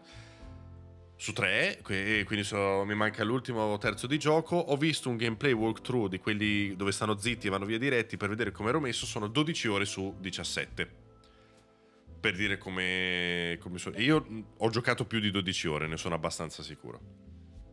su 1.17 1.33
tre, 1.33 1.79
quindi 1.83 2.45
so- 2.45 2.85
mi 2.85 2.95
manca 2.95 3.25
l'ultimo 3.25 3.79
terzo 3.79 4.07
di 4.07 4.19
gioco. 4.19 4.57
Ho 4.57 4.77
visto 4.77 5.09
un 5.09 5.17
gameplay 5.17 5.53
walkthrough 5.53 6.11
di 6.11 6.19
quelli 6.19 6.77
dove 6.77 6.93
stanno 6.93 7.17
zitti 7.17 7.47
e 7.47 7.51
vanno 7.51 7.65
via 7.65 7.79
diretti 7.79 8.19
per 8.19 8.29
vedere 8.29 8.53
come 8.53 8.69
ero 8.69 8.79
messo. 8.81 9.07
Sono 9.07 9.27
12 9.27 9.69
ore 9.69 9.87
su 9.87 10.15
17. 10.21 11.05
Per 12.21 12.37
dire 12.37 12.59
come, 12.59 13.57
come 13.63 13.79
sono. 13.79 13.97
Io 14.01 14.45
ho 14.55 14.69
giocato 14.69 15.07
più 15.07 15.19
di 15.19 15.31
12 15.31 15.67
ore, 15.67 15.87
ne 15.87 15.97
sono 15.97 16.15
abbastanza 16.15 16.63
sicuro. 16.63 17.01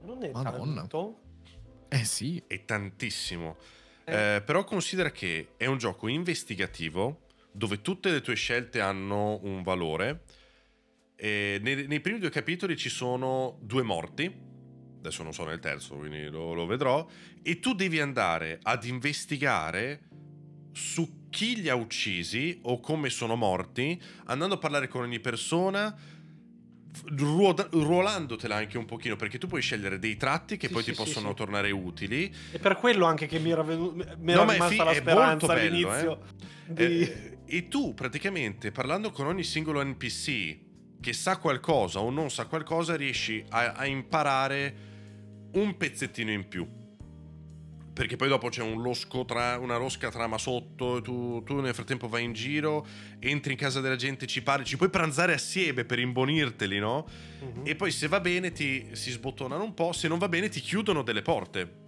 Non 0.06 0.24
è 0.24 0.32
Madonna. 0.32 0.76
tanto. 0.80 1.18
Eh 1.94 2.06
sì. 2.06 2.42
È 2.48 2.66
tantissimo. 2.66 3.58
Eh. 4.06 4.36
Eh, 4.36 4.42
però 4.42 4.64
considera 4.64 5.12
che 5.12 5.50
è 5.58 5.68
un 5.68 5.78
gioco 5.78 6.08
investigativo 6.08 7.28
dove 7.52 7.82
tutte 7.82 8.10
le 8.10 8.22
tue 8.22 8.36
scelte 8.36 8.82
hanno 8.82 9.40
un 9.44 9.62
valore. 9.62 10.24
Nei, 11.24 11.60
nei 11.88 12.02
primi 12.02 12.20
due 12.20 12.32
capitoli 12.32 12.76
ci 12.76 12.90
sono 12.90 13.60
due 13.62 13.84
morti. 13.84 14.26
Adesso 14.98 15.24
non 15.24 15.34
so 15.34 15.46
nel 15.46 15.60
terzo, 15.60 15.96
quindi 15.96 16.26
lo, 16.26 16.54
lo 16.54 16.66
vedrò. 16.66 17.08
E 17.44 17.60
tu 17.60 17.74
devi 17.76 18.00
andare 18.00 18.60
ad 18.62 18.84
investigare 18.86 20.08
su 20.74 21.30
chi 21.30 21.62
li 21.62 21.70
ha 21.70 21.76
uccisi 21.76 22.60
o 22.64 22.80
come 22.80 23.10
sono 23.10 23.36
morti, 23.36 24.02
andando 24.26 24.56
a 24.56 24.58
parlare 24.58 24.88
con 24.88 25.04
ogni 25.04 25.20
persona, 25.20 25.96
ruoda- 27.16 27.68
ruolandotela 27.72 28.56
anche 28.56 28.78
un 28.78 28.86
pochino, 28.86 29.16
perché 29.16 29.38
tu 29.38 29.48
puoi 29.48 29.62
scegliere 29.62 30.00
dei 30.00 30.16
tratti 30.18 30.58
che 30.58 30.68
Sì, 30.68 30.74
poi 30.74 30.84
sì, 30.84 30.92
ti 30.92 30.96
possono 30.98 31.30
sì. 31.30 31.36
tornare 31.36 31.72
utili. 31.72 32.34
E 32.52 32.60
per 32.60 32.76
quello 32.78 33.06
anche 33.06 33.26
che 33.28 33.40
mi 33.40 33.50
era, 33.52 33.64
venu- 33.64 33.94
mi 34.20 34.32
era 34.32 34.44
No, 34.44 34.52
rimasta 34.52 34.74
fi- 34.76 34.84
la 34.90 34.94
speranza 34.94 35.48
bello, 35.48 35.60
all'inizio. 35.90 36.22
di- 36.68 36.84
Eh, 37.02 37.38
e 37.46 37.68
tu 37.68 37.94
praticamente 37.94 38.72
parlando 38.72 39.12
con 39.12 39.28
ogni 39.28 39.44
singolo 39.44 39.84
NPC 39.84 40.58
che 41.02 41.14
sa 41.14 41.38
qualcosa 41.38 42.00
o 42.00 42.10
non 42.10 42.30
sa 42.32 42.46
qualcosa 42.46 42.96
riesci 42.96 43.44
a, 43.50 43.74
a 43.74 43.86
imparare 43.86 44.76
un 45.54 45.76
pezzettino 45.76 46.32
in 46.32 46.48
più. 46.48 46.66
Perché 47.94 48.16
poi 48.16 48.28
dopo 48.28 48.50
c'è 48.50 48.64
un 48.64 48.82
losco 48.82 49.24
tra, 49.24 49.60
una 49.60 49.78
rosca 49.78 50.10
trama 50.10 50.40
sotto, 50.40 51.00
tu, 51.02 51.44
tu 51.46 51.60
nel 51.60 51.76
frattempo 51.76 52.08
vai 52.08 52.24
in 52.24 52.34
giro, 52.34 52.88
entri 53.20 53.52
in 53.52 53.58
casa 53.58 53.82
della 53.82 53.96
gente, 53.96 54.26
ci 54.26 54.42
parli, 54.42 54.66
ci 54.66 54.78
puoi 54.78 54.90
pranzare 54.90 55.34
assieme 55.34 55.86
per 55.86 56.00
imbonirteli, 56.00 56.80
no? 56.80 57.08
Mhm. 57.40 57.62
E 57.66 57.76
poi 57.76 57.92
se 57.92 58.08
va 58.08 58.20
bene 58.20 58.52
ti 58.52 58.90
si 58.94 59.12
sbottonano 59.12 59.64
un 59.64 59.76
po', 59.76 59.92
se 59.92 60.08
non 60.08 60.18
va 60.18 60.28
bene 60.28 60.50
ti 60.50 60.60
chiudono 60.60 61.04
delle 61.04 61.22
porte. 61.22 61.82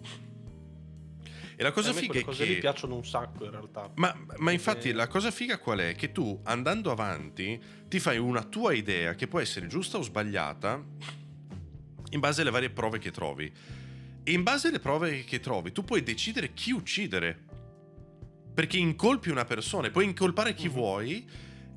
E 1.58 1.64
la 1.64 1.72
cosa 1.72 1.94
figa 1.94 2.20
è 2.20 2.24
cose 2.24 2.46
che... 2.46 2.54
lì 2.54 2.60
piacciono 2.60 2.96
un 2.96 3.06
sacco 3.06 3.46
in 3.46 3.52
realtà. 3.52 3.90
Ma, 3.96 4.16
ma 4.38 4.52
infatti 4.52 4.90
Eh. 4.90 4.94
la 4.94 5.08
cosa 5.08 5.32
figa 5.32 5.58
qual 5.58 5.80
è? 5.80 5.96
Che 5.96 6.12
tu 6.12 6.40
andando 6.44 6.92
avanti 6.92 7.60
ti 7.88 8.00
fai 8.00 8.18
una 8.18 8.44
tua 8.44 8.74
idea 8.74 9.16
che 9.16 9.28
può 9.28 9.40
essere 9.40 9.66
giusta 9.68 9.98
o 9.98 10.02
sbagliata 10.02 10.84
in 12.10 12.20
base 12.20 12.42
alle 12.42 12.52
varie 12.52 12.70
prove 12.70 13.00
che 13.00 13.10
trovi. 13.10 13.52
E 14.28 14.32
in 14.32 14.42
base 14.42 14.70
alle 14.70 14.80
prove 14.80 15.24
che 15.24 15.40
trovi 15.40 15.72
tu 15.72 15.84
puoi 15.84 16.02
decidere 16.02 16.52
chi 16.54 16.72
uccidere. 16.72 17.44
Perché 18.56 18.78
incolpi 18.78 19.30
una 19.30 19.46
persona 19.46 19.88
e 19.88 19.92
puoi 19.92 20.06
incolpare 20.06 20.54
chi 20.56 20.68
Mhm. 20.68 20.74
vuoi 20.74 21.30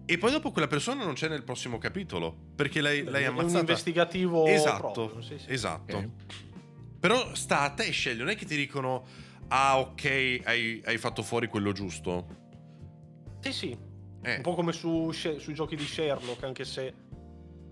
e 0.06 0.16
poi 0.16 0.30
dopo 0.30 0.50
quella 0.52 0.66
persona 0.68 1.04
non 1.04 1.12
c'è 1.14 1.28
nel 1.28 1.42
prossimo 1.42 1.76
capitolo 1.76 2.34
perché 2.54 2.80
l'hai, 2.80 3.02
l'hai 3.04 3.24
È 3.24 3.26
un 3.26 3.38
ammazzata. 3.38 3.60
investigativo 3.60 4.46
Esatto, 4.46 4.92
proprio, 5.08 5.20
sì, 5.22 5.38
sì. 5.38 5.44
esatto. 5.52 5.96
Ok. 5.96 6.08
Però 7.00 7.34
sta 7.34 7.60
a 7.62 7.70
te 7.70 7.90
scegli, 7.90 8.18
non 8.18 8.30
è 8.30 8.34
che 8.36 8.46
ti 8.46 8.56
dicono 8.56 9.04
ah 9.48 9.78
ok 9.78 10.40
hai, 10.44 10.80
hai 10.84 10.96
fatto 10.98 11.22
fuori 11.22 11.48
quello 11.48 11.72
giusto. 11.72 12.26
Sì, 13.40 13.52
sì. 13.52 13.78
Eh. 14.22 14.36
Un 14.36 14.42
po' 14.42 14.54
come 14.54 14.72
su, 14.72 15.10
sui 15.12 15.54
giochi 15.54 15.76
di 15.76 15.84
Sherlock, 15.84 16.42
anche 16.44 16.64
se 16.64 16.94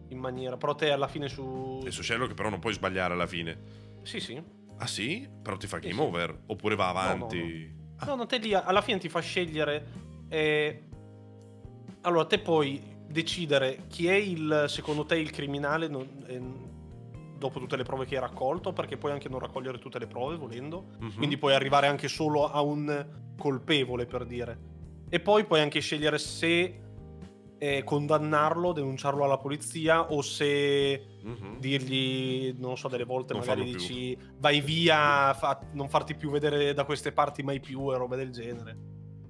in 0.08 0.18
maniera... 0.18 0.56
Però 0.56 0.74
te 0.74 0.90
alla 0.90 1.08
fine 1.08 1.28
su... 1.28 1.82
E 1.84 1.90
su 1.90 2.02
Sherlock 2.02 2.34
però 2.34 2.50
non 2.50 2.58
puoi 2.60 2.72
sbagliare 2.74 3.14
alla 3.14 3.26
fine. 3.26 3.58
Sì, 4.02 4.20
sì. 4.20 4.40
Ah 4.78 4.86
sì? 4.86 5.28
Però 5.42 5.56
ti 5.56 5.66
fa 5.66 5.78
game 5.78 5.94
sì. 5.94 6.00
over? 6.00 6.42
Oppure 6.46 6.74
va 6.74 6.92
no, 6.92 6.98
avanti? 6.98 7.74
Ah, 7.96 8.06
No, 8.06 8.14
no, 8.16 8.26
te 8.26 8.38
lì 8.38 8.52
alla 8.54 8.82
fine 8.82 8.98
ti 8.98 9.08
fa 9.08 9.20
scegliere... 9.20 9.86
eh, 10.28 10.82
Allora, 12.02 12.24
te 12.26 12.38
puoi 12.38 12.94
decidere 13.08 13.84
chi 13.88 14.06
è 14.08 14.14
il, 14.14 14.64
secondo 14.68 15.04
te, 15.06 15.16
il 15.18 15.30
criminale 15.30 15.88
non- 15.88 16.24
eh, 16.26 16.74
dopo 17.38 17.58
tutte 17.58 17.76
le 17.76 17.82
prove 17.84 18.04
che 18.06 18.14
hai 18.16 18.20
raccolto, 18.20 18.72
perché 18.72 18.96
puoi 18.96 19.12
anche 19.12 19.28
non 19.28 19.38
raccogliere 19.40 19.78
tutte 19.78 19.98
le 19.98 20.06
prove 20.06 20.36
volendo. 20.36 20.86
mhm. 20.98 21.16
Quindi 21.16 21.36
puoi 21.38 21.54
arrivare 21.54 21.86
anche 21.86 22.08
solo 22.08 22.50
a 22.50 22.60
un 22.60 23.06
colpevole, 23.38 24.06
per 24.06 24.24
dire. 24.26 24.58
E 25.08 25.20
poi 25.20 25.44
puoi 25.44 25.60
anche 25.60 25.80
scegliere 25.80 26.18
se 26.18 26.80
eh, 27.58 27.82
condannarlo, 27.84 28.72
denunciarlo 28.72 29.24
alla 29.24 29.38
polizia 29.38 30.12
o 30.12 30.20
se 30.22 31.06
Mhm. 31.22 31.58
dirgli, 31.58 32.54
non 32.58 32.76
so, 32.76 32.88
delle 32.88 33.04
volte 33.04 33.32
Non 33.32 33.40
magari 33.42 33.60
farlo 33.62 33.76
più. 33.76 33.86
dici 33.86 34.18
vai 34.38 34.60
via, 34.60 35.32
fa- 35.34 35.58
non 35.72 35.88
farti 35.88 36.14
più 36.14 36.30
vedere 36.30 36.74
da 36.74 36.84
queste 36.84 37.12
parti 37.12 37.42
mai 37.42 37.60
più 37.60 37.92
e 37.92 37.96
robe 37.96 38.16
del 38.16 38.30
genere. 38.30 38.76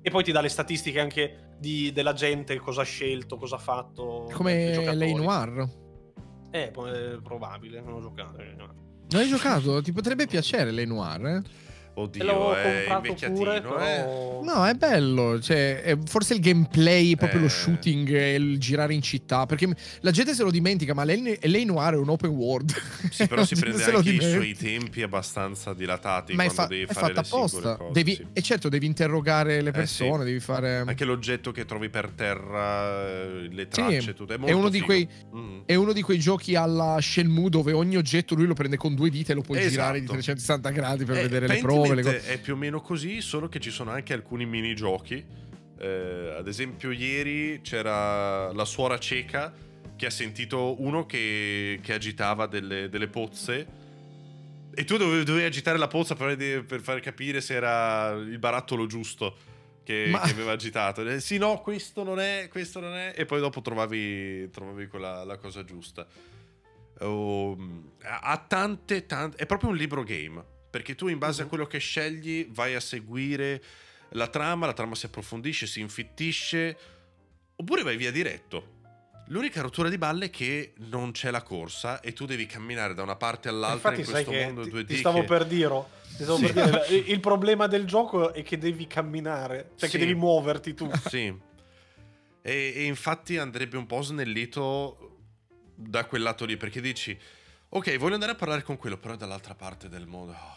E 0.02 0.10
poi 0.10 0.22
ti 0.24 0.32
dà 0.32 0.40
le 0.40 0.48
statistiche 0.48 1.00
anche 1.00 1.54
di- 1.58 1.90
della 1.92 2.12
gente, 2.12 2.58
cosa 2.58 2.82
ha 2.82 2.84
scelto, 2.84 3.36
cosa 3.36 3.56
ha 3.56 3.58
fatto. 3.60 4.28
Come 4.32 4.94
lei 4.94 5.14
Noir. 5.14 5.68
Eh, 6.50 6.70
è 6.70 7.18
probabile, 7.22 7.80
non 7.80 7.94
ho 7.94 8.00
giocato. 8.00 8.38
eh, 8.38 8.54
no. 8.56 8.66
Non 9.08 9.20
hai 9.22 9.28
giocato? 9.28 9.80
Ti 9.82 9.92
potrebbe 9.92 10.26
piacere 10.26 10.70
lei 10.70 10.86
Noir? 10.86 11.26
eh? 11.26 11.42
Oddio, 11.98 12.24
l'ho 12.24 12.54
è 12.54 12.62
comprato 12.62 13.06
invecchiatino, 13.06 13.38
pure, 13.38 13.56
eh. 13.56 13.60
però... 13.62 14.40
No, 14.44 14.66
è 14.66 14.74
bello. 14.74 15.40
Cioè, 15.40 15.80
è 15.80 15.96
forse 16.04 16.34
il 16.34 16.40
gameplay, 16.40 17.16
proprio 17.16 17.38
Eh. 17.38 17.42
lo 17.44 17.48
shooting, 17.48 18.12
e 18.12 18.34
il 18.34 18.58
girare 18.58 18.92
in 18.92 19.00
città. 19.00 19.46
Perché 19.46 19.74
la 20.00 20.10
gente 20.10 20.34
se 20.34 20.42
lo 20.42 20.50
dimentica, 20.50 20.92
ma 20.92 21.04
lei, 21.04 21.38
lei 21.40 21.64
Noir 21.64 21.94
è 21.94 21.96
un 21.96 22.10
open 22.10 22.30
world. 22.30 22.74
Sì, 23.10 23.26
però 23.26 23.44
si 23.46 23.54
prende 23.56 23.82
anche 23.82 24.10
i 24.10 24.20
suoi 24.20 24.54
tempi 24.54 25.00
abbastanza 25.02 25.72
dilatati 25.72 26.34
Ma 26.34 26.42
è, 26.42 26.46
quando 26.52 26.62
fa- 26.62 26.68
devi 26.68 26.82
è 26.82 26.86
fare 26.92 27.06
fatta 27.06 27.20
le 27.20 27.26
singole 27.26 27.46
apposta. 27.46 27.76
cose. 27.76 27.92
Devi, 27.92 28.14
sì. 28.14 28.26
E 28.34 28.42
certo, 28.42 28.68
devi 28.68 28.84
interrogare 28.86 29.62
le 29.62 29.70
Eh, 29.70 29.72
persone, 29.72 30.18
sì. 30.18 30.24
devi 30.26 30.40
fare. 30.40 30.76
Anche 30.86 31.04
l'oggetto 31.06 31.50
che 31.50 31.64
trovi 31.64 31.88
per 31.88 32.10
terra, 32.10 33.06
eh, 33.08 33.48
le 33.50 33.68
tracce, 33.68 34.12
tutto. 34.12 34.32
È, 34.34 34.36
è 34.36 34.38
molto 34.38 34.56
uno 34.76 34.84
quei. 34.84 35.08
Mm. 35.34 35.60
È 35.64 35.74
uno 35.74 35.92
di 35.92 36.02
quei 36.02 36.18
giochi 36.18 36.54
alla 36.56 36.98
Shenmue 37.00 37.48
dove 37.48 37.72
ogni 37.72 37.96
oggetto 37.96 38.34
lui 38.34 38.46
lo 38.46 38.54
prende 38.54 38.76
con 38.76 38.94
due 38.94 39.08
dita 39.10 39.32
e 39.32 39.34
lo 39.34 39.40
puoi 39.40 39.58
Esatto. 39.58 39.72
girare 39.72 40.00
di 40.00 40.06
360 40.06 40.70
gradi 40.70 41.04
per 41.04 41.16
Eh, 41.16 41.22
vedere 41.22 41.46
le 41.46 41.58
prove. 41.58 41.85
Le 41.94 42.02
cose. 42.02 42.22
è 42.26 42.40
più 42.40 42.54
o 42.54 42.56
meno 42.56 42.80
così, 42.80 43.20
solo 43.20 43.48
che 43.48 43.60
ci 43.60 43.70
sono 43.70 43.90
anche 43.90 44.12
alcuni 44.12 44.46
minigiochi. 44.46 45.24
Eh, 45.78 46.34
ad 46.38 46.48
esempio, 46.48 46.90
ieri 46.90 47.60
c'era 47.62 48.52
la 48.52 48.64
suora 48.64 48.98
cieca 48.98 49.52
che 49.96 50.06
ha 50.06 50.10
sentito 50.10 50.80
uno 50.82 51.06
che, 51.06 51.80
che 51.82 51.92
agitava 51.92 52.46
delle, 52.46 52.88
delle 52.88 53.08
pozze. 53.08 53.84
E 54.74 54.84
tu 54.84 54.96
dovevi, 54.96 55.24
dovevi 55.24 55.46
agitare 55.46 55.78
la 55.78 55.88
pozza 55.88 56.14
per, 56.14 56.64
per 56.64 56.80
far 56.80 57.00
capire 57.00 57.40
se 57.40 57.54
era 57.54 58.10
il 58.10 58.38
barattolo 58.38 58.86
giusto 58.86 59.54
che, 59.86 60.08
Ma- 60.10 60.20
che 60.20 60.32
aveva 60.32 60.52
agitato. 60.52 61.08
E, 61.08 61.20
sì, 61.20 61.38
no, 61.38 61.60
questo 61.60 62.02
non 62.02 62.18
è, 62.18 62.48
questo 62.50 62.80
non 62.80 62.94
è. 62.94 63.14
E 63.16 63.24
poi 63.24 63.38
dopo 63.38 63.62
trovavi, 63.62 64.50
trovavi 64.50 64.88
quella, 64.88 65.24
la 65.24 65.38
cosa 65.38 65.64
giusta. 65.64 66.06
Oh, 67.00 67.56
ha 68.02 68.44
tante, 68.48 69.06
tante. 69.06 69.36
È 69.36 69.46
proprio 69.46 69.70
un 69.70 69.76
libro 69.76 70.02
game. 70.02 70.54
Perché 70.76 70.94
tu, 70.94 71.08
in 71.08 71.16
base 71.16 71.40
a 71.40 71.44
Mhm. 71.44 71.48
quello 71.48 71.66
che 71.66 71.78
scegli, 71.78 72.46
vai 72.50 72.74
a 72.74 72.80
seguire 72.80 73.62
la 74.10 74.26
trama. 74.26 74.66
La 74.66 74.74
trama 74.74 74.94
si 74.94 75.06
approfondisce, 75.06 75.66
si 75.66 75.80
infittisce. 75.80 76.76
Oppure 77.56 77.82
vai 77.82 77.96
via 77.96 78.10
diretto. 78.10 78.74
L'unica 79.28 79.62
rottura 79.62 79.88
di 79.88 79.96
balle 79.96 80.26
è 80.26 80.30
che 80.30 80.74
non 80.90 81.12
c'è 81.12 81.30
la 81.30 81.40
corsa 81.42 82.00
e 82.00 82.12
tu 82.12 82.26
devi 82.26 82.44
camminare 82.44 82.92
da 82.92 83.02
una 83.02 83.16
parte 83.16 83.48
all'altra 83.48 83.88
Infatti, 83.88 84.00
in 84.00 84.04
sai 84.04 84.24
questo 84.24 84.30
che 84.32 84.44
mondo 84.44 84.62
ti, 84.64 84.68
2D. 84.70 84.86
ti 84.88 84.96
stavo 84.98 85.20
che- 85.20 85.26
per 85.26 85.46
dire. 85.46 85.84
stavo 86.18 86.36
Sì. 86.36 86.52
per 86.52 86.64
dire, 86.64 86.86
il- 86.98 87.10
il 87.10 87.20
problema 87.20 87.66
del 87.66 87.86
gioco 87.86 88.34
è 88.34 88.42
che 88.42 88.58
devi 88.58 88.86
camminare, 88.86 89.70
cioè 89.76 89.88
Sì. 89.88 89.96
che 89.96 90.04
devi 90.04 90.14
muoverti 90.14 90.74
tu. 90.74 90.90
Sì. 91.10 91.34
E, 92.42 92.72
e 92.76 92.82
infatti 92.84 93.38
andrebbe 93.38 93.78
un 93.78 93.86
po' 93.86 94.02
snellito 94.02 95.20
da 95.74 96.04
quel 96.04 96.20
lato 96.22 96.44
lì, 96.44 96.56
perché 96.58 96.80
dici, 96.82 97.18
ok, 97.70 97.96
voglio 97.96 98.14
andare 98.14 98.32
a 98.32 98.34
parlare 98.36 98.62
con 98.62 98.76
quello, 98.76 98.96
però 98.98 99.14
è 99.14 99.16
dall'altra 99.16 99.54
parte 99.56 99.88
del 99.88 100.06
mondo. 100.06 100.32
Oh, 100.32 100.56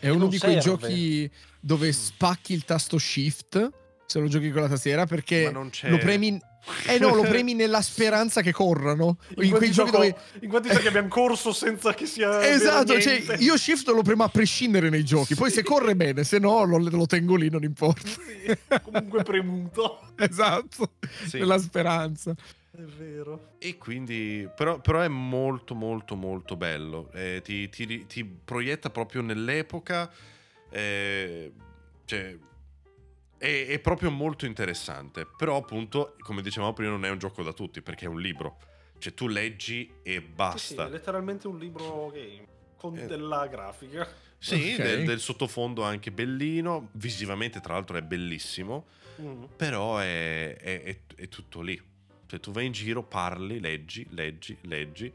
È 0.00 0.08
uno 0.08 0.26
di 0.28 0.38
quei 0.38 0.60
serve. 0.60 0.68
giochi 0.78 1.30
dove 1.60 1.92
spacchi 1.92 2.52
il 2.52 2.64
tasto 2.64 2.98
shift 2.98 3.70
se 4.06 4.18
lo 4.20 4.28
giochi 4.28 4.50
con 4.50 4.62
la 4.62 4.68
tastiera 4.68 5.04
perché 5.06 5.44
Ma 5.44 5.50
non 5.50 5.68
c'è... 5.70 5.90
lo 5.90 5.98
premi, 5.98 6.40
Eh 6.86 6.98
no, 6.98 7.14
lo 7.14 7.22
premi 7.22 7.52
nella 7.52 7.82
speranza 7.82 8.40
che 8.40 8.52
corrano. 8.52 9.18
In, 9.36 9.44
In, 9.44 9.50
quanti 9.50 9.50
quei 9.50 9.70
giochi 9.70 9.90
gioco- 9.90 10.02
dove... 10.02 10.16
in 10.40 10.48
quanti 10.48 10.68
giochi 10.70 10.86
abbiamo 10.86 11.08
corso 11.08 11.52
senza 11.52 11.92
che 11.92 12.06
sia 12.06 12.40
Esatto, 12.48 12.98
cioè, 13.00 13.36
io 13.38 13.56
shift 13.58 13.86
lo 13.88 14.00
premo 14.02 14.24
a 14.24 14.28
prescindere 14.28 14.88
nei 14.88 15.04
giochi, 15.04 15.34
poi 15.34 15.50
se 15.50 15.62
corre 15.62 15.94
bene, 15.94 16.24
se 16.24 16.38
no 16.38 16.64
lo, 16.64 16.78
lo 16.78 17.06
tengo 17.06 17.36
lì, 17.36 17.50
non 17.50 17.64
importa. 17.64 18.08
Sì, 18.08 18.56
comunque 18.82 19.22
premuto. 19.24 20.00
Esatto, 20.16 20.92
Sì. 21.26 21.38
nella 21.38 21.58
speranza. 21.58 22.34
È 22.78 22.82
vero. 22.82 23.54
E 23.58 23.76
quindi, 23.76 24.48
però, 24.54 24.80
però 24.80 25.00
è 25.00 25.08
molto 25.08 25.74
molto 25.74 26.14
molto 26.14 26.54
bello, 26.54 27.10
Eh, 27.12 27.40
ti, 27.42 27.68
ti- 27.68 28.06
ti 28.06 28.24
proietta 28.24 28.88
proprio 28.90 29.20
nell'epoca, 29.20 30.08
eh, 30.70 31.52
cioè, 32.04 32.38
è, 33.36 33.66
è 33.66 33.78
proprio 33.80 34.12
molto 34.12 34.46
interessante, 34.46 35.26
però 35.36 35.56
appunto, 35.56 36.14
come 36.20 36.40
dicevamo 36.40 36.72
prima, 36.72 36.90
non 36.92 37.04
è 37.04 37.10
un 37.10 37.18
gioco 37.18 37.42
da 37.42 37.52
tutti 37.52 37.82
perché 37.82 38.04
è 38.04 38.08
un 38.08 38.20
libro, 38.20 38.58
cioè 38.98 39.12
tu 39.12 39.26
leggi 39.26 39.90
e 40.04 40.12
Sì, 40.12 40.20
sì, 40.20 40.32
basta. 40.34 40.86
è 40.86 40.90
letteralmente 40.90 41.48
un 41.48 41.58
libro 41.58 42.12
game 42.14 42.46
con 42.76 42.96
Eh. 42.96 43.06
della 43.06 43.48
grafica. 43.48 44.06
Sì, 44.38 44.74
Ok. 44.74 44.82
del, 44.82 45.04
del 45.04 45.18
sottofondo 45.18 45.82
anche 45.82 46.12
bellino, 46.12 46.90
visivamente 46.92 47.58
tra 47.60 47.72
l'altro 47.72 47.96
è 47.96 48.02
bellissimo, 48.02 48.86
Mm. 49.20 49.44
però 49.56 49.98
è, 49.98 50.54
è- 50.56 50.82
è- 50.84 51.00
è 51.16 51.28
tutto 51.28 51.60
lì. 51.60 51.87
Cioè 52.28 52.40
tu 52.40 52.52
vai 52.52 52.66
in 52.66 52.72
giro, 52.72 53.02
parli, 53.02 53.58
leggi, 53.58 54.06
leggi, 54.10 54.56
leggi. 54.62 55.10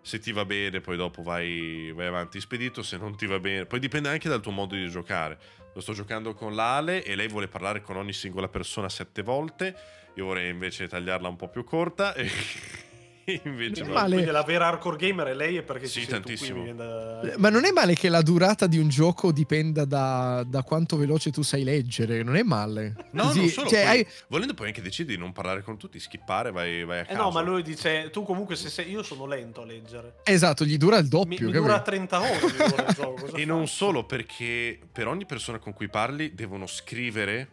Se 0.00 0.20
ti 0.20 0.30
va 0.30 0.44
bene, 0.44 0.80
poi 0.80 0.96
dopo 0.96 1.22
vai, 1.22 1.90
vai 1.92 2.06
avanti 2.06 2.40
spedito. 2.40 2.84
Se 2.84 2.96
non 2.96 3.16
ti 3.16 3.26
va 3.26 3.40
bene, 3.40 3.66
poi 3.66 3.80
dipende 3.80 4.08
anche 4.08 4.28
dal 4.28 4.40
tuo 4.40 4.52
modo 4.52 4.76
di 4.76 4.88
giocare. 4.88 5.38
Lo 5.74 5.80
sto 5.80 5.92
giocando 5.92 6.32
con 6.34 6.54
l'Ale 6.54 7.02
e 7.02 7.16
lei 7.16 7.26
vuole 7.26 7.48
parlare 7.48 7.82
con 7.82 7.96
ogni 7.96 8.12
singola 8.12 8.46
persona 8.46 8.88
sette 8.88 9.22
volte. 9.22 9.76
Io 10.14 10.24
vorrei 10.24 10.50
invece 10.50 10.86
tagliarla 10.86 11.28
un 11.28 11.36
po' 11.36 11.48
più 11.48 11.64
corta. 11.64 12.14
E 12.14 12.30
invece 13.44 13.82
È 13.82 13.86
va- 13.86 13.92
male. 13.94 14.14
Quindi 14.14 14.30
la 14.30 14.42
vera 14.42 14.66
hardcore 14.68 14.96
gamer 14.96 15.26
è 15.28 15.34
lei 15.34 15.56
e 15.56 15.62
perché 15.62 15.86
Sì, 15.86 16.00
ci 16.02 16.06
tantissimo. 16.06 16.58
mi 16.58 16.64
viene 16.64 16.78
da- 16.78 17.34
Ma 17.38 17.48
non 17.50 17.64
è 17.64 17.70
male 17.72 17.94
che 17.94 18.08
la 18.08 18.22
durata 18.22 18.66
di 18.66 18.78
un 18.78 18.88
gioco 18.88 19.32
dipenda 19.32 19.84
da, 19.84 20.44
da 20.46 20.62
quanto 20.62 20.96
veloce 20.96 21.30
tu 21.30 21.42
sai 21.42 21.64
leggere, 21.64 22.22
non 22.22 22.36
è 22.36 22.42
male. 22.42 22.94
No, 23.12 23.24
Così- 23.24 23.38
non 23.40 23.48
solo. 23.48 23.68
cioè, 23.68 23.82
poi- 23.82 23.88
hai- 23.90 24.06
Volendo 24.28 24.54
puoi 24.54 24.68
anche 24.68 24.82
decidere 24.82 25.16
di 25.16 25.20
non 25.20 25.32
parlare 25.32 25.62
con 25.62 25.76
tutti, 25.76 25.98
skippare, 25.98 26.50
vai, 26.52 26.84
vai 26.84 26.98
a 26.98 27.02
Eh 27.02 27.06
caso. 27.06 27.22
no, 27.22 27.30
ma 27.30 27.40
lui 27.40 27.62
dice, 27.62 28.10
tu 28.10 28.22
comunque 28.24 28.54
se 28.56 28.68
sei... 28.68 28.90
Io 28.90 29.02
sono 29.02 29.26
lento 29.26 29.62
a 29.62 29.64
leggere. 29.64 30.14
Esatto, 30.24 30.64
gli 30.64 30.76
dura 30.76 30.96
il 30.98 31.04
Mi, 31.04 31.08
doppio. 31.08 31.28
mi 31.46 31.52
capito? 31.52 31.60
dura 31.62 31.80
30 31.80 32.20
ore 32.20 32.40
mi 32.42 32.50
dura 32.70 32.86
il 32.88 32.94
gioco. 32.94 33.14
cosa 33.22 33.36
E 33.36 33.40
fa? 33.40 33.46
non 33.46 33.66
solo 33.66 34.04
perché 34.04 34.78
per 34.92 35.06
ogni 35.08 35.26
persona 35.26 35.58
con 35.58 35.72
cui 35.72 35.88
parli 35.88 36.34
devono 36.34 36.66
scrivere 36.66 37.48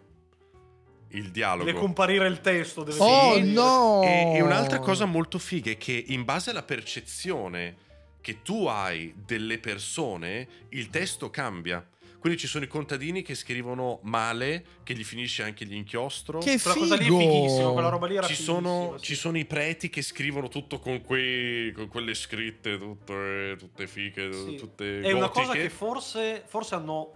il 1.14 1.32
dialogo. 1.32 1.66
Deve 1.66 1.80
comparire 1.80 2.28
il 2.28 2.42
testo. 2.42 2.84
Deve 2.84 2.98
Oh 3.00 3.40
no! 3.44 4.02
E, 4.04 4.34
e 4.36 4.42
un'altra 4.42 4.80
cosa 4.80 5.06
molto 5.06 5.40
figa 5.40 5.72
è 5.72 5.78
che 5.78 6.04
in 6.08 6.24
base 6.24 6.50
alla 6.52 6.64
percezione 6.64 7.76
che 8.22 8.42
tu 8.42 8.66
hai 8.68 9.14
delle 9.26 9.58
persone, 9.60 10.48
il 10.70 10.90
testo 10.90 11.30
cambia. 11.30 11.86
Quindi 12.20 12.40
ci 12.40 12.48
sono 12.48 12.64
i 12.64 12.70
contadini 12.70 13.22
che 13.22 13.36
scrivono 13.36 14.00
male, 14.04 14.64
che 14.84 14.94
gli 14.94 15.04
finisce 15.04 15.44
anche 15.44 15.66
l'inchiostro. 15.66 16.40
Che 16.40 16.58
Quella 16.58 16.78
cosa 16.78 16.96
lì 16.96 17.02
è 17.04 17.08
figo! 17.08 17.20
fighissima, 17.20 17.72
quella 17.72 17.90
roba 17.90 18.08
lì 18.08 18.16
era 18.16 18.26
ci 18.28 18.36
sono, 18.36 18.96
sì. 18.98 19.04
ci 19.04 19.16
sono 19.16 19.38
i 19.38 19.44
preti 19.44 19.90
che 19.90 20.02
scrivono 20.02 20.48
tutto 20.48 20.80
con, 20.80 21.02
quei, 21.02 21.74
con 21.74 21.90
quelle 21.90 22.14
scritte, 22.14 22.78
tutte, 22.78 23.58
tutte 23.60 23.88
fiche, 23.88 24.32
Sì. 24.32 24.56
tutte 24.56 25.02
È 25.02 25.12
una 25.12 25.28
cosa 25.28 25.48
gotiche. 25.48 25.64
che 25.66 25.70
forse, 25.70 26.44
forse 26.48 26.76
hanno 26.76 27.12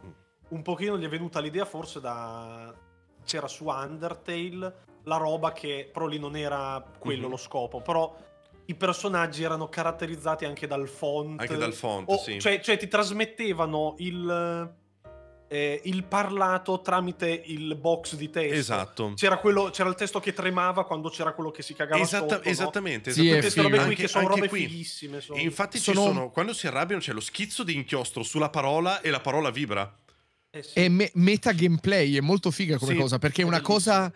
un 0.50 0.62
pochino 0.62 0.98
gli 0.98 1.06
è 1.06 1.10
venuta 1.10 1.40
l'idea, 1.40 1.64
forse 1.64 2.02
da 2.02 2.76
c'era 3.28 3.48
su 3.48 3.68
Undertale 3.68 4.86
la 5.04 5.18
roba 5.18 5.52
che 5.54 5.90
però 5.94 6.08
lì 6.08 6.18
non 6.18 6.36
era 6.36 6.84
quello 6.98 7.26
Mhm. 7.26 7.30
lo 7.30 7.38
scopo, 7.38 7.82
però 7.82 8.16
i 8.66 8.76
personaggi 8.76 9.44
erano 9.44 9.70
caratterizzati 9.70 10.44
anche 10.46 10.66
dal 10.68 10.88
font. 10.90 11.40
Anche 11.40 11.56
dal 11.56 11.74
font, 11.74 12.10
o- 12.10 12.18
sì. 12.18 12.40
cioè, 12.40 12.60
cioè 12.60 12.76
ti 12.78 12.88
trasmettevano 12.90 13.96
il, 14.00 14.74
eh, 15.50 15.80
il 15.86 16.04
parlato 16.04 16.82
tramite 16.82 17.30
il 17.46 17.76
box 17.76 18.16
di 18.16 18.30
testo. 18.30 18.54
Esatto. 18.56 19.14
C'era, 19.16 19.38
quello, 19.38 19.70
c'era 19.70 19.88
il 19.88 19.96
testo 19.96 20.20
che 20.20 20.34
tremava 20.34 20.84
quando 20.84 21.08
c'era 21.08 21.32
quello 21.32 21.52
che 21.52 21.62
si 21.62 21.74
cagava 21.74 22.02
Esatta- 22.02 22.36
sotto, 22.36 22.44
no? 22.44 22.50
esattamente, 22.52 23.12
Sì, 23.12 23.30
esattamente. 23.30 23.40
Queste 23.40 23.62
robe 23.62 23.76
qui 23.78 23.84
Anche- 23.86 24.02
che 24.02 24.08
sono 24.10 24.28
robe 24.28 24.48
qui. 24.50 24.60
fighissime. 24.68 25.22
sono. 25.22 25.40
Infatti 25.40 25.78
Sono- 25.78 26.00
ci 26.02 26.06
sono, 26.06 26.30
quando 26.32 26.52
si 26.54 26.68
arrabbiano 26.68 27.02
c'è 27.02 27.14
lo 27.14 27.22
schizzo 27.22 27.64
di 27.64 27.74
inchiostro 27.76 28.24
sulla 28.24 28.50
parola 28.50 29.00
e 29.00 29.10
la 29.10 29.22
parola 29.22 29.50
vibra. 29.50 29.90
Eh 30.58 30.64
sì. 30.64 30.74
È 30.74 30.88
me- 30.90 31.12
meta 31.16 31.52
gameplay, 31.52 32.16
è 32.16 32.22
molto 32.22 32.52
figa 32.52 32.78
come 32.78 32.94
Sì, 32.94 32.98
cosa, 33.00 33.20
perché 33.20 33.42
è 33.42 33.46
è 33.46 33.48
una 33.48 33.62
cosa 33.62 34.12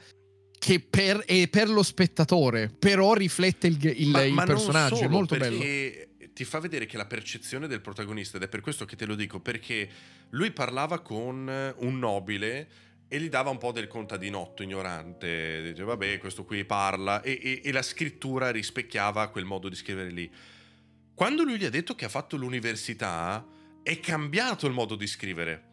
che 0.58 0.80
per, 0.80 1.18
è 1.26 1.48
per 1.50 1.70
lo 1.70 1.84
spettatore, 1.84 2.70
però 2.78 3.14
riflette 3.14 3.68
il, 3.68 3.78
il- 3.84 3.98
i 3.98 4.34
non 4.34 4.46
personaggi, 4.46 4.94
è 4.94 4.98
solo, 4.98 5.10
molto 5.10 5.36
bello. 5.38 5.58
perché 5.58 6.10
ti 6.34 6.44
fa 6.44 6.60
vedere 6.60 6.86
che 6.86 6.98
la 6.98 7.06
percezione 7.06 7.68
del 7.68 7.82
protagonista, 7.82 8.38
ed 8.38 8.44
è 8.44 8.48
per 8.48 8.62
questo 8.62 8.86
che 8.86 8.96
te 8.96 9.06
lo 9.06 9.16
dico, 9.16 9.40
perché 9.40 9.90
lui 10.30 10.52
parlava 10.52 11.00
con 11.02 11.74
un 11.78 12.00
nobile 12.00 12.68
e 13.08 13.20
gli 13.20 13.28
dava 13.28 13.50
un 13.50 13.58
po' 13.58 13.72
del 13.74 13.88
contadinotto 13.88 14.64
ignorante, 14.64 15.62
dice 15.64 15.84
vabbè 15.84 16.18
questo 16.20 16.46
qui 16.46 16.64
parla 16.64 17.22
e, 17.22 17.38
e- 17.42 17.62
e 17.64 17.72
la 17.74 17.82
scrittura 17.82 18.52
rispecchiava 18.52 19.28
quel 19.30 19.44
modo 19.46 19.68
di 19.68 19.76
scrivere 19.76 20.10
lì. 20.12 20.32
Quando 21.14 21.44
lui 21.44 21.58
gli 21.58 21.66
ha 21.66 21.70
detto 21.70 21.94
che 21.96 22.06
ha 22.06 22.10
fatto 22.10 22.38
l'università, 22.38 23.46
è 23.84 24.00
cambiato 24.00 24.66
il 24.68 24.74
modo 24.74 24.96
di 24.96 25.08
scrivere. 25.08 25.70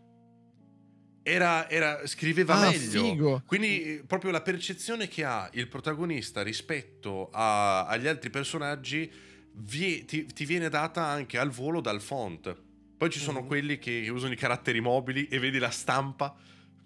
Era, 1.29 1.69
era- 1.69 2.07
scriveva 2.07 2.55
Ah, 2.55 2.71
meglio. 2.71 3.03
figo. 3.05 3.43
Quindi 3.47 3.83
eh, 3.83 4.03
proprio 4.07 4.31
la 4.31 4.41
percezione 4.41 5.09
che 5.09 5.25
ha 5.25 5.49
il 5.53 5.69
protagonista 5.69 6.43
rispetto 6.43 7.29
a- 7.33 7.87
agli 7.87 8.07
altri 8.07 8.31
personaggi 8.31 9.11
vie- 9.53 10.05
ti, 10.07 10.25
ti 10.27 10.45
viene 10.45 10.69
data 10.71 11.05
anche 11.05 11.37
al 11.39 11.51
volo 11.51 11.81
dal 11.81 12.01
font. 12.01 12.57
Poi 12.97 13.11
ci 13.11 13.19
sono 13.19 13.41
Mhm. 13.43 13.47
quelli 13.47 13.79
che 13.79 14.09
usano 14.11 14.33
i 14.33 14.37
caratteri 14.37 14.81
mobili 14.81 15.29
e 15.29 15.39
vedi 15.39 15.59
la 15.59 15.71
stampa 15.71 16.35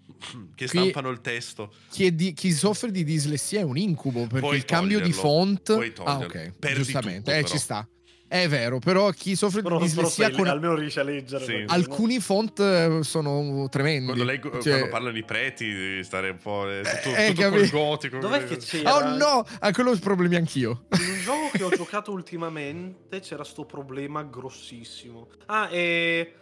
che 0.55 0.67
stampano 0.67 1.09
il 1.09 1.21
testo. 1.21 1.73
Chi, 1.89 2.13
di- 2.13 2.33
chi 2.33 2.51
soffre 2.51 2.91
di 2.91 3.03
dislessia 3.03 3.61
è 3.61 3.63
un 3.63 3.77
incubo, 3.77 4.21
perché 4.27 4.39
Puoi 4.39 4.57
il 4.57 4.65
cambio 4.65 4.99
di 4.99 5.13
font... 5.13 5.73
puoi 5.73 5.93
Ah, 6.03 6.17
ok, 6.17 6.51
Perdi 6.59 6.75
giustamente, 6.83 7.31
tutto, 7.31 7.45
eh, 7.45 7.49
ci 7.49 7.57
sta. 7.57 7.87
È 8.27 8.47
vero, 8.47 8.79
però 8.79 9.11
chi 9.11 9.35
soffre 9.35 9.61
Però, 9.61 9.77
di 9.77 9.83
dislessia 9.83 10.31
con 10.31 10.47
almeno 10.47 10.73
riesce 10.73 10.99
a 11.01 11.03
leggere. 11.03 11.45
Sì. 11.45 11.63
alcuni 11.67 12.19
font 12.19 12.59
eh, 12.59 12.99
sono 13.03 13.69
tremendi. 13.69 14.05
Quando, 14.05 14.23
leggo- 14.23 14.49
Cioè- 14.59 14.71
quando 14.79 14.89
parlano 14.89 15.17
i 15.17 15.23
preti, 15.23 15.71
devi 15.71 16.03
stare 16.03 16.31
un 16.31 16.37
po'. 16.37 16.67
eh, 16.67 16.81
tutto, 16.81 17.15
Eh, 17.15 17.27
tutto 17.27 17.41
capi- 17.41 17.57
col 17.57 17.69
gotico. 17.69 18.17
Dov'è 18.17 18.43
che 18.45 18.57
c'era? 18.57 18.95
Oh 18.95 19.15
no, 19.15 19.45
a 19.59 19.71
quello 19.71 19.91
ho 19.91 19.97
problemi 19.99 20.35
anch'io. 20.35 20.85
In 20.99 21.09
un 21.11 21.19
gioco 21.21 21.49
che 21.53 21.63
ho 21.63 21.69
giocato 21.69 22.11
ultimamente 22.11 23.19
c'era 23.19 23.43
sto 23.43 23.65
problema 23.65 24.23
grossissimo. 24.23 25.27
Ah, 25.45 25.69
e 25.69 26.33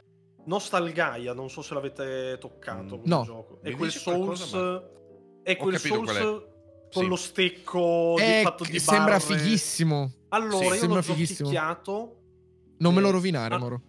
Nostalgaia, 0.45 1.33
non 1.33 1.49
so 1.49 1.61
se 1.61 1.73
l'avete 1.73 2.37
toccato 2.39 2.99
come 2.99 3.01
No. 3.03 3.23
gioco. 3.25 3.59
È 3.61 3.71
quel 3.71 3.89
dice 3.89 4.01
qualcosa, 4.03 4.45
Souls 4.45 4.81
è 5.43 5.51
Ho 5.51 5.57
quel 5.57 5.77
Souls 5.77 6.17
con 6.93 7.03
Sì. 7.03 7.07
lo 7.09 7.15
stecco 7.17 8.13
di, 8.17 8.23
Eh, 8.23 8.41
fatto 8.43 8.63
di 8.63 8.79
sembra 8.79 9.17
barre. 9.17 9.37
fighissimo. 9.37 10.11
Allora, 10.33 10.57
Sì, 10.57 10.63
io 10.65 10.73
sembra 10.75 10.97
l'ho 10.97 11.03
fighissimo. 11.03 11.49
giochicchiato. 11.49 12.15
Non 12.79 12.93
me 12.93 13.01
lo 13.01 13.11
rovinare, 13.11 13.55
ah, 13.55 13.57
Moro. 13.59 13.81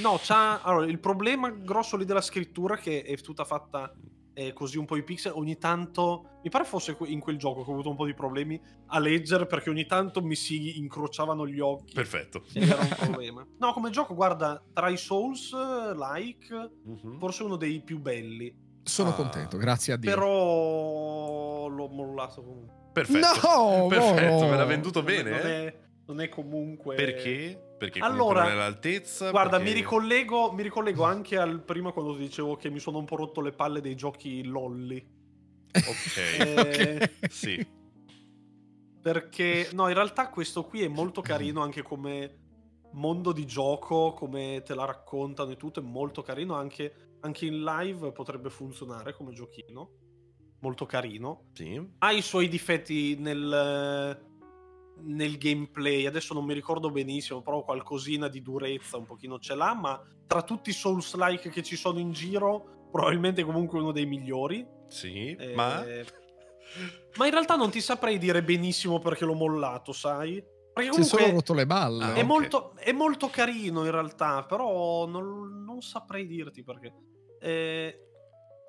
No, 0.00 0.18
c'ha 0.22 0.62
allora, 0.62 0.86
il 0.86 0.98
problema 1.00 1.50
grosso 1.50 1.96
lì 1.96 2.04
della 2.04 2.20
scrittura 2.22 2.76
che 2.76 3.02
è 3.02 3.16
tutta 3.18 3.44
fatta 3.44 3.92
eh, 4.38 4.52
così 4.52 4.76
un 4.76 4.84
po' 4.84 4.96
i 4.96 5.02
pixel, 5.02 5.32
ogni 5.34 5.56
tanto 5.56 6.38
mi 6.42 6.50
pare 6.50 6.64
fosse 6.64 6.94
in 7.06 7.20
quel 7.20 7.38
gioco 7.38 7.64
che 7.64 7.70
ho 7.70 7.72
avuto 7.72 7.88
un 7.88 7.96
po' 7.96 8.04
di 8.04 8.12
problemi 8.14 8.60
a 8.88 8.98
leggere 8.98 9.46
perché 9.46 9.70
ogni 9.70 9.86
tanto 9.86 10.22
mi 10.22 10.34
si 10.34 10.78
incrociavano 10.78 11.46
gli 11.46 11.58
occhi. 11.60 11.94
Perfetto. 11.94 12.42
era 12.52 12.80
un 12.82 12.88
problema. 12.98 13.46
No, 13.58 13.72
come 13.72 13.88
gioco, 13.90 14.14
guarda, 14.14 14.62
tra 14.74 14.88
i 14.90 14.96
Souls 14.98 15.52
like 15.94 16.70
Mhm. 16.84 17.18
forse 17.18 17.42
uno 17.44 17.56
dei 17.56 17.80
più 17.82 17.98
belli, 17.98 18.64
Sono 18.82 19.08
Ah. 19.10 19.14
contento, 19.14 19.56
grazie 19.56 19.94
a 19.94 19.96
Dio. 19.96 20.08
però 20.10 21.66
l'ho 21.68 21.88
mollato 21.88 22.42
comunque. 22.42 22.74
Perfetto. 22.92 23.26
No, 23.26 23.86
Perfetto, 23.88 24.32
Moro. 24.34 24.48
me 24.48 24.56
l'ha 24.56 24.64
venduto 24.64 25.00
Non 25.02 25.10
è- 25.10 25.14
bene. 25.22 25.30
non 25.30 25.46
eh? 25.50 25.66
è, 25.66 25.78
non 26.06 26.20
è 26.20 26.28
comunque 26.28 26.94
Perché? 26.94 27.74
Perché 27.78 27.98
Allora, 28.00 28.42
non 28.42 28.50
è 28.50 28.52
all'altezza. 28.54 29.30
Guarda, 29.30 29.58
perché- 29.58 29.64
mi 29.64 29.72
ricollego, 29.72 30.52
mi 30.52 30.62
ricollego 30.62 31.02
anche 31.04 31.36
al 31.36 31.62
prima 31.62 31.92
quando 31.92 32.12
ti 32.14 32.20
dicevo 32.20 32.56
che 32.56 32.70
mi 32.70 32.78
sono 32.78 32.98
un 32.98 33.04
po' 33.04 33.16
rotto 33.16 33.40
le 33.40 33.52
palle 33.52 33.80
dei 33.80 33.94
giochi 33.96 34.42
lolli. 34.44 35.04
Ok, 35.76 36.16
Eh, 36.40 37.10
sì. 37.28 37.66
perché 39.02 39.68
no, 39.72 39.88
in 39.88 39.94
realtà 39.94 40.30
questo 40.30 40.64
qui 40.64 40.82
è 40.82 40.88
molto 40.88 41.20
carino 41.20 41.60
anche 41.60 41.82
come 41.82 42.38
mondo 42.92 43.32
di 43.32 43.44
gioco, 43.46 44.12
come 44.14 44.62
te 44.64 44.74
la 44.74 44.84
raccontano 44.86 45.50
e 45.50 45.56
tutto, 45.56 45.80
è 45.80 45.82
molto 45.82 46.22
carino 46.22 46.54
anche, 46.54 47.16
anche 47.20 47.46
in 47.46 47.62
live 47.62 48.10
potrebbe 48.12 48.48
funzionare 48.48 49.12
come 49.12 49.32
giochino. 49.32 49.90
Molto 50.60 50.86
carino. 50.86 51.50
sì. 51.52 51.78
Ha 51.98 52.12
i 52.12 52.22
suoi 52.22 52.48
difetti 52.48 53.16
nel, 53.18 54.18
nel 55.02 55.38
gameplay, 55.38 56.06
adesso 56.06 56.34
non 56.34 56.44
mi 56.44 56.54
ricordo 56.54 56.90
benissimo, 56.90 57.42
però 57.42 57.62
qualcosina 57.62 58.28
di 58.28 58.42
durezza 58.42 58.96
un 58.96 59.04
pochino 59.04 59.38
ce 59.38 59.54
l'ha, 59.54 59.74
ma 59.74 60.02
tra 60.26 60.42
tutti 60.42 60.70
i 60.70 60.72
Souls-like 60.72 61.50
che 61.50 61.62
ci 61.62 61.76
sono 61.76 61.98
in 61.98 62.12
giro, 62.12 62.88
probabilmente 62.90 63.44
comunque 63.44 63.78
uno 63.78 63.92
dei 63.92 64.06
migliori. 64.06 64.66
Sì, 64.88 65.34
Eh, 65.34 65.54
ma 65.54 65.84
Ma 67.16 67.26
in 67.26 67.32
realtà 67.32 67.56
non 67.56 67.70
ti 67.70 67.80
saprei 67.80 68.18
dire 68.18 68.42
benissimo 68.42 68.98
perché 68.98 69.24
l'ho 69.24 69.34
mollato, 69.34 69.92
sai? 69.92 70.42
Perché 70.72 70.92
Si 70.92 71.00
è 71.00 71.04
solo 71.04 71.22
comunque 71.22 71.40
rotto 71.40 71.54
le 71.54 71.66
balle. 71.66 72.04
Ah, 72.04 72.14
è, 72.14 72.20
ok. 72.20 72.26
molto, 72.26 72.76
è 72.76 72.92
molto 72.92 73.28
carino 73.28 73.84
in 73.84 73.90
realtà, 73.90 74.44
però 74.44 75.06
non, 75.06 75.64
non 75.64 75.80
saprei 75.80 76.26
dirti 76.26 76.62
perché. 76.62 76.92
Eh, 77.40 77.98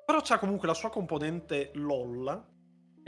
però 0.06 0.20
c'ha 0.22 0.38
comunque 0.38 0.66
la 0.66 0.74
sua 0.74 0.88
componente 0.88 1.70
LOL, 1.74 2.46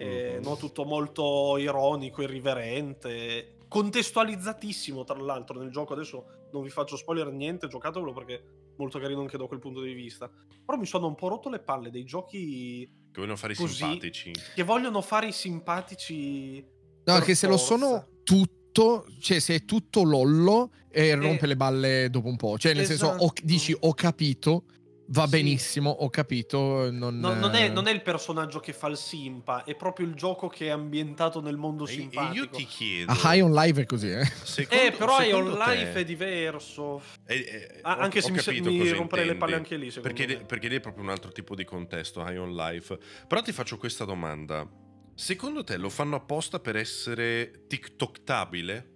eh, 0.01 0.37
Mhm. 0.39 0.45
no? 0.45 0.57
tutto 0.57 0.85
molto 0.85 1.57
ironico, 1.59 2.23
irriverente, 2.23 3.57
contestualizzatissimo 3.69 5.05
tra 5.05 5.19
l'altro 5.21 5.59
nel 5.61 5.71
gioco. 5.71 5.93
Adesso 5.93 6.25
non 6.53 6.63
vi 6.63 6.71
faccio 6.71 6.97
spoiler 6.97 7.31
niente, 7.31 7.69
giocatevelo 7.69 8.13
perché 8.13 8.35
è 8.35 8.43
molto 8.77 8.99
carino 8.99 9.21
anche 9.21 9.37
da 9.37 9.47
quel 9.47 9.59
punto 9.61 9.81
di 9.83 9.93
vista. 9.93 10.31
Però 10.65 10.79
mi 10.79 10.87
sono 10.87 11.07
un 11.07 11.15
po' 11.15 11.29
rotto 11.29 11.49
le 11.51 11.61
palle 11.61 11.91
dei 11.91 12.05
giochi 12.05 12.89
Che 13.13 13.21
vogliono 13.21 13.37
fare 13.37 13.53
i 13.53 13.57
Così. 13.57 13.75
simpatici. 13.75 14.33
che 14.55 14.63
vogliono 14.63 15.01
fare 15.03 15.29
i 15.29 15.33
simpatici. 15.33 16.65
No, 17.05 17.19
che 17.21 17.35
se 17.35 17.47
lo 17.47 17.57
sono 17.57 18.07
tutto, 18.25 19.07
cioè 19.21 19.39
se 19.41 19.55
è 19.57 19.65
tutto 19.65 20.03
lollo 20.03 20.71
e 20.91 21.15
rompe 21.15 21.45
Eh, 21.45 21.49
le 21.49 21.57
balle 21.57 22.09
dopo 22.11 22.29
un 22.29 22.37
po'. 22.37 22.57
Cioè 22.59 22.73
nel 22.75 22.87
senso, 22.87 23.07
ho- 23.07 23.15
esatto. 23.17 23.33
dici 23.45 23.77
ho 23.79 23.93
capito, 23.95 24.65
va 25.13 25.25
Sì. 25.25 25.31
benissimo, 25.31 25.91
ho 25.91 26.09
capito. 26.11 26.91
Non, 26.91 27.19
No, 27.19 27.35
non, 27.35 27.55
è, 27.55 27.65
eh, 27.65 27.69
non 27.69 27.87
è 27.89 27.93
il 27.93 28.03
personaggio 28.03 28.61
che 28.61 28.73
fa 28.73 28.87
il 28.89 28.97
simpa, 28.97 29.65
è 29.65 29.75
proprio 29.75 30.07
il 30.07 30.15
gioco 30.15 30.49
che 30.49 30.67
è 30.67 30.71
ambientato 30.71 31.41
nel 31.41 31.57
mondo 31.57 31.87
E, 31.87 31.91
e 31.91 31.95
simpatico. 31.95 32.35
io 32.45 32.49
ti 32.49 32.65
chiedo... 32.65 33.13
A 33.13 33.35
High 33.35 33.43
on 33.43 33.53
Live 33.53 33.83
è 33.83 33.87
così, 33.87 34.11
eh. 34.11 34.25
secondo- 34.25 34.85
eh, 34.85 34.93
però 34.93 35.21
High 35.21 35.33
on 35.33 35.45
secondo 35.47 35.65
te- 35.65 35.75
Life 35.75 35.99
è 36.01 36.05
diverso. 36.05 37.03
Eh, 37.27 37.35
eh, 37.37 37.79
Ah, 37.83 37.97
ho- 37.97 38.01
anche 38.01 38.19
ho 38.19 38.23
se 38.23 38.29
mi, 38.53 38.61
mi 38.61 38.79
cosa 38.79 38.95
romperei 38.95 39.27
le 39.27 39.37
palle 39.37 39.55
anche 39.57 39.77
lì, 39.77 39.91
Perché, 39.91 40.27
me. 40.27 40.35
lì- 40.35 40.45
perché 40.45 40.69
lì 40.69 40.77
è 40.77 40.81
proprio 40.81 41.03
un 41.03 41.11
altro 41.11 41.33
tipo 41.33 41.55
di 41.55 41.65
contesto, 41.65 42.21
High 42.27 42.39
on 42.39 42.55
Life. 42.55 42.97
Però 43.27 43.43
ti 43.43 43.53
faccio 43.53 43.77
questa 43.79 44.05
domanda. 44.05 44.69
Secondo 45.15 45.65
te 45.65 45.77
lo 45.77 45.91
fanno 45.91 46.17
apposta 46.17 46.61
per 46.61 46.77
essere 46.77 47.67
TikToktabile? 47.67 48.90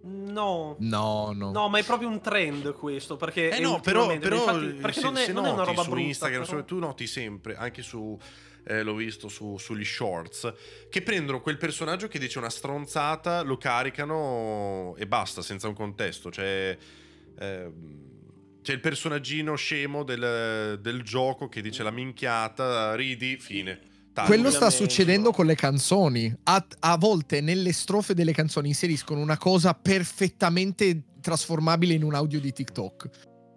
No. 0.00 0.76
No, 0.78 1.32
no. 1.34 1.50
No, 1.50 1.68
ma 1.68 1.78
è 1.78 1.84
proprio 1.84 2.08
un 2.08 2.20
trend 2.20 2.72
questo, 2.72 3.16
perché... 3.16 3.50
Eh 3.50 3.60
no, 3.60 3.80
però, 3.80 4.06
però 4.18 4.36
infatti- 4.36 4.80
perché 4.80 5.00
se, 5.00 5.06
non 5.06 5.16
è, 5.16 5.24
se 5.24 5.32
non 5.32 5.44
è 5.46 5.50
una 5.50 5.64
roba 5.64 5.82
su 5.82 5.88
brutta. 5.90 6.04
Instagram, 6.06 6.44
però- 6.46 6.64
tu 6.64 6.78
noti 6.78 7.06
sempre, 7.06 7.56
anche 7.56 7.82
su, 7.82 8.18
eh, 8.64 8.82
l'ho 8.82 8.94
visto 8.94 9.28
su- 9.28 9.58
sugli 9.58 9.84
shorts, 9.84 10.52
che 10.88 11.02
prendono 11.02 11.40
quel 11.40 11.56
personaggio 11.56 12.06
che 12.08 12.18
dice 12.18 12.38
una 12.38 12.50
stronzata, 12.50 13.42
lo 13.42 13.56
caricano 13.56 14.94
e 14.96 15.06
basta, 15.06 15.42
senza 15.42 15.66
un 15.68 15.74
contesto. 15.74 16.30
Cioè, 16.30 16.76
ehm, 17.38 18.06
c'è 18.62 18.72
il 18.72 18.80
personaggino 18.80 19.56
scemo 19.56 20.04
del, 20.04 20.78
del 20.80 21.02
gioco 21.02 21.48
che 21.48 21.60
dice 21.60 21.82
la 21.82 21.90
minchiata, 21.90 22.94
ridi, 22.94 23.36
fine. 23.38 23.80
Taglio. 24.18 24.34
Quello 24.34 24.50
sta 24.50 24.70
succedendo 24.70 25.30
con 25.30 25.46
le 25.46 25.54
canzoni. 25.54 26.34
A, 26.44 26.66
a 26.80 26.96
volte 26.96 27.40
nelle 27.40 27.72
strofe 27.72 28.14
delle 28.14 28.32
canzoni 28.32 28.68
inseriscono 28.68 29.20
una 29.20 29.36
cosa 29.38 29.74
perfettamente 29.74 31.02
trasformabile 31.20 31.94
in 31.94 32.02
un 32.02 32.14
audio 32.14 32.40
di 32.40 32.52
TikTok. 32.52 33.08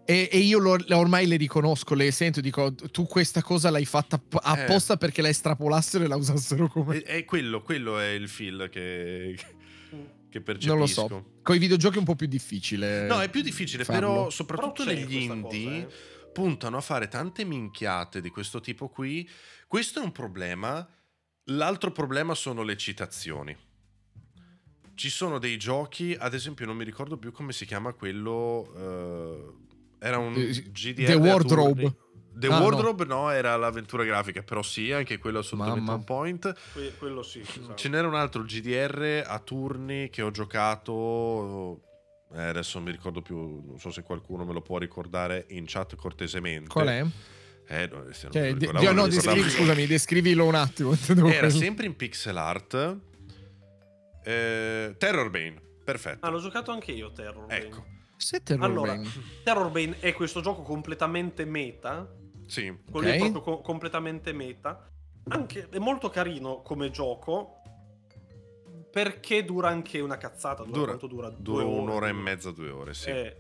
E, 0.05 0.29
e 0.31 0.37
io 0.39 0.57
lo- 0.59 0.77
ormai 0.89 1.25
le 1.25 1.37
riconosco, 1.37 1.93
le 1.93 2.11
sento 2.11 2.39
e 2.39 2.41
dico: 2.41 2.73
Tu 2.73 3.05
questa 3.05 3.41
cosa 3.41 3.69
l'hai 3.69 3.85
fatta 3.85 4.17
p- 4.17 4.37
apposta 4.41 4.97
perché 4.97 5.21
la 5.21 5.29
estrapolassero 5.29 6.03
e 6.03 6.07
la 6.07 6.15
usassero 6.15 6.67
come. 6.67 7.01
È, 7.01 7.17
è 7.17 7.25
quello, 7.25 7.61
quello 7.61 7.97
è 7.99 8.09
il 8.09 8.27
feel 8.27 8.67
che, 8.71 9.37
che 10.29 10.41
percepisco. 10.41 10.71
Non 10.71 10.79
lo 10.79 10.87
so. 10.87 11.25
Con 11.41 11.55
i 11.55 11.59
videogiochi 11.59 11.95
è 11.95 11.99
un 11.99 12.05
po' 12.05 12.15
più 12.15 12.27
difficile. 12.27 13.07
No, 13.07 13.21
è 13.21 13.29
più 13.29 13.41
difficile, 13.41 13.83
farlo. 13.83 13.99
però 14.01 14.13
Però 14.19 14.29
soprattutto 14.29 14.83
c'è 14.83 14.93
negli 14.93 15.05
questa 15.27 15.39
cosa, 15.39 15.55
indie 15.55 15.77
eh. 15.81 15.87
Puntano 16.31 16.77
a 16.77 16.81
fare 16.81 17.07
tante 17.07 17.43
minchiate 17.45 18.21
di 18.21 18.29
questo 18.29 18.59
tipo 18.61 18.89
qui. 18.89 19.27
Questo 19.67 19.99
è 19.99 20.03
un 20.03 20.11
problema. 20.11 20.87
L'altro 21.45 21.91
problema 21.91 22.33
sono 22.35 22.63
le 22.63 22.77
citazioni. 22.77 23.55
Ci 24.93 25.09
sono 25.09 25.39
dei 25.39 25.57
giochi, 25.57 26.15
ad 26.17 26.33
esempio, 26.33 26.65
non 26.65 26.75
mi 26.77 26.83
ricordo 26.83 27.17
più 27.17 27.31
come 27.31 27.53
si 27.53 27.65
chiama 27.65 27.93
quello. 27.93 28.73
eh, 28.75 30.05
era 30.05 30.17
un 30.17 30.33
Eh, 30.35 30.51
GDR. 30.71 31.05
The 31.05 31.13
Wardrobe. 31.15 31.95
The 32.33 32.47
Ah, 32.47 32.59
no. 32.59 32.63
Wardrobe 32.63 33.05
no. 33.05 33.29
era 33.29 33.55
l'avventura 33.57 34.03
grafica, 34.05 34.41
però 34.41 34.61
sì, 34.61 34.91
anche 34.91 35.17
quello 35.17 35.39
assolutamente 35.39 35.81
Mamma. 35.85 35.97
un 35.97 36.03
point. 36.05 36.55
Que- 36.73 36.93
quello 36.97 37.23
sì. 37.23 37.39
esatto. 37.41 37.75
Ce 37.75 37.89
n'era 37.89 38.07
un 38.07 38.15
altro 38.15 38.43
GDR 38.43 39.23
a 39.27 39.39
turni 39.39 40.09
che 40.09 40.21
ho 40.21 40.31
giocato. 40.31 41.81
Eh, 42.33 42.41
adesso 42.43 42.77
non 42.77 42.87
mi 42.87 42.91
ricordo 42.93 43.21
più, 43.21 43.37
non 43.65 43.79
so 43.79 43.91
se 43.91 44.03
qualcuno 44.03 44.45
me 44.45 44.53
lo 44.53 44.61
può 44.61 44.77
ricordare 44.77 45.45
in 45.49 45.65
chat 45.67 45.95
cortesemente. 45.95 46.67
Qual 46.69 46.87
è? 46.87 47.05
Eh, 47.67 47.87
no, 47.87 48.05
se 48.11 48.23
non 48.23 48.31
Cioè, 48.31 48.53
de- 48.53 48.65
ricordavo, 48.67 48.91
no, 48.93 49.07
descrivi- 49.07 49.49
scusami, 49.49 49.85
descrivilo 49.85 50.45
un 50.45 50.55
attimo. 50.55 50.93
Era 51.31 51.49
sempre 51.49 51.85
in 51.85 51.95
pixel 51.95 52.37
art. 52.37 52.97
Eh, 54.23 54.95
Terror 54.97 55.29
Bane, 55.29 55.61
perfetto. 55.83 56.25
Ah, 56.25 56.29
l'ho 56.29 56.39
giocato 56.39 56.71
anche 56.71 56.91
io, 56.91 57.11
Terror. 57.11 57.45
Bane. 57.45 57.59
ecco, 57.65 57.85
Se 58.17 58.41
Terror 58.43 58.63
Allora, 58.63 58.93
Bane. 58.95 59.09
Terror 59.43 59.71
Bane 59.71 59.99
è 59.99 60.13
questo 60.13 60.41
gioco 60.41 60.61
completamente 60.61 61.45
meta. 61.45 62.07
sì. 62.45 62.75
Quello 62.89 63.07
lì 63.07 63.13
è 63.17 63.21
Ok. 63.21 63.31
proprio 63.31 63.41
co- 63.55 63.61
completamente 63.61 64.31
meta. 64.33 64.85
Anche, 65.29 65.69
è 65.69 65.77
molto 65.79 66.09
carino 66.09 66.61
come 66.61 66.89
gioco. 66.91 67.60
Perché 68.91 69.43
dura 69.45 69.69
anche 69.69 69.99
una 69.99 70.17
cazzata. 70.17 70.63
Dura, 70.63 70.73
Dura, 70.77 70.85
quanto 70.87 71.07
dura? 71.07 71.29
dura 71.29 71.41
Due 71.41 71.63
ore, 71.63 71.81
un'ora 71.81 72.07
e 72.09 72.13
mezza, 72.13 72.51
due 72.51 72.69
ore, 72.69 72.93
sì. 72.93 73.09
Eh, 73.09 73.35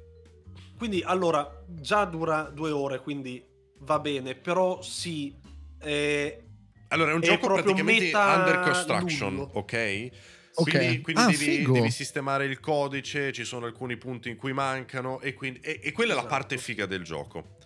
quindi 0.77 1.01
allora 1.03 1.63
già 1.67 2.05
dura 2.05 2.43
due 2.43 2.71
ore, 2.71 2.99
quindi 3.01 3.43
va 3.79 3.99
bene, 3.99 4.35
però 4.35 4.81
sì. 4.81 5.35
eh, 5.81 6.43
Allora, 6.89 7.11
è 7.11 7.13
un 7.13 7.21
è 7.21 7.25
gioco 7.25 7.47
proprio 7.47 7.63
praticamente 7.63 8.05
meta 8.05 8.35
under 8.35 8.59
construction, 8.61 9.33
lullo. 9.35 9.49
ok? 9.53 10.09
Ok. 10.53 10.69
Quindi, 10.69 11.01
quindi 11.01 11.21
Ah, 11.21 11.27
devi, 11.27 11.71
devi 11.71 11.91
sistemare 11.91 12.45
il 12.45 12.59
codice, 12.59 13.31
ci 13.31 13.45
sono 13.45 13.65
alcuni 13.65 13.95
punti 13.97 14.29
in 14.29 14.35
cui 14.35 14.51
mancano 14.53 15.19
e, 15.21 15.33
quindi, 15.33 15.59
e, 15.61 15.79
e 15.81 15.91
quella 15.93 16.11
è 16.11 16.15
la 16.15 16.21
Esatto. 16.21 16.35
parte 16.35 16.57
figa 16.57 16.85
del 16.85 17.03
gioco. 17.03 17.57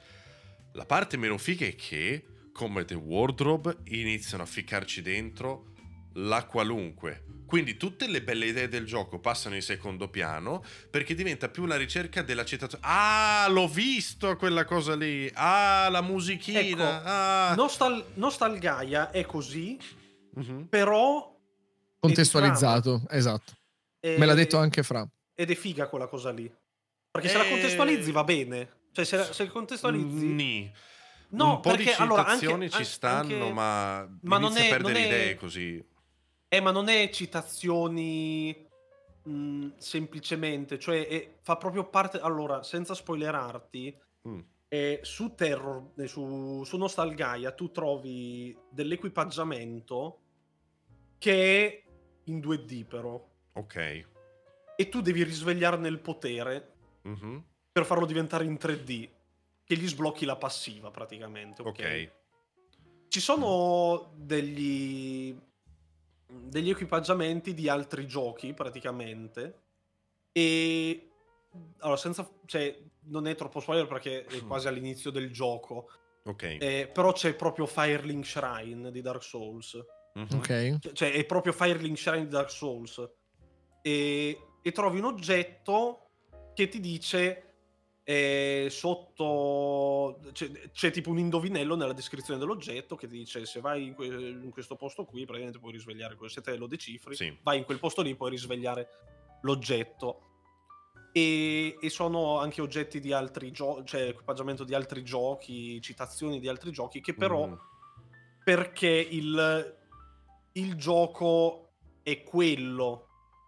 La 0.74 0.86
parte 0.86 1.18
meno 1.18 1.38
figa 1.38 1.66
è 1.66 1.76
che, 1.76 2.26
come 2.52 2.86
The 2.86 2.94
Wardrobe, 2.96 3.78
iniziano 3.86 4.44
a 4.44 4.46
ficcarci 4.46 5.02
dentro 5.02 5.74
la 6.14 6.46
qualunque. 6.46 7.25
Quindi 7.46 7.78
tutte 7.78 8.08
le 8.08 8.24
belle 8.24 8.48
idee 8.48 8.68
del 8.68 8.86
gioco 8.86 9.20
passano 9.20 9.54
in 9.56 9.62
secondo 9.62 10.10
piano 10.10 10.64
perché 10.90 11.14
diventa 11.14 11.48
più 11.48 11.62
una 11.64 11.76
ricerca 11.78 12.22
della 12.24 12.44
citazione. 12.44 12.84
Ah, 12.88 13.46
l'ho 13.50 13.68
visto 13.68 14.36
quella 14.36 14.66
cosa 14.66 14.96
lì. 14.96 15.30
Ah, 15.36 15.88
la 15.90 16.02
musichina. 16.02 16.60
Ecco, 16.60 16.84
ah. 16.84 17.54
Nostal- 17.56 18.04
Nostalgaia 18.16 19.12
è 19.12 19.26
così, 19.26 19.78
Mhm. 20.36 20.66
però... 20.70 21.34
Contestualizzato, 22.00 23.04
esatto. 23.10 23.54
è- 24.00 24.18
Me 24.18 24.26
l'ha 24.26 24.34
detto 24.36 24.58
anche 24.58 24.84
Fra. 24.84 25.08
Ed 25.34 25.50
è 25.50 25.56
figa 25.56 25.88
quella 25.88 26.08
cosa 26.08 26.32
lì. 26.32 26.52
Perché 27.12 27.30
se 27.30 27.38
la 27.38 27.46
Eh, 27.46 27.50
contestualizzi 27.50 28.12
va 28.12 28.24
bene. 28.24 28.70
Cioè, 28.92 29.06
se, 29.06 29.18
la- 29.18 29.34
se 29.34 29.48
contestualizzi... 29.48 30.26
Nì. 30.28 30.72
No, 31.30 31.56
un 31.56 31.60
po' 31.62 31.70
perché 31.72 31.86
di 31.86 31.92
allora 31.98 32.24
citazioni 32.24 32.54
anche, 32.66 32.70
ci 32.70 32.78
an- 32.78 32.86
stanno, 32.86 33.20
anche- 33.34 33.52
ma, 33.52 34.08
ma 34.22 34.38
non 34.38 34.52
inizia 34.52 34.64
è- 34.64 34.68
a 34.68 34.70
perdere 34.70 34.94
non 34.94 35.02
è- 35.02 35.06
idee 35.06 35.36
così. 35.36 35.84
Eh, 36.56 36.62
ma 36.62 36.72
non 36.72 36.88
è 36.88 37.10
citazioni 37.10 38.64
mh, 39.24 39.72
semplicemente, 39.78 40.78
cioè 40.80 41.06
è- 41.08 41.38
fa 41.42 41.58
proprio 41.58 41.90
parte. 41.90 42.20
Allora, 42.20 42.64
senza 42.64 42.94
spoilerarti, 42.94 43.98
Mm. 44.30 44.40
eh, 44.70 45.00
su 45.02 45.34
Terror, 45.36 45.92
eh, 45.98 46.08
su, 46.08 46.64
su 46.64 46.78
Nostalgaia, 46.78 47.52
tu 47.52 47.72
trovi 47.72 48.56
dell'equipaggiamento 48.70 50.20
che 51.18 51.66
è 51.68 51.84
in 52.26 52.40
2D, 52.40 52.86
però. 52.86 53.22
Ok. 53.54 54.06
E 54.78 54.90
tu 54.90 55.02
devi 55.02 55.24
risvegliarne 55.24 55.88
il 55.88 56.00
potere 56.00 56.74
Mhm. 57.04 57.44
per 57.72 57.84
farlo 57.86 58.06
diventare 58.06 58.46
in 58.46 58.58
3D. 58.58 59.10
Che 59.64 59.76
gli 59.76 59.88
sblocchi 59.88 60.26
la 60.26 60.36
passiva 60.38 60.92
praticamente. 60.92 61.62
Ok. 61.64 61.68
Ok. 61.68 62.12
Ci 63.08 63.20
sono 63.20 64.12
degli, 64.16 65.36
degli 66.28 66.70
equipaggiamenti 66.70 67.54
di 67.54 67.70
altri 67.70 68.08
giochi 68.08 68.54
praticamente 68.54 69.62
e 70.32 71.10
allora 71.80 71.98
senza 71.98 72.30
cioè 72.46 72.78
non 73.06 73.28
è 73.28 73.36
troppo 73.36 73.60
spoiler 73.60 73.88
perché 73.88 74.26
è 74.26 74.42
quasi 74.46 74.68
all'inizio 74.68 75.12
del 75.12 75.32
gioco 75.32 75.90
Ok. 76.24 76.44
eh, 76.60 76.90
però 76.92 77.12
c'è 77.14 77.36
proprio 77.36 77.66
Firelink 77.68 78.26
Shrine 78.26 78.92
di 78.92 79.02
Dark 79.02 79.24
Souls 79.24 79.78
Mhm. 80.16 80.28
Ok. 80.38 80.48
Cioè- 80.80 80.94
cioè 80.94 81.12
è 81.12 81.26
proprio 81.26 81.52
Firelink 81.52 81.98
Shrine 81.98 82.24
di 82.24 82.30
Dark 82.32 82.50
Souls 82.50 83.06
e, 83.82 84.40
e 84.62 84.72
trovi 84.72 85.00
un 85.00 85.04
oggetto 85.06 86.08
che 86.54 86.70
ti 86.70 86.80
dice 86.80 87.55
eh, 88.08 88.68
sotto 88.70 90.20
c'è, 90.32 90.48
c'è 90.72 90.92
tipo 90.92 91.10
un 91.10 91.18
indovinello 91.18 91.76
nella 91.76 91.92
descrizione 91.94 92.40
dell'oggetto 92.40 92.96
che 92.96 93.08
dice 93.08 93.46
se 93.48 93.60
vai 93.62 93.88
in, 93.88 93.94
que- 93.96 94.06
in 94.06 94.52
questo 94.52 94.76
posto 94.76 95.06
qui 95.06 95.26
praticamente 95.26 95.58
puoi 95.60 95.72
risvegliare 95.72 96.16
se 96.28 96.42
te 96.42 96.56
lo 96.56 96.68
decifri 96.68 97.16
Sì. 97.16 97.36
vai 97.42 97.58
in 97.58 97.64
quel 97.64 97.80
posto 97.80 98.04
lì 98.04 98.16
puoi 98.16 98.30
risvegliare 98.30 98.88
l'oggetto 99.42 100.22
e, 101.12 101.78
e 101.82 101.90
sono 101.90 102.38
anche 102.38 102.62
oggetti 102.62 103.00
di 103.00 103.12
altri 103.12 103.52
giochi 103.52 103.86
cioè 103.86 104.10
equipaggiamento 104.10 104.64
di 104.64 104.76
altri 104.76 105.04
giochi 105.04 105.82
citazioni 105.82 106.40
di 106.40 106.48
altri 106.48 106.72
giochi 106.72 107.02
che 107.02 107.16
però 107.16 107.48
Mm. 107.48 107.54
perché 108.44 108.88
il, 108.88 109.78
il 110.54 110.76
gioco 110.76 111.72
è 112.04 112.22
quello, 112.22 113.08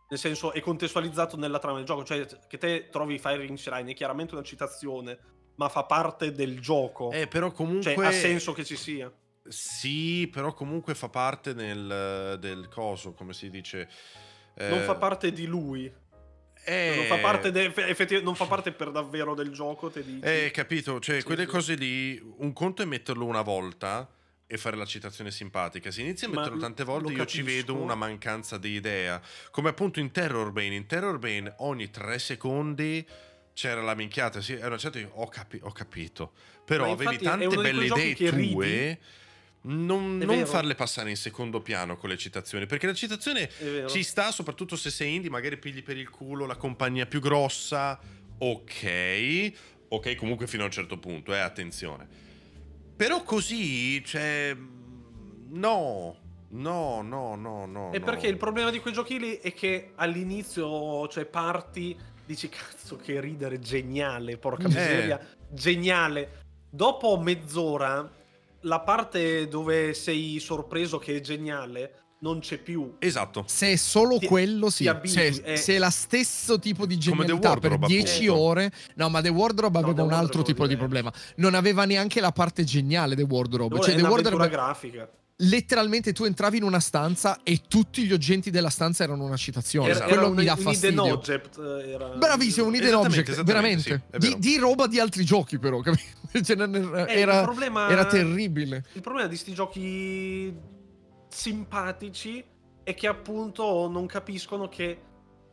nel 0.09 0.19
senso 0.19 0.53
è 0.53 0.59
contestualizzato 0.61 1.35
nella 1.37 1.59
trama 1.59 1.77
del 1.77 1.85
gioco, 1.85 2.03
cioè 2.03 2.25
che 2.47 2.57
te 2.57 2.87
trovi 2.89 3.19
Firing 3.19 3.57
Shrine 3.57 3.91
è 3.91 3.93
chiaramente 3.93 4.33
una 4.33 4.43
citazione, 4.43 5.17
ma 5.55 5.69
fa 5.69 5.83
parte 5.83 6.31
del 6.31 6.59
gioco. 6.59 7.11
Eh, 7.11 7.27
però 7.27 7.51
comunque... 7.51 7.93
Cioè 7.95 8.05
ha 8.05 8.11
senso 8.11 8.53
che 8.53 8.63
ci 8.63 8.75
sia. 8.75 9.11
Sì, 9.47 10.27
però 10.31 10.53
comunque 10.53 10.93
fa 10.93 11.09
parte 11.09 11.53
nel, 11.53 12.37
del 12.39 12.67
coso, 12.69 13.13
come 13.13 13.33
si 13.33 13.49
dice... 13.49 13.89
Non 14.55 14.79
Eh, 14.79 14.83
fa 14.83 14.95
parte 14.95 15.31
di 15.31 15.45
lui. 15.45 15.91
eh, 16.65 16.93
Non, 16.95 17.05
fa 17.05 17.17
parte 17.19 17.51
de- 17.51 18.21
non 18.21 18.35
fa 18.35 18.45
parte 18.45 18.71
per 18.71 18.91
davvero 18.91 19.35
del 19.35 19.51
gioco, 19.51 19.89
te 19.89 20.03
dici. 20.03 20.19
Eh, 20.25 20.51
capito, 20.51 20.99
cioè 20.99 21.19
Sì, 21.19 21.25
quelle 21.25 21.43
sì. 21.43 21.47
cose 21.49 21.75
lì, 21.75 22.19
un 22.37 22.53
conto 22.53 22.81
è 22.81 22.85
metterlo 22.85 23.25
una 23.25 23.41
volta 23.43 24.09
e 24.49 24.57
fare 24.57 24.77
la 24.77 24.85
citazione 24.85 25.29
simpatica. 25.29 25.91
Se 25.91 26.01
inizi 26.01 26.25
a 26.25 26.29
metterlo 26.29 26.57
tante 26.57 26.85
volte 26.85 27.11
io 27.11 27.25
ci 27.25 27.41
vedo 27.41 27.75
una 27.75 27.95
mancanza 27.95 28.57
di 28.57 28.69
idea. 28.69 29.21
Come 29.51 29.69
appunto 29.69 29.99
in 29.99 30.11
Terror 30.11 30.51
Bane. 30.51 30.73
In 30.73 30.85
Terror 30.85 31.19
Bane 31.19 31.53
ogni 31.57 31.89
tre 31.89 32.17
secondi 32.17 33.05
c'era 33.53 33.81
la 33.81 33.93
minchiata. 33.93 34.39
Sì, 34.39 34.53
era 34.53 34.67
una 34.67 34.77
certa 34.77 34.99
ho, 35.05 35.27
capi- 35.27 35.59
ho 35.61 35.71
capito. 35.73 36.31
Però 36.63 36.89
avevi 36.89 37.17
tante 37.17 37.47
belle 37.57 37.85
idee 37.85 38.13
tue. 38.15 38.99
Non, 39.59 40.17
non 40.19 40.45
farle 40.45 40.75
passare 40.75 41.09
in 41.09 41.17
secondo 41.17 41.59
piano 41.59 41.97
con 41.97 42.07
le 42.07 42.17
citazioni, 42.17 42.65
perché 42.67 42.87
la 42.87 42.93
citazione 42.93 43.49
ci 43.89 44.01
sta, 44.01 44.31
soprattutto 44.31 44.77
se 44.77 44.89
sei 44.89 45.15
indie, 45.15 45.29
magari 45.29 45.57
pigli 45.57 45.83
per 45.83 45.97
il 45.97 46.09
culo 46.09 46.45
la 46.45 46.55
compagnia 46.55 47.05
più 47.05 47.19
grossa. 47.19 47.99
Ok, 48.37 49.51
ok, 49.89 50.15
comunque 50.15 50.47
fino 50.47 50.63
a 50.63 50.67
un 50.67 50.71
certo 50.71 50.97
punto, 50.97 51.33
eh, 51.33 51.39
attenzione. 51.39 52.26
Però 52.97 53.21
così, 53.21 54.03
cioè. 54.03 54.57
No, 55.49 56.17
no, 56.49 57.01
no, 57.01 57.35
no, 57.35 57.65
no. 57.67 57.93
E 57.93 57.99
no. 57.99 58.05
perché 58.05 58.27
il 58.27 58.37
problema 58.37 58.71
di 58.71 58.79
quei 58.79 58.93
giochi 58.93 59.19
lì 59.19 59.37
è 59.37 59.53
che 59.53 59.91
all'inizio, 59.95 61.07
cioè, 61.07 61.25
parti, 61.25 61.95
dici 62.25 62.49
cazzo 62.49 62.95
che 62.97 63.21
ridere, 63.21 63.59
geniale, 63.59 64.37
porca 64.37 64.63
Eh. 64.63 64.67
miseria, 64.67 65.19
geniale. 65.49 66.45
Dopo 66.69 67.17
mezz'ora, 67.19 68.11
la 68.61 68.79
parte 68.81 69.47
dove 69.47 69.93
sei 69.93 70.39
sorpreso 70.39 70.97
che 70.97 71.15
è 71.15 71.19
geniale 71.19 72.01
non 72.19 72.39
c'è 72.39 72.57
più. 72.57 72.95
Esatto. 72.99 73.43
Se 73.47 73.71
è 73.71 73.75
solo 73.75 74.17
Ti- 74.17 74.25
quello, 74.25 74.69
sì. 74.69 74.87
abitui, 74.87 75.09
Se, 75.33 75.41
eh. 75.43 75.55
se 75.57 75.75
è 75.75 75.77
la 75.77 75.89
stesso 75.91 76.57
tipo 76.59 76.85
di 76.85 76.97
genialità 76.97 77.55
per 77.57 77.71
Wardrobe, 77.71 77.87
10 77.87 78.25
appunto. 78.25 78.41
ore. 78.43 78.71
No, 78.95 79.09
ma 79.09 79.21
The 79.21 79.29
Wardrobe 79.29 79.79
No, 79.79 79.85
aveva 79.85 80.01
The 80.01 80.07
un 80.07 80.13
altro 80.13 80.41
tipo 80.41 80.65
di 80.67 80.75
problema. 80.77 81.11
Non 81.35 81.53
aveva 81.53 81.85
neanche 81.85 82.19
la 82.19 82.31
parte 82.31 82.63
geniale 82.63 83.15
The 83.15 83.23
Wardrobe. 83.23 83.75
è 83.77 83.81
Cioè, 83.81 83.93
The 83.95 84.01
un'avventura 84.01 84.35
Wardrobe, 84.35 84.49
grafica. 84.49 85.09
letteralmente 85.41 86.13
tu 86.13 86.23
entravi 86.23 86.57
in 86.57 86.63
una 86.63 86.79
stanza 86.79 87.41
e 87.43 87.61
tutti 87.67 88.03
gli 88.05 88.11
oggetti 88.13 88.49
della 88.49 88.71
stanza 88.71 89.03
erano 89.03 89.23
una 89.23 89.37
citazione. 89.37 89.91
Esatto. 89.91 90.07
Quello 90.09 90.29
un, 90.29 90.35
mi 90.35 90.43
dà 90.45 90.53
un 90.53 90.59
fastidio. 90.59 91.13
object. 91.13 91.59
eh, 91.59 91.91
Era... 91.91 92.07
Bravissimo, 92.15 92.65
un 92.65 92.73
hidden 92.73 92.87
Esattamente, 92.87 93.19
object, 93.19 93.29
esattamente, 93.29 93.83
veramente. 93.83 94.19
sì, 94.19 94.33
di, 94.39 94.39
di 94.39 94.57
roba 94.57 94.87
di 94.87 94.99
altri 94.99 95.23
giochi, 95.23 95.59
però. 95.59 95.81
capito? 95.85 96.05
Cioè, 96.43 96.55
non 96.55 96.73
era, 96.75 97.05
Eh, 97.05 97.19
era, 97.19 97.41
problema- 97.43 97.89
era 97.89 98.05
terribile. 98.05 98.83
Il 98.93 99.01
problema 99.01 99.27
di 99.27 99.35
sti 99.37 99.53
giochi 99.53 100.75
simpatici 101.37 102.43
è 102.83 102.95
che 102.95 103.05
appunto 103.05 103.87
non 103.87 104.07
capiscono 104.07 104.67
che 104.67 105.01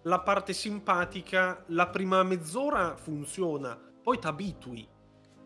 la 0.05 0.19
parte 0.20 0.55
simpatica 0.55 1.62
la 1.69 1.89
prima 1.89 2.23
mezz'ora 2.23 2.97
funziona, 2.97 3.78
poi 4.02 4.19
ti 4.19 4.27
abitui. 4.27 4.89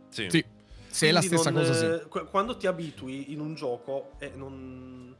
Sì. 0.09 0.31
Sì, 0.31 0.44
se 0.86 1.09
è 1.09 1.10
la 1.10 1.20
stessa 1.20 1.51
non, 1.51 1.62
cosa, 1.62 1.74
sì. 1.74 1.85
eh, 1.85 2.09
qu- 2.09 2.31
Quando 2.31 2.56
ti 2.56 2.69
abitui 2.69 3.32
in 3.32 3.40
un 3.40 3.55
gioco 3.55 4.12
eh, 4.19 4.31
non 4.36 5.16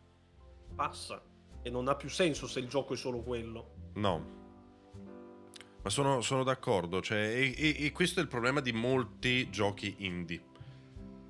passa 0.77 1.20
e 1.62 1.69
non 1.69 1.89
ha 1.89 1.97
più 1.97 2.09
senso 2.09 2.47
se 2.47 2.61
il 2.61 2.69
gioco 2.69 2.95
è 2.95 2.97
solo 2.97 3.19
quello. 3.19 3.70
No. 3.95 4.36
Ma 5.82 5.90
sono, 5.90 6.20
sono 6.20 6.45
d'accordo, 6.45 7.03
cioè, 7.03 7.19
e, 7.19 7.55
e- 7.57 7.86
e 7.86 7.90
questo 7.90 8.20
è 8.20 8.23
il 8.23 8.28
problema 8.28 8.61
di 8.61 8.70
molti 8.70 9.51
giochi 9.51 9.97
indie. 9.99 10.43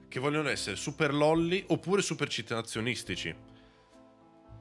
Che 0.08 0.20
vogliono 0.20 0.50
essere 0.50 0.76
super 0.76 1.14
lolli 1.14 1.64
oppure 1.68 2.02
super 2.02 2.28
citazionistici. 2.28 3.56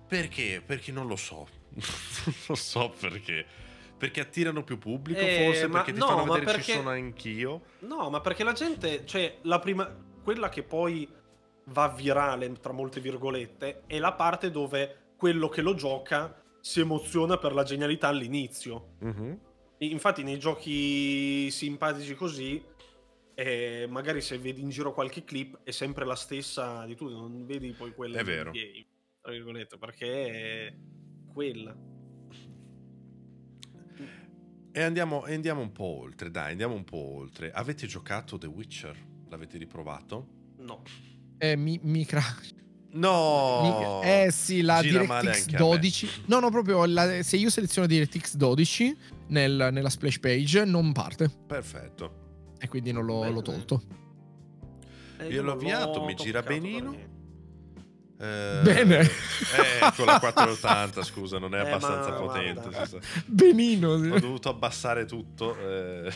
Perché? 0.07 0.61
Perché 0.65 0.91
non 0.91 1.07
lo 1.07 1.15
so. 1.15 1.47
non 1.75 2.35
lo 2.47 2.55
so 2.55 2.93
perché. 2.99 3.45
Perché 3.97 4.19
attirano 4.21 4.63
più 4.63 4.77
pubblico, 4.77 5.19
Eh, 5.19 5.43
forse, 5.45 5.69
perché 5.69 5.91
ti 5.91 5.99
no, 5.99 6.07
fanno 6.07 6.23
vedere 6.33 6.39
ci 6.45 6.45
perché- 6.57 6.73
sono 6.73 6.89
anch'io. 6.89 7.61
No, 7.79 8.09
ma 8.09 8.21
perché 8.21 8.43
la 8.43 8.51
gente, 8.53 9.05
cioè, 9.05 9.39
la 9.43 9.57
prima, 9.59 9.91
quella 10.23 10.49
che 10.49 10.61
poi 10.63 11.09
va 11.69 11.89
virale, 11.89 12.51
tra 12.61 12.71
molte 12.73 12.99
virgolette, 13.01 13.83
è 13.87 13.97
la 13.97 14.13
parte 14.13 14.51
dove 14.51 15.13
quello 15.17 15.49
che 15.49 15.61
lo 15.61 15.73
gioca 15.73 16.41
si 16.61 16.79
emoziona 16.79 17.37
per 17.37 17.53
la 17.53 17.63
genialità 17.63 18.07
all'inizio. 18.07 18.93
Mhm. 18.99 19.39
I- 19.79 19.91
Infatti 19.91 20.21
nei 20.23 20.37
giochi 20.39 21.49
simpatici 21.49 22.13
così, 22.13 22.63
eh, 23.33 23.87
magari 23.89 24.21
se 24.21 24.37
vedi 24.37 24.61
in 24.61 24.69
giro 24.69 24.93
qualche 24.93 25.23
clip 25.23 25.59
è 25.63 25.71
sempre 25.71 26.05
la 26.05 26.15
stessa 26.15 26.85
di 26.85 26.95
tu, 26.95 27.09
non 27.09 27.45
vedi 27.45 27.71
poi 27.71 27.93
quella 27.93 28.19
È 28.19 28.23
vero. 28.23 28.51
game, 28.51 28.85
tra 29.27 29.35
virgolette, 29.35 29.77
perché 29.77 30.67
è 30.67 30.73
quella. 31.33 31.75
E 34.71 34.81
andiamo, 34.81 35.25
e 35.25 35.33
andiamo 35.33 35.59
un 35.59 35.73
po' 35.73 35.99
oltre, 36.03 36.31
dai, 36.31 36.51
andiamo 36.51 36.75
un 36.75 36.85
po' 36.85 37.15
oltre. 37.15 37.51
Avete 37.51 37.87
giocato 37.87 38.37
The 38.37 38.47
Witcher? 38.47 38.95
L'avete 39.27 39.57
riprovato? 39.57 40.27
No. 40.59 40.81
Eh, 41.39 41.57
mi, 41.57 41.77
mi 41.83 42.05
crash. 42.05 42.53
No! 42.91 43.99
Mi- 44.01 44.07
eh 44.09 44.31
sì, 44.31 44.61
la 44.61 44.81
Gira 44.81 45.01
DirectX 45.01 45.39
anche 45.41 45.55
a 45.57 45.59
me. 45.59 45.65
12. 45.65 46.09
No, 46.27 46.39
no, 46.39 46.49
proprio 46.49 46.85
la- 46.85 47.21
se 47.21 47.35
io 47.35 47.49
seleziono 47.49 47.85
DirectX 47.85 48.35
12 48.37 48.97
nel- 49.27 49.69
nella 49.73 49.89
splash 49.89 50.19
page 50.19 50.63
non 50.63 50.93
parte. 50.93 51.29
Perfetto. 51.47 52.53
E 52.59 52.69
quindi 52.69 52.93
non 52.93 53.03
l'ho, 53.03 53.29
l'ho 53.29 53.41
tolto. 53.41 53.81
Eh, 55.17 55.27
Io 55.27 55.41
l'ho 55.41 55.51
avviato, 55.51 56.01
mi 56.05 56.13
gira 56.15 56.41
benino. 56.41 57.15
Eh, 58.19 58.59
Bene. 58.63 58.99
Eh, 59.01 59.91
con 59.95 60.05
la 60.05 60.19
480, 60.19 61.03
scusa, 61.03 61.37
non 61.37 61.53
è 61.53 61.59
Eh, 61.63 61.69
abbastanza 61.69 62.09
ma 62.09 62.15
potente. 62.17 62.69
si 62.73 62.89
sa. 62.89 62.97
Benino. 63.25 64.01
sì. 64.01 64.09
Ho 64.09 64.19
dovuto 64.19 64.49
abbassare 64.49 65.05
tutto. 65.05 65.55
eh. 65.59 66.11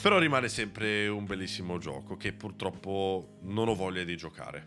Però 0.00 0.18
rimane 0.18 0.48
sempre 0.48 1.06
un 1.08 1.24
bellissimo 1.24 1.78
gioco 1.78 2.16
che 2.16 2.32
purtroppo 2.32 3.38
non 3.42 3.68
ho 3.68 3.74
voglia 3.74 4.02
di 4.02 4.16
giocare. 4.16 4.64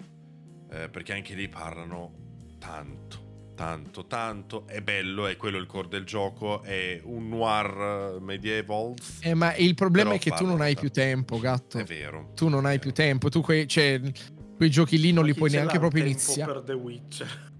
Eh, 0.71 0.89
perché 0.89 1.13
anche 1.13 1.33
lì 1.33 1.49
parlano 1.49 2.13
tanto, 2.59 3.51
tanto, 3.55 4.05
tanto. 4.05 4.65
È 4.67 4.81
bello, 4.81 5.27
è 5.27 5.35
quello 5.37 5.57
il 5.57 5.65
core 5.65 5.87
del 5.89 6.05
gioco. 6.05 6.61
È 6.63 6.99
un 7.03 7.27
noir 7.29 8.19
medieval. 8.21 8.93
Eh, 9.21 9.33
ma 9.33 9.53
il 9.55 9.73
problema 9.75 10.13
è 10.13 10.19
che 10.19 10.31
tu 10.31 10.45
non 10.45 10.61
hai 10.61 10.73
tanto. 10.75 10.79
più 10.81 10.89
tempo, 10.91 11.39
gatto. 11.39 11.77
È 11.79 11.83
vero. 11.83 12.31
Tu 12.35 12.47
non 12.47 12.65
hai 12.65 12.79
più 12.79 12.91
tempo. 12.93 13.29
Tu 13.29 13.41
quei, 13.41 13.67
cioè, 13.67 13.99
quei 14.55 14.69
giochi 14.69 14.99
lì 14.99 15.11
non 15.11 15.23
Ma 15.23 15.29
li 15.29 15.35
puoi 15.35 15.49
neanche 15.51 15.79
proprio 15.79 16.03
iniziare. 16.03 16.51
per 16.53 16.61
The 16.61 16.73
Witcher. 16.73 17.53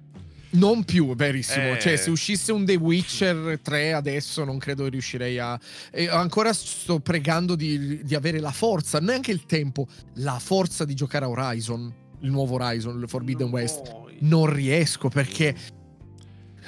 Non 0.51 0.85
più, 0.85 1.13
verissimo. 1.15 1.73
Eh. 1.73 1.80
Cioè, 1.80 1.97
se 1.97 2.09
uscisse 2.09 2.53
un 2.53 2.65
The 2.65 2.76
Witcher 2.76 3.59
3 3.61 3.91
adesso 3.93 4.45
non 4.45 4.57
credo 4.57 4.88
riuscirei 4.88 5.38
a... 5.38 5.59
e 5.91 6.07
ancora 6.07 6.53
sto 6.53 7.01
pregando 7.01 7.55
di, 7.55 8.01
di 8.03 8.15
avere 8.15 8.39
la 8.39 8.51
forza, 8.51 8.99
neanche 8.99 9.31
il 9.31 9.45
tempo, 9.45 9.85
la 10.15 10.39
forza 10.39 10.85
di 10.85 10.93
giocare 10.93 11.26
a 11.26 11.30
Horizon, 11.30 11.93
il 12.22 12.31
nuovo 12.31 12.55
Horizon, 12.55 12.97
il 13.01 13.09
Forbidden 13.09 13.49
Non 13.49 13.55
West. 13.59 13.91
Non 14.19 14.45
riesco 14.51 15.09
perché 15.09 15.53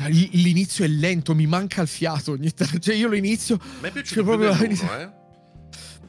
l'inizio 0.10 0.84
è 0.84 0.88
lento, 0.90 1.34
mi 1.34 1.48
manca 1.48 1.82
il 1.82 1.88
fiato 1.88 2.34
ogni 2.34 2.52
tanto. 2.54 2.80
Cioè, 2.80 2.94
io 2.96 3.08
lo 3.08 3.16
inizio, 3.16 3.58
Mi 3.82 3.88
è 3.88 3.92
piaciuto 3.92 4.04
Cioè, 4.04 4.14
più 4.14 4.24
proprio- 4.24 4.54
dell'uno, 4.54 5.00
eh? 5.00 5.10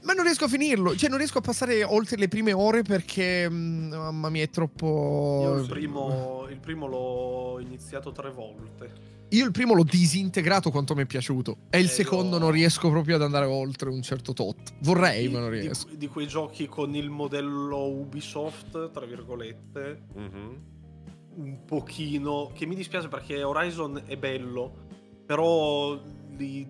Ma 0.02 0.12
non 0.12 0.24
riesco 0.24 0.44
a 0.44 0.48
finirlo. 0.48 0.94
Cioè, 0.96 1.08
non 1.08 1.18
riesco 1.18 1.38
a 1.38 1.40
passare 1.40 1.82
oltre 1.84 2.16
le 2.16 2.28
prime 2.28 2.52
ore 2.52 2.82
perché, 2.82 3.48
mm, 3.48 3.90
mamma 3.90 4.28
mia, 4.30 4.44
è 4.44 4.50
troppo... 4.50 5.40
Io 5.42 5.60
il 5.60 5.68
primo, 5.68 6.46
il 6.50 6.58
primo 6.60 6.86
l'ho 6.86 7.58
iniziato 7.60 8.12
tre 8.12 8.30
volte. 8.30 9.16
Io 9.32 9.44
il 9.44 9.50
primo 9.52 9.74
l'ho 9.74 9.84
disintegrato 9.84 10.70
quanto 10.70 10.94
mi 10.94 11.02
è 11.02 11.06
piaciuto. 11.06 11.58
E 11.70 11.78
il 11.80 11.84
Eh, 11.84 11.88
secondo 11.88 12.36
io- 12.36 12.42
non 12.42 12.50
riesco 12.50 12.88
proprio 12.88 13.16
ad 13.16 13.22
andare 13.22 13.44
oltre 13.44 13.90
un 13.90 14.00
certo 14.02 14.32
tot. 14.32 14.72
Vorrei, 14.80 15.26
Di- 15.28 15.32
ma 15.34 15.40
non 15.40 15.50
di- 15.50 15.60
riesco. 15.60 15.88
Di, 15.94 16.06
quei 16.08 16.26
giochi 16.26 16.66
con 16.66 16.94
il 16.94 17.10
modello 17.10 17.86
Ubisoft, 17.88 18.90
tra 18.90 19.04
virgolette, 19.04 20.02
Mhm. 20.14 20.62
un 21.36 21.64
pochino, 21.66 22.50
che 22.54 22.64
mi 22.64 22.74
dispiace 22.74 23.08
perché 23.08 23.42
Horizon 23.42 24.02
è 24.06 24.16
bello, 24.16 24.86
però 25.26 26.00
li- 26.36 26.66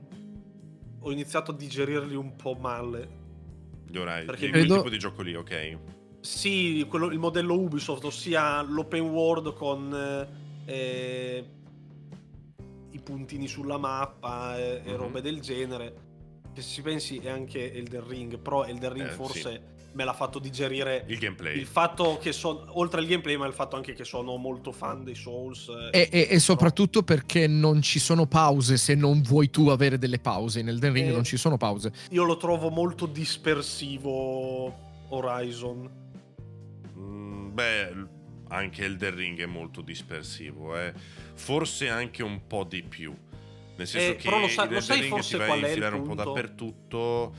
ho 1.00 1.12
iniziato 1.12 1.52
a 1.52 1.54
digerirli 1.54 2.16
un 2.16 2.34
po' 2.34 2.54
male. 2.60 3.17
Gli 3.90 3.96
orari, 3.98 4.26
Perché 4.26 4.50
credo- 4.50 4.76
tipo 4.76 4.88
di 4.90 4.98
gioco 4.98 5.22
lì, 5.22 5.34
ok. 5.34 5.78
Sì, 6.20 6.84
quello- 6.88 7.10
il 7.10 7.18
modello 7.18 7.54
Ubisoft, 7.58 8.04
ossia 8.04 8.60
l'open 8.62 9.02
world 9.08 9.52
con 9.54 9.94
eh, 9.94 10.70
eh, 10.72 11.44
i 12.90 13.00
puntini 13.00 13.46
sulla 13.48 13.78
mappa 13.78 14.58
e, 14.58 14.82
e 14.84 14.90
Mhm. 14.90 14.96
robe 14.96 15.20
del 15.22 15.40
genere. 15.40 16.06
Se 16.54 16.62
ci 16.62 16.82
pensi 16.82 17.18
è 17.18 17.28
anche 17.28 17.72
Elden 17.72 18.06
Ring, 18.06 18.38
però 18.38 18.64
Elden 18.64 18.92
Ring 18.92 19.06
Eh, 19.06 19.10
forse 19.12 19.62
me 19.92 20.04
l'ha 20.04 20.12
fatto 20.12 20.38
digerire 20.38 21.04
Il 21.08 21.18
gameplay. 21.18 21.58
il 21.58 21.66
fatto 21.66 22.18
che 22.20 22.32
sono 22.32 22.64
oltre 22.78 23.00
al 23.00 23.06
gameplay, 23.06 23.36
ma 23.36 23.46
il 23.46 23.52
fatto 23.52 23.74
anche 23.76 23.94
che 23.94 24.04
sono 24.04 24.36
molto 24.36 24.70
fan 24.70 25.02
dei 25.04 25.14
Souls. 25.14 25.68
eh, 25.92 26.00
E, 26.02 26.08
e- 26.10 26.26
e 26.30 26.38
soprattutto 26.38 27.02
perché 27.02 27.46
non 27.46 27.82
ci 27.82 27.98
sono 27.98 28.26
pause 28.26 28.76
se 28.76 28.94
non 28.94 29.22
vuoi 29.22 29.50
tu 29.50 29.68
avere 29.68 29.98
delle 29.98 30.18
pause. 30.18 30.60
In 30.60 30.68
Elden 30.68 30.92
Ring 30.92 31.08
Eh, 31.08 31.12
non 31.12 31.24
ci 31.24 31.36
sono 31.36 31.56
pause. 31.56 31.92
Io 32.10 32.24
lo 32.24 32.36
trovo 32.36 32.68
molto 32.70 33.06
dispersivo 33.06 34.86
Horizon. 35.08 35.88
Mm, 36.96 37.54
beh, 37.54 37.92
anche 38.48 38.84
Elden 38.84 39.14
Ring 39.14 39.40
è 39.40 39.46
molto 39.46 39.80
dispersivo, 39.80 40.76
eh. 40.78 40.92
forse 41.34 41.88
anche 41.88 42.22
un 42.22 42.46
po' 42.46 42.64
di 42.64 42.82
più. 42.82 43.14
Nel 43.76 43.86
senso 43.86 44.10
Eh, 44.12 44.16
che 44.16 44.24
però 44.28 44.40
lo 44.40 44.48
sa- 44.48 44.64
lo 44.68 44.80
sai 44.80 45.00
Ring 45.00 45.10
forse 45.12 45.30
ti 45.32 45.36
vai 45.38 45.46
qual 45.46 45.58
a 45.58 45.60
è 45.62 45.64
il 45.64 45.68
infilare 45.68 45.94
un 45.94 46.00
po' 46.02 46.06
punto? 46.08 46.24
dappertutto. 46.24 47.34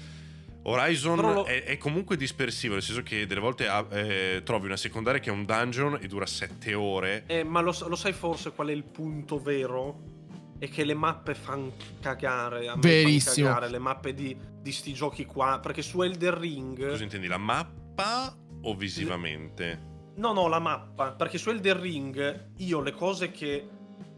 Horizon 0.64 1.20
lo- 1.20 1.44
è, 1.46 1.64
è 1.64 1.78
comunque 1.78 2.18
dispersivo, 2.18 2.74
nel 2.74 2.84
senso 2.84 3.02
che 3.02 3.26
delle 3.26 3.40
volte 3.40 3.68
eh, 3.92 4.42
trovi 4.44 4.66
una 4.66 4.78
secondaria 4.78 5.20
che 5.20 5.30
è 5.30 5.34
un 5.34 5.46
dungeon 5.46 5.98
e 6.02 6.08
dura 6.08 6.26
7 6.26 6.74
ore. 6.74 7.24
Eh, 7.28 7.44
ma 7.44 7.62
lo, 7.62 7.74
lo 7.88 7.96
sai 7.96 8.14
forse 8.14 8.52
qual 8.52 8.68
è 8.68 8.74
il 8.74 8.84
punto 8.84 9.40
vero? 9.40 10.18
È 10.60 10.68
che 10.70 10.84
le 10.84 10.94
mappe 10.94 11.34
fanno 11.36 11.72
cagare. 12.02 12.68
A 12.68 12.76
me 12.76 12.82
Verissimo. 12.82 13.48
Fan 13.48 13.56
cagare 13.56 13.72
le 13.72 13.80
mappe 13.80 14.14
di, 14.14 14.38
di 14.62 14.72
sti 14.74 14.94
giochi 14.94 15.26
qua. 15.26 15.60
Perché 15.62 15.82
su 15.82 16.02
Elden 16.02 16.38
Ring. 16.38 16.90
Cosa 16.90 17.04
intendi, 17.04 17.28
la 17.28 17.38
mappa 17.38 18.36
o 18.64 18.76
visivamente? 18.76 19.88
No, 20.16 20.34
no, 20.34 20.50
la 20.50 20.60
mappa. 20.60 21.14
Perché 21.14 21.38
su 21.38 21.50
Elden 21.50 21.80
Ring 21.80 22.50
io 22.58 22.82
le 22.82 22.92
cose 22.92 23.32
che. 23.32 23.70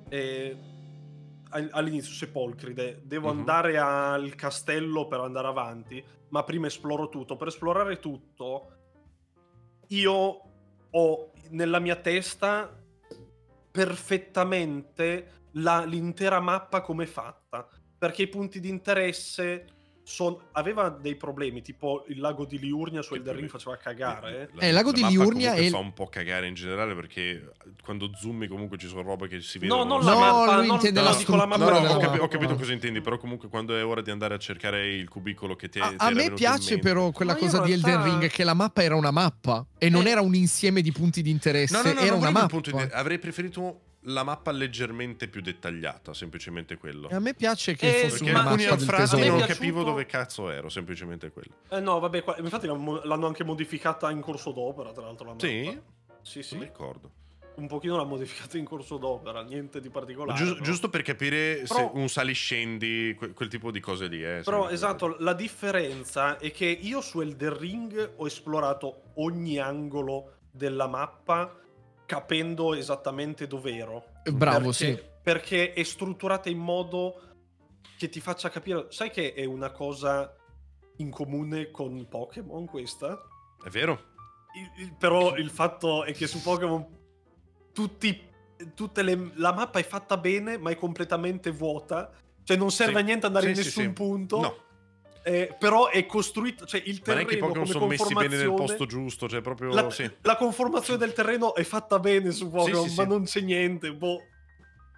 eh, 0.10 0.58
all- 1.52 1.70
all'inizio 1.74 2.12
Sepolcride 2.14 3.02
devo 3.04 3.32
Mhm. 3.32 3.38
andare 3.40 3.78
al 3.78 4.34
castello 4.36 5.08
per 5.08 5.20
andare 5.20 5.48
avanti. 5.48 6.04
Ma 6.32 6.44
prima 6.44 6.68
esploro 6.68 7.08
tutto. 7.08 7.38
Per 7.38 7.48
esplorare 7.48 8.00
tutto, 8.00 8.72
io 9.88 10.42
ho 10.90 11.32
nella 11.50 11.80
mia 11.80 11.96
testa 11.96 12.74
perfettamente 13.72 15.48
la- 15.54 15.86
l'intera 15.86 16.40
mappa 16.40 16.82
come 16.82 17.06
fatta. 17.06 17.68
Perché 17.98 18.24
i 18.24 18.28
punti 18.28 18.60
di 18.60 18.70
interesse 18.70 19.68
son- 20.12 20.38
aveva 20.52 20.90
dei 20.90 21.16
problemi, 21.16 21.62
tipo 21.62 22.04
il 22.08 22.20
lago 22.20 22.46
di 22.46 22.60
Liurnia 22.60 23.02
su 23.02 23.14
Elden 23.16 23.36
Ring 23.36 23.50
faceva 23.50 23.78
cagare. 23.78 24.50
La- 24.54 24.62
Eh, 24.62 24.68
il 24.68 24.74
lago 24.74 24.92
la 24.92 24.96
di 24.96 25.08
Liurnia 25.08 25.54
è- 25.54 25.70
fa 25.70 25.78
un 25.78 25.94
po' 25.94 26.08
cagare 26.08 26.48
in 26.48 26.54
generale 26.54 26.94
perché 26.94 27.52
quando 27.84 28.12
zoomi 28.14 28.48
comunque 28.48 28.78
ci 28.78 28.88
sono 28.88 29.02
robe 29.02 29.28
che 29.28 29.42
si 29.42 29.58
No, 29.60 29.84
vedono. 29.84 29.84
non 29.86 30.02
so- 30.04 30.08
la 30.10 30.14
No, 30.14 30.20
mappa, 30.20 30.58
lui 30.58 30.68
non, 30.68 30.76
intende 30.76 31.00
no, 31.00 31.06
la 31.06 31.12
mappa 31.46 31.58
No, 31.58 31.70
no, 31.70 31.76
struttura 31.76 31.96
ho, 31.96 32.00
capi- 32.00 32.20
ho 32.20 32.28
capito 32.28 32.56
cosa 32.56 32.74
intendi, 32.74 33.02
però 33.02 33.18
comunque 33.18 33.48
quando 33.50 33.76
è 33.78 33.86
ora 33.86 34.02
di 34.02 34.12
andare 34.12 34.34
a 34.34 34.38
cercare 34.38 34.94
il 34.94 35.08
cubicolo 35.08 35.56
che 35.56 35.70
ti 35.70 35.80
A, 35.80 35.88
ti 35.90 35.96
a 35.98 36.06
era 36.08 36.16
me 36.16 36.32
piace 36.34 36.78
però 36.80 37.12
quella 37.12 37.34
Ma 37.34 37.40
cosa 37.40 37.60
di 37.62 37.72
Elden 37.72 38.04
Ring 38.04 38.28
che 38.28 38.44
la 38.44 38.54
mappa 38.54 38.84
era 38.84 38.96
una 38.96 39.12
mappa 39.12 39.66
e 39.78 39.90
non 39.90 40.06
Eh. 40.06 40.10
era 40.10 40.22
un 40.22 40.36
insieme 40.36 40.82
di 40.82 40.92
punti 40.92 41.22
di 41.22 41.30
interesse, 41.30 41.76
No, 41.76 41.84
no, 41.84 41.94
no, 41.94 42.00
era 42.00 42.10
non 42.12 42.20
una 42.20 42.32
mappa. 42.32 42.48
punto 42.48 42.72
di- 42.72 42.88
avrei 42.92 43.18
preferito 43.20 43.82
la 44.06 44.24
mappa 44.24 44.52
leggermente 44.52 45.28
più 45.28 45.42
dettagliata, 45.42 46.14
semplicemente 46.14 46.78
quello. 46.78 47.08
A 47.12 47.20
me 47.20 47.34
piace 47.36 47.76
che 47.76 48.04
Eh, 48.04 48.10
fosse 48.10 48.24
una 48.24 48.42
mappa 48.42 48.56
del 48.56 48.68
non 48.68 48.78
tesoro. 48.78 49.18
piace- 49.36 49.46
capivo 49.54 49.84
dove 49.84 50.06
cazzo 50.06 50.50
ero, 50.50 50.70
semplicemente 50.70 51.30
quello. 51.32 51.54
Eh 51.70 51.80
no, 51.80 52.00
vabbè, 52.00 52.24
qua- 52.24 52.38
infatti 52.40 52.66
l'hanno 52.68 53.26
anche 53.28 53.44
modificata 53.44 54.10
in 54.10 54.22
corso 54.22 54.52
d'opera, 54.52 54.92
tra 54.92 55.04
l'altro 55.04 55.26
la 55.26 55.32
mappa. 55.34 55.46
Sì? 55.46 55.80
Sì, 56.24 56.38
Non 56.40 56.44
sì. 56.46 56.58
mi 56.58 56.64
ricordo. 56.64 57.12
Un 57.54 57.68
pochino 57.68 57.98
l'ha 57.98 58.06
modificata 58.06 58.58
in 58.58 58.64
corso 58.66 58.98
d'opera, 58.98 59.44
niente 59.44 59.82
di 59.82 59.90
particolare. 59.90 60.38
Giu- 60.38 60.54
però. 60.54 60.64
giusto 60.64 60.90
per 60.90 61.02
capire 61.04 61.66
se 61.68 61.74
Però- 61.76 61.92
un 61.94 62.08
saliscendi, 62.08 63.14
que- 63.18 63.34
quel 63.34 63.50
tipo 63.50 63.72
di 63.72 63.80
cose 63.80 64.08
lì. 64.08 64.24
Eh, 64.24 64.42
Però 64.44 64.70
esatto, 64.70 65.18
la 65.20 65.34
differenza 65.34 66.38
è 66.40 66.50
che 66.52 66.66
io 66.66 67.02
su 67.02 67.20
Elden 67.22 67.58
Ring 67.58 68.14
ho 68.16 68.26
esplorato 68.26 69.12
ogni 69.16 69.58
angolo 69.60 70.38
della 70.50 70.88
mappa 70.88 71.56
capendo 72.12 72.74
esattamente 72.74 73.48
dov'ero. 73.48 74.04
Bravo, 74.34 74.72
perché, 74.72 74.74
sì. 74.74 75.02
Perché 75.24 75.72
è 75.72 75.82
strutturata 75.84 76.50
in 76.50 76.58
modo 76.58 77.22
che 77.98 78.10
ti 78.10 78.20
faccia 78.20 78.50
capire. 78.50 78.88
Sai 78.90 79.10
che 79.12 79.34
è 79.34 79.46
una 79.46 79.72
cosa 79.72 80.36
in 80.98 81.10
comune 81.10 81.72
con 81.72 82.06
Pokémon 82.10 82.66
questa? 82.66 83.18
È 83.64 83.70
vero? 83.70 84.10
Il- 84.58 84.84
il- 84.84 84.94
però 84.98 85.38
il 85.38 85.50
fatto 85.50 86.04
è 86.04 86.12
che 86.14 86.28
su 86.28 86.42
Pokémon 86.42 86.86
tutti, 87.72 88.28
tutte 88.76 89.04
le, 89.04 89.32
la 89.36 89.54
mappa 89.54 89.80
è 89.80 89.84
fatta 89.84 90.18
bene, 90.18 90.58
ma 90.58 90.70
è 90.70 90.76
completamente 90.76 91.50
vuota. 91.52 92.12
Cioè 92.44 92.58
non 92.58 92.72
serve 92.72 92.96
Sì. 92.96 93.00
a 93.00 93.04
niente 93.04 93.26
andare 93.28 93.46
Sì, 93.46 93.52
in 93.52 93.56
sì, 93.56 93.64
nessun 93.64 93.84
sì. 93.86 93.90
punto. 93.92 94.42
No, 94.42 94.56
Eh, 95.24 95.56
però 95.60 95.90
è 95.90 96.06
costruito, 96.08 96.66
cioè 96.66 96.82
il 96.84 97.02
ma 97.06 97.14
neanche 97.14 97.36
i 97.36 97.38
terreno 97.38 97.48
Pokémon 97.48 97.68
sono 97.68 97.88
messi 97.88 98.14
bene 98.14 98.38
nel 98.38 98.54
posto 98.54 98.86
giusto, 98.86 99.30
cioè 99.30 99.42
proprio... 99.42 99.72
La, 99.72 99.90
sì. 99.92 100.10
la 100.22 100.36
conformazione 100.36 100.98
del 100.98 101.14
terreno 101.14 101.54
è 101.54 101.64
fatta 101.64 102.00
bene 102.00 102.32
su 102.32 102.50
Pokémon, 102.50 102.90
sì, 102.90 102.96
ma 102.96 103.04
sì. 103.04 103.10
non 103.10 103.24
c'è 103.26 103.42
niente. 103.42 103.94
Boh. 103.94 104.20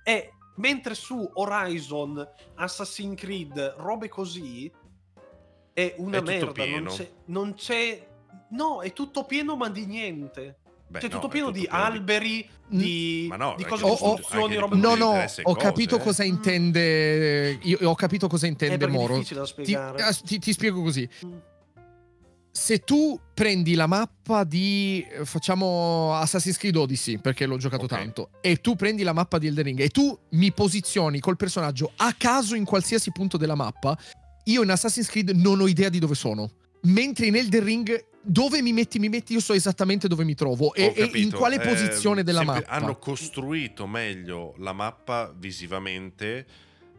E 0.04 0.34
mentre 0.56 0.96
su 0.96 1.30
Horizon, 1.34 2.26
Assassin's 2.56 3.20
Creed, 3.20 3.76
robe 3.78 4.08
così, 4.08 4.72
è 5.74 5.96
una 5.98 6.20
È 6.20 6.22
merda. 6.22 6.66
Non 6.66 6.86
c'è, 6.86 7.12
non 7.26 7.54
c'è. 7.56 8.08
No, 8.52 8.82
è 8.82 8.94
tutto 8.94 9.26
pieno, 9.26 9.56
ma 9.56 9.70
di 9.70 9.86
niente. 9.86 10.60
Beh, 10.94 11.00
cioè, 11.00 11.10
no, 11.10 11.16
tutto 11.16 11.28
è 11.28 11.30
pieno 11.32 11.48
tutto 11.48 11.60
di 11.60 11.66
pieno 11.68 11.84
alberi, 11.84 12.50
di, 12.68 13.26
Ma 13.28 13.36
no, 13.36 13.56
di 13.58 13.64
cose 13.66 13.84
di 13.84 13.90
costruzioni, 13.90 14.56
di 14.56 14.80
No, 14.80 14.96
no, 14.96 15.06
ho 15.10 15.22
cose, 15.22 15.44
capito 15.58 15.96
eh. 15.96 16.00
cosa 16.00 16.24
intende. 16.24 17.58
Io 17.64 17.90
ho 17.90 17.96
capito 17.96 18.28
cosa 18.28 18.46
È 18.46 18.50
intende 18.50 18.86
è 18.86 18.88
Moro. 18.88 19.16
difficile 19.16 19.40
da 19.40 19.46
Ti, 19.46 19.52
spiegare. 19.52 20.02
ah, 20.04 20.14
ti- 20.14 20.40
ti 20.40 20.54
spiego 20.54 20.82
così. 20.84 21.10
Mm. 21.26 21.32
Se 22.56 22.80
tu 22.80 23.20
prendi 23.34 23.74
la 23.74 23.88
mappa 23.88 24.44
di 24.44 25.04
eh, 25.10 25.26
facciamo 25.26 26.14
Assassin's 26.14 26.58
Creed 26.58 26.76
Odyssey 26.76 27.18
perché 27.18 27.48
l'ho 27.48 27.58
giocato 27.58 27.86
Ok. 27.86 27.90
tanto 27.90 28.30
e 28.42 28.58
tu 28.62 28.76
prendi 28.76 29.02
la 29.02 29.12
mappa 29.14 29.40
di 29.40 29.48
Elden 29.48 29.64
Ring 29.64 29.80
e 29.80 29.90
tu 29.90 30.16
mi 30.32 30.52
posizioni 30.52 31.20
col 31.20 31.36
personaggio 31.36 31.92
a 31.96 32.14
caso 32.16 32.54
in 32.54 32.64
qualsiasi 32.64 33.12
punto 33.12 33.38
della 33.38 33.56
mappa, 33.56 33.98
io 34.46 34.62
in 34.62 34.70
Assassin's 34.70 35.10
Creed 35.10 35.32
non 35.32 35.62
ho 35.62 35.68
idea 35.68 35.90
di 35.90 35.98
dove 35.98 36.14
sono. 36.14 36.52
Mentre 36.84 37.26
in 37.26 37.36
Elden 37.36 37.64
Ring 37.64 38.06
dove 38.26 38.62
mi 38.62 38.72
metti 38.74 39.00
mi 39.00 39.10
metti 39.10 39.34
io 39.34 39.40
so 39.42 39.54
esattamente 39.54 40.08
dove 40.08 40.24
mi 40.24 40.34
trovo 40.34 40.74
e, 40.74 40.94
e 40.96 41.10
in 41.20 41.32
quale 41.32 41.56
Eh, 41.56 41.68
posizione 41.68 42.24
della 42.24 42.40
sempli- 42.40 42.60
mappa. 42.62 42.72
Hanno 42.72 42.98
costruito 42.98 43.86
meglio 43.86 44.54
la 44.58 44.72
mappa 44.74 45.34
visivamente 45.36 46.46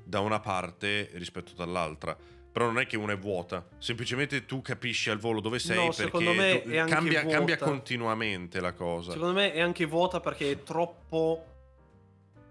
da 0.05 0.21
una 0.21 0.39
parte 0.41 1.11
rispetto 1.15 1.53
dall'altra. 1.55 2.17
Però 2.55 2.67
non 2.67 2.79
è 2.79 2.87
che 2.87 2.97
una 2.97 3.15
è 3.15 3.19
vuota, 3.19 3.67
semplicemente 3.79 4.45
tu 4.45 4.63
capisci 4.63 5.11
al 5.11 5.19
volo 5.19 5.41
dove 5.41 5.59
sei 5.59 5.75
No, 5.77 5.87
perché 5.87 6.03
secondo 6.05 6.33
me 6.35 6.63
tu- 6.63 6.69
è 6.69 6.77
anche 6.79 6.93
cambia, 6.95 7.21
vuota. 7.23 7.37
cambia 7.37 7.57
continuamente 7.59 8.61
la 8.61 8.73
cosa. 8.75 9.11
Secondo 9.11 9.33
me 9.35 9.53
è 9.53 9.61
anche 9.61 9.87
vuota 9.87 10.21
perché 10.21 10.53
è 10.53 10.63
troppo. 10.63 11.47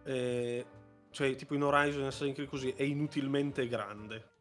eh, 0.06 0.66
cioè, 1.12 1.36
tipo 1.36 1.54
in 1.54 1.64
Horizon 1.64 2.04
e 2.04 2.08
Assassin's 2.08 2.34
Creed 2.34 2.50
così, 2.50 2.74
è 2.76 2.84
inutilmente 2.84 3.66
grande. 3.70 4.32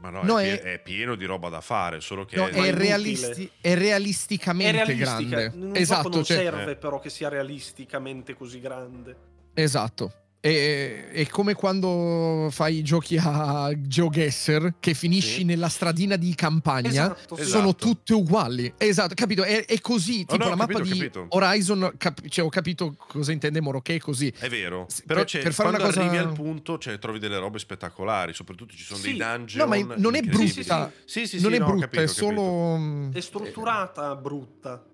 Ma 0.00 0.10
no, 0.10 0.22
No, 0.22 0.38
è, 0.38 0.52
è- 0.52 0.60
pie- 0.60 0.72
è 0.74 0.78
pieno 0.80 1.14
di 1.16 1.24
roba 1.24 1.48
da 1.48 1.60
fare, 1.60 2.00
solo 2.00 2.24
che 2.24 2.36
No, 2.36 2.44
è, 2.46 2.50
inutile. 2.52 2.70
realisti- 2.78 3.50
è 3.60 3.74
realisticamente 3.74 4.80
è 4.80 4.84
realistica. 4.84 5.36
grande. 5.40 5.66
Un 5.66 5.76
esatto, 5.76 6.08
non 6.08 6.24
cioè- 6.24 6.36
serve 6.36 6.70
Eh. 6.72 6.76
però 6.76 7.00
che 7.00 7.10
sia 7.10 7.28
realisticamente 7.28 8.34
così 8.34 8.60
grande. 8.60 9.16
Esatto. 9.54 10.12
È, 10.40 11.08
è 11.10 11.26
come 11.26 11.54
quando 11.54 12.46
fai 12.52 12.76
i 12.76 12.82
giochi 12.82 13.16
a 13.20 13.72
GeoGuessr 13.76 14.74
che 14.78 14.94
finisci 14.94 15.38
Sì. 15.38 15.44
nella 15.44 15.68
stradina 15.68 16.14
di 16.14 16.32
campagna. 16.36 16.88
Esatto, 16.88 17.34
sì. 17.34 17.42
Esatto. 17.42 17.58
Sono 17.58 17.74
tutte 17.74 18.14
uguali. 18.14 18.72
Esatto, 18.78 19.14
capito? 19.14 19.42
È, 19.42 19.64
è 19.64 19.80
così. 19.80 20.20
Oh, 20.28 20.32
Tipo 20.32 20.36
no, 20.36 20.44
la 20.50 20.52
ho 20.52 20.56
mappa 20.56 20.74
capito, 20.74 20.92
di 20.94 20.98
capito. 21.00 21.26
Horizon, 21.30 21.92
cap- 21.96 22.28
cioè, 22.28 22.44
ho 22.44 22.48
capito 22.50 22.94
cosa 22.96 23.32
intende 23.32 23.60
Moro, 23.60 23.80
che 23.80 23.96
è 23.96 23.98
così. 23.98 24.32
È 24.38 24.48
vero, 24.48 24.86
però 25.06 25.20
per- 25.20 25.28
c'è, 25.28 25.42
per 25.42 25.52
fare 25.52 25.70
quando 25.70 25.86
una 25.88 25.94
cosa- 25.94 26.00
arrivi 26.08 26.16
al 26.24 26.32
punto 26.32 26.78
cioè, 26.78 26.98
trovi 27.00 27.18
delle 27.18 27.38
robe 27.38 27.58
spettacolari, 27.58 28.32
soprattutto 28.32 28.74
ci 28.74 28.84
sono 28.84 29.00
Sì. 29.00 29.08
dei 29.08 29.18
dungeon 29.18 29.68
No, 29.68 29.76
ma 29.86 29.94
non 29.96 30.14
è 30.14 30.20
brutta. 30.22 30.92
Sì, 31.04 31.26
sì, 31.26 31.38
sì, 31.38 31.42
non 31.42 31.52
è 31.54 31.58
no, 31.58 31.66
brutta, 31.66 31.84
capito, 31.86 32.02
è 32.02 32.06
solo. 32.06 32.76
mm, 32.78 33.10
È 33.12 33.20
strutturata 33.20 34.14
brutta. 34.14 34.84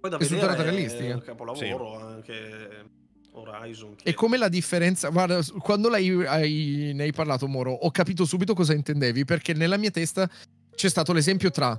Poi 0.00 0.10
da 0.10 0.16
È 0.16 0.24
strutturata 0.24 0.62
realistica. 0.62 1.04
è 1.04 1.12
un 1.14 1.20
capolavoro 1.22 1.98
anche 2.06 3.02
Horizon. 3.34 3.94
che- 3.96 4.10
È 4.10 4.14
come 4.14 4.36
la 4.38 4.48
differenza. 4.48 5.08
Guarda, 5.08 5.40
quando 5.58 5.88
l'hai, 5.88 6.08
hai- 6.26 6.92
ne 6.94 7.02
hai 7.04 7.12
parlato, 7.12 7.46
Moro, 7.48 7.72
ho 7.72 7.90
capito 7.90 8.24
subito 8.24 8.54
cosa 8.54 8.72
intendevi. 8.74 9.24
Perché 9.24 9.52
nella 9.54 9.76
mia 9.76 9.90
testa 9.90 10.28
c'è 10.74 10.88
stato 10.88 11.12
l'esempio 11.12 11.50
tra 11.50 11.78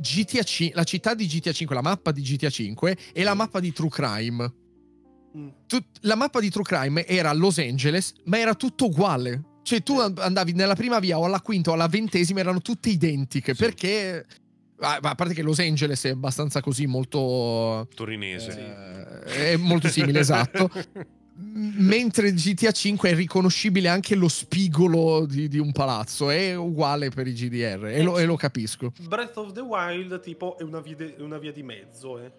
GTA 0.00 0.42
5, 0.42 0.76
la 0.76 0.84
città 0.84 1.14
di 1.14 1.26
GTA 1.26 1.52
5, 1.52 1.74
la 1.74 1.82
mappa 1.82 2.10
di 2.12 2.22
GTA 2.22 2.50
5 2.50 2.96
e 3.12 3.22
la 3.22 3.34
mappa 3.34 3.60
di 3.60 3.72
True 3.72 3.88
Crime. 3.90 4.52
Mm. 5.36 5.48
Tut- 5.66 5.98
la 6.02 6.14
mappa 6.14 6.40
di 6.40 6.50
True 6.50 6.64
Crime 6.64 7.06
era 7.06 7.32
Los 7.32 7.58
Angeles, 7.58 8.12
ma 8.24 8.38
era 8.38 8.54
tutto 8.54 8.86
uguale. 8.86 9.42
Cioè, 9.62 9.82
tu 9.82 9.98
and- 9.98 10.18
andavi 10.18 10.52
nella 10.52 10.74
prima 10.74 10.98
via 10.98 11.18
o 11.18 11.24
alla 11.26 11.40
quinta 11.42 11.70
o 11.70 11.74
alla 11.74 11.88
ventesima, 11.88 12.40
erano 12.40 12.60
tutte 12.62 12.88
identiche. 12.88 13.54
Sì. 13.54 13.62
Perché. 13.62 14.24
Ma 14.80 14.98
a 15.00 15.14
parte 15.14 15.34
che 15.34 15.42
Los 15.42 15.58
Angeles 15.58 16.04
è 16.04 16.10
abbastanza 16.10 16.60
così, 16.60 16.86
molto. 16.86 17.88
Torinese. 17.94 19.24
Eh, 19.26 19.52
è 19.52 19.56
molto 19.56 19.88
simile, 19.88 20.20
esatto. 20.20 20.70
mentre 21.40 22.32
GTA 22.32 22.72
5 22.72 23.10
è 23.10 23.14
riconoscibile 23.14 23.88
anche 23.88 24.14
lo 24.14 24.28
spigolo 24.28 25.24
di, 25.26 25.48
di 25.48 25.58
un 25.58 25.72
palazzo, 25.72 26.30
è 26.30 26.56
uguale 26.56 27.10
per 27.10 27.26
i 27.26 27.32
GDR 27.32 27.86
e 27.86 28.02
lo, 28.02 28.18
e 28.18 28.24
lo 28.24 28.36
capisco. 28.36 28.92
Breath 29.00 29.36
of 29.36 29.52
the 29.52 29.60
Wild, 29.60 30.20
tipo, 30.20 30.58
è 30.58 30.62
una 30.62 30.80
via, 30.80 30.96
di, 30.96 31.14
una 31.18 31.38
via 31.38 31.52
di 31.52 31.62
mezzo, 31.62 32.18
eh. 32.18 32.30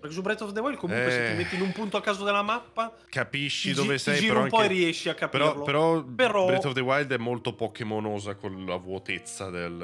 Perché 0.00 0.14
su 0.14 0.22
Breath 0.22 0.42
of 0.42 0.52
the 0.52 0.60
Wild 0.60 0.78
comunque 0.78 1.06
eh, 1.06 1.10
se 1.10 1.30
ti 1.30 1.36
metti 1.36 1.54
in 1.56 1.62
un 1.62 1.72
punto 1.72 1.96
a 1.96 2.00
caso 2.00 2.22
della 2.22 2.42
mappa 2.42 2.94
capisci 3.08 3.72
dove 3.72 3.94
gi- 3.94 3.98
sei 3.98 4.26
però 4.28 4.42
un 4.42 4.48
po' 4.48 4.58
anche... 4.58 4.72
e 4.72 4.76
riesci 4.76 5.08
a 5.08 5.14
capirlo. 5.14 5.62
Però, 5.62 5.64
però, 5.64 6.04
Però- 6.04 6.46
Breath 6.46 6.66
of 6.66 6.74
the 6.74 6.80
Wild 6.80 7.12
è 7.12 7.16
molto 7.16 7.52
pokemonosa 7.54 8.36
con 8.36 8.64
la 8.64 8.76
vuotezza 8.76 9.50
del, 9.50 9.76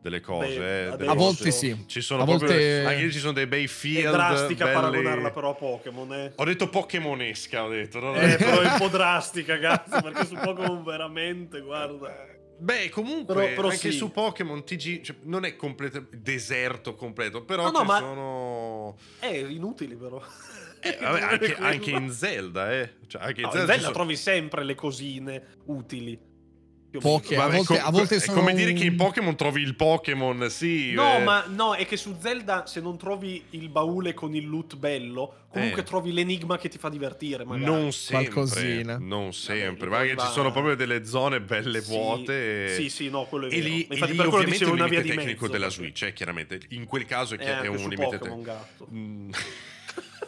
delle 0.00 0.20
cose. 0.20 0.56
Beh, 0.58 0.86
eh, 0.92 0.96
delle 0.96 1.10
A 1.10 1.14
volte 1.14 1.44
cose. 1.44 1.50
sì. 1.50 1.84
Ci 1.86 2.00
sono 2.00 2.22
A 2.22 2.24
proprio 2.26 2.48
volte- 2.48 2.84
anche 2.84 3.02
lì 3.02 3.12
ci 3.12 3.18
sono 3.18 3.32
dei 3.32 3.46
bei 3.46 3.64
è 3.64 3.66
field 3.66 4.10
drastica 4.10 4.64
belli... 4.64 4.74
paragonarla 4.80 5.30
però 5.30 5.50
a 5.50 5.54
Pokémon, 5.54 6.12
eh. 6.14 6.32
Ho 6.36 6.44
detto 6.44 6.68
pokemonesca, 6.68 7.64
ho 7.64 7.68
detto. 7.68 8.00
no? 8.00 8.14
Eh, 8.14 8.36
però 8.36 8.60
è 8.60 8.66
un 8.72 8.78
po' 8.78 8.88
drastica, 8.88 9.58
cazzo, 9.58 10.00
perché 10.00 10.26
su 10.26 10.34
Pokémon 10.34 10.82
veramente, 10.84 11.60
guarda. 11.60 12.28
Beh, 12.62 12.90
comunque, 12.90 13.34
Però- 13.34 13.46
però 13.54 13.68
anche 13.68 13.90
sì. 13.90 13.92
su 13.92 14.10
Pokémon 14.10 14.62
TG 14.64 15.00
cioè, 15.00 15.16
non 15.22 15.44
è 15.46 15.56
completo, 15.56 16.06
deserto 16.10 16.94
completo, 16.94 17.42
però 17.42 17.64
No, 17.64 17.70
no, 17.70 17.78
ci 17.80 17.86
ma- 17.86 17.98
sono... 17.98 18.96
Eh, 19.20 19.38
inutili 19.48 19.96
però. 19.96 20.22
Eh, 20.80 20.96
vabbè, 21.00 21.20
anche, 21.22 21.54
anche 21.58 21.90
in 21.90 22.10
Zelda, 22.10 22.70
eh. 22.72 22.96
Cioè, 23.06 23.22
anche 23.22 23.40
in 23.40 23.46
No, 23.46 23.52
Zelda, 23.52 23.60
in 23.60 23.66
Zelda 23.80 23.82
sono- 23.82 23.94
trovi 23.94 24.16
sempre 24.16 24.64
le 24.64 24.74
cosine 24.74 25.42
utili. 25.66 26.18
Poche, 26.98 27.36
meno. 27.36 27.42
a 27.42 27.48
volte- 27.50 27.78
a 27.78 27.90
volte 27.90 28.16
è 28.16 28.18
sono 28.18 28.38
come 28.40 28.54
dire 28.54 28.72
che 28.72 28.84
in 28.84 28.96
Pokémon 28.96 29.36
trovi 29.36 29.62
il 29.62 29.76
Pokémon, 29.76 30.48
sì. 30.50 30.92
No, 30.92 31.16
eh. 31.18 31.22
ma 31.22 31.44
no, 31.48 31.74
è 31.74 31.86
che 31.86 31.96
su 31.96 32.16
Zelda 32.20 32.66
se 32.66 32.80
non 32.80 32.96
trovi 32.98 33.44
il 33.50 33.68
baule 33.68 34.12
con 34.14 34.34
il 34.34 34.48
loot 34.48 34.76
bello, 34.76 35.34
comunque 35.50 35.82
Eh. 35.82 35.84
trovi 35.84 36.12
l'enigma 36.12 36.58
che 36.58 36.68
ti 36.68 36.78
fa 36.78 36.88
divertire, 36.88 37.44
magari. 37.44 37.70
Non 37.70 37.92
sempre, 37.92 38.32
Qualcosina. 38.32 38.98
non 38.98 39.32
sempre, 39.32 39.88
Vabbè, 39.88 40.02
ma 40.02 40.08
che 40.08 40.14
va- 40.14 40.24
ci 40.26 40.32
sono 40.32 40.50
proprio 40.50 40.74
delle 40.74 41.04
zone 41.04 41.40
belle 41.40 41.80
Sì, 41.80 41.90
vuote. 41.90 42.74
Sì, 42.74 42.88
sì, 42.88 43.08
no, 43.10 43.24
quello 43.26 43.46
è 43.46 43.54
E 43.54 43.60
vero. 43.60 43.68
lì, 43.68 43.70
Ma 43.70 43.76
e 43.76 43.94
Infatti 43.94 44.10
lì 44.10 44.16
per 44.16 44.26
quello 44.28 44.28
ovviamente 44.28 44.50
dicevo 44.50 44.70
è 44.70 44.72
un 44.72 44.78
una 44.80 44.88
via 44.88 44.98
limite 45.00 45.10
di 45.12 45.16
tecnico 45.20 45.40
mezzo, 45.42 45.52
della 45.52 45.66
perché- 45.66 45.82
Switch, 45.82 46.02
eh, 46.02 46.12
chiaramente. 46.12 46.60
In 46.70 46.84
quel 46.86 47.04
caso 47.06 47.34
è, 47.36 47.38
Eh, 47.40 47.60
è 47.62 47.66
un 47.68 47.76
limite 47.76 48.18
Pokémon 48.18 48.42
tecnico. 48.44 48.88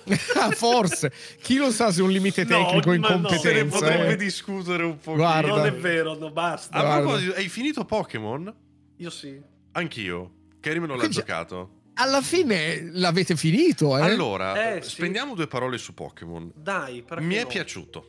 Forse, 0.55 1.13
chi 1.41 1.57
lo 1.57 1.71
sa 1.71 1.91
se 1.93 2.01
è 2.01 2.03
un 2.03 2.11
limite 2.11 2.45
No, 2.45 2.65
tecnico 2.67 2.95
no, 2.97 3.29
se 3.29 3.33
ne 3.33 3.39
Se 3.39 3.53
ne 3.53 3.59
competenza. 3.61 3.79
potrebbe 3.79 4.13
eh. 4.13 4.17
discutere 4.17 4.83
un 4.85 4.99
po'. 4.99 5.15
Guarda. 5.15 5.49
Non 5.49 5.67
è 5.67 5.73
vero, 5.73 6.15
no, 6.17 6.31
basta. 6.31 6.77
A 6.77 6.99
proposito, 6.99 7.35
hai 7.37 7.49
finito 7.49 7.85
Pokémon? 7.85 8.55
Io 8.97 9.11
sì. 9.11 9.41
Anch'io. 9.73 10.33
Karim 10.61 10.83
non 10.83 10.93
l'ha 10.93 11.05
Quindi- 11.05 11.17
giocato. 11.17 11.71
Alla 11.95 12.23
fine 12.23 12.89
l'avete 12.93 13.37
finito, 13.37 13.99
eh? 13.99 14.01
Allora, 14.01 14.77
Eh, 14.77 14.83
sì. 14.83 14.91
spendiamo 14.91 15.35
due 15.35 15.47
parole 15.47 15.77
su 15.77 15.93
Pokémon. 15.93 16.51
Dai, 16.55 17.05
Mi 17.19 17.35
è 17.35 17.43
no? 17.43 17.47
piaciuto. 17.49 18.07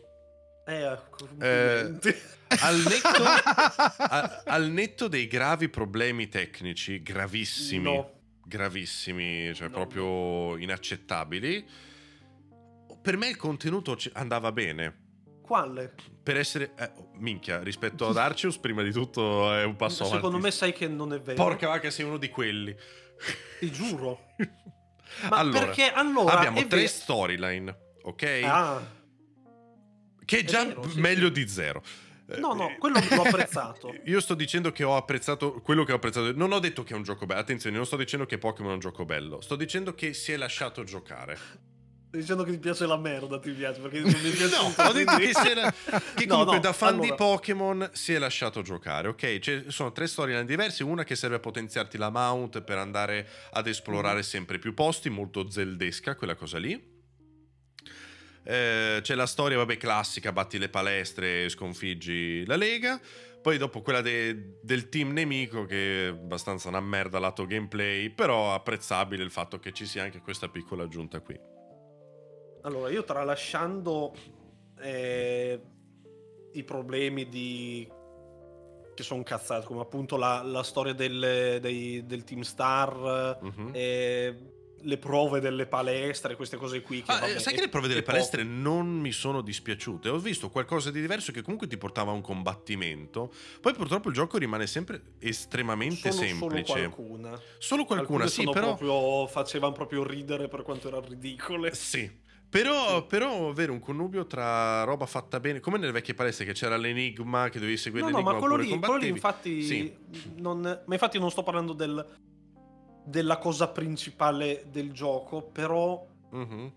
Eh, 0.65 0.97
complimenti. 1.09 2.15
Al 2.61 2.77
netto, 2.77 3.23
a- 3.97 4.43
al 4.45 4.69
netto 4.69 5.07
dei 5.09 5.27
gravi 5.27 5.67
problemi 5.67 6.29
tecnici, 6.29 7.01
gravissimi, 7.03 7.83
No. 7.83 8.11
Gravissimi, 8.45 9.53
cioè 9.53 9.67
No. 9.69 9.73
proprio 9.73 10.57
inaccettabili, 10.57 11.65
per 13.01 13.17
me 13.17 13.27
il 13.27 13.35
contenuto 13.37 13.97
andava 14.13 14.51
bene. 14.51 15.01
Quale? 15.41 15.93
Per 16.23 16.37
essere... 16.37 16.73
eh, 16.77 16.91
minchia, 17.15 17.61
rispetto 17.61 18.07
ad 18.07 18.17
Arceus, 18.17 18.57
prima 18.57 18.81
di 18.81 18.91
tutto 18.91 19.53
è 19.53 19.63
un 19.65 19.75
passo 19.75 20.03
avanti. 20.03 20.15
Secondo 20.17 20.39
me 20.39 20.51
sai 20.51 20.71
che 20.73 20.87
non 20.87 21.13
è 21.13 21.19
vero. 21.19 21.35
Porca 21.35 21.67
vacca, 21.67 21.89
sei 21.89 22.05
uno 22.05 22.17
di 22.17 22.29
quelli. 22.29 22.75
Ti 23.59 23.71
giuro. 23.71 24.35
Ma 25.29 25.37
allora, 25.37 25.65
perché 25.65 25.91
allora 25.91 26.37
abbiamo 26.37 26.65
tre 26.65 26.87
storyline, 26.87 27.77
ok? 28.03 28.41
Ah, 28.45 28.81
che 30.25 30.39
è 30.39 30.43
già 30.43 30.65
vero, 30.65 30.89
sì, 30.89 30.99
meglio 30.99 31.27
sì. 31.27 31.31
di 31.33 31.47
zero. 31.47 31.83
No, 32.39 32.53
no, 32.53 32.75
quello 32.79 32.99
l'ho 33.09 33.21
apprezzato. 33.21 33.93
Io 34.05 34.19
sto 34.19 34.33
dicendo 34.33 34.71
che 34.71 34.83
ho 34.83 34.95
apprezzato 34.95 35.61
quello 35.61 35.83
che 35.83 35.91
ho 35.91 35.95
apprezzato. 35.95 36.33
Non 36.33 36.51
ho 36.51 36.59
detto 36.59 36.83
che 36.83 36.93
è 36.93 36.95
un 36.95 37.03
gioco 37.03 37.25
bello. 37.25 37.39
Attenzione, 37.41 37.75
non 37.75 37.85
sto 37.85 37.95
dicendo 37.97 38.25
che 38.25 38.37
Pokémon 38.37 38.71
è 38.71 38.73
un 38.75 38.79
gioco 38.79 39.05
bello. 39.05 39.41
Sto 39.41 39.55
dicendo 39.55 39.93
che 39.95 40.13
si 40.13 40.31
è 40.31 40.37
lasciato 40.37 40.83
giocare. 40.83 41.35
Stai 42.13 42.21
dicendo 42.21 42.43
che 42.43 42.51
ti 42.51 42.59
piace 42.59 42.85
la 42.85 42.95
merda, 42.97 43.39
ti 43.39 43.49
piace, 43.51 43.81
perché 43.81 43.99
non 43.99 44.11
mi 44.11 44.29
piace 44.29 44.49
No, 44.55 44.71
ho 44.87 44.91
detto 44.91 45.15
che, 45.17 45.31
si 45.33 45.53
la- 45.55 45.73
che 46.13 46.25
No, 46.27 46.35
comunque 46.35 46.55
no, 46.57 46.59
da 46.61 46.71
fan 46.73 46.95
di 46.99 47.07
allora- 47.07 47.15
Pokémon 47.15 47.89
si 47.93 48.13
è 48.13 48.19
lasciato 48.19 48.61
giocare, 48.61 49.07
ok? 49.07 49.39
Ci 49.39 49.63
sono 49.69 49.91
tre 49.91 50.05
storyline 50.05 50.45
diverse, 50.45 50.83
una 50.83 51.03
che 51.03 51.15
serve 51.15 51.37
a 51.37 51.39
potenziarti 51.39 51.97
la 51.97 52.11
mount 52.11 52.61
per 52.61 52.77
andare 52.77 53.27
ad 53.53 53.65
esplorare 53.65 54.17
Mhm. 54.17 54.21
sempre 54.23 54.59
più 54.59 54.75
posti, 54.75 55.09
molto 55.09 55.49
zeldesca 55.49 56.15
quella 56.15 56.35
cosa 56.35 56.59
lì. 56.59 56.92
Eh, 58.43 58.99
c'è 59.01 59.15
la 59.15 59.25
storia, 59.25 59.57
vabbè, 59.57 59.77
classica, 59.77 60.31
batti 60.31 60.57
le 60.57 60.69
palestre, 60.69 61.47
sconfiggi 61.49 62.45
la 62.45 62.55
Lega. 62.55 62.99
Poi 63.41 63.57
dopo 63.57 63.81
quella 63.81 64.01
de- 64.01 64.57
del 64.61 64.87
team 64.87 65.11
nemico 65.11 65.65
che 65.65 66.05
è 66.07 66.09
abbastanza 66.09 66.69
una 66.69 66.79
merda 66.79 67.19
lato 67.19 67.45
gameplay, 67.45 68.09
però 68.09 68.53
apprezzabile 68.53 69.21
il 69.23 69.31
fatto 69.31 69.59
che 69.59 69.73
ci 69.73 69.85
sia 69.85 70.03
anche 70.03 70.19
questa 70.21 70.47
piccola 70.47 70.83
aggiunta 70.83 71.19
qui. 71.19 71.37
Allora, 72.61 72.89
io 72.89 73.03
tralasciando 73.03 74.13
eh, 74.79 75.61
i 76.53 76.63
problemi 76.63 77.27
di... 77.27 77.85
che 78.95 79.03
sono 79.03 79.23
cazzati, 79.23 79.65
come 79.65 79.81
appunto 79.81 80.15
la, 80.15 80.41
la 80.43 80.63
storia 80.63 80.93
del, 80.93 81.57
dei- 81.59 82.05
del 82.05 82.23
Team 82.23 82.41
Star, 82.41 83.39
Mhm. 83.41 83.69
eh, 83.73 84.52
le 84.83 84.97
prove 84.97 85.39
delle 85.39 85.65
palestre, 85.65 86.35
queste 86.35 86.57
cose 86.57 86.81
qui. 86.81 87.01
Che, 87.03 87.11
Ah, 87.11 87.17
eh, 87.17 87.19
vabbè, 87.19 87.39
sai 87.39 87.53
è- 87.53 87.55
che 87.55 87.61
le 87.63 87.69
prove 87.69 87.87
delle 87.87 88.03
palestre 88.03 88.43
poco. 88.43 88.55
non 88.55 88.87
mi 88.99 89.11
sono 89.11 89.41
dispiaciute. 89.41 90.09
Ho 90.09 90.19
visto 90.19 90.49
qualcosa 90.49 90.91
di 90.91 91.01
diverso 91.01 91.31
che 91.31 91.41
comunque 91.41 91.67
ti 91.67 91.77
portava 91.77 92.11
a 92.11 92.13
un 92.13 92.21
combattimento. 92.21 93.33
Poi 93.61 93.73
purtroppo 93.73 94.09
il 94.09 94.13
gioco 94.13 94.37
rimane 94.37 94.67
sempre 94.67 95.13
estremamente 95.19 96.11
Solo- 96.11 96.25
semplice. 96.27 96.65
Solo 96.65 96.89
qualcuna. 96.89 97.41
Solo 97.57 97.85
qualcuna, 97.85 98.23
Alcune 98.23 98.27
sì, 98.29 98.43
però. 98.51 98.75
proprio- 98.75 99.27
facevano 99.27 99.73
proprio 99.73 100.03
ridere 100.03 100.47
per 100.47 100.61
quanto 100.63 100.87
erano 100.87 101.05
ridicole. 101.07 101.73
Sì. 101.73 102.21
Però, 102.53 102.97
Sì. 102.99 103.05
però 103.07 103.49
avere 103.49 103.71
un 103.71 103.79
connubio 103.79 104.27
tra 104.27 104.83
roba 104.83 105.07
fatta 105.07 105.39
bene, 105.39 105.59
come 105.59 105.79
nelle 105.79 105.91
vecchie 105.91 106.13
palestre 106.13 106.45
che 106.45 106.53
c'era 106.53 106.77
l'enigma, 106.77 107.49
che 107.49 107.57
dovevi 107.57 107.77
seguire 107.77 108.05
No, 108.05 108.11
no, 108.11 108.17
l'enigma 108.17 108.33
ma 108.33 108.39
quello 108.39 108.55
lì, 108.61 108.77
quello 108.79 108.97
lì 108.97 109.07
infatti, 109.07 109.63
Sì. 109.63 109.91
non, 110.35 110.59
ma 110.61 110.93
infatti 110.93 111.17
non 111.17 111.31
sto 111.31 111.41
parlando 111.41 111.73
del, 111.73 112.05
della 113.05 113.37
cosa 113.37 113.69
principale 113.69 114.65
del 114.69 114.91
gioco, 114.91 115.41
però 115.43 116.05
Mhm. 116.31 116.73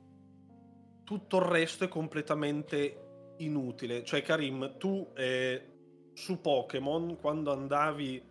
tutto 1.05 1.37
il 1.37 1.43
resto 1.45 1.85
è 1.85 1.89
completamente 1.89 3.35
inutile. 3.39 4.03
Cioè, 4.05 4.23
Karim, 4.23 4.77
tu 4.79 5.13
eh, 5.15 5.73
su 6.15 6.41
Pokémon, 6.41 7.17
quando 7.17 7.53
andavi 7.53 8.23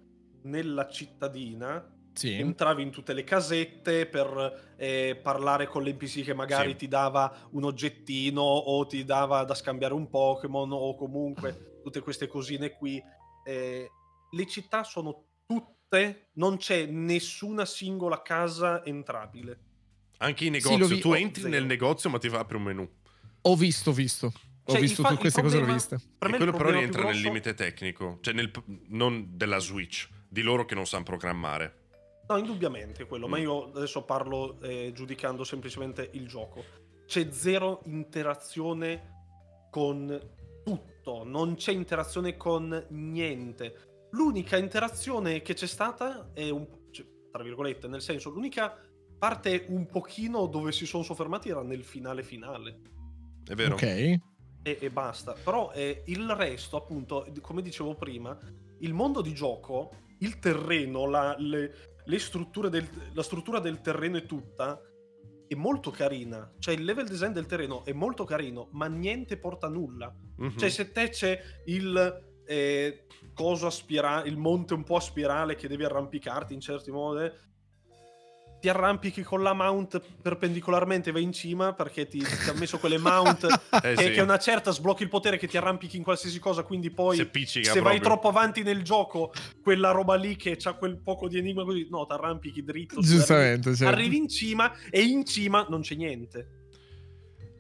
nella 0.44 0.88
cittadina, 0.88 1.90
Sì. 2.14 2.34
entravi 2.40 2.82
in 2.82 2.92
tutte 2.92 3.14
le 3.14 3.24
casette 3.24 4.06
per 4.08 4.74
eh, 4.78 5.20
parlare 5.22 5.68
con 5.68 5.84
l'NPC 5.84 6.24
che 6.24 6.34
magari 6.34 6.72
Sì. 6.72 6.76
ti 6.78 6.88
dava 6.88 7.34
un 7.52 7.64
oggettino 7.66 8.42
o 8.42 8.86
ti 8.88 9.04
dava 9.06 9.44
da 9.44 9.54
scambiare 9.54 9.94
un 9.94 10.10
Pokémon 10.10 10.72
o 10.72 10.96
comunque 10.96 11.80
tutte 11.84 12.02
queste 12.02 12.28
cosine 12.28 12.72
qui. 12.72 13.02
Eh, 13.46 13.90
le 14.32 14.48
città 14.48 14.84
sono 14.84 15.25
tutte, 16.04 16.28
non 16.34 16.58
c'è 16.58 16.86
nessuna 16.86 17.66
singola 17.66 18.22
casa 18.22 18.84
entrabile. 18.86 19.60
Anche 20.18 20.44
i 20.44 20.48
Sì, 20.48 20.52
negozi, 20.52 20.78
lo 20.78 20.88
vi- 20.88 21.00
tu 21.00 21.10
oh, 21.10 21.16
entri 21.16 21.42
zero. 21.44 21.54
nel 21.54 21.66
negozio 21.66 22.10
ma 22.10 22.18
ti 22.18 22.30
fa 22.30 22.40
apre 22.40 22.58
un 22.58 22.64
menu. 22.64 22.90
Ho 23.42 23.56
visto, 23.56 23.92
visto. 23.92 24.28
Ho 24.68 24.72
Cioè, 24.72 24.82
visto 24.82 25.02
il 25.02 25.08
fa- 25.08 25.10
tutte 25.14 25.22
queste 25.22 25.40
il 25.42 25.46
cose, 25.46 25.60
l'ho 25.60 25.66
problema- 25.66 25.74
viste. 25.74 25.96
Per 26.18 26.30
quello 26.30 26.46
però 26.46 26.58
problema 26.58 26.80
rientra 26.80 27.02
più 27.02 27.10
nel 27.10 27.22
grosso- 27.22 27.34
limite 27.34 27.54
tecnico, 27.54 28.18
cioè 28.22 28.34
nel, 28.34 28.52
non 28.88 29.28
della 29.34 29.60
Switch, 29.60 30.10
di 30.28 30.42
loro 30.42 30.66
che 30.66 30.74
non 30.76 30.86
sanno 30.88 31.04
programmare. 31.04 31.84
No, 32.28 32.38
indubbiamente 32.38 33.06
quello, 33.06 33.28
ma 33.28 33.38
Mm. 33.38 33.42
io 33.42 33.72
adesso 33.76 34.04
parlo 34.04 34.60
eh, 34.62 34.92
giudicando 34.96 35.44
semplicemente 35.44 36.10
il 36.14 36.28
gioco. 36.28 36.64
C'è 37.06 37.30
zero 37.32 37.82
interazione 37.86 39.14
con 39.70 40.20
tutto, 40.64 41.24
non 41.24 41.54
c'è 41.56 41.72
interazione 41.72 42.36
con 42.36 42.86
niente. 42.90 43.95
L'unica 44.16 44.58
interazione 44.58 45.42
che 45.42 45.54
c'è 45.54 45.68
stata 45.68 46.32
è 46.34 46.50
un 46.50 46.66
cioè, 46.92 47.06
tra 47.32 47.44
virgolette, 47.44 47.88
nel 47.88 48.02
senso, 48.02 48.30
l'unica 48.30 48.78
parte 49.18 49.66
un 49.70 49.88
pochino 49.88 50.46
dove 50.48 50.72
si 50.72 50.86
sono 50.86 51.04
soffermati 51.04 51.50
era 51.50 51.62
nel 51.64 51.84
finale 51.84 52.24
finale. 52.24 52.80
È 53.46 53.54
vero? 53.54 53.76
Ok. 53.76 53.84
E, 53.84 54.22
e 54.64 54.90
basta. 54.90 55.34
Però 55.34 55.72
eh, 55.74 56.04
il 56.08 56.30
resto, 56.30 56.78
appunto, 56.78 57.28
come 57.42 57.62
dicevo 57.62 57.96
prima, 57.96 58.38
il 58.80 58.94
mondo 58.94 59.22
di 59.22 59.34
gioco, 59.34 59.92
il 60.20 60.40
terreno, 60.40 61.06
la, 61.08 61.36
le, 61.38 61.94
le 62.04 62.20
strutture 62.20 62.70
del, 62.70 62.88
la 63.14 63.24
struttura 63.24 63.60
del 63.60 63.82
terreno 63.82 64.18
è 64.18 64.26
tutta 64.26 64.80
è 65.48 65.56
molto 65.56 65.92
carina. 65.92 66.52
Cioè, 66.58 66.74
il 66.74 66.84
level 66.84 67.08
design 67.08 67.32
del 67.32 67.46
terreno 67.46 67.86
è 67.86 67.94
molto 67.94 68.24
carino, 68.24 68.70
ma 68.72 68.88
niente 68.88 69.38
porta 69.38 69.68
a 69.68 69.70
nulla. 69.70 70.14
Mhm. 70.38 70.58
Cioè, 70.58 70.70
se 70.70 70.92
te 70.92 71.10
c'è 71.10 71.40
il 71.66 72.34
eh, 72.46 73.06
coso 73.36 73.68
a 73.68 73.72
spirale, 73.72 74.28
il 74.28 74.38
monte 74.38 74.74
un 74.74 74.84
po' 74.84 74.96
a 74.96 75.02
spirale 75.02 75.56
che 75.56 75.68
devi 75.68 75.84
arrampicarti 75.84 76.54
in 76.56 76.62
certi 76.62 76.90
modi, 76.90 77.30
ti 78.62 78.70
arrampichi 78.70 79.22
con 79.22 79.44
la 79.44 79.54
mount 79.54 80.02
perpendicolarmente 80.24 81.12
vai 81.12 81.22
in 81.22 81.34
cima 81.34 81.74
perché 81.74 82.08
ti, 82.08 82.18
ti 82.18 82.50
ha 82.50 82.54
messo 82.54 82.80
quelle 82.80 82.98
mount 82.98 83.46
Eh 83.76 83.94
che, 83.94 84.04
sì. 84.04 84.12
che 84.12 84.22
una 84.22 84.40
certa 84.40 84.72
sblocchi 84.72 85.04
il 85.04 85.10
potere 85.10 85.38
che 85.38 85.46
ti 85.48 85.56
arrampichi 85.58 85.98
in 85.98 86.04
qualsiasi 86.04 86.40
cosa 86.40 86.64
quindi 86.64 86.90
poi 86.90 87.18
Se 87.18 87.30
se 87.46 87.62
vai 87.62 88.00
proprio. 88.00 88.00
troppo 88.00 88.28
avanti 88.30 88.64
nel 88.64 88.82
gioco 88.82 89.32
quella 89.62 89.92
roba 89.92 90.16
lì 90.16 90.36
che 90.36 90.56
c'ha 90.58 90.74
quel 90.74 90.98
poco 90.98 91.28
di 91.28 91.38
enigma 91.38 91.64
così 91.64 91.86
no 91.92 92.08
ti 92.08 92.14
arrampichi 92.14 92.64
dritto 92.64 93.02
Giustamente, 93.02 93.76
certo. 93.76 93.94
arrivi 93.94 94.18
in 94.18 94.30
cima 94.30 94.72
e 94.90 95.02
in 95.02 95.26
cima 95.26 95.68
non 95.70 95.82
c'è 95.82 95.94
niente 95.96 96.65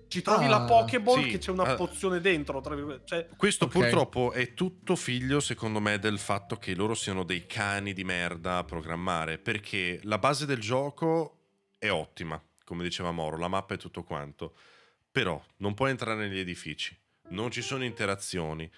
ci 0.07 0.22
trovi 0.22 0.45
Ah, 0.45 0.49
la 0.49 0.61
Pokéball 0.61 1.23
sì, 1.23 1.30
che 1.30 1.38
c'è 1.40 1.52
una 1.52 1.64
ah. 1.64 1.76
pozione 1.76 2.19
dentro 2.22 2.61
cioè 3.06 3.27
Questo 3.36 3.65
Ok. 3.65 3.72
purtroppo 3.72 4.32
è 4.32 4.53
tutto 4.53 4.95
figlio, 4.95 5.40
secondo 5.40 5.80
me, 5.80 5.99
del 5.99 6.19
fatto 6.19 6.57
che 6.57 6.76
loro 6.76 6.94
siano 6.95 7.23
dei 7.23 7.45
cani 7.45 7.94
di 7.94 8.03
merda 8.03 8.57
a 8.57 8.64
programmare, 8.64 9.38
perché 9.38 9.99
la 10.03 10.18
base 10.18 10.45
del 10.45 10.60
gioco 10.60 11.40
è 11.77 11.90
ottima, 11.91 12.41
come 12.64 12.84
diceva 12.84 13.11
Moro, 13.11 13.38
la 13.38 13.48
mappa 13.48 13.73
è 13.73 13.77
tutto 13.77 14.03
quanto, 14.03 14.56
però 15.11 15.41
non 15.57 15.73
puoi 15.73 15.91
entrare 15.91 16.27
negli 16.27 16.40
edifici, 16.40 16.98
non 17.30 17.52
ci 17.52 17.61
sono 17.61 17.84
interazioni. 17.84 18.69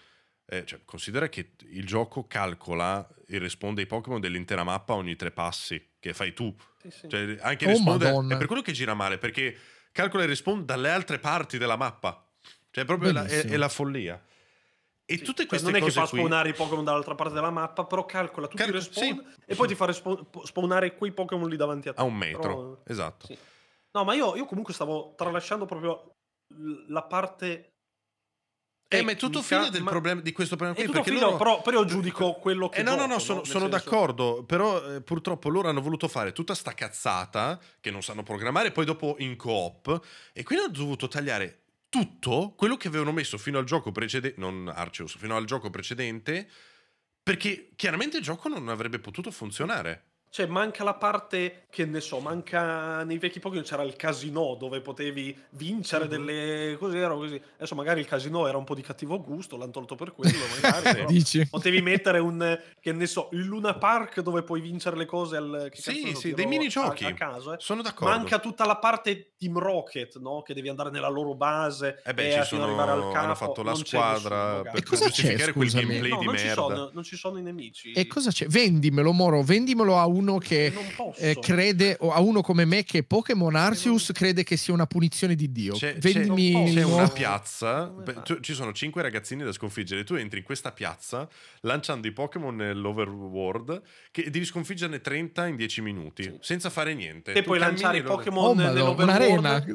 Eh, 0.49 0.65
cioè, 0.65 0.79
considera 0.85 1.27
che 1.27 1.51
il 1.71 1.85
gioco 1.85 2.25
calcola 2.25 3.05
il 3.27 3.41
respawn 3.41 3.73
dei 3.73 3.85
Pokémon 3.85 4.21
dell'intera 4.21 4.63
mappa 4.63 4.93
ogni 4.93 5.17
tre 5.17 5.31
passi 5.31 5.89
che 5.99 6.13
fai 6.13 6.31
tu. 6.33 6.55
sì, 6.81 6.89
sì. 6.89 7.09
Cioè, 7.09 7.37
anche 7.41 7.65
il 7.65 7.71
Oh, 7.75 7.83
Madonna. 7.83 8.35
è 8.35 8.37
per 8.37 8.47
quello 8.47 8.61
che 8.61 8.71
gira 8.71 8.93
male, 8.93 9.17
perché 9.17 9.57
calcola 9.97 10.21
il 10.23 10.29
respawn 10.29 10.63
dalle 10.63 10.91
altre 10.91 11.17
parti 11.17 11.57
della 11.57 11.75
mappa. 11.75 12.23
Cioè, 12.69 12.85
proprio 12.85 13.09
è 13.09 13.13
la, 13.13 13.25
è, 13.25 13.45
è 13.45 13.57
la 13.57 13.67
follia. 13.69 14.23
E 15.09 15.17
Sì, 15.17 15.23
tutte 15.23 15.39
cioè, 15.39 15.47
queste 15.47 15.65
non 15.67 15.75
è 15.75 15.79
che 15.79 15.85
cose 15.85 15.99
fa 16.01 16.07
qui... 16.07 16.19
spawnare 16.19 16.49
i 16.49 16.53
Pokémon 16.53 16.83
dall'altra 16.83 17.15
parte 17.15 17.33
della 17.33 17.49
mappa, 17.49 17.85
però 17.85 18.05
calcola 18.05 18.45
tutti 18.47 18.61
Cal- 18.61 18.69
i 18.69 18.73
respawn 18.73 19.33
sì. 19.35 19.41
e 19.45 19.55
poi 19.55 19.67
ti 19.67 19.73
fa 19.75 19.85
respawn- 19.85 20.43
spawnare 20.43 20.95
quei 20.95 21.11
Pokémon 21.11 21.49
lì 21.49 21.55
davanti 21.55 21.89
a 21.89 21.93
te. 21.93 22.01
a 22.01 22.03
un 22.03 22.13
metro. 22.15 22.41
Però- 22.41 22.81
Esatto. 22.85 23.25
sì. 23.25 23.37
No, 23.91 24.03
ma 24.03 24.13
io, 24.13 24.35
io 24.35 24.45
comunque 24.45 24.73
stavo 24.73 25.15
tralasciando 25.17 25.65
proprio 25.65 26.11
la 26.89 27.01
parte. 27.03 27.76
Eh, 28.89 29.01
ma 29.01 29.11
è 29.11 29.15
tutto 29.17 29.41
figlio 29.41 29.69
del 29.69 29.83
ma- 29.83 29.89
problema 29.89 30.21
di 30.21 30.31
questo 30.31 30.55
problema 30.55 30.79
qui. 30.79 30.89
perché 30.89 31.11
figlio, 31.11 31.25
loro- 31.25 31.37
però, 31.37 31.61
però 31.61 31.79
io 31.81 31.85
giudico 31.85 32.33
quello 32.35 32.69
che. 32.69 32.79
Eh 32.79 32.83
no, 32.83 32.91
no, 32.91 32.97
gioco, 33.01 33.13
no, 33.13 33.19
sono, 33.19 33.37
Nel 33.39 33.47
sono 33.47 33.69
senso- 33.69 33.89
d'accordo, 33.89 34.43
però 34.45 34.95
eh, 34.95 35.01
purtroppo 35.01 35.49
loro 35.49 35.67
hanno 35.67 35.81
voluto 35.81 36.07
fare 36.07 36.31
tutta 36.31 36.55
sta 36.55 36.73
cazzata 36.73 37.59
che 37.81 37.91
non 37.91 38.01
sanno 38.01 38.23
programmare, 38.23 38.71
poi 38.71 38.85
dopo 38.85 39.15
in 39.19 39.35
coop, 39.35 39.99
e 40.31 40.43
quindi 40.43 40.63
hanno 40.65 40.73
dovuto 40.73 41.07
tagliare 41.09 41.63
tutto 41.89 42.53
quello 42.55 42.77
che 42.77 42.87
avevano 42.87 43.11
messo 43.11 43.37
fino 43.37 43.57
al 43.57 43.65
gioco 43.65 43.91
precedente, 43.91 44.39
non 44.39 44.71
Arceus, 44.73 45.17
fino 45.17 45.35
al 45.35 45.45
gioco 45.45 45.69
precedente, 45.69 46.49
perché 47.21 47.71
chiaramente 47.75 48.17
il 48.17 48.23
gioco 48.23 48.47
non 48.47 48.69
avrebbe 48.69 48.99
potuto 48.99 49.31
funzionare. 49.31 50.06
Cioè, 50.29 50.45
manca 50.45 50.83
la 50.83 50.93
parte 50.93 51.63
che 51.69 51.85
ne 51.85 51.99
so, 51.99 52.19
manca 52.19 53.03
nei 53.03 53.17
vecchi 53.17 53.39
Pokémon 53.39 53.63
c'era 53.63 53.83
il 53.83 53.95
casino 53.95 54.55
dove 54.59 54.81
potevi 54.81 55.35
vincere 55.51 56.05
Mhm. 56.05 56.09
delle 56.09 56.75
cose, 56.77 56.97
era 56.97 57.13
così. 57.13 57.41
Adesso 57.55 57.75
magari 57.75 58.01
il 58.01 58.05
casino 58.07 58.45
era 58.47 58.57
un 58.57 58.63
po' 58.63 58.75
di 58.75 58.81
cattivo 58.81 59.21
gusto, 59.21 59.57
l'hanno 59.57 59.71
tolto 59.71 59.95
per 59.95 60.11
quello, 60.13 60.37
magari. 60.61 61.05
Dici? 61.05 61.47
Potevi 61.47 61.81
mettere 61.81 62.19
un, 62.19 62.59
che 62.79 62.91
ne 62.91 63.05
so, 63.07 63.29
il 63.31 63.45
Luna 63.45 63.75
Park 63.77 64.19
dove 64.21 64.43
puoi 64.43 64.61
vincere 64.61 64.95
le 64.97 65.05
cose 65.05 65.37
al... 65.37 65.69
che 65.71 65.81
Sì, 65.81 66.13
sì, 66.15 66.33
dei 66.33 66.45
minigiochi. 66.45 67.05
A, 67.05 67.09
a 67.09 67.13
caso, 67.13 67.53
eh. 67.53 67.57
Sono 67.59 67.81
d'accordo. 67.81 68.15
Manca 68.15 68.39
tutta 68.39 68.65
la 68.65 68.77
parte 68.77 69.33
Team 69.37 69.57
Rocket, 69.57 70.17
no? 70.19 70.41
Che 70.41 70.53
devi 70.53 70.69
andare 70.69 70.89
nella 70.89 71.09
loro 71.09 71.35
base 71.35 72.01
Eh 72.03 72.13
beh, 72.13 72.29
e 72.35 72.41
ci 72.41 72.47
sono, 72.47 72.63
arrivare 72.65 72.91
al 72.91 73.01
capo. 73.11 73.17
hanno 73.17 73.35
fatto 73.35 73.63
la 73.63 73.75
squadra 73.75 74.61
nessuno, 74.61 74.71
per. 74.71 74.75
E 74.75 74.81
giustificare 74.83 75.35
c'è, 75.37 75.53
quel 75.53 75.69
scusami? 75.69 75.85
gameplay 75.85 76.09
No, 76.11 76.19
di 76.19 76.25
non 76.25 76.37
ci, 76.37 76.45
merda. 76.45 76.61
sono, 76.61 76.89
non 76.93 77.03
ci 77.03 77.15
sono 77.15 77.37
i 77.37 77.41
nemici. 77.41 77.91
E 77.91 78.07
cosa 78.07 78.29
c'è? 78.31 78.45
Vendimelo, 78.47 79.11
Moro, 79.11 79.41
vendimelo 79.43 79.97
a 79.97 80.05
uno 80.17 80.37
che 80.37 80.73
eh, 81.17 81.37
crede, 81.39 81.97
o 81.99 82.11
a 82.11 82.19
uno 82.19 82.41
come 82.41 82.65
me 82.65 82.83
che 82.83 83.03
Pokémon 83.03 83.55
Arceus 83.55 84.11
crede 84.13 84.43
che 84.43 84.57
sia 84.57 84.73
una 84.73 84.87
punizione 84.87 85.35
di 85.35 85.51
Dio. 85.51 85.73
C'è, 85.75 85.95
Vendimi 85.97 86.51
c'è- 86.53 86.63
c'è 86.65 86.73
C'è 86.73 86.83
una 86.83 87.07
piazza, 87.09 87.93
tu- 88.23 88.39
ci 88.39 88.53
sono 88.53 88.71
cinque 88.73 89.01
ragazzini 89.01 89.43
da 89.43 89.51
sconfiggere. 89.51 90.03
Tu 90.03 90.15
entri 90.15 90.39
in 90.39 90.45
questa 90.45 90.71
piazza 90.71 91.27
lanciando 91.61 92.07
i 92.07 92.11
Pokémon 92.11 92.55
nell'overworld 92.55 93.81
che 94.11 94.29
devi 94.29 94.45
sconfiggerne 94.45 95.01
30 95.01 95.47
in 95.47 95.55
10 95.55 95.81
minuti 95.81 96.23
Sì. 96.23 96.37
senza 96.41 96.69
fare 96.69 96.93
niente. 96.93 97.33
Te 97.33 97.39
Tu 97.39 97.45
puoi 97.45 97.59
lanciare 97.59 97.97
i 97.97 97.99
e 98.01 98.03
Pokémon 98.03 98.43
Oh, 98.45 98.53
nell'overworld. 98.53 98.99
un'arena. 99.39 99.65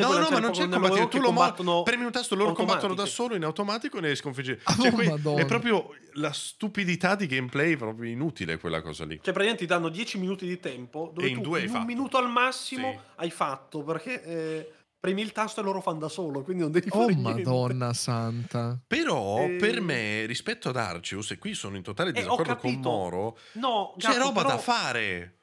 E 0.00 0.02
No, 0.02 0.08
no, 0.08 0.14
lanciare 0.14 0.34
ma 0.40 0.46
non 0.46 0.50
c'è 0.52 0.62
Pokémon 0.64 0.80
combattimento. 0.80 1.16
Tu 1.18 1.62
lo 1.64 1.72
mo- 1.72 1.82
premi 1.82 2.04
un 2.04 2.10
tasto, 2.10 2.34
loro 2.34 2.52
combattono 2.52 2.94
da 2.94 3.04
solo 3.06 3.34
in 3.34 3.44
automatico 3.44 3.98
e 3.98 4.00
ne 4.00 4.14
sconfiggi. 4.14 4.52
Oh, 4.52 4.82
Cioè, 4.82 4.92
que- 4.92 5.08
Madonna. 5.08 5.40
è 5.40 5.44
proprio 5.44 5.90
la 6.14 6.32
stupidità 6.32 7.14
di 7.14 7.26
gameplay, 7.26 7.76
proprio 7.76 8.10
inutile 8.10 8.58
quella 8.58 8.80
cosa 8.80 9.04
lì. 9.04 9.16
Cioè, 9.16 9.32
praticamente 9.34 9.58
ti 9.62 9.66
danno 9.66 9.88
10 9.88 10.18
minuti 10.18 10.46
di 10.46 10.58
tempo 10.58 11.10
dove 11.14 11.26
E 11.26 11.30
in 11.30 11.36
tu 11.36 11.42
due 11.42 11.58
hai 11.58 11.64
in 11.64 11.70
un 11.70 11.74
fatto. 11.76 11.86
minuto 11.86 12.16
al 12.18 12.28
massimo 12.30 12.90
Sì. 12.92 12.98
hai 13.16 13.30
fatto 13.30 13.82
perché 13.82 14.22
eh, 14.24 14.72
premi 14.98 15.22
il 15.22 15.32
tasto 15.32 15.60
e 15.60 15.62
loro 15.64 15.80
fanno 15.80 15.98
da 15.98 16.08
solo, 16.08 16.42
quindi 16.42 16.62
non 16.62 16.72
devi 16.72 16.88
Oh, 16.92 17.00
fare 17.00 17.14
niente. 17.14 17.42
madonna 17.42 17.92
santa. 17.92 18.78
Però 18.86 19.38
Eh. 19.44 19.56
per 19.58 19.80
me, 19.80 20.24
rispetto 20.26 20.68
ad 20.70 20.76
Arceus, 20.76 21.30
e 21.32 21.38
qui 21.38 21.54
sono 21.54 21.76
in 21.76 21.82
totale 21.82 22.10
Eh, 22.10 22.12
disaccordo 22.14 22.56
con. 22.56 22.72
Moro, 22.80 23.38
No, 23.52 23.94
c'è 23.98 24.08
gatto, 24.08 24.18
roba 24.20 24.42
però, 24.42 24.48
da 24.54 24.58
fare. 24.58 25.34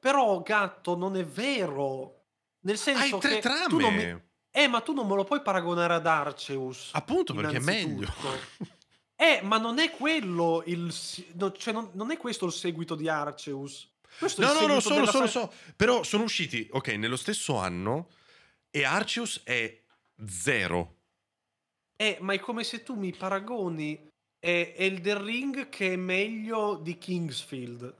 Però, 0.00 0.40
gatto, 0.42 0.96
non 0.96 1.16
è 1.16 1.24
vero. 1.24 2.21
Nel 2.62 2.78
senso 2.78 3.16
Hai 3.16 3.20
tre 3.20 3.34
che 3.34 3.40
trame. 3.40 3.66
tu 3.68 3.78
mi- 3.90 4.22
Eh, 4.54 4.68
ma 4.68 4.80
tu 4.80 4.92
non 4.92 5.06
me 5.06 5.14
lo 5.16 5.24
puoi 5.24 5.40
paragonare 5.42 5.94
ad 5.94 6.06
Arceus. 6.06 6.90
Appunto 6.92 7.34
perché 7.34 7.56
è 7.56 7.60
meglio. 7.60 8.12
Eh, 9.22 9.40
ma 9.42 9.56
non 9.56 9.78
è 9.78 9.92
quello 9.92 10.64
il... 10.66 10.92
no, 11.34 11.52
cioè, 11.52 11.72
non, 11.72 11.90
non 11.92 12.10
è 12.10 12.16
questo 12.16 12.44
il 12.46 12.50
seguito 12.52 12.96
di 12.96 13.08
Arceus. 13.08 13.88
Questo 14.18 14.40
No, 14.40 14.52
no, 14.52 14.66
no, 14.66 14.80
solo, 14.80 15.06
solo, 15.06 15.26
sa- 15.28 15.46
so. 15.46 15.52
Però 15.76 16.02
sono 16.02 16.24
usciti, 16.24 16.68
ok, 16.72 16.88
nello 16.88 17.14
stesso 17.14 17.56
anno 17.56 18.08
e 18.68 18.82
Arceus 18.84 19.42
è 19.44 19.80
zero. 20.26 20.96
Eh, 21.94 22.18
ma 22.20 22.32
è 22.32 22.40
come 22.40 22.64
se 22.64 22.82
tu 22.82 22.96
mi 22.96 23.12
paragoni 23.14 24.08
eh, 24.40 24.74
Elden 24.76 25.22
Ring 25.22 25.68
che 25.68 25.92
è 25.92 25.96
meglio 25.96 26.80
di 26.82 26.98
Kingsfield. 26.98 27.94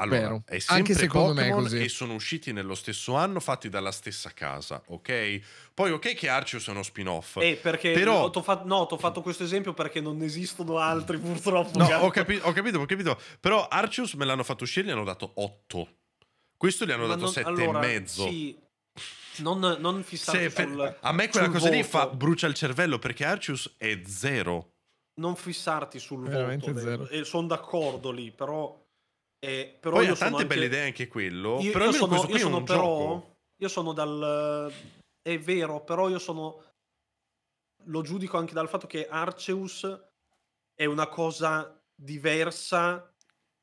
Allora, 0.00 0.18
Vero. 0.20 0.42
è 0.46 0.58
sempre 0.60 0.74
Anche 0.76 0.94
secondo 0.94 1.34
me 1.34 1.40
è 1.42 1.48
Pokémon 1.50 1.62
così. 1.64 1.82
e 1.84 1.88
sono 1.88 2.14
usciti 2.14 2.52
nello 2.52 2.74
stesso 2.76 3.14
anno, 3.16 3.40
fatti 3.40 3.68
dalla 3.68 3.90
stessa 3.90 4.30
casa, 4.32 4.80
ok? 4.86 5.40
Poi 5.74 5.90
ok 5.90 6.14
che 6.14 6.28
Arceus 6.28 6.68
è 6.68 6.70
uno 6.70 6.84
spin-off. 6.84 7.36
Eh, 7.38 7.56
perché 7.60 7.90
Però- 7.92 8.20
no, 8.20 8.30
t'ho 8.30 8.42
fa- 8.42 8.62
no, 8.64 8.86
t'ho 8.86 8.96
fatto 8.96 9.22
questo 9.22 9.42
esempio 9.42 9.74
perché 9.74 10.00
non 10.00 10.22
esistono 10.22 10.78
altri 10.78 11.18
purtroppo. 11.18 11.78
No, 11.78 11.86
ho, 11.98 12.10
capi- 12.10 12.38
ho 12.42 12.52
capito, 12.52 12.78
ho 12.78 12.86
capito. 12.86 13.20
Però 13.40 13.66
Arceus 13.66 14.12
me 14.14 14.24
l'hanno 14.24 14.44
fatto 14.44 14.62
uscire 14.62 14.86
e 14.86 14.88
gli 14.90 14.92
hanno 14.92 15.04
dato 15.04 15.32
8. 15.34 15.88
Questo 16.56 16.84
gli 16.84 16.92
hanno 16.92 17.02
Ma 17.06 17.14
dato 17.14 17.20
non- 17.24 17.32
7 17.32 17.48
allora, 17.48 17.82
e 17.82 17.86
mezzo. 17.86 18.22
Sì, 18.28 18.56
non, 19.38 19.58
non 19.80 20.02
fissarti 20.04 20.50
Se- 20.50 20.62
sul, 20.62 20.96
a 21.00 21.12
me 21.12 21.28
quella 21.28 21.48
cosa 21.48 21.68
lì 21.70 21.82
voto. 21.82 21.88
fa 21.88 22.06
brucia 22.08 22.46
il 22.46 22.54
cervello 22.54 22.98
perché 22.98 23.24
Arceus 23.24 23.74
è 23.76 24.00
zero. 24.06 24.72
Non 25.18 25.34
fissarti 25.34 25.98
sul 25.98 26.28
Veramente 26.28 26.70
voto. 26.72 26.84
zero. 26.84 27.08
E 27.08 27.24
sono 27.24 27.48
d'accordo 27.48 28.12
lì, 28.12 28.30
però... 28.30 28.86
eh, 29.40 29.76
però 29.80 29.96
Poi 29.96 30.06
io 30.06 30.12
ha 30.12 30.16
sono 30.16 30.30
tante 30.30 30.42
anche- 30.44 30.54
belle 30.54 30.66
idee 30.66 30.84
anche 30.86 31.06
quello. 31.08 31.58
Io, 31.60 31.70
però 31.72 31.84
io 31.86 31.92
sono, 31.92 32.24
io 32.28 32.38
sono 32.38 32.62
però... 32.62 32.76
gioco. 32.82 33.36
Io 33.56 33.68
sono 33.68 33.92
dal... 33.92 34.72
È 35.22 35.38
vero, 35.38 35.82
però 35.82 36.08
io 36.08 36.18
sono... 36.18 36.62
Lo 37.84 38.02
giudico 38.02 38.36
anche 38.36 38.52
dal 38.54 38.68
fatto 38.68 38.86
che 38.86 39.08
Arceus 39.08 39.88
è 40.74 40.84
una 40.84 41.08
cosa 41.08 41.80
diversa 41.94 43.12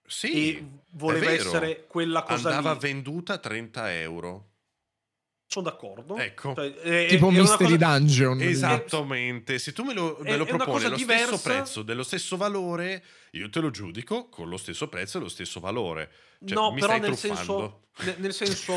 Sì, 0.05 0.57
e 0.57 0.65
voleva 0.91 1.31
essere 1.31 1.85
quella 1.85 2.23
cosa 2.23 2.49
andava 2.49 2.73
lì. 2.73 2.79
venduta 2.79 3.33
a 3.33 3.37
30 3.37 3.93
euro. 3.99 4.53
Sono 5.47 5.69
d'accordo. 5.69 6.17
Ecco. 6.17 6.53
Cioè, 6.55 6.73
è- 6.73 7.07
Tipo 7.07 7.29
è 7.29 7.31
Mystery 7.31 7.77
cosa- 7.77 7.97
Dungeon. 7.97 8.41
Esattamente, 8.41 9.59
se 9.59 9.73
tu 9.73 9.83
me 9.83 9.93
lo, 9.93 10.17
me 10.21 10.29
È- 10.31 10.37
lo 10.37 10.45
proponi 10.45 10.85
allo 10.85 10.95
diversa. 10.95 11.37
stesso 11.37 11.41
prezzo, 11.43 11.81
dello 11.83 12.03
stesso 12.03 12.35
valore, 12.37 13.03
io 13.31 13.49
te 13.49 13.59
lo 13.59 13.69
giudico 13.69 14.27
con 14.29 14.49
lo 14.49 14.57
stesso 14.57 14.87
prezzo 14.89 15.17
e 15.17 15.21
lo 15.21 15.29
stesso 15.29 15.59
valore. 15.59 16.11
Cioè, 16.45 16.55
no, 16.57 16.71
mi 16.71 16.79
però 16.79 16.93
stai 16.95 17.07
nel 17.07 17.17
senso, 17.17 17.81
ne- 17.99 18.15
nel 18.17 18.33
senso 18.33 18.73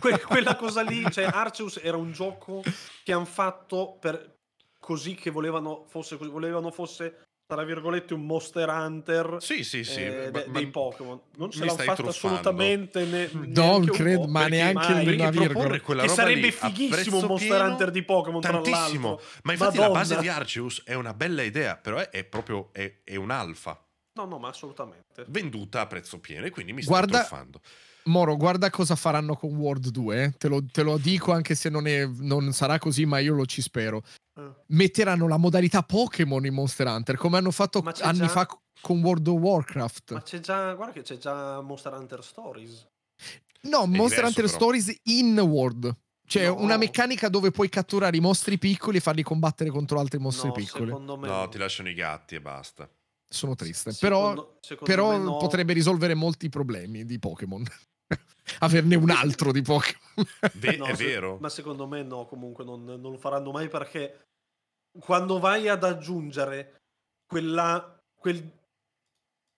que- 0.00 0.20
quella 0.20 0.56
cosa 0.56 0.82
lì, 0.82 1.04
cioè 1.10 1.24
Arceus 1.24 1.78
era 1.82 1.96
un 1.96 2.12
gioco 2.12 2.62
che 3.04 3.12
hanno 3.12 3.24
fatto 3.24 3.96
per 4.00 4.38
così 4.78 5.14
che 5.14 5.30
volevano 5.30 5.84
fosse, 5.88 6.16
così- 6.16 6.30
volevano 6.30 6.70
fosse 6.70 7.22
tra 7.54 7.64
virgolette 7.64 8.14
un 8.14 8.24
Monster 8.24 8.68
Hunter 8.68 9.36
Sì, 9.40 9.62
sì, 9.64 9.84
sì. 9.84 10.02
eh, 10.02 10.30
ma- 10.32 10.38
de- 10.40 10.44
ma- 10.46 10.52
dei 10.58 10.66
Pokémon. 10.68 11.20
Non 11.36 11.52
se 11.52 11.58
l'hanno 11.64 11.76
fatta 11.78 11.94
truffando. 11.94 12.36
assolutamente 12.38 13.04
ne- 13.04 13.30
Non 13.32 13.82
un 13.82 13.86
credo, 13.88 14.26
ma 14.26 14.46
neanche 14.48 14.92
mai. 14.92 15.14
una 15.14 15.30
virgola. 15.30 15.80
quella 15.80 16.02
Che 16.02 16.08
roba 16.08 16.20
sarebbe 16.22 16.40
lì 16.40 16.50
fighissimo 16.52 17.18
un 17.18 17.24
Monster 17.26 17.48
pieno, 17.56 17.64
Hunter 17.70 17.90
di 17.90 18.02
Pokémon, 18.02 18.40
tantissimo. 18.40 19.20
Ma 19.42 19.52
infatti 19.52 19.76
la 19.78 19.90
base 19.90 20.14
Madonna. 20.14 20.20
di 20.20 20.28
Arceus 20.40 20.82
è 20.84 20.94
una 20.94 21.14
bella 21.14 21.42
idea, 21.42 21.76
però 21.76 21.98
è, 21.98 22.08
è 22.10 22.24
proprio 22.24 22.70
è, 22.72 23.00
è 23.04 23.16
un'alfa 23.16 23.78
No, 24.14 24.24
no, 24.26 24.38
ma 24.38 24.48
assolutamente. 24.48 25.24
venduta 25.28 25.80
a 25.80 25.86
prezzo 25.86 26.18
pieno 26.20 26.44
e 26.46 26.50
quindi 26.50 26.72
mi 26.72 26.82
stai 26.82 26.92
Guarda- 26.94 27.18
truffando. 27.18 27.60
Moro, 28.04 28.36
guarda 28.36 28.68
cosa 28.70 28.96
faranno 28.96 29.36
con 29.36 29.54
World 29.54 29.88
2. 29.90 30.22
eh. 30.24 30.30
Te, 30.36 30.48
lo, 30.48 30.64
te 30.64 30.82
lo 30.82 30.98
dico 30.98 31.32
anche 31.32 31.54
se 31.54 31.68
non, 31.68 31.86
è- 31.86 32.06
non 32.06 32.52
sarà 32.52 32.78
così, 32.78 33.04
ma 33.06 33.18
io 33.18 33.34
lo 33.34 33.46
ci 33.46 33.62
spero. 33.62 34.02
Eh. 34.34 34.50
Metteranno 34.68 35.28
la 35.28 35.36
modalità 35.36 35.82
Pokémon 35.82 36.44
in 36.44 36.54
Monster 36.54 36.86
Hunter, 36.88 37.16
come 37.16 37.36
hanno 37.38 37.50
fatto 37.50 37.82
anni 38.00 38.18
già- 38.18 38.28
fa 38.28 38.46
con 38.80 39.00
World 39.02 39.26
of 39.28 39.38
Warcraft. 39.38 40.12
Ma 40.12 40.22
c'è 40.22 40.40
già, 40.40 40.72
guarda 40.74 40.92
che 40.94 41.02
c'è 41.02 41.16
già 41.18 41.60
Monster 41.60 41.92
Hunter 41.92 42.24
Stories. 42.24 42.86
No, 43.62 43.86
Monster 43.86 43.94
diverso, 43.94 44.26
Hunter 44.26 44.44
però. 44.44 44.56
Stories 44.56 44.96
in 45.04 45.38
World. 45.38 45.96
Cioè, 46.26 46.46
No. 46.46 46.60
una 46.60 46.76
meccanica 46.76 47.28
dove 47.28 47.50
puoi 47.50 47.68
catturare 47.68 48.16
i 48.16 48.20
mostri 48.20 48.58
piccoli 48.58 48.96
e 48.96 49.00
farli 49.00 49.22
combattere 49.22 49.70
contro 49.70 50.00
altri 50.00 50.18
mostri 50.18 50.48
no, 50.48 50.54
piccoli. 50.54 50.86
secondo 50.86 51.16
me 51.16 51.28
No, 51.28 51.48
ti 51.48 51.58
lasciano 51.58 51.88
i 51.88 51.94
gatti 51.94 52.34
e 52.36 52.40
basta. 52.40 52.88
Sono 53.28 53.54
triste. 53.54 53.92
Secondo- 53.92 54.32
però 54.42 54.58
secondo 54.60 54.84
però 54.92 55.16
no. 55.18 55.36
potrebbe 55.36 55.72
risolvere 55.74 56.14
molti 56.14 56.48
problemi 56.48 57.04
di 57.04 57.18
Pokémon. 57.18 57.62
Averne 58.60 58.96
un 58.96 59.10
altro 59.10 59.52
di 59.52 59.62
Pokémon. 59.62 60.00
Ve- 60.54 60.76
No, 60.76 60.86
è 60.86 60.94
se- 60.94 61.04
vero? 61.04 61.38
Ma 61.40 61.48
secondo 61.48 61.86
me 61.86 62.02
no, 62.02 62.26
comunque 62.26 62.64
non, 62.64 62.84
non 62.84 63.00
lo 63.00 63.16
faranno 63.18 63.50
mai 63.50 63.68
perché 63.68 64.24
quando 65.00 65.38
vai 65.38 65.68
ad 65.68 65.84
aggiungere 65.84 66.80
quella... 67.26 67.98
Quel, 68.18 68.60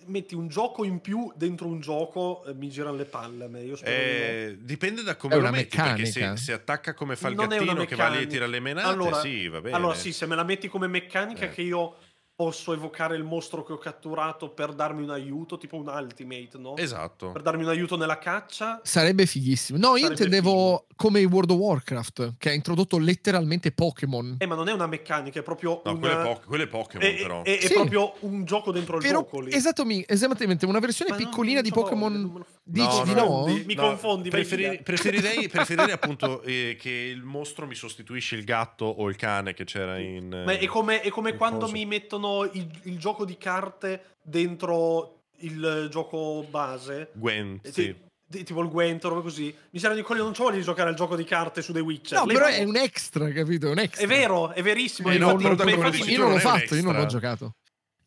metti 0.07 0.35
un 0.35 0.49
gioco 0.49 0.85
in 0.85 1.01
più 1.01 1.33
dentro 1.35 1.67
un 1.67 1.81
gioco, 1.81 2.45
eh, 2.45 2.53
mi 2.55 2.69
girano 2.69 2.97
le 2.97 3.05
palle 3.05 3.45
a 3.45 3.49
me. 3.49 3.63
Io 3.63 3.77
spero 3.77 3.91
di 3.97 4.19
no. 4.19 4.25
Eh, 4.25 4.59
dipende 4.61 5.03
da 5.03 5.17
come 5.17 5.35
È 5.35 5.39
lo 5.39 5.51
metti, 5.51 5.77
perché 5.77 6.03
meccanica. 6.03 6.37
se, 6.37 6.43
se 6.45 6.53
attacca 6.53 6.95
come 6.95 7.17
fa 7.17 7.29
il 7.29 7.37
Non 7.37 7.49
gattino 7.49 7.85
che 7.85 7.95
va 7.97 8.09
lì 8.09 8.23
e 8.23 8.27
tira 8.27 8.47
le 8.47 8.61
menate, 8.61 8.87
Allora- 8.89 9.21
sì, 9.21 9.49
va 9.49 9.61
bene. 9.61 9.77
Allora 9.77 9.95
sì, 9.95 10.13
se 10.13 10.27
me 10.27 10.35
la 10.35 10.45
metti 10.45 10.69
come 10.69 10.87
meccanica 10.89 11.47
Eh. 11.47 11.51
che 11.51 11.63
io 11.63 11.97
posso 12.37 12.73
evocare 12.73 13.17
il 13.17 13.23
mostro 13.23 13.63
che 13.63 13.73
ho 13.73 13.79
catturato 13.79 14.51
per 14.51 14.73
darmi 14.73 15.03
un 15.03 15.11
aiuto, 15.11 15.57
tipo 15.57 15.77
un 15.77 15.87
ultimate, 15.89 16.59
no? 16.59 16.77
Esatto. 16.77 17.31
Per 17.31 17.43
darmi 17.43 17.63
un 17.63 17.69
aiuto 17.69 17.97
nella 17.97 18.19
caccia. 18.19 18.81
Sarebbe 18.83 19.25
fighissimo. 19.27 19.79
No, 19.79 19.97
io 19.97 20.09
intendevo 20.09 20.87
come 20.97 21.23
World 21.25 21.51
of 21.53 21.59
Warcraft, 21.59 22.35
che 22.39 22.51
ha 22.51 22.53
introdotto 22.53 22.99
letteralmente 22.99 23.71
Pokémon. 23.71 24.37
Eh, 24.41 24.47
ma 24.47 24.57
non 24.57 24.69
è 24.69 24.73
una 24.73 24.87
meccanica, 24.89 25.39
è 25.41 25.43
proprio 25.43 25.81
No, 25.85 25.93
una... 25.93 26.01
quello 26.47 26.63
è, 26.65 26.67
po- 26.67 26.79
Pokémon, 26.79 27.07
è, 27.07 27.15
però. 27.15 27.43
è- 27.43 27.59
è 27.59 27.67
Sì. 27.67 27.73
proprio 27.75 28.15
un 28.21 28.45
gioco 28.45 28.73
dentro 28.73 28.97
il 28.97 29.03
Però, 29.03 29.21
gioco 29.21 29.41
lì. 29.41 29.53
esatto, 29.55 29.85
mi- 29.85 30.05
esattamente, 30.07 30.67
una 30.67 30.81
versione 30.81 31.11
Ma 31.13 31.17
piccolina 31.17 31.61
non 31.61 31.63
di 31.63 31.71
Pokémon. 31.71 32.45
Dici 32.67 32.97
No, 32.99 33.05
di 33.05 33.13
no, 33.15 33.25
no? 33.25 33.47
no. 33.47 33.63
Mi 33.65 33.75
confondi, 33.75 34.31
preferi- 34.31 34.81
preferirei, 34.83 35.49
preferirei 35.51 35.93
appunto 35.93 36.41
eh, 36.43 36.77
che 36.81 36.91
il 36.91 37.23
mostro 37.23 37.67
mi 37.67 37.75
sostituisce 37.75 38.37
il 38.37 38.45
gatto 38.45 38.87
o 38.87 39.09
il 39.09 39.17
cane 39.17 39.53
che 39.53 39.65
c'era 39.65 39.99
in... 39.99 40.29
Ma 40.45 40.53
è 40.53 40.67
come, 40.67 41.01
è 41.03 41.11
come 41.11 41.37
quando 41.37 41.61
coso. 41.61 41.73
mi 41.73 41.85
mettono 41.85 42.24
il, 42.53 42.69
il 42.85 42.99
gioco 42.99 43.25
di 43.25 43.37
carte 43.37 44.17
dentro 44.23 45.23
il 45.39 45.89
gioco 45.91 46.45
base. 46.49 47.11
Gwen, 47.15 47.59
Eh, 47.63 47.73
sì. 47.73 47.83
ti- 47.83 48.03
ti- 48.29 48.45
tipo 48.45 48.63
il 48.63 48.69
Gwent 48.69 49.05
o 49.05 49.09
roba 49.09 49.21
così. 49.21 49.55
Mi 49.71 49.79
saranno 49.79 50.01
di 50.01 50.07
non 50.17 50.33
c'ho 50.33 50.45
voglia 50.45 50.57
di 50.57 50.63
giocare 50.63 50.89
al 50.91 50.95
gioco 50.97 51.17
di 51.17 51.25
carte 51.25 51.61
su 51.63 51.73
The 51.73 51.81
Witcher. 51.81 52.19
No, 52.19 52.25
Le- 52.27 52.33
però 52.35 52.47
è 52.47 52.63
un 52.65 52.77
extra, 52.77 53.31
capito? 53.33 53.67
È 53.67 53.71
un 53.71 53.79
extra. 53.81 54.05
È 54.05 54.07
vero, 54.07 54.53
è 54.53 54.63
verissimo. 54.63 55.11
Eh, 55.11 55.15
infatti- 55.17 55.33
no, 55.43 55.49
non, 55.49 55.57
non- 55.57 55.67
quello 55.67 55.87
infatti 55.89 56.11
io 56.11 56.19
non 56.19 56.27
l'ho 56.29 56.33
non 56.33 56.41
fatto, 56.41 56.75
io 56.75 56.83
non 56.83 56.93
l'ho 56.95 57.03
extra. 57.03 57.21
giocato. 57.21 57.55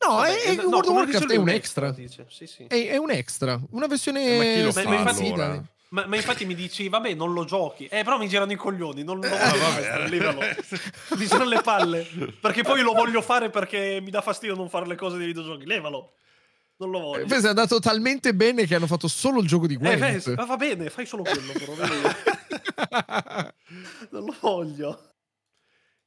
No, 0.06 0.16
Vabbè, 0.16 0.30
è, 0.30 0.44
è- 0.52 0.56
no, 0.56 0.62
World 0.64 0.86
of 0.88 0.96
Warcraft 0.96 1.32
è 1.32 1.36
un 1.38 1.50
extra. 1.50 1.92
dice. 1.92 2.26
Sì, 2.30 2.46
sì. 2.48 2.64
È, 2.66 2.88
è 2.88 2.98
un 2.98 3.12
extra. 3.12 3.60
Una 3.72 3.88
versione. 3.88 4.26
Eh, 4.26 4.38
ma 4.38 4.44
chi 4.44 4.62
lo 4.64 4.72
fa 4.72 5.10
allora? 5.10 5.64
Ma, 5.90 6.06
ma 6.06 6.16
infatti 6.18 6.46
mi 6.46 6.54
dici, 6.54 6.90
vabbè, 6.90 7.14
non 7.14 7.32
lo 7.34 7.46
giochi. 7.46 7.86
Eh, 7.86 8.04
però 8.04 8.18
mi 8.18 8.28
girano 8.28 8.52
i 8.52 8.56
coglioni, 8.56 9.04
non 9.04 9.20
lo 9.20 9.28
Ah, 9.28 9.50
voglio 9.50 10.08
levalo. 10.10 10.40
Mi 11.18 11.26
girano 11.26 11.50
le 11.50 11.62
palle. 11.62 12.08
Perché 12.42 12.64
poi 12.64 12.82
lo 12.82 12.94
voglio 12.94 13.22
fare 13.22 13.50
perché 13.50 14.00
mi 14.02 14.10
dà 14.12 14.22
fastidio 14.22 14.56
non 14.56 14.70
fare 14.70 14.86
le 14.86 14.96
cose 14.96 15.18
dei 15.18 15.28
videogiochi. 15.28 15.66
Levalo. 15.66 16.14
Non 16.80 16.92
lo 16.92 17.00
voglio. 17.00 17.24
Eh, 17.24 17.28
Pensa, 17.28 17.48
è 17.48 17.50
andato 17.50 17.80
talmente 17.80 18.36
bene 18.36 18.66
che 18.68 18.76
hanno 18.76 18.86
fatto 18.86 19.08
solo 19.08 19.40
il 19.40 19.48
gioco 19.48 19.66
di 19.66 19.76
Eh, 19.76 19.78
Gwent. 19.78 20.30
beh, 20.30 20.36
ma 20.36 20.46
va 20.46 20.58
bene, 20.58 20.90
fai 20.90 21.06
solo 21.06 21.24
quello, 21.24 21.52
però. 21.54 21.74
non 24.12 24.26
lo 24.26 24.36
voglio. 24.40 25.12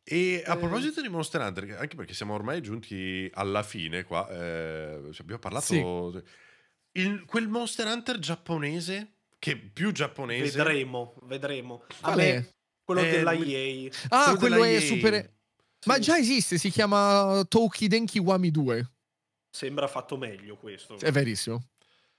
E 0.02 0.42
a 0.46 0.54
Eh. 0.54 0.58
proposito 0.58 1.00
di 1.00 1.08
Monster 1.08 1.40
Hunter, 1.40 1.76
anche 1.80 1.96
perché 1.96 2.14
siamo 2.14 2.34
ormai 2.34 2.60
giunti 2.62 3.30
alla 3.34 3.62
fine 3.62 4.04
qua, 4.04 4.28
eh, 4.30 5.00
abbiamo 5.18 5.40
parlato... 5.40 5.64
Sì. 5.66 6.38
Il- 7.00 7.24
quel 7.24 7.48
Monster 7.48 7.86
Hunter 7.86 8.18
giapponese, 8.18 9.18
che 9.40 9.56
più 9.56 9.90
giapponese... 9.90 10.56
Vedremo, 10.58 11.14
vedremo. 11.22 11.82
A 12.02 12.12
Qual 12.12 12.16
me, 12.16 12.34
è? 12.36 12.48
quello 12.84 13.00
Eh, 13.00 13.10
della 13.10 13.32
EA. 13.32 13.90
Ah, 14.10 14.24
Quello 14.36 14.38
quello 14.38 14.62
è 14.64 14.74
EA. 14.74 14.80
super. 14.80 15.32
Ma 15.86 15.94
Sì. 15.94 16.00
già 16.02 16.16
esiste, 16.18 16.58
si 16.58 16.70
chiama 16.70 17.42
Toki 17.48 17.88
Denki 17.88 18.18
Wami 18.18 18.50
2. 18.50 18.90
Sembra 19.50 19.88
fatto 19.88 20.16
meglio 20.18 20.56
questo. 20.56 20.96
È 21.00 21.10
verissimo. 21.10 21.64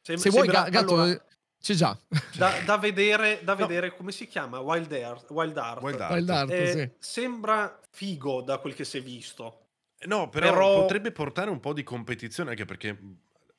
Sem- 0.02 0.18
Se 0.18 0.30
vuoi, 0.32 0.46
sembra- 0.46 0.64
ga- 0.64 0.70
gatto, 0.70 0.94
allora, 0.96 1.26
c'è 1.62 1.74
già. 1.76 1.98
da, 2.36 2.60
da 2.66 2.78
vedere, 2.80 3.40
da 3.44 3.54
No. 3.54 3.68
vedere 3.68 3.96
come 3.96 4.12
si 4.12 4.28
chiama 4.28 4.60
Wild 4.60 4.92
Art. 4.94 5.30
Wild 5.30 5.56
Art. 5.58 5.82
Wild 5.84 6.02
Art. 6.02 6.12
Wild 6.14 6.30
Art, 6.30 6.50
Eh, 6.52 6.72
sì. 6.72 6.92
Sembra 6.98 7.80
figo 7.92 8.42
da 8.42 8.58
quel 8.58 8.74
che 8.74 8.84
si 8.84 8.98
è 8.98 9.02
visto. 9.04 9.68
No, 10.08 10.28
però, 10.30 10.50
Però- 10.52 10.82
potrebbe 10.82 11.12
portare 11.12 11.52
un 11.52 11.60
po' 11.60 11.74
di 11.74 11.84
competizione, 11.84 12.50
anche 12.50 12.66
perché 12.66 13.00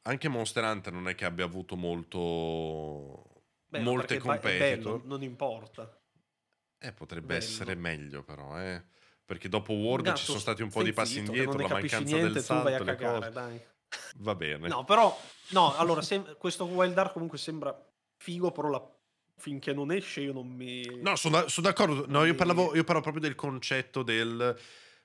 anche 0.02 0.28
Monster 0.28 0.64
Hunter 0.64 0.92
non 0.92 1.08
è 1.08 1.14
che 1.14 1.24
abbia 1.24 1.44
avuto 1.44 1.76
molto... 1.76 3.26
Beh, 3.72 3.80
molte 3.80 4.18
competitor. 4.18 4.58
bello, 4.58 5.02
non 5.06 5.22
importa. 5.22 5.98
Eh, 6.78 6.92
potrebbe 6.92 7.28
Bello. 7.28 7.38
essere 7.40 7.74
meglio 7.74 8.22
però, 8.22 8.60
eh. 8.60 8.84
Perché 9.24 9.48
dopo 9.48 9.72
World 9.72 10.04
Gatto, 10.04 10.18
ci 10.18 10.24
sono 10.26 10.38
stati 10.40 10.60
un 10.60 10.68
po' 10.68 10.82
di 10.82 10.92
passi 10.92 11.14
zitto, 11.14 11.30
indietro, 11.30 11.52
non 11.52 11.62
la 11.62 11.68
mancanza 11.74 11.98
niente, 12.00 12.32
del 12.32 12.44
tu 12.44 12.52
vai 12.52 12.74
a 12.74 12.76
salto, 12.76 12.84
cagare, 12.84 13.30
dai. 13.30 13.60
Va 14.16 14.34
bene. 14.34 14.68
No, 14.68 14.84
però, 14.84 15.18
no, 15.50 15.74
allora, 15.76 16.02
sem- 16.02 16.36
questo 16.36 16.66
Wild 16.66 16.98
Art 16.98 17.12
comunque 17.14 17.38
sembra 17.38 17.74
figo, 18.18 18.50
però 18.52 18.68
la- 18.68 18.94
finché 19.36 19.72
non 19.72 19.90
esce 19.90 20.20
io 20.20 20.34
non 20.34 20.48
mi... 20.48 20.82
No, 21.00 21.16
sono, 21.16 21.48
sono 21.48 21.66
d'accordo. 21.66 22.04
No, 22.08 22.24
io 22.26 22.34
parlavo, 22.34 22.74
io 22.74 22.84
parlo 22.84 23.00
proprio 23.00 23.22
del 23.22 23.34
concetto 23.34 24.02
del. 24.02 24.54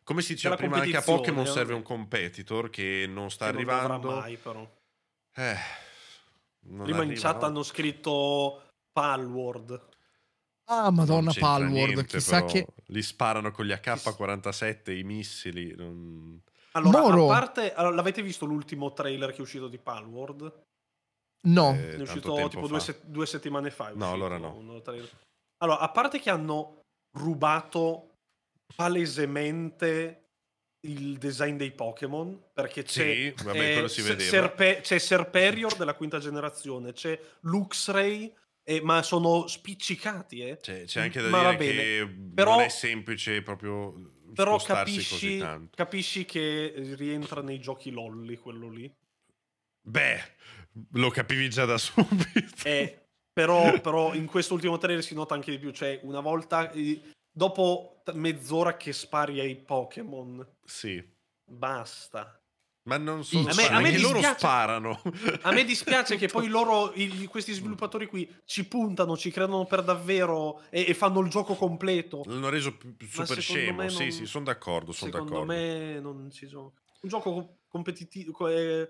Come 0.03 0.21
si 0.21 0.33
diceva 0.33 0.55
prima, 0.57 0.81
anche 0.81 0.97
a 0.97 1.01
Pokémon 1.01 1.45
serve 1.45 1.73
un 1.73 1.83
competitor 1.83 2.69
che 2.69 3.05
non 3.07 3.31
sta 3.31 3.45
che 3.45 3.51
non 3.63 3.69
arrivando. 3.69 4.11
mai, 4.11 4.35
però. 4.35 4.69
Eh, 5.35 5.55
non 6.67 6.83
Prima 6.83 7.03
in 7.03 7.09
arriva, 7.11 7.21
chat 7.31 7.41
no? 7.41 7.47
hanno 7.47 7.63
scritto 7.63 8.61
Palworld. 8.91 9.89
Ah, 10.69 10.91
Madonna 10.91 11.31
Palworld. 11.37 11.71
niente, 11.73 12.05
chissà 12.05 12.41
però. 12.41 12.51
che. 12.51 12.67
Li 12.87 13.01
sparano 13.01 13.51
con 13.51 13.65
gli 13.65 13.71
AK-47, 13.71 14.97
i 14.97 15.03
missili. 15.03 15.73
non- 15.75 16.41
Allora, 16.73 16.99
Moro. 16.99 17.25
a 17.25 17.27
parte... 17.27 17.73
allora, 17.73 17.95
l'avete 17.95 18.21
visto 18.21 18.45
l'ultimo 18.45 18.91
trailer 18.93 19.31
che 19.31 19.37
è 19.37 19.41
uscito 19.41 19.67
di 19.67 19.77
Palworld? 19.77 20.61
No. 21.47 21.71
eh, 21.73 21.95
è 21.95 22.01
uscito 22.01 22.47
tipo 22.49 22.67
due, 22.67 22.79
se- 22.79 22.99
due 23.05 23.25
settimane 23.25 23.69
fa. 23.71 23.91
No, 23.93 24.11
allora 24.11 24.37
no. 24.37 24.81
Allora, 25.59 25.79
a 25.79 25.89
parte 25.89 26.19
che 26.19 26.29
hanno 26.29 26.81
rubato 27.17 28.15
palesemente 28.75 30.26
il 30.81 31.17
design 31.17 31.57
dei 31.57 31.71
Pokémon, 31.71 32.49
perché 32.53 32.83
c'è, 32.83 33.33
Sì, 33.35 33.43
vabbè, 33.43 33.83
eh, 33.83 33.87
Se-. 33.89 34.19
Serpe- 34.19 34.81
c'è 34.81 34.97
Serperior 34.99 35.75
della 35.75 35.95
quinta 35.95 36.19
generazione, 36.19 36.93
c'è 36.93 37.19
Luxray, 37.41 38.33
eh, 38.63 38.81
ma 38.81 39.01
sono 39.01 39.47
spiccicati, 39.47 40.41
eh. 40.41 40.57
C'è, 40.57 40.83
c'è 40.85 41.01
anche 41.01 41.21
da 41.21 41.29
Ma 41.29 41.53
dire 41.55 41.73
che 41.73 42.15
Però- 42.35 42.55
non 42.55 42.63
è 42.63 42.69
semplice 42.69 43.41
proprio 43.41 44.11
Però 44.35 44.57
capisci, 44.57 45.09
così 45.09 45.37
tanto. 45.39 45.75
capisci 45.75 46.25
che 46.25 46.73
rientra 46.97 47.41
nei 47.41 47.59
giochi 47.59 47.91
lolli 47.91 48.35
quello 48.37 48.69
lì. 48.69 48.93
Beh, 49.81 50.21
lo 50.91 51.09
capivi 51.09 51.49
già 51.49 51.65
da 51.65 51.77
subito. 51.79 52.67
Eh, 52.67 53.05
però, 53.33 53.79
però 53.81 54.13
in 54.13 54.25
quest'ultimo 54.25 54.77
trailer 54.77 55.03
si 55.03 55.13
nota 55.15 55.33
anche 55.33 55.51
di 55.51 55.59
più. 55.59 55.71
Cioè, 55.71 55.99
una 56.03 56.19
volta. 56.19 56.71
Dopo 57.37 58.01
mezz'ora 58.13 58.75
che 58.77 58.91
spari 58.93 59.39
ai 59.39 59.55
Pokémon, 59.55 60.45
Sì. 60.65 61.03
basta. 61.43 62.41
Ma 62.87 62.97
non 62.97 63.23
sono 63.25 63.49
A 63.49 63.53
me- 63.53 63.67
a 63.67 63.79
me 63.81 63.87
anche 63.89 63.99
loro 63.99 64.13
dispiace- 64.13 64.37
sparano. 64.39 65.01
A 65.41 65.51
me 65.51 65.63
dispiace 65.65 66.15
che 66.15 66.27
poi 66.31 66.47
loro, 66.47 66.93
i- 66.95 67.25
questi 67.25 67.51
sviluppatori 67.53 68.07
qui, 68.07 68.33
ci 68.45 68.65
puntano, 68.65 69.17
ci 69.17 69.29
credono 69.29 69.65
per 69.65 69.83
davvero 69.83 70.63
e, 70.69 70.85
e 70.87 70.93
fanno 70.93 71.19
il 71.19 71.29
gioco 71.29 71.53
completo. 71.55 72.23
L'hanno 72.25 72.49
reso 72.49 72.77
super 73.09 73.39
scemo. 73.41 73.83
me 73.83 73.89
Sì, 73.89 74.03
non- 74.03 74.11
sì, 74.11 74.25
sono 74.25 74.45
d'accordo. 74.45 74.93
Sono 74.93 75.11
Secondo 75.11 75.33
d'accordo. 75.33 75.53
me 75.53 75.99
non 75.99 76.31
si 76.31 76.47
gioca. 76.47 76.81
Un 77.01 77.09
gioco 77.09 77.33
co- 77.33 77.57
competitivo 77.67 78.31
co- 78.31 78.47
eh, 78.47 78.89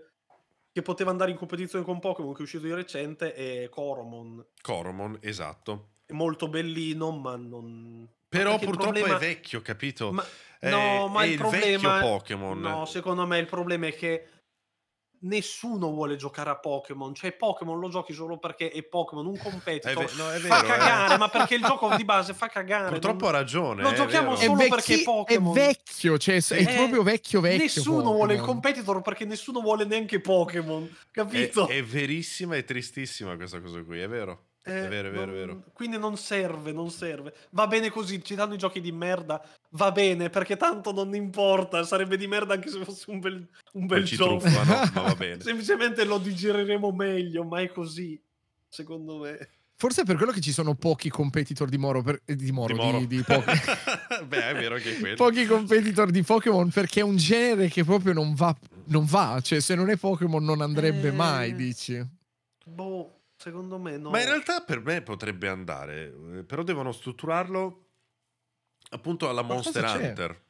che 0.72 0.82
poteva 0.84 1.10
andare 1.10 1.32
in 1.32 1.38
competizione 1.38 1.84
con 1.84 2.00
Pokémon, 2.00 2.34
che 2.34 2.40
è 2.40 2.44
uscito 2.44 2.66
di 2.66 2.74
recente, 2.74 3.34
è 3.34 3.68
Coromon. 3.70 4.46
Coromon, 4.62 5.18
esatto. 5.22 5.94
È 6.06 6.14
molto 6.14 6.48
bellino, 6.48 7.10
ma 7.18 7.36
non. 7.36 8.08
Però 8.30 8.58
purtroppo 8.58 8.92
problema- 8.92 9.16
è 9.16 9.20
vecchio, 9.20 9.62
capito? 9.62 10.12
Ma, 10.12 10.26
È- 10.60 10.70
no, 10.70 11.08
ma 11.08 11.22
è 11.22 11.26
il 11.26 11.32
il 11.34 11.38
problema 11.38 11.94
vecchio 11.94 12.00
Pokémon. 12.10 12.60
No, 12.60 12.86
secondo 12.86 13.26
me 13.26 13.38
il 13.40 13.46
problema 13.46 13.88
è 13.88 13.96
che 13.96 14.30
nessuno 15.22 15.90
vuole 15.90 16.16
giocare 16.16 16.50
a 16.52 16.58
Pokémon, 16.60 17.14
cioè 17.16 17.32
Pokémon 17.32 17.80
lo 17.80 17.90
giochi 17.90 18.14
solo 18.14 18.38
perché 18.38 18.70
è 18.70 18.84
Pokémon, 18.84 19.26
un 19.26 19.34
È 19.38 19.40
competitor. 19.42 20.06
ve- 20.06 20.12
no, 20.16 20.30
è 20.32 20.38
fa 20.40 20.62
vero, 20.62 20.66
eh. 20.66 20.78
cagare, 20.78 21.18
ma 21.18 21.30
perché 21.30 21.56
il 21.56 21.64
gioco 21.64 21.96
di 21.96 22.04
base 22.06 22.34
fa 22.34 22.48
cagare. 22.48 22.90
Purtroppo 22.90 23.26
non- 23.26 23.34
ha 23.36 23.38
ragione. 23.38 23.82
lo 23.82 23.90
è 23.90 23.96
giochiamo 23.96 24.30
vero. 24.36 24.42
È, 24.42 24.46
solo 24.46 24.58
vecchi- 24.58 24.70
perché 24.70 24.94
è 24.96 25.04
Pokémon. 25.04 25.54
vecchio, 25.54 26.18
cioè 26.18 26.36
è 26.36 26.54
Eh, 26.60 26.76
proprio 26.76 27.04
vecchio 27.04 27.40
vecchio. 27.42 27.64
Nessuno 27.64 28.12
vuole 28.12 28.34
il 28.36 28.42
competitor 28.42 29.02
perché 29.02 29.26
nessuno 29.26 29.62
vuole 29.62 29.86
neanche 29.86 30.20
Pokémon, 30.20 30.84
È, 30.84 31.06
capito? 31.12 31.68
è 31.68 31.84
verissima 31.84 32.56
e 32.56 32.64
tristissima 32.64 33.36
questa 33.36 33.60
cosa 33.62 33.82
qui, 33.84 34.00
è 34.00 34.08
vero. 34.08 34.47
Eh, 34.68 34.86
è 34.86 34.88
vero, 34.88 35.08
è 35.08 35.12
vero, 35.12 35.32
è 35.32 35.36
vero. 35.36 35.64
Quindi 35.74 35.98
non 35.98 36.18
serve, 36.18 36.72
non 36.72 36.90
serve. 36.90 37.34
Va 37.52 37.68
bene 37.68 37.90
così, 37.90 38.24
ci 38.24 38.36
danno 38.36 38.54
i 38.54 38.58
giochi 38.58 38.82
di 38.82 38.92
merda, 38.92 39.42
va 39.72 39.92
bene, 39.92 40.30
perché 40.30 40.58
tanto 40.58 40.92
non 40.92 41.14
importa, 41.16 41.84
sarebbe 41.84 42.18
di 42.18 42.28
merda 42.28 42.54
anche 42.54 42.70
se 42.70 42.84
fosse 42.84 43.10
un 43.10 43.20
bel, 43.20 43.48
un 43.74 43.86
bel 43.86 44.04
gioco. 44.04 44.38
truffano, 44.40 44.90
ma 44.94 45.02
va 45.02 45.16
bene. 45.18 45.42
Semplicemente 45.42 46.04
lo 46.06 46.18
digeriremo 46.18 46.92
meglio, 46.92 47.44
ma 47.44 47.62
è 47.62 47.70
così, 47.70 48.20
secondo 48.68 49.20
me. 49.20 49.50
Forse 49.80 50.02
è 50.02 50.06
per 50.06 50.16
quello 50.18 50.32
che 50.32 50.42
ci 50.42 50.52
sono 50.52 50.74
pochi 50.74 51.08
competitor 51.10 51.70
di 51.70 51.78
Moro, 51.78 52.02
per- 52.02 52.22
eh, 52.26 52.36
di, 52.36 52.52
Moro, 52.52 52.74
Di 52.74 52.80
Moro. 52.80 52.98
di, 52.98 53.06
di 53.08 53.22
Pokémon. 53.22 54.26
Beh, 54.28 54.50
è 54.50 54.54
vero 54.56 54.74
anche 54.74 54.98
quello. 54.98 55.16
pochi 55.16 55.46
competitor 55.46 56.10
di 56.10 56.24
Pokémon 56.24 56.70
perché 56.72 57.02
è 57.02 57.04
un 57.04 57.16
genere 57.16 57.68
che 57.68 57.84
proprio 57.84 58.14
non 58.14 58.34
va, 58.34 58.56
non 58.86 59.06
va. 59.06 59.40
Cioè, 59.40 59.60
se 59.60 59.76
non 59.76 59.92
è 59.92 59.96
Pokémon 59.98 60.44
non 60.44 60.62
andrebbe 60.62 61.10
Eh. 61.10 61.12
mai, 61.12 61.54
dici. 61.54 62.04
Boh, 62.66 63.17
secondo 63.48 63.78
me 63.80 63.98
no. 63.98 64.10
Ma 64.10 64.20
in 64.20 64.26
realtà 64.28 64.62
per 64.62 64.82
me 64.82 65.02
potrebbe 65.02 65.48
andare, 65.48 66.14
eh, 66.38 66.44
però 66.44 66.64
devono 66.64 66.92
strutturarlo 66.92 67.86
appunto 68.90 69.30
alla 69.30 69.44
Qualcosa 69.44 69.80
Monster 69.82 70.00
c'è. 70.02 70.08
Hunter. 70.10 70.42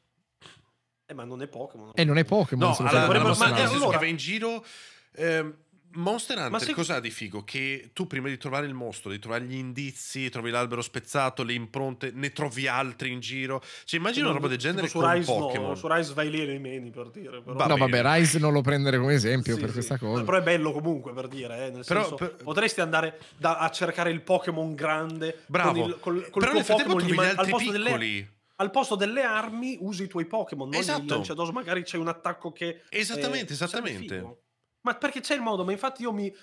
Eh, 1.06 1.14
ma 1.14 1.24
non 1.24 1.42
è 1.42 1.48
Pokémon. 1.48 1.92
E 1.94 2.04
non 2.04 2.18
è 2.18 2.26
Pokémon. 2.26 2.70
No, 2.70 2.76
alla, 2.88 3.04
alla 3.06 3.14
con 3.20 3.22
Monster 3.28 3.48
ma- 3.50 3.54
Hunter, 3.60 3.72
eh, 3.72 3.76
allora- 3.76 4.06
in 4.06 4.16
giro... 4.18 4.66
ehm, 5.14 5.58
Monster 5.94 6.38
Hunter 6.38 6.62
se- 6.62 6.74
cosa 6.74 6.96
ha 6.96 7.00
di 7.00 7.10
figo? 7.10 7.44
Che 7.44 7.90
tu 7.94 8.06
prima 8.08 8.28
di 8.28 8.38
trovare 8.38 8.66
il 8.68 8.74
mostro, 8.74 9.10
di 9.10 9.20
trovare 9.20 9.46
gli 9.46 9.56
indizi, 9.56 10.30
trovi 10.30 10.52
l'albero 10.52 10.82
spezzato, 10.82 11.44
le 11.44 11.54
impronte, 11.54 12.12
ne 12.14 12.32
trovi 12.32 12.68
altri 12.68 13.12
in 13.12 13.20
giro. 13.20 13.64
Cioè 13.84 14.00
immagina 14.00 14.26
una 14.26 14.36
roba 14.36 14.48
del 14.48 14.58
genere 14.58 14.88
su 14.88 15.00
Rise, 15.02 15.26
Pokémon. 15.32 15.70
No, 15.70 15.76
su 15.76 15.88
Rise 15.88 16.14
vai 16.14 16.30
lì 16.30 16.42
e 16.42 16.46
le 16.46 16.60
meni 16.60 16.92
per 16.92 17.10
dire. 17.10 17.42
Però. 17.42 17.54
Va 17.56 17.66
No, 17.66 17.76
bene. 17.78 17.90
vabbè, 18.02 18.18
Rise 18.20 18.38
non 18.40 18.54
lo 18.54 18.62
prendere 18.62 18.98
come 19.00 19.14
esempio 19.14 19.54
Sì, 19.56 19.60
per 19.60 19.70
sì. 19.70 19.74
questa 19.76 19.98
cosa. 19.98 20.24
Però 20.24 20.38
è 20.38 20.42
bello 20.44 20.72
comunque 20.72 21.14
per 21.14 21.28
dire, 21.28 21.68
eh, 21.68 21.72
nel 21.72 21.84
Però- 21.86 22.02
senso, 22.02 22.16
per- 22.16 22.36
potresti 22.44 22.82
andare 22.82 23.20
da- 23.38 23.58
a 23.58 23.70
cercare 23.72 24.12
il 24.12 24.22
Pokémon 24.22 24.76
grande 24.76 25.44
Bravo. 25.48 25.80
con 25.82 25.90
il, 25.90 25.98
col, 26.00 26.22
col 26.30 26.32
Però 26.32 26.46
tuo 26.46 26.54
nel 26.54 26.64
frattempo 26.64 26.94
Pokémon 26.94 27.10
gli 27.12 27.14
trovi 27.14 27.14
gli 27.14 27.16
man- 27.16 27.26
al 27.30 27.38
altri 27.38 27.52
posto 27.52 27.72
delle 27.72 27.86
piccoli. 27.86 28.30
al 28.60 28.72
posto 28.72 28.96
delle 28.96 29.22
armi 29.24 29.78
usi 29.82 30.04
i 30.04 30.08
tuoi 30.08 30.26
Pokémon, 30.26 30.70
non 30.70 30.80
Esatto. 30.80 31.02
il 31.02 31.08
lanciadoso, 31.10 31.52
magari 31.52 31.84
c'è 31.84 31.98
un 31.98 32.08
attacco 32.08 32.52
che 32.52 32.82
Esattamente, 32.90 33.54
eh, 33.54 33.56
sarebbe 33.56 33.90
esattamente. 33.90 34.38
Ma 34.82 34.96
perché 34.96 35.20
c'è 35.20 35.36
il 35.36 35.42
modo, 35.42 35.64
ma 35.66 35.72
infatti 35.72 36.02
io 36.04 36.14
mi 36.14 36.34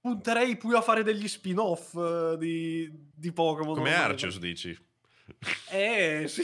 punterei 0.00 0.56
più 0.56 0.76
a 0.76 0.80
fare 0.80 1.02
degli 1.02 1.28
spin-off 1.28 1.94
eh, 1.94 2.36
di, 2.38 2.90
di 3.14 3.32
Pokémon. 3.32 3.74
Come. 3.74 3.94
Arceus 3.94 4.38
dici. 4.38 4.76
Eh, 5.70 6.24
sì. 6.28 6.42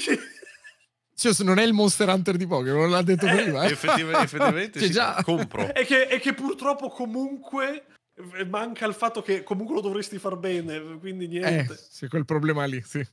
Cioè, 1.14 1.32
non 1.44 1.58
è 1.58 1.62
il 1.62 1.72
Monster 1.72 2.08
Hunter 2.08 2.36
di 2.36 2.46
Pokémon, 2.46 2.90
l'ha 2.90 3.02
detto 3.02 3.26
Eh, 3.26 3.42
prima. 3.42 3.64
eh. 3.64 3.70
Effettiv- 3.72 4.14
effettivamente 4.14 4.78
Cioè, 4.80 4.88
sì, 4.88 4.92
già. 4.92 5.22
compro. 5.22 5.62
e, 5.74 5.84
che, 5.84 6.02
e 6.08 6.18
che 6.18 6.34
purtroppo 6.34 6.88
comunque 6.90 7.86
eh, 8.34 8.44
manca 8.44 8.86
il 8.86 8.94
fatto 8.94 9.22
che 9.22 9.42
comunque 9.42 9.74
lo 9.76 9.80
dovresti 9.80 10.18
far 10.18 10.36
bene, 10.36 10.98
quindi 10.98 11.24
Eh, 11.24 11.28
niente. 11.50 11.76
sì, 11.76 12.08
quel 12.08 12.24
problema 12.26 12.64
lì, 12.66 12.82
sì. 12.82 13.06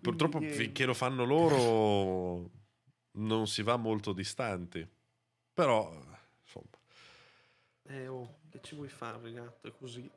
Purtroppo 0.00 0.38
niente. 0.38 0.56
finché 0.56 0.84
lo 0.84 0.94
fanno 0.94 1.24
loro 1.24 2.50
non 3.18 3.46
si 3.46 3.62
va 3.62 3.76
molto 3.76 4.12
distanti. 4.12 4.86
Però, 5.52 6.04
Eh, 7.88 8.08
oh, 8.08 8.38
che 8.50 8.60
ci 8.62 8.74
vuoi 8.74 8.88
fare, 8.88 9.32
gatto? 9.32 9.68
È 9.68 9.72
così. 9.78 10.10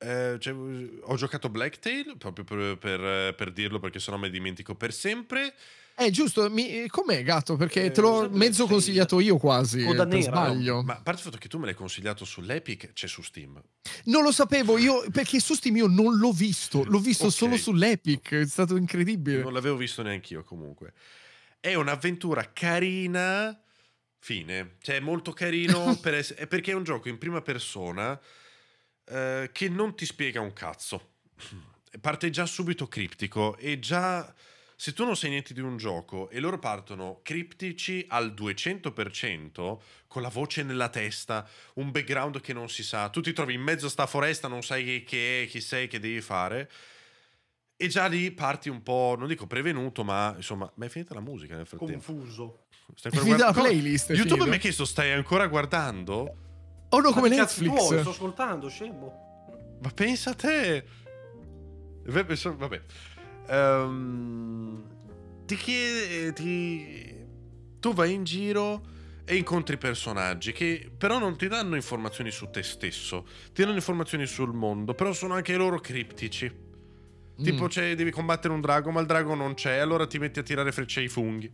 Eh, 0.00 0.36
cioè, 0.38 0.54
ho 0.54 1.16
giocato 1.16 1.48
Blacktail 1.48 2.16
proprio 2.18 2.44
per, 2.44 2.78
per- 2.78 3.34
per 3.34 3.50
dirlo 3.52 3.80
perché 3.80 3.98
sennò 3.98 4.16
me 4.16 4.30
dimentico 4.30 4.74
per 4.76 4.92
sempre. 4.92 5.54
Eh, 5.96 6.10
giusto, 6.12 6.48
mi- 6.48 6.86
com'è 6.86 7.24
gatto? 7.24 7.56
Perché 7.56 7.86
Eh, 7.86 7.90
te 7.90 8.00
l'ho 8.00 8.30
mezzo 8.30 8.64
sì. 8.66 8.70
consigliato 8.70 9.18
io 9.18 9.36
quasi, 9.38 9.80
eh, 9.82 9.94
per 9.96 10.06
nera, 10.06 10.20
sbaglio. 10.20 10.82
Ma 10.84 10.92
a 10.92 11.00
parte 11.00 11.20
il 11.22 11.26
fatto 11.26 11.38
che 11.38 11.48
tu 11.48 11.58
me 11.58 11.64
l'hai 11.64 11.74
consigliato 11.74 12.24
sull'Epic, 12.24 12.92
c'è 12.92 13.08
su 13.08 13.22
Steam. 13.22 13.60
Non 14.04 14.22
lo 14.22 14.30
sapevo 14.30 14.78
io, 14.78 15.04
perché 15.10 15.40
su 15.40 15.54
Steam 15.54 15.74
io 15.78 15.88
non 15.88 16.16
l'ho 16.16 16.30
visto, 16.30 16.84
l'ho 16.84 17.00
visto 17.00 17.24
Ok. 17.26 17.32
solo 17.32 17.56
sull'Epic, 17.56 18.34
è 18.34 18.46
stato 18.46 18.76
incredibile. 18.76 19.42
Non 19.42 19.52
l'avevo 19.52 19.76
visto 19.76 20.02
neanche 20.02 20.34
io 20.34 20.44
comunque. 20.44 20.92
È 21.58 21.74
un'avventura 21.74 22.52
carina, 22.52 23.60
fine. 24.18 24.76
Cioè, 24.80 24.96
è 24.96 25.00
molto 25.00 25.32
carino 25.34 25.96
per 26.00 26.14
ess- 26.14 26.34
è 26.34 26.46
perché 26.46 26.72
è 26.72 26.74
un 26.74 26.84
gioco 26.84 27.08
in 27.08 27.18
prima 27.18 27.40
persona 27.40 28.20
eh, 29.06 29.50
che 29.52 29.68
non 29.68 29.94
ti 29.96 30.04
spiega 30.04 30.40
un 30.40 30.52
cazzo. 30.52 31.14
Parte 32.00 32.30
già 32.30 32.46
subito 32.46 32.86
criptico 32.86 33.56
e 33.56 33.78
già... 33.78 34.32
Se 34.80 34.92
tu 34.92 35.04
non 35.04 35.16
sai 35.16 35.30
niente 35.30 35.54
di 35.54 35.60
un 35.60 35.76
gioco 35.76 36.28
e 36.28 36.38
loro 36.38 36.60
partono 36.60 37.18
criptici 37.24 38.04
al 38.10 38.32
200% 38.32 39.78
con 40.06 40.22
la 40.22 40.28
voce 40.28 40.62
nella 40.62 40.88
testa, 40.88 41.48
un 41.74 41.90
background 41.90 42.40
che 42.40 42.52
non 42.52 42.68
si 42.68 42.84
sa, 42.84 43.08
tu 43.08 43.20
ti 43.20 43.32
trovi 43.32 43.54
in 43.54 43.60
mezzo 43.60 43.86
a 43.86 43.90
sta 43.90 44.06
foresta, 44.06 44.46
non 44.46 44.62
sai 44.62 45.02
che 45.02 45.42
è, 45.42 45.46
chi 45.48 45.60
sei, 45.60 45.88
che 45.88 45.98
devi 45.98 46.20
fare, 46.20 46.70
e 47.80 47.86
già 47.86 48.06
lì 48.08 48.32
parti 48.32 48.68
un 48.68 48.82
po', 48.82 49.14
non 49.16 49.28
dico 49.28 49.46
prevenuto, 49.46 50.02
ma 50.02 50.32
insomma, 50.34 50.68
ma 50.74 50.86
è 50.86 50.88
finita 50.88 51.14
la 51.14 51.20
musica 51.20 51.54
nel 51.54 51.64
frattempo. 51.64 52.12
Confuso. 52.12 52.66
Stai 52.94 53.12
ancora 53.12 53.36
guardando- 53.36 53.60
playlist, 53.62 54.08
YouTube 54.10 54.28
finita. 54.28 54.46
mi 54.50 54.54
ha 54.56 54.58
chiesto, 54.58 54.84
stai 54.84 55.12
ancora 55.12 55.46
guardando? 55.46 56.36
Oh 56.90 57.00
no, 57.00 57.12
come 57.12 57.28
cazzo 57.28 57.62
Netflix. 57.62 57.86
vuoi? 57.86 58.00
Sto 58.00 58.10
ascoltando, 58.10 58.68
scemo. 58.68 59.78
Ma 59.82 59.90
pensa 59.90 60.30
a 60.30 60.34
te! 60.34 60.84
Vabbè. 62.04 62.82
Ehm, 63.48 64.82
ti 65.44 65.56
chiede... 65.56 66.32
Ti... 66.32 67.16
Tu 67.80 67.92
vai 67.94 68.12
in 68.12 68.24
giro 68.24 68.96
e 69.24 69.36
incontri 69.36 69.76
personaggi 69.76 70.50
che 70.52 70.90
però 70.96 71.18
non 71.18 71.36
ti 71.36 71.46
danno 71.46 71.76
informazioni 71.76 72.30
su 72.32 72.48
te 72.50 72.62
stesso, 72.64 73.26
ti 73.52 73.62
danno 73.62 73.74
informazioni 73.76 74.26
sul 74.26 74.52
mondo, 74.52 74.94
però 74.94 75.12
sono 75.12 75.34
anche 75.34 75.54
loro 75.56 75.78
criptici. 75.78 76.66
Tipo, 77.40 77.64
Mm. 77.64 77.68
c'è- 77.68 77.94
devi 77.94 78.10
combattere 78.10 78.52
un 78.52 78.60
drago, 78.60 78.90
ma 78.90 78.98
il 79.00 79.06
drago 79.06 79.34
non 79.36 79.54
c'è, 79.54 79.76
allora 79.76 80.08
ti 80.08 80.18
metti 80.18 80.40
a 80.40 80.42
tirare 80.42 80.72
frecce 80.72 80.98
ai 81.00 81.08
funghi. 81.08 81.48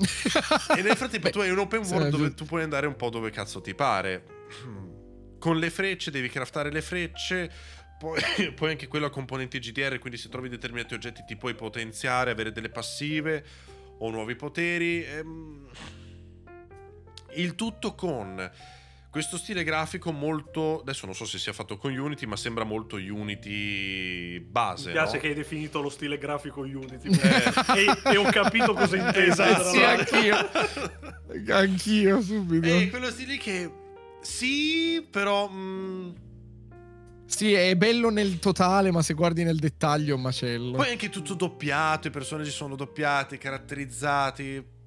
E 0.76 0.82
nel 0.82 0.96
frattempo 0.96 1.26
Beh, 1.26 1.32
tu 1.32 1.40
hai 1.40 1.50
un 1.50 1.58
open 1.58 1.80
world 1.80 2.08
dove 2.10 2.24
giusto. 2.24 2.44
tu 2.44 2.44
puoi 2.46 2.62
andare 2.62 2.86
un 2.86 2.96
po' 2.96 3.10
dove 3.10 3.30
cazzo 3.30 3.60
ti 3.60 3.74
pare. 3.74 4.24
Con 5.38 5.58
le 5.58 5.70
frecce 5.70 6.10
devi 6.10 6.28
craftare 6.28 6.70
le 6.70 6.82
frecce. 6.82 7.50
Poi, 7.98 8.20
poi 8.56 8.70
anche 8.70 8.88
quello 8.88 9.06
a 9.06 9.10
componenti 9.10 9.58
GDR, 9.58 9.98
quindi 9.98 10.18
se 10.18 10.28
trovi 10.28 10.48
determinati 10.48 10.94
oggetti 10.94 11.22
ti 11.26 11.36
puoi 11.36 11.54
potenziare, 11.54 12.30
avere 12.30 12.52
delle 12.52 12.70
passive 12.70 13.44
o 13.98 14.10
nuovi 14.10 14.34
poteri. 14.36 15.04
ehm. 15.04 15.68
Il 17.34 17.54
tutto 17.54 17.94
con 17.94 18.50
questo 19.10 19.36
stile 19.36 19.64
grafico 19.64 20.12
molto... 20.12 20.80
Adesso 20.80 21.04
non 21.04 21.14
so 21.14 21.24
se 21.24 21.38
sia 21.38 21.52
fatto 21.52 21.76
con 21.76 21.96
Unity, 21.96 22.26
ma 22.26 22.36
sembra 22.36 22.64
molto 22.64 22.96
Unity 22.96 24.38
base. 24.38 24.86
Mi 24.86 24.92
piace 24.92 25.14
no? 25.16 25.20
che 25.20 25.28
hai 25.28 25.34
definito 25.34 25.80
lo 25.80 25.88
stile 25.90 26.16
grafico 26.16 26.60
Unity. 26.60 27.08
Eh. 27.08 27.52
e, 27.76 28.12
e 28.12 28.16
ho 28.16 28.30
capito 28.30 28.72
cosa 28.72 28.96
intendi. 28.96 29.30
Esatto. 29.30 29.70
Sì, 29.70 29.82
anch'io. 29.82 31.54
Anch'io, 31.54 32.20
subito. 32.22 32.66
È 32.66 32.88
quello 32.88 33.10
stile 33.10 33.36
che 33.36 33.70
sì, 34.20 35.06
però 35.10 35.48
mm, 35.50 36.10
Sì, 37.26 37.52
è 37.52 37.74
bello 37.76 38.10
nel 38.10 38.38
totale, 38.38 38.90
ma 38.90 39.02
se 39.02 39.14
guardi 39.14 39.42
nel 39.42 39.58
dettaglio 39.58 40.12
è 40.12 40.16
un 40.16 40.22
macello. 40.22 40.76
poi 40.76 40.88
è 40.88 40.90
anche 40.90 41.08
tutto 41.08 41.34
doppiato, 41.34 42.08
i 42.08 42.10
personaggi 42.10 42.50
sono 42.50 42.76
doppiati, 42.76 43.38
caratterizzati. 43.38 44.78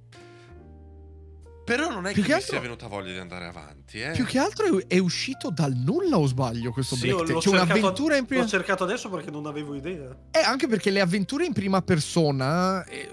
Però 1.66 1.90
non 1.90 2.08
è 2.08 2.12
Più 2.12 2.22
che, 2.24 2.28
che 2.28 2.34
mi 2.34 2.40
altro- 2.40 2.52
sia 2.52 2.60
venuta 2.62 2.88
voglia 2.88 3.14
di 3.14 3.18
andare 3.20 3.46
avanti, 3.46 4.02
eh. 4.02 4.12
Più 4.12 4.26
che 4.26 4.38
altro 4.38 4.82
è, 4.88 4.98
uscito 4.98 5.50
dal 5.50 5.74
nulla 5.74 6.18
o 6.18 6.26
sbaglio 6.26 6.72
questo 6.72 6.96
Sì, 6.96 7.08
Black 7.08 7.24
Tail? 7.26 7.38
C'è 7.40 7.50
cercato- 7.50 7.64
un'avventura 7.74 8.18
in 8.18 8.26
prima... 8.26 8.42
L'ho 8.44 8.50
cercato 8.50 8.84
adesso 8.84 9.10
perché 9.10 9.32
non 9.32 9.46
avevo 9.46 9.74
idea. 9.74 10.14
Eh, 10.32 10.40
anche 10.40 10.68
perché 10.68 10.90
le 10.90 11.00
avventure 11.00 11.46
in 11.46 11.54
prima 11.54 11.82
persona 11.82 12.84
eh, 12.84 13.10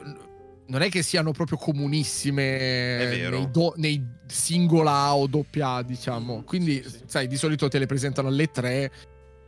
non 0.66 0.82
è 0.82 0.88
che 0.90 1.02
siano 1.02 1.30
proprio 1.30 1.58
comunissime 1.58 2.98
È 2.98 3.08
vero. 3.08 3.36
Nei, 3.38 3.50
do- 3.52 3.74
nei 3.76 4.04
singola 4.26 4.92
A 4.92 5.16
o 5.16 5.26
doppia 5.28 5.74
A, 5.74 5.82
diciamo. 5.82 6.42
Quindi, 6.42 6.82
Sì, 6.82 6.90
sì. 6.90 7.02
sai, 7.06 7.26
di 7.28 7.36
solito 7.36 7.68
te 7.68 7.78
le 7.78 7.86
presentano 7.86 8.26
alle 8.28 8.50
tre, 8.50 8.90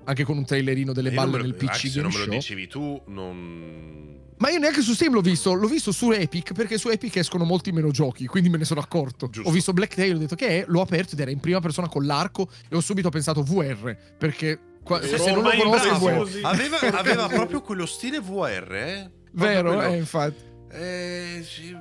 anche 0.04 0.22
con 0.24 0.36
un 0.36 0.44
trailerino 0.44 0.92
delle 0.92 1.10
balle 1.10 1.38
nel 1.42 1.54
PC 1.54 1.74
se 1.76 1.88
Game 1.88 2.02
non 2.02 2.10
me 2.12 2.18
lo 2.18 2.24
Show. 2.24 2.34
dicevi 2.34 2.66
tu, 2.68 3.02
non... 3.06 4.20
Ma 4.38 4.50
io 4.50 4.58
neanche 4.58 4.80
su 4.82 4.92
Steam 4.94 5.12
l'ho 5.14 5.20
visto, 5.20 5.52
l'ho 5.52 5.68
visto 5.68 5.92
su 5.92 6.10
Epic, 6.10 6.52
perché 6.52 6.76
su 6.78 6.88
Epic 6.88 7.16
escono 7.16 7.44
molti 7.44 7.70
meno 7.70 7.90
giochi, 7.90 8.26
quindi 8.26 8.48
me 8.48 8.58
ne 8.58 8.64
sono 8.64 8.80
accorto. 8.80 9.28
Giusto. 9.28 9.48
Ho 9.48 9.52
visto 9.52 9.72
Black 9.72 9.94
Tail, 9.94 10.16
ho 10.16 10.18
detto 10.18 10.34
che 10.34 10.48
è, 10.48 10.64
l'ho 10.66 10.80
aperto 10.80 11.12
ed 11.14 11.20
era 11.20 11.30
in 11.30 11.38
prima 11.40 11.60
persona 11.60 11.88
con 11.88 12.04
l'arco 12.04 12.48
e 12.68 12.74
ho 12.74 12.80
subito 12.80 13.08
pensato 13.08 13.42
VR, 13.42 13.96
perché 14.18 14.58
qua- 14.82 15.00
se, 15.00 15.16
se 15.18 15.32
non 15.32 15.44
lo 15.44 15.50
conosco 15.50 15.98
VR. 15.98 16.40
Aveva, 16.42 16.78
aveva 16.98 17.28
proprio 17.28 17.60
quello 17.60 17.86
stile 17.86 18.18
VR, 18.20 18.72
eh? 18.74 19.10
Vero, 19.32 19.74
quello- 19.74 19.92
eh, 19.92 19.96
infatti. 19.96 20.42
Eh, 20.72 21.44
sì. 21.46 21.76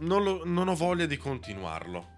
non, 0.00 0.22
lo- 0.24 0.42
non 0.44 0.68
ho 0.68 0.74
voglia 0.74 1.06
di 1.06 1.16
continuarlo. 1.16 2.08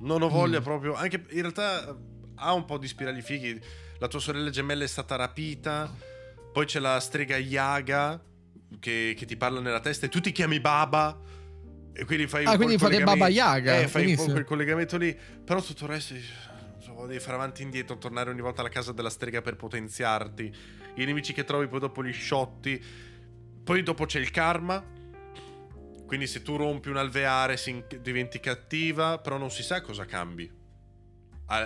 Non 0.00 0.22
ho 0.22 0.28
voglia 0.28 0.60
Mm. 0.60 0.62
proprio. 0.62 0.94
Anche 0.94 1.24
in 1.30 1.40
realtà 1.40 1.88
eh, 1.88 1.94
ha 2.36 2.52
un 2.52 2.64
po' 2.64 2.78
di 2.78 2.86
spirali 2.86 3.22
fighi. 3.22 3.58
La 3.98 4.08
tua 4.08 4.20
sorella 4.20 4.50
gemella 4.50 4.84
è 4.84 4.86
stata 4.86 5.16
rapita. 5.16 5.90
Poi 6.56 6.64
c'è 6.64 6.78
la 6.80 6.98
strega 7.00 7.36
Yaga 7.36 8.18
che, 8.80 9.12
che 9.14 9.26
ti 9.26 9.36
parla 9.36 9.60
nella 9.60 9.80
testa 9.80 10.06
e 10.06 10.08
tu 10.08 10.20
ti 10.20 10.32
chiami 10.32 10.58
Baba. 10.58 11.20
E 11.92 12.06
quindi 12.06 12.26
fai 12.26 12.46
Ah, 12.46 12.52
un 12.52 12.56
quindi 12.56 12.78
fate 12.78 13.02
Baba 13.02 13.28
Yaga, 13.28 13.80
Eh, 13.80 13.80
fai 13.80 13.82
un 13.82 13.90
po' 13.90 13.98
benissimo. 13.98 14.32
quel 14.32 14.44
collegamento 14.46 14.96
lì. 14.96 15.14
Però 15.44 15.60
tutto 15.60 15.84
il 15.84 15.90
resto. 15.90 16.14
so, 16.78 17.04
devi 17.06 17.20
fare 17.20 17.34
avanti 17.36 17.60
e 17.60 17.64
indietro, 17.66 17.98
tornare 17.98 18.30
ogni 18.30 18.40
volta 18.40 18.62
alla 18.62 18.70
casa 18.70 18.92
della 18.92 19.10
strega 19.10 19.42
per 19.42 19.56
potenziarti. 19.56 20.50
I 20.94 21.04
nemici 21.04 21.34
che 21.34 21.44
trovi 21.44 21.66
poi 21.68 21.78
dopo 21.80 22.00
li 22.00 22.12
sciotti. 22.12 22.82
Poi 23.62 23.82
dopo 23.82 24.06
c'è 24.06 24.18
il 24.18 24.30
karma. 24.30 24.82
Quindi 26.06 26.26
se 26.26 26.40
tu 26.40 26.56
rompi 26.56 26.88
un 26.88 26.96
alveare 26.96 27.58
si 27.58 27.84
diventi 28.00 28.40
cattiva, 28.40 29.18
però 29.18 29.36
non 29.36 29.50
si 29.50 29.62
sa 29.62 29.82
cosa 29.82 30.06
cambi. 30.06 30.50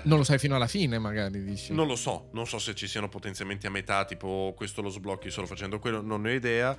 Non 0.05 0.19
lo 0.19 0.25
sai 0.25 0.39
fino 0.39 0.57
alla 0.57 0.67
fine, 0.67 0.99
magari 0.99 1.43
dici. 1.43 1.73
non 1.73 1.87
lo 1.87 1.97
so, 1.97 2.29
non 2.33 2.47
so 2.47 2.59
se 2.59 2.75
ci 2.75 2.87
siano 2.87 3.09
potenziamenti 3.09 3.67
a 3.67 3.71
metà, 3.71 4.05
tipo 4.05 4.53
questo 4.57 4.83
lo 4.83 4.91
sblocchi 4.91 5.31
solo 5.31 5.47
facendo 5.47 5.79
quello, 5.79 6.01
non 6.03 6.21
ne 6.23 6.33
ho 6.33 6.35
idea. 6.35 6.77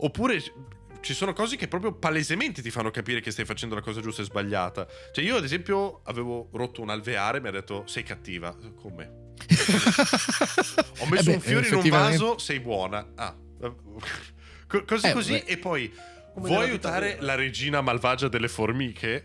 Oppure 0.00 0.40
ci 1.00 1.12
sono 1.14 1.32
cose 1.32 1.56
che 1.56 1.68
proprio 1.68 1.92
palesemente 1.92 2.62
ti 2.62 2.70
fanno 2.70 2.90
capire 2.90 3.20
che 3.20 3.30
stai 3.30 3.44
facendo 3.44 3.74
la 3.74 3.80
cosa 3.82 4.00
giusta 4.00 4.22
e 4.22 4.24
sbagliata. 4.24 4.86
Cioè 5.12 5.24
io 5.24 5.36
ad 5.36 5.44
esempio 5.44 6.00
avevo 6.04 6.48
rotto 6.52 6.80
un 6.80 6.88
alveare 6.90 7.38
e 7.38 7.40
mi 7.40 7.48
ha 7.48 7.52
detto 7.52 7.82
sei 7.86 8.02
cattiva. 8.02 8.54
Come? 8.76 9.26
Ho 10.98 11.04
Eh 11.04 11.08
messo 11.10 11.24
beh, 11.24 11.34
un 11.34 11.40
fiore 11.40 11.68
in 11.68 11.74
un 11.74 11.88
vaso, 11.88 12.38
sei 12.38 12.60
buona. 12.60 13.06
Ah. 13.16 13.36
Co- 14.66 14.84
così 14.84 15.06
Eh, 15.06 15.12
così 15.12 15.32
beh. 15.32 15.44
e 15.46 15.58
poi 15.58 15.92
Come 16.34 16.48
vuoi 16.48 16.64
aiutare 16.64 17.18
la 17.20 17.34
regina 17.34 17.80
malvagia 17.80 18.28
delle 18.28 18.48
formiche? 18.48 19.24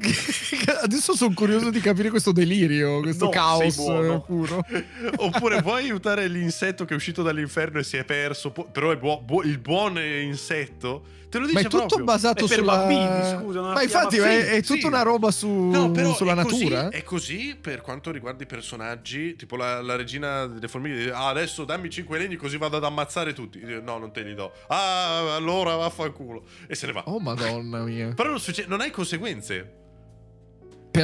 Adesso 0.82 1.14
sono 1.16 1.34
curioso 1.34 1.70
di 1.70 1.80
capire 1.80 2.10
questo 2.10 2.32
delirio, 2.32 3.00
questo 3.00 3.24
No, 3.26 3.30
caos 3.30 3.76
eh, 3.78 4.22
puro. 4.26 4.64
Oppure 5.16 5.60
vuoi 5.62 5.82
aiutare 5.84 6.26
l'insetto 6.28 6.84
che 6.84 6.92
è 6.94 6.96
uscito 6.96 7.22
dall'inferno 7.22 7.78
e 7.78 7.84
si 7.84 7.96
è 7.96 8.04
perso, 8.04 8.50
però 8.50 8.90
è 8.90 8.96
buo- 8.96 9.20
buo- 9.20 9.42
il 9.42 9.58
buon 9.58 9.98
insetto? 9.98 11.16
Te 11.28 11.36
lo 11.38 11.44
dice 11.44 11.58
Ma 11.60 11.66
è 11.66 11.68
tutto 11.70 11.84
proprio. 11.86 12.04
basato 12.06 12.44
È 12.46 12.48
sulla... 12.48 12.76
bambini, 12.86 13.38
scusa, 13.42 13.60
Ma 13.60 13.82
infatti 13.82 14.16
è, 14.16 14.46
è 14.46 14.62
tutta 14.62 14.80
sì. 14.80 14.86
una 14.86 15.02
roba 15.02 15.30
su, 15.30 15.46
No, 15.46 15.92
sulla 16.14 16.32
è 16.32 16.42
così- 16.42 16.64
natura. 16.64 16.88
è 16.88 17.02
così 17.02 17.54
per 17.60 17.82
quanto 17.82 18.10
riguarda 18.10 18.44
i 18.44 18.46
personaggi. 18.46 19.36
Tipo 19.36 19.56
la, 19.56 19.82
la 19.82 19.94
regina 19.94 20.46
delle 20.46 20.68
formiche 20.68 20.96
dice: 20.96 21.12
Ah, 21.12 21.28
adesso 21.28 21.66
dammi 21.66 21.90
5 21.90 22.16
legni 22.18 22.36
così 22.36 22.56
vado 22.56 22.78
ad 22.78 22.84
ammazzare 22.84 23.34
tutti. 23.34 23.60
No, 23.62 23.98
non 23.98 24.10
te 24.10 24.22
li 24.22 24.34
do. 24.34 24.50
Ah, 24.68 25.34
allora 25.34 25.74
vaffanculo. 25.76 26.44
E 26.66 26.74
se 26.74 26.86
ne 26.86 26.92
va. 26.92 27.02
Oh 27.04 27.18
madonna 27.20 27.82
mia. 27.82 28.08
Però 28.14 28.30
non, 28.30 28.40
succede- 28.40 28.66
non 28.68 28.80
hai 28.80 28.90
conseguenze. 28.90 29.72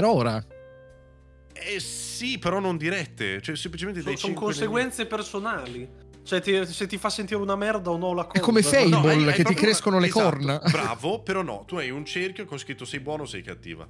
Per 0.00 0.04
ora. 0.04 0.44
Eh 1.52 1.80
sì, 1.80 2.38
però 2.38 2.58
non 2.58 2.76
dirette. 2.76 3.40
Cioè, 3.40 3.56
semplicemente 3.56 4.00
Sono, 4.00 4.12
dai 4.12 4.20
sono 4.20 4.32
5 4.34 4.52
conseguenze 4.52 5.06
personali. 5.06 5.88
Cioè, 6.24 6.40
ti- 6.40 6.66
se 6.66 6.86
ti 6.86 6.96
fa 6.96 7.10
sentire 7.10 7.40
una 7.40 7.54
merda 7.54 7.90
o 7.90 7.96
no 7.96 8.12
la 8.14 8.24
cosa. 8.24 8.38
È 8.38 8.40
come 8.40 8.62
Fable. 8.62 8.88
No, 8.88 9.00
hai- 9.06 9.26
hai 9.26 9.34
che 9.34 9.44
ti 9.44 9.54
crescono 9.54 9.98
le 9.98 10.06
esatto, 10.06 10.24
corna. 10.30 10.60
Bravo, 10.70 11.22
però 11.22 11.42
no, 11.42 11.64
tu 11.66 11.76
hai 11.76 11.90
un 11.90 12.04
cerchio 12.04 12.44
con 12.44 12.58
scritto 12.58 12.84
sei 12.84 13.00
buono 13.00 13.22
o 13.24 13.26
sei 13.26 13.42
cattiva. 13.42 13.86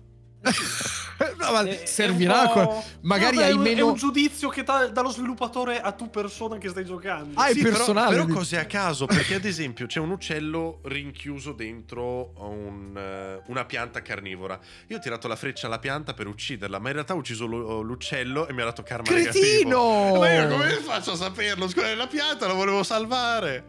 No, 1.38 1.52
ma 1.52 1.62
È- 1.62 1.82
è 1.82 1.86
servirà. 1.86 2.40
un 2.42 2.52
po'- 2.52 2.84
Magari 3.02 3.36
beh, 3.36 3.44
hai 3.44 3.50
è 3.50 3.54
un- 3.54 3.60
È 3.60 3.62
meno. 3.62 3.86
un 3.88 3.94
giudizio 3.94 4.48
che 4.48 4.62
dà 4.64 4.88
dallo 4.88 5.10
sviluppatore 5.10 5.80
a 5.80 5.92
tu 5.92 6.10
persona 6.10 6.58
che 6.58 6.68
stai 6.68 6.84
giocando. 6.84 7.38
Ah, 7.38 7.46
è 7.46 7.52
Sì, 7.52 7.62
però- 7.62 7.76
personale, 7.76 8.10
Però, 8.14 8.24
dici. 8.24 8.36
cose 8.36 8.58
a 8.58 8.64
caso, 8.66 9.06
perché 9.06 9.34
ad 9.36 9.44
esempio 9.44 9.86
c'è 9.86 10.00
un 10.00 10.10
uccello 10.10 10.80
rinchiuso 10.84 11.52
dentro 11.52 12.32
un, 12.42 12.96
eh, 12.96 13.42
una 13.46 13.64
pianta 13.64 14.02
carnivora. 14.02 14.58
Io 14.88 14.96
ho 14.96 15.00
tirato 15.00 15.28
la 15.28 15.36
freccia 15.36 15.66
alla 15.68 15.78
pianta 15.78 16.14
per 16.14 16.26
ucciderla, 16.26 16.78
ma 16.80 16.88
in 16.88 16.94
realtà 16.94 17.14
ho 17.14 17.18
ucciso 17.18 17.46
l'u- 17.46 17.82
l'uccello 17.82 18.48
e 18.48 18.52
mi 18.52 18.62
ha 18.62 18.64
dato 18.64 18.82
karma 18.82 19.08
negativo. 19.10 19.44
Cretino! 19.44 20.14
Ma 20.18 20.32
io 20.32 20.48
come 20.48 20.70
faccio 20.80 21.12
a 21.12 21.16
saperlo? 21.16 21.68
Scusa, 21.68 21.90
è 21.90 21.94
la 21.94 22.06
pianta 22.08 22.46
la 22.48 22.54
volevo 22.54 22.82
salvare. 22.82 23.64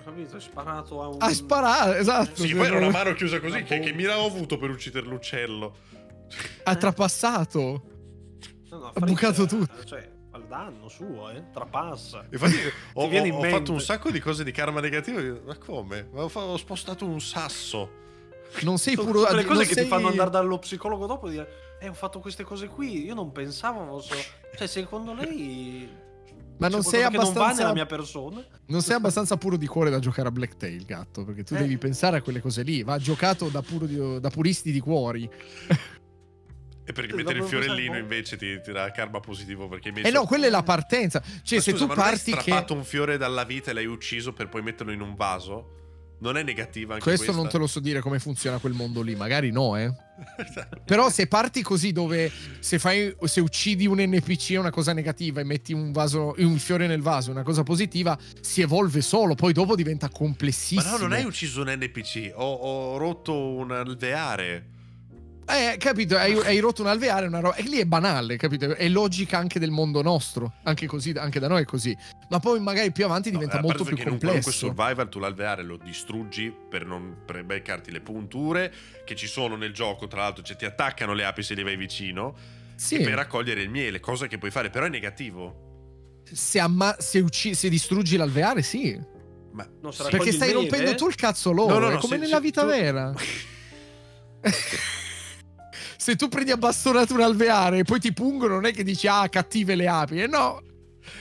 Ho 0.00 0.04
capito, 0.04 0.34
hai 0.34 0.40
sparato 0.40 1.00
a 1.00 1.06
un... 1.08 1.16
A 1.20 1.30
sparare, 1.32 1.98
esatto. 2.00 2.42
Sì, 2.42 2.52
poi 2.56 2.66
era 2.66 2.76
una 2.78 2.90
mano 2.90 3.14
chiusa 3.14 3.38
così. 3.38 3.62
Che, 3.62 3.64
che 3.64 3.78
bomba. 3.78 3.94
mira 3.96 4.18
ho 4.18 4.26
avuto 4.26 4.58
per 4.58 4.68
uccidere 4.70 5.06
l'uccello? 5.06 5.76
Ha 6.64 6.76
trapassato. 6.76 7.82
No, 8.70 8.78
no, 8.78 8.90
ha 8.94 9.00
bucato 9.00 9.44
tutto. 9.46 9.84
Cioè, 9.84 10.10
al 10.30 10.46
danno 10.46 10.88
suo, 10.88 11.30
eh. 11.30 11.44
Trapassa. 11.52 12.24
Infatti 12.30 12.54
ho, 12.94 13.02
ho- 13.04 13.36
ho 13.38 13.42
fatto 13.50 13.72
un 13.72 13.80
sacco 13.80 14.10
di 14.10 14.18
cose 14.20 14.44
di 14.44 14.50
karma 14.52 14.80
negativo. 14.80 15.40
Ma 15.44 15.56
come? 15.58 16.08
Ma 16.12 16.22
ho, 16.22 16.28
fa- 16.28 16.40
ho 16.44 16.56
spostato 16.56 17.04
un 17.04 17.20
sasso. 17.20 18.00
Non 18.62 18.78
sei 18.78 18.94
Sono 18.94 19.06
puro. 19.06 19.20
tutte 19.22 19.34
le 19.34 19.42
non 19.44 19.52
cose 19.54 19.66
che 19.66 19.74
sei- 19.74 19.82
ti 19.84 19.88
fanno 19.88 20.08
andare 20.08 20.30
dallo 20.30 20.58
psicologo 20.58 21.06
dopo 21.06 21.26
e 21.28 21.30
dire 21.30 21.48
eh 21.80 21.88
ho 21.88 21.94
fatto 21.94 22.20
queste 22.20 22.44
cose 22.44 22.68
qui 22.68 23.02
io 23.06 23.14
non 23.14 23.32
pensavo 23.32 23.84
fosse 23.86 24.14
cioè 24.54 24.66
secondo 24.68 25.14
lei 25.14 25.88
Ma 26.58 26.68
non 26.68 26.82
sei 26.82 27.00
che 27.08 27.16
non 27.16 27.24
va 27.24 27.30
abbastanza. 27.30 27.62
nella 27.62 27.72
mia 27.72 27.86
persona 27.86 28.44
Non 28.66 28.82
sei 28.82 28.94
abbastanza 28.96 29.38
puro 29.38 29.56
di 29.56 29.66
cuore 29.66 29.88
da 29.88 29.98
giocare 30.00 30.28
a 30.28 30.30
Blacktail, 30.30 30.84
gatto. 30.84 31.24
Perché 31.24 31.44
tu 31.44 31.54
Eh. 31.54 31.58
devi 31.60 31.78
pensare 31.78 32.18
a 32.18 32.22
quelle 32.22 32.40
cose 32.42 32.62
lì. 32.62 32.82
Va 32.82 32.98
giocato 32.98 33.48
da, 33.48 33.62
puro 33.62 33.86
di- 33.86 34.20
da 34.20 34.28
puristi 34.28 34.70
di 34.70 34.80
cuori. 34.80 35.28
E 36.92 37.06
per 37.06 37.14
mettere 37.14 37.38
il 37.38 37.44
fiorellino 37.44 37.96
invece 37.96 38.36
ti, 38.36 38.60
ti 38.60 38.70
dà 38.70 38.90
karma 38.90 39.20
positivo 39.20 39.66
perché 39.68 39.88
hai 39.88 39.94
messo... 39.94 40.06
Eh 40.08 40.10
no, 40.10 40.24
quella 40.26 40.46
è 40.46 40.50
la 40.50 40.62
partenza. 40.62 41.20
Cioè, 41.42 41.58
Ma 41.58 41.64
se 41.64 41.70
scusa, 41.72 41.84
tu 41.84 41.86
ma 41.88 41.94
non 41.94 42.04
hai 42.04 42.10
parti 42.10 42.32
che. 42.32 42.40
strappato 42.40 42.74
un 42.74 42.84
fiore 42.84 43.16
dalla 43.16 43.44
vita 43.44 43.70
e 43.70 43.74
l'hai 43.74 43.86
ucciso 43.86 44.32
per 44.32 44.48
poi 44.48 44.62
metterlo 44.62 44.92
in 44.92 45.00
un 45.00 45.14
vaso? 45.14 45.80
Non 46.22 46.36
è 46.36 46.44
negativa 46.44 46.92
anche 46.92 47.02
Questo 47.04 47.24
questa? 47.24 47.42
non 47.42 47.50
te 47.50 47.58
lo 47.58 47.66
so 47.66 47.80
dire 47.80 47.98
come 47.98 48.20
funziona 48.20 48.58
quel 48.58 48.74
mondo 48.74 49.02
lì, 49.02 49.16
magari 49.16 49.50
no, 49.50 49.76
eh. 49.76 49.92
Però 50.86 51.10
se 51.10 51.26
parti 51.26 51.62
così 51.62 51.90
dove 51.90 52.30
se 52.60 52.78
fai 52.78 53.12
se 53.24 53.40
uccidi 53.40 53.88
un 53.88 53.98
NPC 54.00 54.52
è 54.52 54.56
una 54.56 54.70
cosa 54.70 54.92
negativa 54.92 55.40
e 55.40 55.44
metti 55.44 55.72
un 55.72 55.90
vaso 55.90 56.34
un 56.38 56.58
fiore 56.58 56.86
nel 56.86 57.02
vaso, 57.02 57.30
è 57.30 57.32
una 57.32 57.42
cosa 57.42 57.64
positiva, 57.64 58.16
si 58.40 58.60
evolve 58.60 59.00
solo, 59.00 59.34
poi 59.34 59.52
dopo 59.52 59.74
diventa 59.74 60.06
Ma 60.06 60.16
complessissimo. 60.16 60.92
no, 60.92 60.96
non 60.98 61.12
hai 61.12 61.24
ucciso 61.24 61.62
un 61.62 61.74
NPC, 61.76 62.30
ho, 62.36 62.52
ho 62.52 62.96
rotto 62.98 63.36
un 63.36 63.72
alveare. 63.72 64.68
Eh, 65.44 65.76
capito, 65.76 66.16
hai, 66.16 66.34
hai 66.38 66.58
rotto 66.60 66.82
un 66.82 66.88
alveare, 66.88 67.26
una 67.26 67.40
roba. 67.40 67.56
E 67.56 67.62
lì 67.62 67.78
è 67.78 67.84
banale, 67.84 68.36
capito? 68.36 68.74
È 68.74 68.88
logica 68.88 69.38
anche 69.38 69.58
del 69.58 69.70
mondo 69.70 70.00
nostro. 70.00 70.54
Anche 70.62 70.86
così, 70.86 71.10
anche 71.10 71.40
da 71.40 71.48
noi 71.48 71.62
è 71.62 71.64
così. 71.64 71.94
Ma 72.30 72.38
poi 72.38 72.60
magari 72.60 72.92
più 72.92 73.04
avanti 73.04 73.30
diventa 73.30 73.56
No, 73.56 73.62
molto 73.62 73.84
più 73.84 73.96
che 73.96 74.02
in 74.02 74.10
un 74.12 74.18
qualunque 74.18 74.50
complesso. 74.52 74.66
survival 74.74 75.08
tu 75.08 75.18
l'alveare 75.18 75.62
lo 75.62 75.76
distruggi 75.76 76.54
per 76.70 76.86
non 76.86 77.16
per 77.26 77.44
beccarti 77.44 77.90
le 77.90 78.00
punture 78.00 78.72
che 79.04 79.14
ci 79.16 79.26
sono 79.26 79.56
nel 79.56 79.72
gioco, 79.74 80.06
tra 80.06 80.20
l'altro, 80.22 80.42
cioè 80.44 80.56
ti 80.56 80.64
attaccano 80.64 81.12
le 81.12 81.24
api 81.24 81.42
se 81.42 81.54
li 81.54 81.62
vai 81.62 81.76
vicino 81.76 82.34
Sì, 82.76 82.96
e 82.96 83.02
per 83.04 83.14
raccogliere 83.14 83.60
il 83.62 83.68
miele, 83.68 84.00
cosa 84.00 84.28
che 84.28 84.38
puoi 84.38 84.50
fare, 84.52 84.70
però 84.70 84.86
è 84.86 84.88
negativo. 84.88 86.22
se, 86.24 86.60
amma- 86.60 86.96
se, 86.98 87.18
ucci- 87.18 87.54
se 87.54 87.68
distruggi 87.68 88.16
l'alveare, 88.16 88.62
sì. 88.62 88.98
Ma 89.52 89.68
No, 89.82 89.90
se 89.90 89.96
sì. 89.96 90.02
raccogli 90.04 90.18
Perché 90.18 90.32
stai 90.32 90.52
rompendo 90.52 90.94
tu 90.94 91.08
il 91.08 91.14
cazzo 91.16 91.50
loro. 91.52 91.74
No, 91.74 91.78
no, 91.80 91.88
no, 91.90 91.96
è 91.96 92.00
come 92.00 92.14
se- 92.16 92.22
nella 92.22 92.40
vita 92.40 92.62
tu- 92.62 92.68
vera. 92.68 93.12
se 96.02 96.16
tu 96.16 96.26
prendi 96.26 96.50
a 96.50 96.56
bastonate 96.56 97.12
un 97.12 97.20
alveare 97.20 97.78
e 97.78 97.84
poi 97.84 98.00
ti 98.00 98.12
pungono, 98.12 98.54
non 98.54 98.66
è 98.66 98.72
che 98.72 98.82
dici 98.82 99.06
ah, 99.06 99.28
cattive 99.28 99.76
le 99.76 99.86
api. 99.86 100.22
Eh 100.22 100.26
no. 100.26 100.60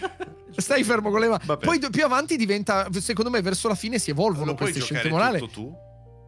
Stai 0.58 0.84
fermo 0.84 1.12
con 1.12 1.20
le 1.20 1.28
mani. 1.28 1.44
Poi 1.60 1.80
più 1.92 2.04
avanti 2.04 2.36
diventa, 2.36 2.88
secondo 2.94 3.30
me, 3.30 3.44
verso 3.44 3.68
la 3.68 3.76
fine 3.76 4.00
si 4.00 4.10
evolvono 4.10 4.52
lo 4.52 4.56
queste 4.56 4.82
scelte 4.82 5.08
morali. 5.08 5.48
tu? 5.52 5.72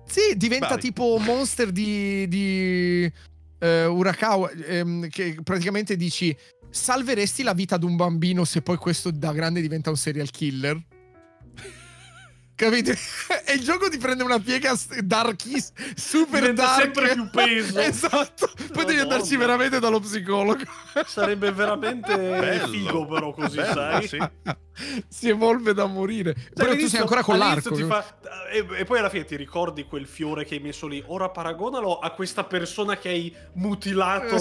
Sì, 0.05 0.37
diventa 0.37 0.67
Bravi. 0.67 0.81
tipo 0.81 1.17
monster 1.17 1.71
di, 1.71 2.27
di 2.27 3.11
eh, 3.57 3.85
Urakawa, 3.85 4.51
ehm, 4.51 5.09
che 5.09 5.35
praticamente 5.43 5.95
dici 5.95 6.35
salveresti 6.69 7.41
la 7.41 7.53
vita 7.53 7.77
di 7.77 7.85
un 7.85 7.95
bambino 7.95 8.45
se 8.45 8.61
poi 8.61 8.77
questo 8.77 9.09
da 9.09 9.33
grande 9.33 9.61
diventa 9.61 9.89
un 9.89 9.97
serial 9.97 10.29
killer? 10.29 10.79
Capite? 12.55 12.91
e 13.47 13.53
il 13.53 13.61
gioco 13.63 13.89
ti 13.89 13.97
prende 13.97 14.23
una 14.23 14.39
piega 14.39 14.75
s- 14.75 14.99
darkies, 14.99 15.73
super 15.95 16.39
Diventa 16.41 16.61
dark. 16.65 16.81
sempre 16.81 17.13
più 17.13 17.29
peso. 17.31 17.79
esatto. 17.81 18.51
Poi 18.71 18.85
devi 18.85 18.99
andarci 18.99 19.35
veramente 19.37 19.79
dallo 19.79 19.99
psicologo. 19.99 20.63
sarebbe 21.05 21.51
veramente 21.51 22.15
Bello. 22.15 22.67
figo 22.67 23.07
però 23.07 23.33
così 23.33 23.55
Bello, 23.57 23.73
sai 23.73 24.07
sì. 24.07 24.17
si 25.09 25.29
evolve 25.29 25.73
da 25.73 25.85
morire. 25.87 26.33
Cioè, 26.35 26.51
Però 26.53 26.75
tu 26.75 26.87
sei 26.87 26.99
ancora 26.99 27.23
con 27.23 27.37
l'arco. 27.39 27.73
ti 27.73 27.83
fa- 27.83 28.17
e, 28.51 28.65
e 28.77 28.85
poi 28.85 28.99
alla 28.99 29.09
fine 29.09 29.25
ti 29.25 29.35
ricordi 29.35 29.85
quel 29.85 30.05
fiore 30.05 30.45
che 30.45 30.53
hai 30.55 30.61
messo 30.61 30.85
lì. 30.87 31.03
Ora 31.07 31.29
paragonalo 31.29 31.97
a 31.97 32.11
questa 32.11 32.43
persona 32.43 32.97
che 32.97 33.09
hai 33.09 33.35
mutilato 33.53 34.37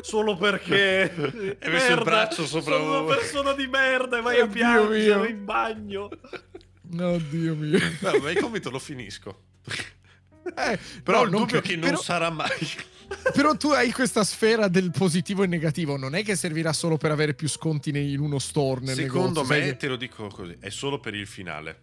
solo 0.00 0.34
perché. 0.36 1.12
Hai 1.60 1.70
messo 1.70 1.92
il 1.92 2.02
braccio 2.04 2.46
sopra 2.46 2.76
Sono 2.76 3.00
un- 3.00 3.04
una 3.04 3.14
persona 3.14 3.52
di 3.52 3.66
merda 3.66 4.16
e 4.18 4.22
vai 4.22 4.40
a 4.40 4.44
Oddio 4.44 4.52
piangere 4.54 5.14
mio. 5.16 5.24
in 5.28 5.44
bagno. 5.44 6.08
Oddio 6.98 7.54
mio. 7.54 7.78
No, 8.00 8.18
ma 8.20 8.30
il 8.30 8.38
compito 8.40 8.70
lo 8.70 8.78
finisco. 8.78 9.42
Eh, 10.56 10.78
Però 11.02 11.18
no, 11.18 11.24
il 11.24 11.30
dubbio 11.30 11.60
che- 11.60 11.68
che 11.70 11.74
non 11.76 11.90
però- 11.90 12.00
sarà 12.02 12.30
mai. 12.30 12.48
Però 13.34 13.56
tu 13.56 13.68
hai 13.70 13.90
questa 13.92 14.22
sfera 14.24 14.68
del 14.68 14.90
positivo 14.92 15.42
e 15.42 15.46
negativo, 15.48 15.96
non 15.96 16.14
è 16.14 16.22
che 16.22 16.36
servirà 16.36 16.72
solo 16.72 16.96
per 16.96 17.10
avere 17.10 17.34
più 17.34 17.48
sconti 17.48 17.90
in 17.90 18.20
uno 18.20 18.38
store 18.38 18.80
nel 18.82 18.94
Secondo 18.94 19.42
negozio, 19.42 19.44
sai 19.46 19.60
me, 19.60 19.66
che- 19.66 19.76
te 19.76 19.88
lo 19.88 19.96
dico 19.96 20.26
così, 20.28 20.56
è 20.60 20.70
solo 20.70 21.00
per 21.00 21.14
il 21.14 21.26
finale. 21.26 21.82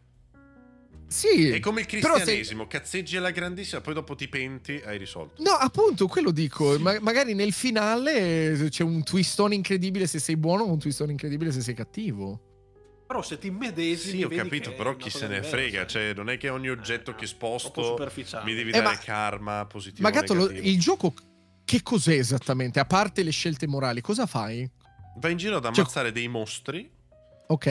Sì. 1.07 1.49
È 1.49 1.59
come 1.59 1.81
il 1.81 1.87
però 1.87 2.15
se- 2.17 2.23
cristianesimo, 2.23 2.67
cazzeggi 2.67 3.15
alla 3.17 3.31
grandissima, 3.31 3.79
poi 3.81 3.93
dopo 3.93 4.15
ti 4.15 4.27
penti, 4.27 4.81
hai 4.85 4.97
risolto. 4.97 5.41
No, 5.41 5.51
appunto, 5.51 6.07
quello 6.07 6.31
dico. 6.31 6.77
Ma- 6.79 6.97
magari 6.99 7.33
nel 7.33 7.53
finale 7.53 8.67
c'è 8.69 8.83
un 8.83 9.03
twistone 9.03 9.55
incredibile 9.55 10.05
se 10.07 10.19
sei 10.19 10.35
buono 10.35 10.63
o 10.63 10.71
un 10.71 10.79
twistone 10.79 11.11
incredibile 11.11 11.51
se 11.51 11.61
sei 11.61 11.73
cattivo. 11.75 12.46
Però 13.07 13.21
se 13.21 13.37
ti 13.37 13.49
medesimi 13.49 14.17
Sì, 14.17 14.23
ho 14.23 14.27
capito, 14.29 14.73
però 14.73 14.97
chi 14.97 15.09
se 15.09 15.27
ne 15.27 15.41
frega, 15.41 15.85
cioè 15.87 16.13
non 16.13 16.29
è 16.29 16.37
che 16.37 16.49
ogni 16.49 16.69
oggetto 16.69 17.11
Eh, 17.11 17.15
che 17.15 17.25
sposto 17.25 17.97
mi 18.43 18.53
devi 18.53 18.69
Eh, 18.69 18.73
dare 18.73 18.83
ma- 18.83 18.97
karma 18.97 19.65
positivo 19.65 20.01
Ma 20.01 20.09
gatto, 20.13 20.33
lo- 20.33 20.49
il 20.49 20.77
gioco 20.77 21.13
che 21.63 21.81
cos'è 21.81 22.15
esattamente? 22.15 22.79
A 22.81 22.85
parte 22.85 23.23
le 23.23 23.31
scelte 23.31 23.65
morali, 23.65 24.01
cosa 24.01 24.25
fai? 24.25 24.69
Vai 25.19 25.31
in 25.31 25.37
giro 25.37 25.55
ad 25.55 25.63
Cioè- 25.63 25.73
ammazzare 25.77 26.11
dei 26.11 26.27
mostri. 26.27 26.91
Ok. 27.47 27.65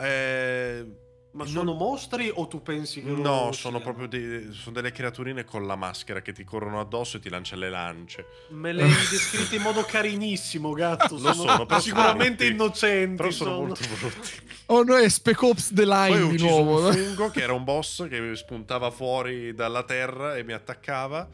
eh, 0.00 0.86
Ma 1.30 1.44
non- 1.44 1.52
sono 1.52 1.74
mostri 1.74 2.30
o 2.34 2.48
tu 2.48 2.62
pensi 2.62 3.02
che 3.02 3.10
No, 3.10 3.52
sono 3.52 3.80
proprio 3.80 4.08
dei- 4.08 4.48
sono 4.52 4.74
delle 4.74 4.90
creaturine 4.92 5.44
con 5.44 5.66
la 5.66 5.76
maschera 5.76 6.22
che 6.22 6.32
ti 6.32 6.42
corrono 6.42 6.80
addosso 6.80 7.18
e 7.18 7.20
ti 7.20 7.28
lanciano 7.28 7.60
le 7.62 7.70
lance. 7.70 8.24
Me 8.50 8.72
le 8.72 8.84
hai 8.84 8.88
descritte 9.10 9.56
in 9.56 9.62
modo 9.62 9.82
carinissimo, 9.84 10.72
gatto. 10.72 11.18
Lo 11.18 11.32
sono, 11.34 11.66
però 11.66 11.80
sicuramente 11.80 12.44
sono 12.46 12.56
brutti. 12.56 12.80
innocenti. 12.86 13.16
Però 13.16 13.30
sono 13.30 13.50
sono. 13.50 13.66
molto 13.66 13.84
brutti. 14.00 14.30
Oh 14.66 14.82
no, 14.82 14.96
è 14.96 15.08
Spec 15.08 15.42
Ops 15.42 15.68
The 15.72 15.84
Poi 15.84 16.08
Line 16.10 16.20
ho 16.22 16.28
di 16.28 16.34
ucciso 16.34 16.62
nuovo. 16.62 16.86
un 16.88 16.92
fungo 16.94 17.30
che 17.30 17.42
era 17.42 17.52
un 17.52 17.64
boss 17.64 18.08
che 18.08 18.34
spuntava 18.34 18.90
fuori 18.90 19.54
dalla 19.54 19.82
terra 19.84 20.36
e 20.36 20.44
mi 20.44 20.52
attaccava. 20.54 21.28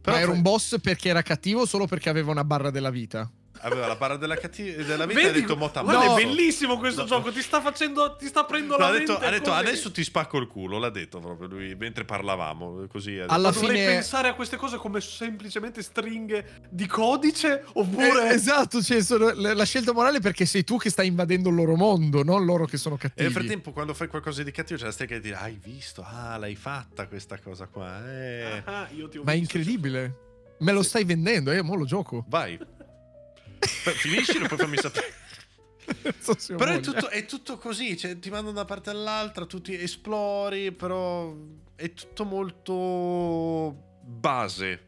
Però 0.00 0.16
Ma 0.16 0.22
era 0.22 0.30
un 0.30 0.42
boss 0.42 0.78
perché 0.80 1.08
era 1.08 1.22
cattivo 1.22 1.62
o 1.62 1.66
solo 1.66 1.86
perché 1.86 2.10
aveva 2.10 2.30
una 2.30 2.44
barra 2.44 2.70
della 2.70 2.90
vita? 2.90 3.30
Aveva 3.60 3.86
la 3.86 3.96
barra 3.96 4.16
della, 4.16 4.36
catti- 4.36 4.72
della 4.74 5.06
vita 5.06 5.20
e 5.20 5.26
ha 5.26 5.32
detto 5.32 5.56
mota 5.56 5.82
guarda, 5.82 6.04
No. 6.06 6.16
è 6.16 6.22
bellissimo 6.24 6.76
questo 6.78 7.02
No. 7.02 7.06
gioco. 7.08 7.32
Ti 7.32 7.42
sta 7.42 7.60
facendo, 7.60 8.16
ti 8.16 8.26
sta 8.26 8.44
prendendo 8.44 8.76
No, 8.76 8.84
la 8.84 8.88
ha 8.88 8.92
detto, 8.98 9.12
mente. 9.12 9.26
ha 9.26 9.30
detto, 9.30 9.52
adesso 9.52 9.90
ti 9.90 10.04
spacco 10.04 10.38
il 10.38 10.46
culo, 10.46 10.78
l'ha 10.78 10.90
detto 10.90 11.18
proprio 11.18 11.48
lui 11.48 11.74
mentre 11.74 12.04
parlavamo. 12.04 12.86
Così 12.88 13.16
ha 13.18 13.22
detto. 13.22 13.32
Alla 13.32 13.48
Ma 13.48 13.54
dovrei 13.54 13.76
fine- 13.76 13.86
pensare 13.86 14.28
a 14.28 14.34
queste 14.34 14.56
cose 14.56 14.76
come 14.76 15.00
semplicemente 15.00 15.82
stringhe 15.82 16.62
di 16.70 16.86
codice 16.86 17.64
oppure 17.72 18.30
Eh, 18.30 18.34
esatto, 18.34 18.82
cioè, 18.82 19.02
sono- 19.02 19.32
la 19.34 19.64
scelta 19.64 19.92
morale 19.92 20.18
è 20.18 20.20
perché 20.20 20.46
sei 20.46 20.64
tu 20.64 20.76
che 20.76 20.90
stai 20.90 21.06
invadendo 21.08 21.48
il 21.48 21.54
loro 21.54 21.74
mondo, 21.76 22.22
non 22.22 22.44
loro 22.44 22.64
che 22.66 22.76
sono 22.76 22.94
E 22.94 22.98
cattivi. 22.98 23.22
nel 23.22 23.32
frattempo, 23.32 23.72
quando 23.72 23.94
fai 23.94 24.08
qualcosa 24.08 24.42
di 24.42 24.50
cattivo, 24.50 24.78
c'è 24.78 24.84
la 24.86 24.92
stella 24.92 25.08
che 25.10 25.20
ti 25.20 25.28
dice: 25.28 25.34
Hai 25.40 25.58
visto? 25.62 26.02
Ah, 26.06 26.36
l'hai 26.36 26.56
fatta 26.56 27.06
questa 27.08 27.38
cosa 27.38 27.66
qua. 27.66 28.06
Eh. 28.08 28.62
Ah, 28.64 28.88
io 28.94 29.08
ti 29.08 29.18
ho 29.18 29.22
Ma 29.24 29.32
è 29.32 29.38
visto. 29.38 29.56
incredibile. 29.56 30.26
Me 30.60 30.72
lo 30.72 30.82
Sì. 30.82 30.88
stai 30.88 31.04
vendendo, 31.04 31.50
eh, 31.52 31.62
mo 31.62 31.74
lo 31.76 31.84
gioco. 31.84 32.24
Vai. 32.28 32.58
Finiscilo 33.60 34.44
e 34.44 34.48
poi 34.48 34.58
fammi 34.58 34.76
sapere. 34.76 35.14
So 36.20 36.36
Però 36.54 36.70
è 36.70 36.80
tutto, 36.80 37.08
è 37.08 37.24
tutto 37.24 37.56
così, 37.56 37.96
cioè 37.96 38.18
ti 38.18 38.28
mandano 38.28 38.52
da 38.52 38.60
una 38.60 38.68
parte 38.68 38.90
all'altra, 38.90 39.46
tu 39.46 39.62
ti 39.62 39.74
esplori, 39.74 40.70
però 40.70 41.34
è 41.74 41.92
tutto 41.94 42.24
molto 42.26 43.74
base. 44.02 44.86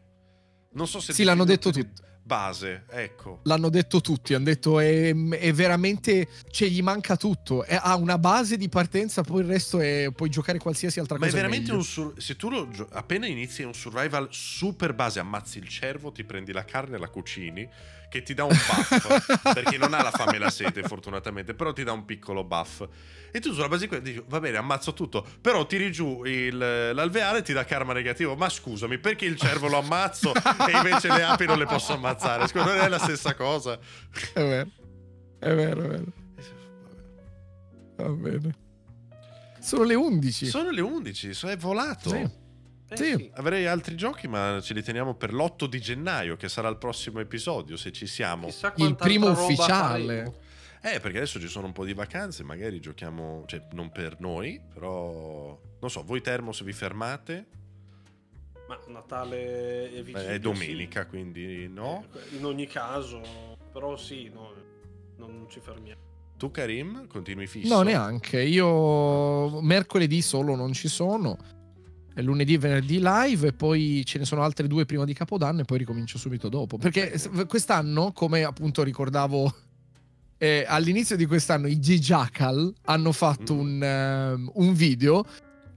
Non 0.73 0.87
so 0.87 0.99
se 0.99 1.11
Sì, 1.13 1.23
l'hanno 1.23 1.43
detto 1.43 1.71
tutti. 1.71 2.09
Base, 2.23 2.85
ecco. 2.91 3.39
L'hanno 3.45 3.69
detto 3.69 3.99
tutti, 3.99 4.35
hanno 4.35 4.45
detto 4.45 4.79
è, 4.79 5.09
è 5.13 5.51
veramente, 5.53 6.27
cioè 6.51 6.67
gli 6.69 6.83
manca 6.83 7.17
tutto, 7.17 7.63
È- 7.65 7.77
ha 7.81 7.95
una 7.95 8.19
base 8.19 8.55
di 8.57 8.69
partenza, 8.69 9.23
poi 9.23 9.41
il 9.41 9.47
resto 9.47 9.79
è, 9.79 10.11
puoi 10.15 10.29
giocare 10.29 10.59
qualsiasi 10.59 10.99
altra 10.99 11.17
Ma 11.17 11.25
è 11.25 11.29
cosa. 11.29 11.41
veramente 11.41 11.71
meglio. 11.71 11.79
un 11.83 11.83
sur- 11.87 12.17
se 12.21 12.35
tu 12.35 12.49
lo 12.51 12.69
appena 12.91 13.25
inizi 13.25 13.63
un 13.63 13.73
survival 13.73 14.27
super 14.29 14.93
base, 14.93 15.19
ammazzi 15.19 15.57
il 15.57 15.67
cervo, 15.67 16.11
ti 16.11 16.23
prendi 16.23 16.51
la 16.53 16.63
carne 16.63 16.99
la 16.99 17.09
cucini, 17.09 17.67
che 18.11 18.23
ti 18.23 18.33
dà 18.33 18.43
un 18.43 18.49
buff, 18.49 19.53
perché 19.53 19.77
non 19.77 19.93
ha 19.93 20.03
la 20.03 20.11
fame 20.11 20.35
e 20.35 20.39
la 20.39 20.49
sete 20.49 20.83
fortunatamente, 20.83 21.53
però 21.53 21.71
ti 21.71 21.85
dà 21.85 21.93
un 21.93 22.03
piccolo 22.03 22.43
buff. 22.43 22.85
E 23.31 23.39
tu 23.39 23.53
sulla 23.53 23.69
base 23.69 23.83
di 23.83 23.87
quello 23.87 24.03
dici, 24.03 24.21
va 24.27 24.41
bene, 24.41 24.57
ammazzo 24.57 24.91
tutto, 24.93 25.25
però 25.39 25.65
tiri 25.65 25.93
giù 25.93 26.21
il- 26.25 26.57
l'alveare 26.57 27.37
e 27.37 27.41
ti 27.41 27.53
dà 27.53 27.63
karma 27.63 27.93
negativo. 27.93 28.35
Ma 28.35 28.49
scusami, 28.49 28.97
perché 28.97 29.23
il 29.23 29.37
cervo 29.37 29.69
lo 29.69 29.77
ammazzo 29.77 30.33
e 30.35 30.71
invece 30.75 31.07
le 31.07 31.23
api 31.23 31.45
non 31.45 31.57
le 31.57 31.65
posso 31.65 31.93
ammazzare? 31.93 32.45
Secondo 32.47 32.71
me 32.71 32.75
non 32.75 32.85
è 32.85 32.89
la 32.89 32.99
stessa 32.99 33.33
cosa. 33.33 33.79
È 34.33 34.39
vero, 34.41 34.69
è 35.39 35.53
vero, 35.55 35.83
è 35.83 35.87
vero. 35.87 36.03
Va 37.95 38.09
bene. 38.09 38.55
Sono 39.61 39.83
le 39.83 39.93
11. 39.95 40.47
Sono 40.47 40.69
le 40.71 40.81
11, 40.81 41.33
so- 41.33 41.47
è 41.49 41.55
volato. 41.55 42.09
Sì. 42.09 42.29
Eh, 42.91 42.97
Sì. 42.97 43.31
Avrei 43.35 43.65
altri 43.67 43.95
giochi, 43.95 44.27
ma 44.27 44.59
ce 44.61 44.73
li 44.73 44.83
teniamo 44.83 45.13
per 45.15 45.33
l'8 45.33 45.65
di 45.65 45.79
gennaio, 45.79 46.35
che 46.35 46.49
sarà 46.49 46.67
il 46.67 46.77
prossimo 46.77 47.19
episodio, 47.21 47.77
se 47.77 47.91
ci 47.93 48.05
siamo. 48.05 48.47
Il 48.75 48.95
primo 48.95 49.29
ufficiale. 49.29 50.05
faremo. 50.05 50.35
Eh, 50.83 50.99
perché 50.99 51.17
adesso 51.17 51.39
ci 51.39 51.47
sono 51.47 51.67
un 51.67 51.73
po' 51.73 51.85
di 51.85 51.93
vacanze, 51.93 52.43
magari 52.43 52.79
giochiamo, 52.81 53.43
cioè 53.45 53.65
non 53.73 53.91
per 53.91 54.19
noi, 54.19 54.59
però 54.73 55.57
non 55.79 55.89
so, 55.89 56.03
voi 56.03 56.21
Termos 56.21 56.63
vi 56.63 56.73
fermate? 56.73 57.47
Ma 58.67 58.79
Natale 58.87 59.91
è 59.91 59.95
Beh, 59.97 60.01
vicino. 60.03 60.23
è 60.23 60.39
domenica, 60.39 61.05
quindi 61.05 61.67
no. 61.67 62.05
sì. 62.29 62.37
In 62.37 62.45
ogni 62.45 62.67
caso, 62.67 63.21
però 63.71 63.95
sì, 63.95 64.29
no, 64.33 64.53
non 65.17 65.45
ci 65.49 65.59
fermiamo. 65.59 66.09
Tu 66.37 66.49
Karim, 66.49 67.05
continui 67.07 67.45
fisso? 67.47 67.73
No, 67.73 67.83
neanche. 67.83 68.41
Io 68.41 69.61
mercoledì 69.61 70.21
solo 70.23 70.55
non 70.55 70.73
ci 70.73 70.87
sono. 70.87 71.37
Lunedì 72.15 72.55
e 72.55 72.57
venerdì 72.57 72.99
live 73.01 73.47
e 73.47 73.53
poi 73.53 74.03
ce 74.05 74.19
ne 74.19 74.25
sono 74.25 74.43
altre 74.43 74.67
due 74.67 74.85
prima 74.85 75.05
di 75.05 75.13
Capodanno 75.13 75.61
e 75.61 75.63
poi 75.65 75.77
ricomincio 75.79 76.17
subito 76.17 76.49
dopo. 76.49 76.77
Perché 76.77 77.13
quest'anno, 77.47 78.11
come 78.11 78.43
appunto 78.43 78.83
ricordavo 78.83 79.53
eh, 80.37 80.65
all'inizio 80.67 81.15
di 81.15 81.25
quest'anno, 81.25 81.67
i 81.67 81.79
G-Jackal 81.79 82.73
hanno 82.85 83.11
fatto 83.11 83.53
Mm. 83.55 83.59
un, 83.59 83.83
ehm, 83.83 84.51
un 84.55 84.73
video 84.73 85.25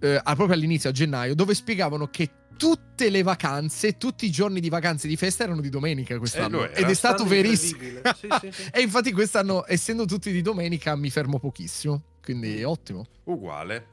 eh, 0.01 0.21
proprio 0.23 0.53
all'inizio, 0.53 0.91
a 0.91 0.93
gennaio, 0.93 1.35
dove 1.35 1.55
spiegavano 1.55 2.09
che 2.09 2.31
tutte 2.57 3.11
le 3.11 3.23
vacanze, 3.23 3.97
tutti 3.97 4.27
i 4.27 4.31
giorni 4.31 4.61
di 4.61 4.69
vacanze 4.69 5.09
di 5.09 5.17
festa 5.17 5.45
erano 5.45 5.61
di 5.61 5.69
domenica 5.71 6.19
quest'anno. 6.19 6.65
era. 6.65 6.73
Ed 6.75 6.89
è 6.89 6.95
stato 6.95 7.25
verissimo. 7.25 7.81
Sì, 8.15 8.29
sì, 8.41 8.49
sì. 8.53 8.63
E 8.73 8.81
infatti 8.81 9.13
quest'anno, 9.13 9.65
essendo 9.67 10.05
tutti 10.05 10.31
di 10.33 10.43
domenica, 10.43 10.95
mi 10.97 11.11
fermo 11.11 11.39
pochissimo. 11.39 12.03
Quindi 12.23 12.63
ottimo. 12.63 13.07
Uguale. 13.25 13.93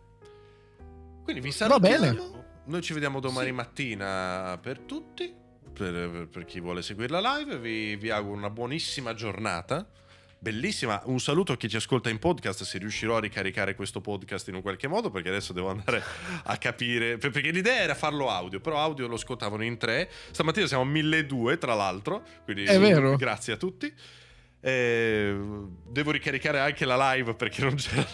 Quindi 1.23 1.41
vi 1.41 1.49
Va 1.49 1.53
salutiamo. 1.55 1.99
bene. 1.99 2.39
Noi 2.65 2.81
ci 2.81 2.93
vediamo 2.93 3.19
domani 3.19 3.47
Sì. 3.47 3.53
mattina 3.53 4.57
per 4.61 4.79
tutti. 4.79 5.33
Per, 5.73 6.27
per 6.31 6.45
chi 6.45 6.59
vuole 6.59 6.81
seguire 6.81 7.09
la 7.19 7.37
live, 7.37 7.57
vi, 7.57 7.95
vi 7.95 8.09
auguro 8.09 8.35
una 8.37 8.49
buonissima 8.49 9.13
giornata. 9.13 9.87
Bellissima. 10.37 11.01
Un 11.05 11.19
saluto 11.19 11.53
a 11.53 11.57
chi 11.57 11.69
ci 11.69 11.75
ascolta 11.75 12.09
in 12.09 12.19
podcast. 12.19 12.63
Se 12.63 12.77
riuscirò 12.77 13.17
a 13.17 13.19
ricaricare 13.19 13.75
questo 13.75 14.01
podcast 14.01 14.47
in 14.49 14.55
un 14.55 14.61
qualche 14.61 14.87
modo, 14.87 15.09
perché 15.11 15.29
adesso 15.29 15.53
devo 15.53 15.69
andare 15.69 16.03
a 16.43 16.57
capire. 16.57 17.17
per- 17.17 17.31
Perché 17.31 17.51
l'idea 17.51 17.79
era 17.81 17.93
farlo 17.95 18.29
audio, 18.29 18.59
però 18.59 18.79
audio 18.79 19.07
lo 19.07 19.15
ascoltavano 19.15 19.63
in 19.63 19.77
tre. 19.77 20.09
Stamattina 20.31 20.65
siamo 20.67 20.83
a 20.83 20.87
1200, 20.87 21.57
tra 21.65 21.73
l'altro. 21.75 22.23
Quindi 22.43 22.63
È 22.65 22.79
vero. 22.79 23.15
grazie 23.15 23.53
a 23.53 23.57
tutti. 23.57 23.91
Eh, 24.63 25.35
devo 25.87 26.11
ricaricare 26.11 26.59
anche 26.59 26.85
la 26.85 27.13
live 27.13 27.33
perché 27.35 27.63
non 27.63 27.75
c'era. 27.75 28.09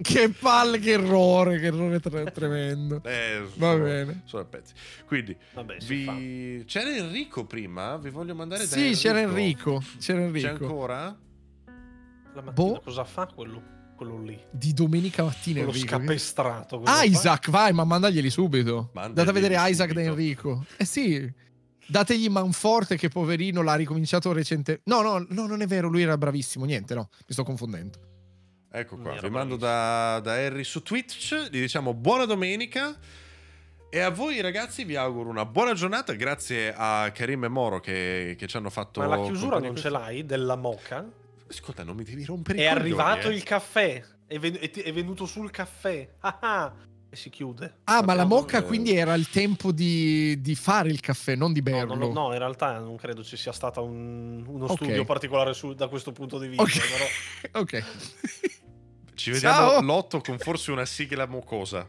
Che 0.00 0.28
palle, 0.30 0.78
che 0.78 0.92
errore, 0.92 1.58
che 1.58 1.66
errore 1.66 2.00
tre- 2.00 2.30
tremendo. 2.32 3.00
Eh, 3.04 3.42
Va 3.56 3.70
sono- 3.72 3.84
bene. 3.84 4.22
Sono 4.24 4.42
a 4.42 4.46
pezzi. 4.46 4.72
Quindi, 5.06 5.36
Vabbè, 5.54 5.76
vi... 5.86 6.62
c'era 6.66 6.94
Enrico 6.94 7.44
prima? 7.44 7.96
Vi 7.98 8.10
voglio 8.10 8.34
mandare 8.34 8.66
da 8.66 8.74
Sì, 8.74 8.92
c'era 8.92 9.20
Enrico. 9.20 9.82
C'era 9.98 10.18
C'è 10.20 10.24
Enrico. 10.24 10.48
ancora? 10.64 11.18
La 12.34 12.40
mattina 12.40 12.52
Boh. 12.52 12.80
cosa 12.82 13.04
fa 13.04 13.26
quello, 13.26 13.62
quello 13.96 14.18
lì? 14.22 14.38
Di 14.50 14.72
domenica 14.72 15.22
mattina 15.24 15.62
Quello 15.62 15.76
Enrico. 15.76 15.96
scapestrato. 15.98 16.80
fa? 16.82 17.02
Isaac, 17.04 17.50
vai, 17.50 17.72
ma 17.72 17.84
mandaglieli 17.84 18.30
subito. 18.30 18.90
Mandaglieli 18.94 19.14
Date 19.14 19.30
a 19.30 19.32
vedere 19.32 19.70
Isaac 19.70 19.88
subito. 19.90 19.94
da 19.94 20.10
Enrico. 20.10 20.64
Eh 20.78 20.84
sì. 20.84 21.32
Dategli 21.84 22.28
Manforte 22.28 22.96
che 22.96 23.08
poverino 23.08 23.60
l'ha 23.60 23.74
ricominciato 23.74 24.32
recente. 24.32 24.80
No, 24.84 25.02
no, 25.02 25.26
no, 25.28 25.46
non 25.46 25.60
è 25.60 25.66
vero, 25.66 25.88
lui 25.88 26.02
era 26.02 26.16
bravissimo. 26.16 26.64
Niente, 26.64 26.94
no, 26.94 27.08
mi 27.12 27.34
sto 27.34 27.42
confondendo. 27.44 27.98
Ecco 28.74 28.96
qua, 28.96 29.12
vi 29.20 29.28
mando 29.28 29.56
da, 29.56 30.18
da 30.22 30.32
Harry 30.32 30.64
su 30.64 30.82
Twitch, 30.82 31.48
gli 31.50 31.60
diciamo 31.60 31.92
buona 31.92 32.24
domenica 32.24 32.96
e 33.90 34.00
a 34.00 34.08
voi 34.08 34.40
ragazzi 34.40 34.84
vi 34.84 34.96
auguro 34.96 35.28
una 35.28 35.44
buona 35.44 35.74
giornata, 35.74 36.14
grazie 36.14 36.72
a 36.74 37.10
Karim 37.12 37.44
e 37.44 37.48
Moro 37.48 37.80
che, 37.80 38.34
che 38.38 38.46
ci 38.46 38.56
hanno 38.56 38.70
fatto... 38.70 39.00
Ma 39.00 39.06
la 39.06 39.20
chiusura 39.20 39.58
non 39.58 39.76
ce 39.76 39.82
questa- 39.82 39.90
l'hai 39.90 40.24
della 40.24 40.56
moca? 40.56 41.06
Ascolta, 41.50 41.84
non 41.84 41.96
mi 41.96 42.04
devi 42.04 42.24
rompere 42.24 42.58
i 42.58 42.62
È 42.62 42.68
coglioni, 42.68 42.80
arrivato 42.80 43.28
eh. 43.28 43.34
il 43.34 43.42
caffè. 43.42 44.02
È, 44.26 44.38
ven- 44.38 44.56
è 44.58 44.70
ti- 44.70 44.80
è 44.80 44.90
venuto 44.94 45.26
sul 45.26 45.50
caffè. 45.50 46.08
Ah, 46.20 46.38
ah. 46.40 46.72
E 47.12 47.16
si 47.16 47.28
chiude. 47.28 47.80
Ah, 47.84 48.00
ma 48.02 48.14
la 48.14 48.22
Abbiamo- 48.22 48.36
mocca 48.40 48.58
eh, 48.58 48.62
quindi 48.64 48.96
era 48.96 49.12
il 49.12 49.28
tempo 49.28 49.70
di, 49.70 50.40
di 50.40 50.54
fare 50.54 50.88
il 50.88 51.00
caffè, 51.00 51.34
non 51.36 51.52
di 51.52 51.60
No, 51.62 51.70
berlo. 51.70 51.94
no, 51.94 52.06
no, 52.06 52.12
no, 52.12 52.32
in 52.32 52.38
realtà 52.38 52.78
non 52.78 52.96
credo 52.96 53.22
ci 53.22 53.36
sia 53.36 53.52
stato 53.52 53.82
un- 53.84 54.42
uno 54.46 54.64
Ok. 54.64 54.72
studio 54.76 55.04
particolare 55.04 55.52
su- 55.52 55.74
da 55.74 55.88
questo 55.88 56.12
punto 56.12 56.38
di 56.38 56.46
vista. 56.48 56.62
Ok. 56.62 56.78
Però 57.50 57.60
ok. 57.60 57.84
Ci 59.14 59.30
vediamo 59.30 59.80
l'otto 59.82 60.22
con 60.22 60.38
forse 60.38 60.70
una 60.72 60.86
sigla 60.86 61.26
mocosa. 61.26 61.86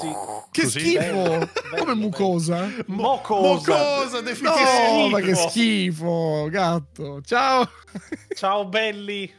sì. 0.00 0.08
Che 0.50 0.62
Così? 0.62 0.80
schifo! 0.80 0.98
Bello, 1.00 1.48
Come 1.68 1.84
bello, 1.84 1.96
mucosa? 1.96 2.68
Mocosa. 2.86 3.72
Mocosa, 3.72 4.16
No, 4.16 4.20
definitivamente. 4.22 5.10
ma 5.10 5.20
che 5.20 5.34
schifo, 5.34 6.46
gatto. 6.50 7.20
Ciao. 7.20 7.68
Ciao 8.34 8.64
belli. 8.66 9.30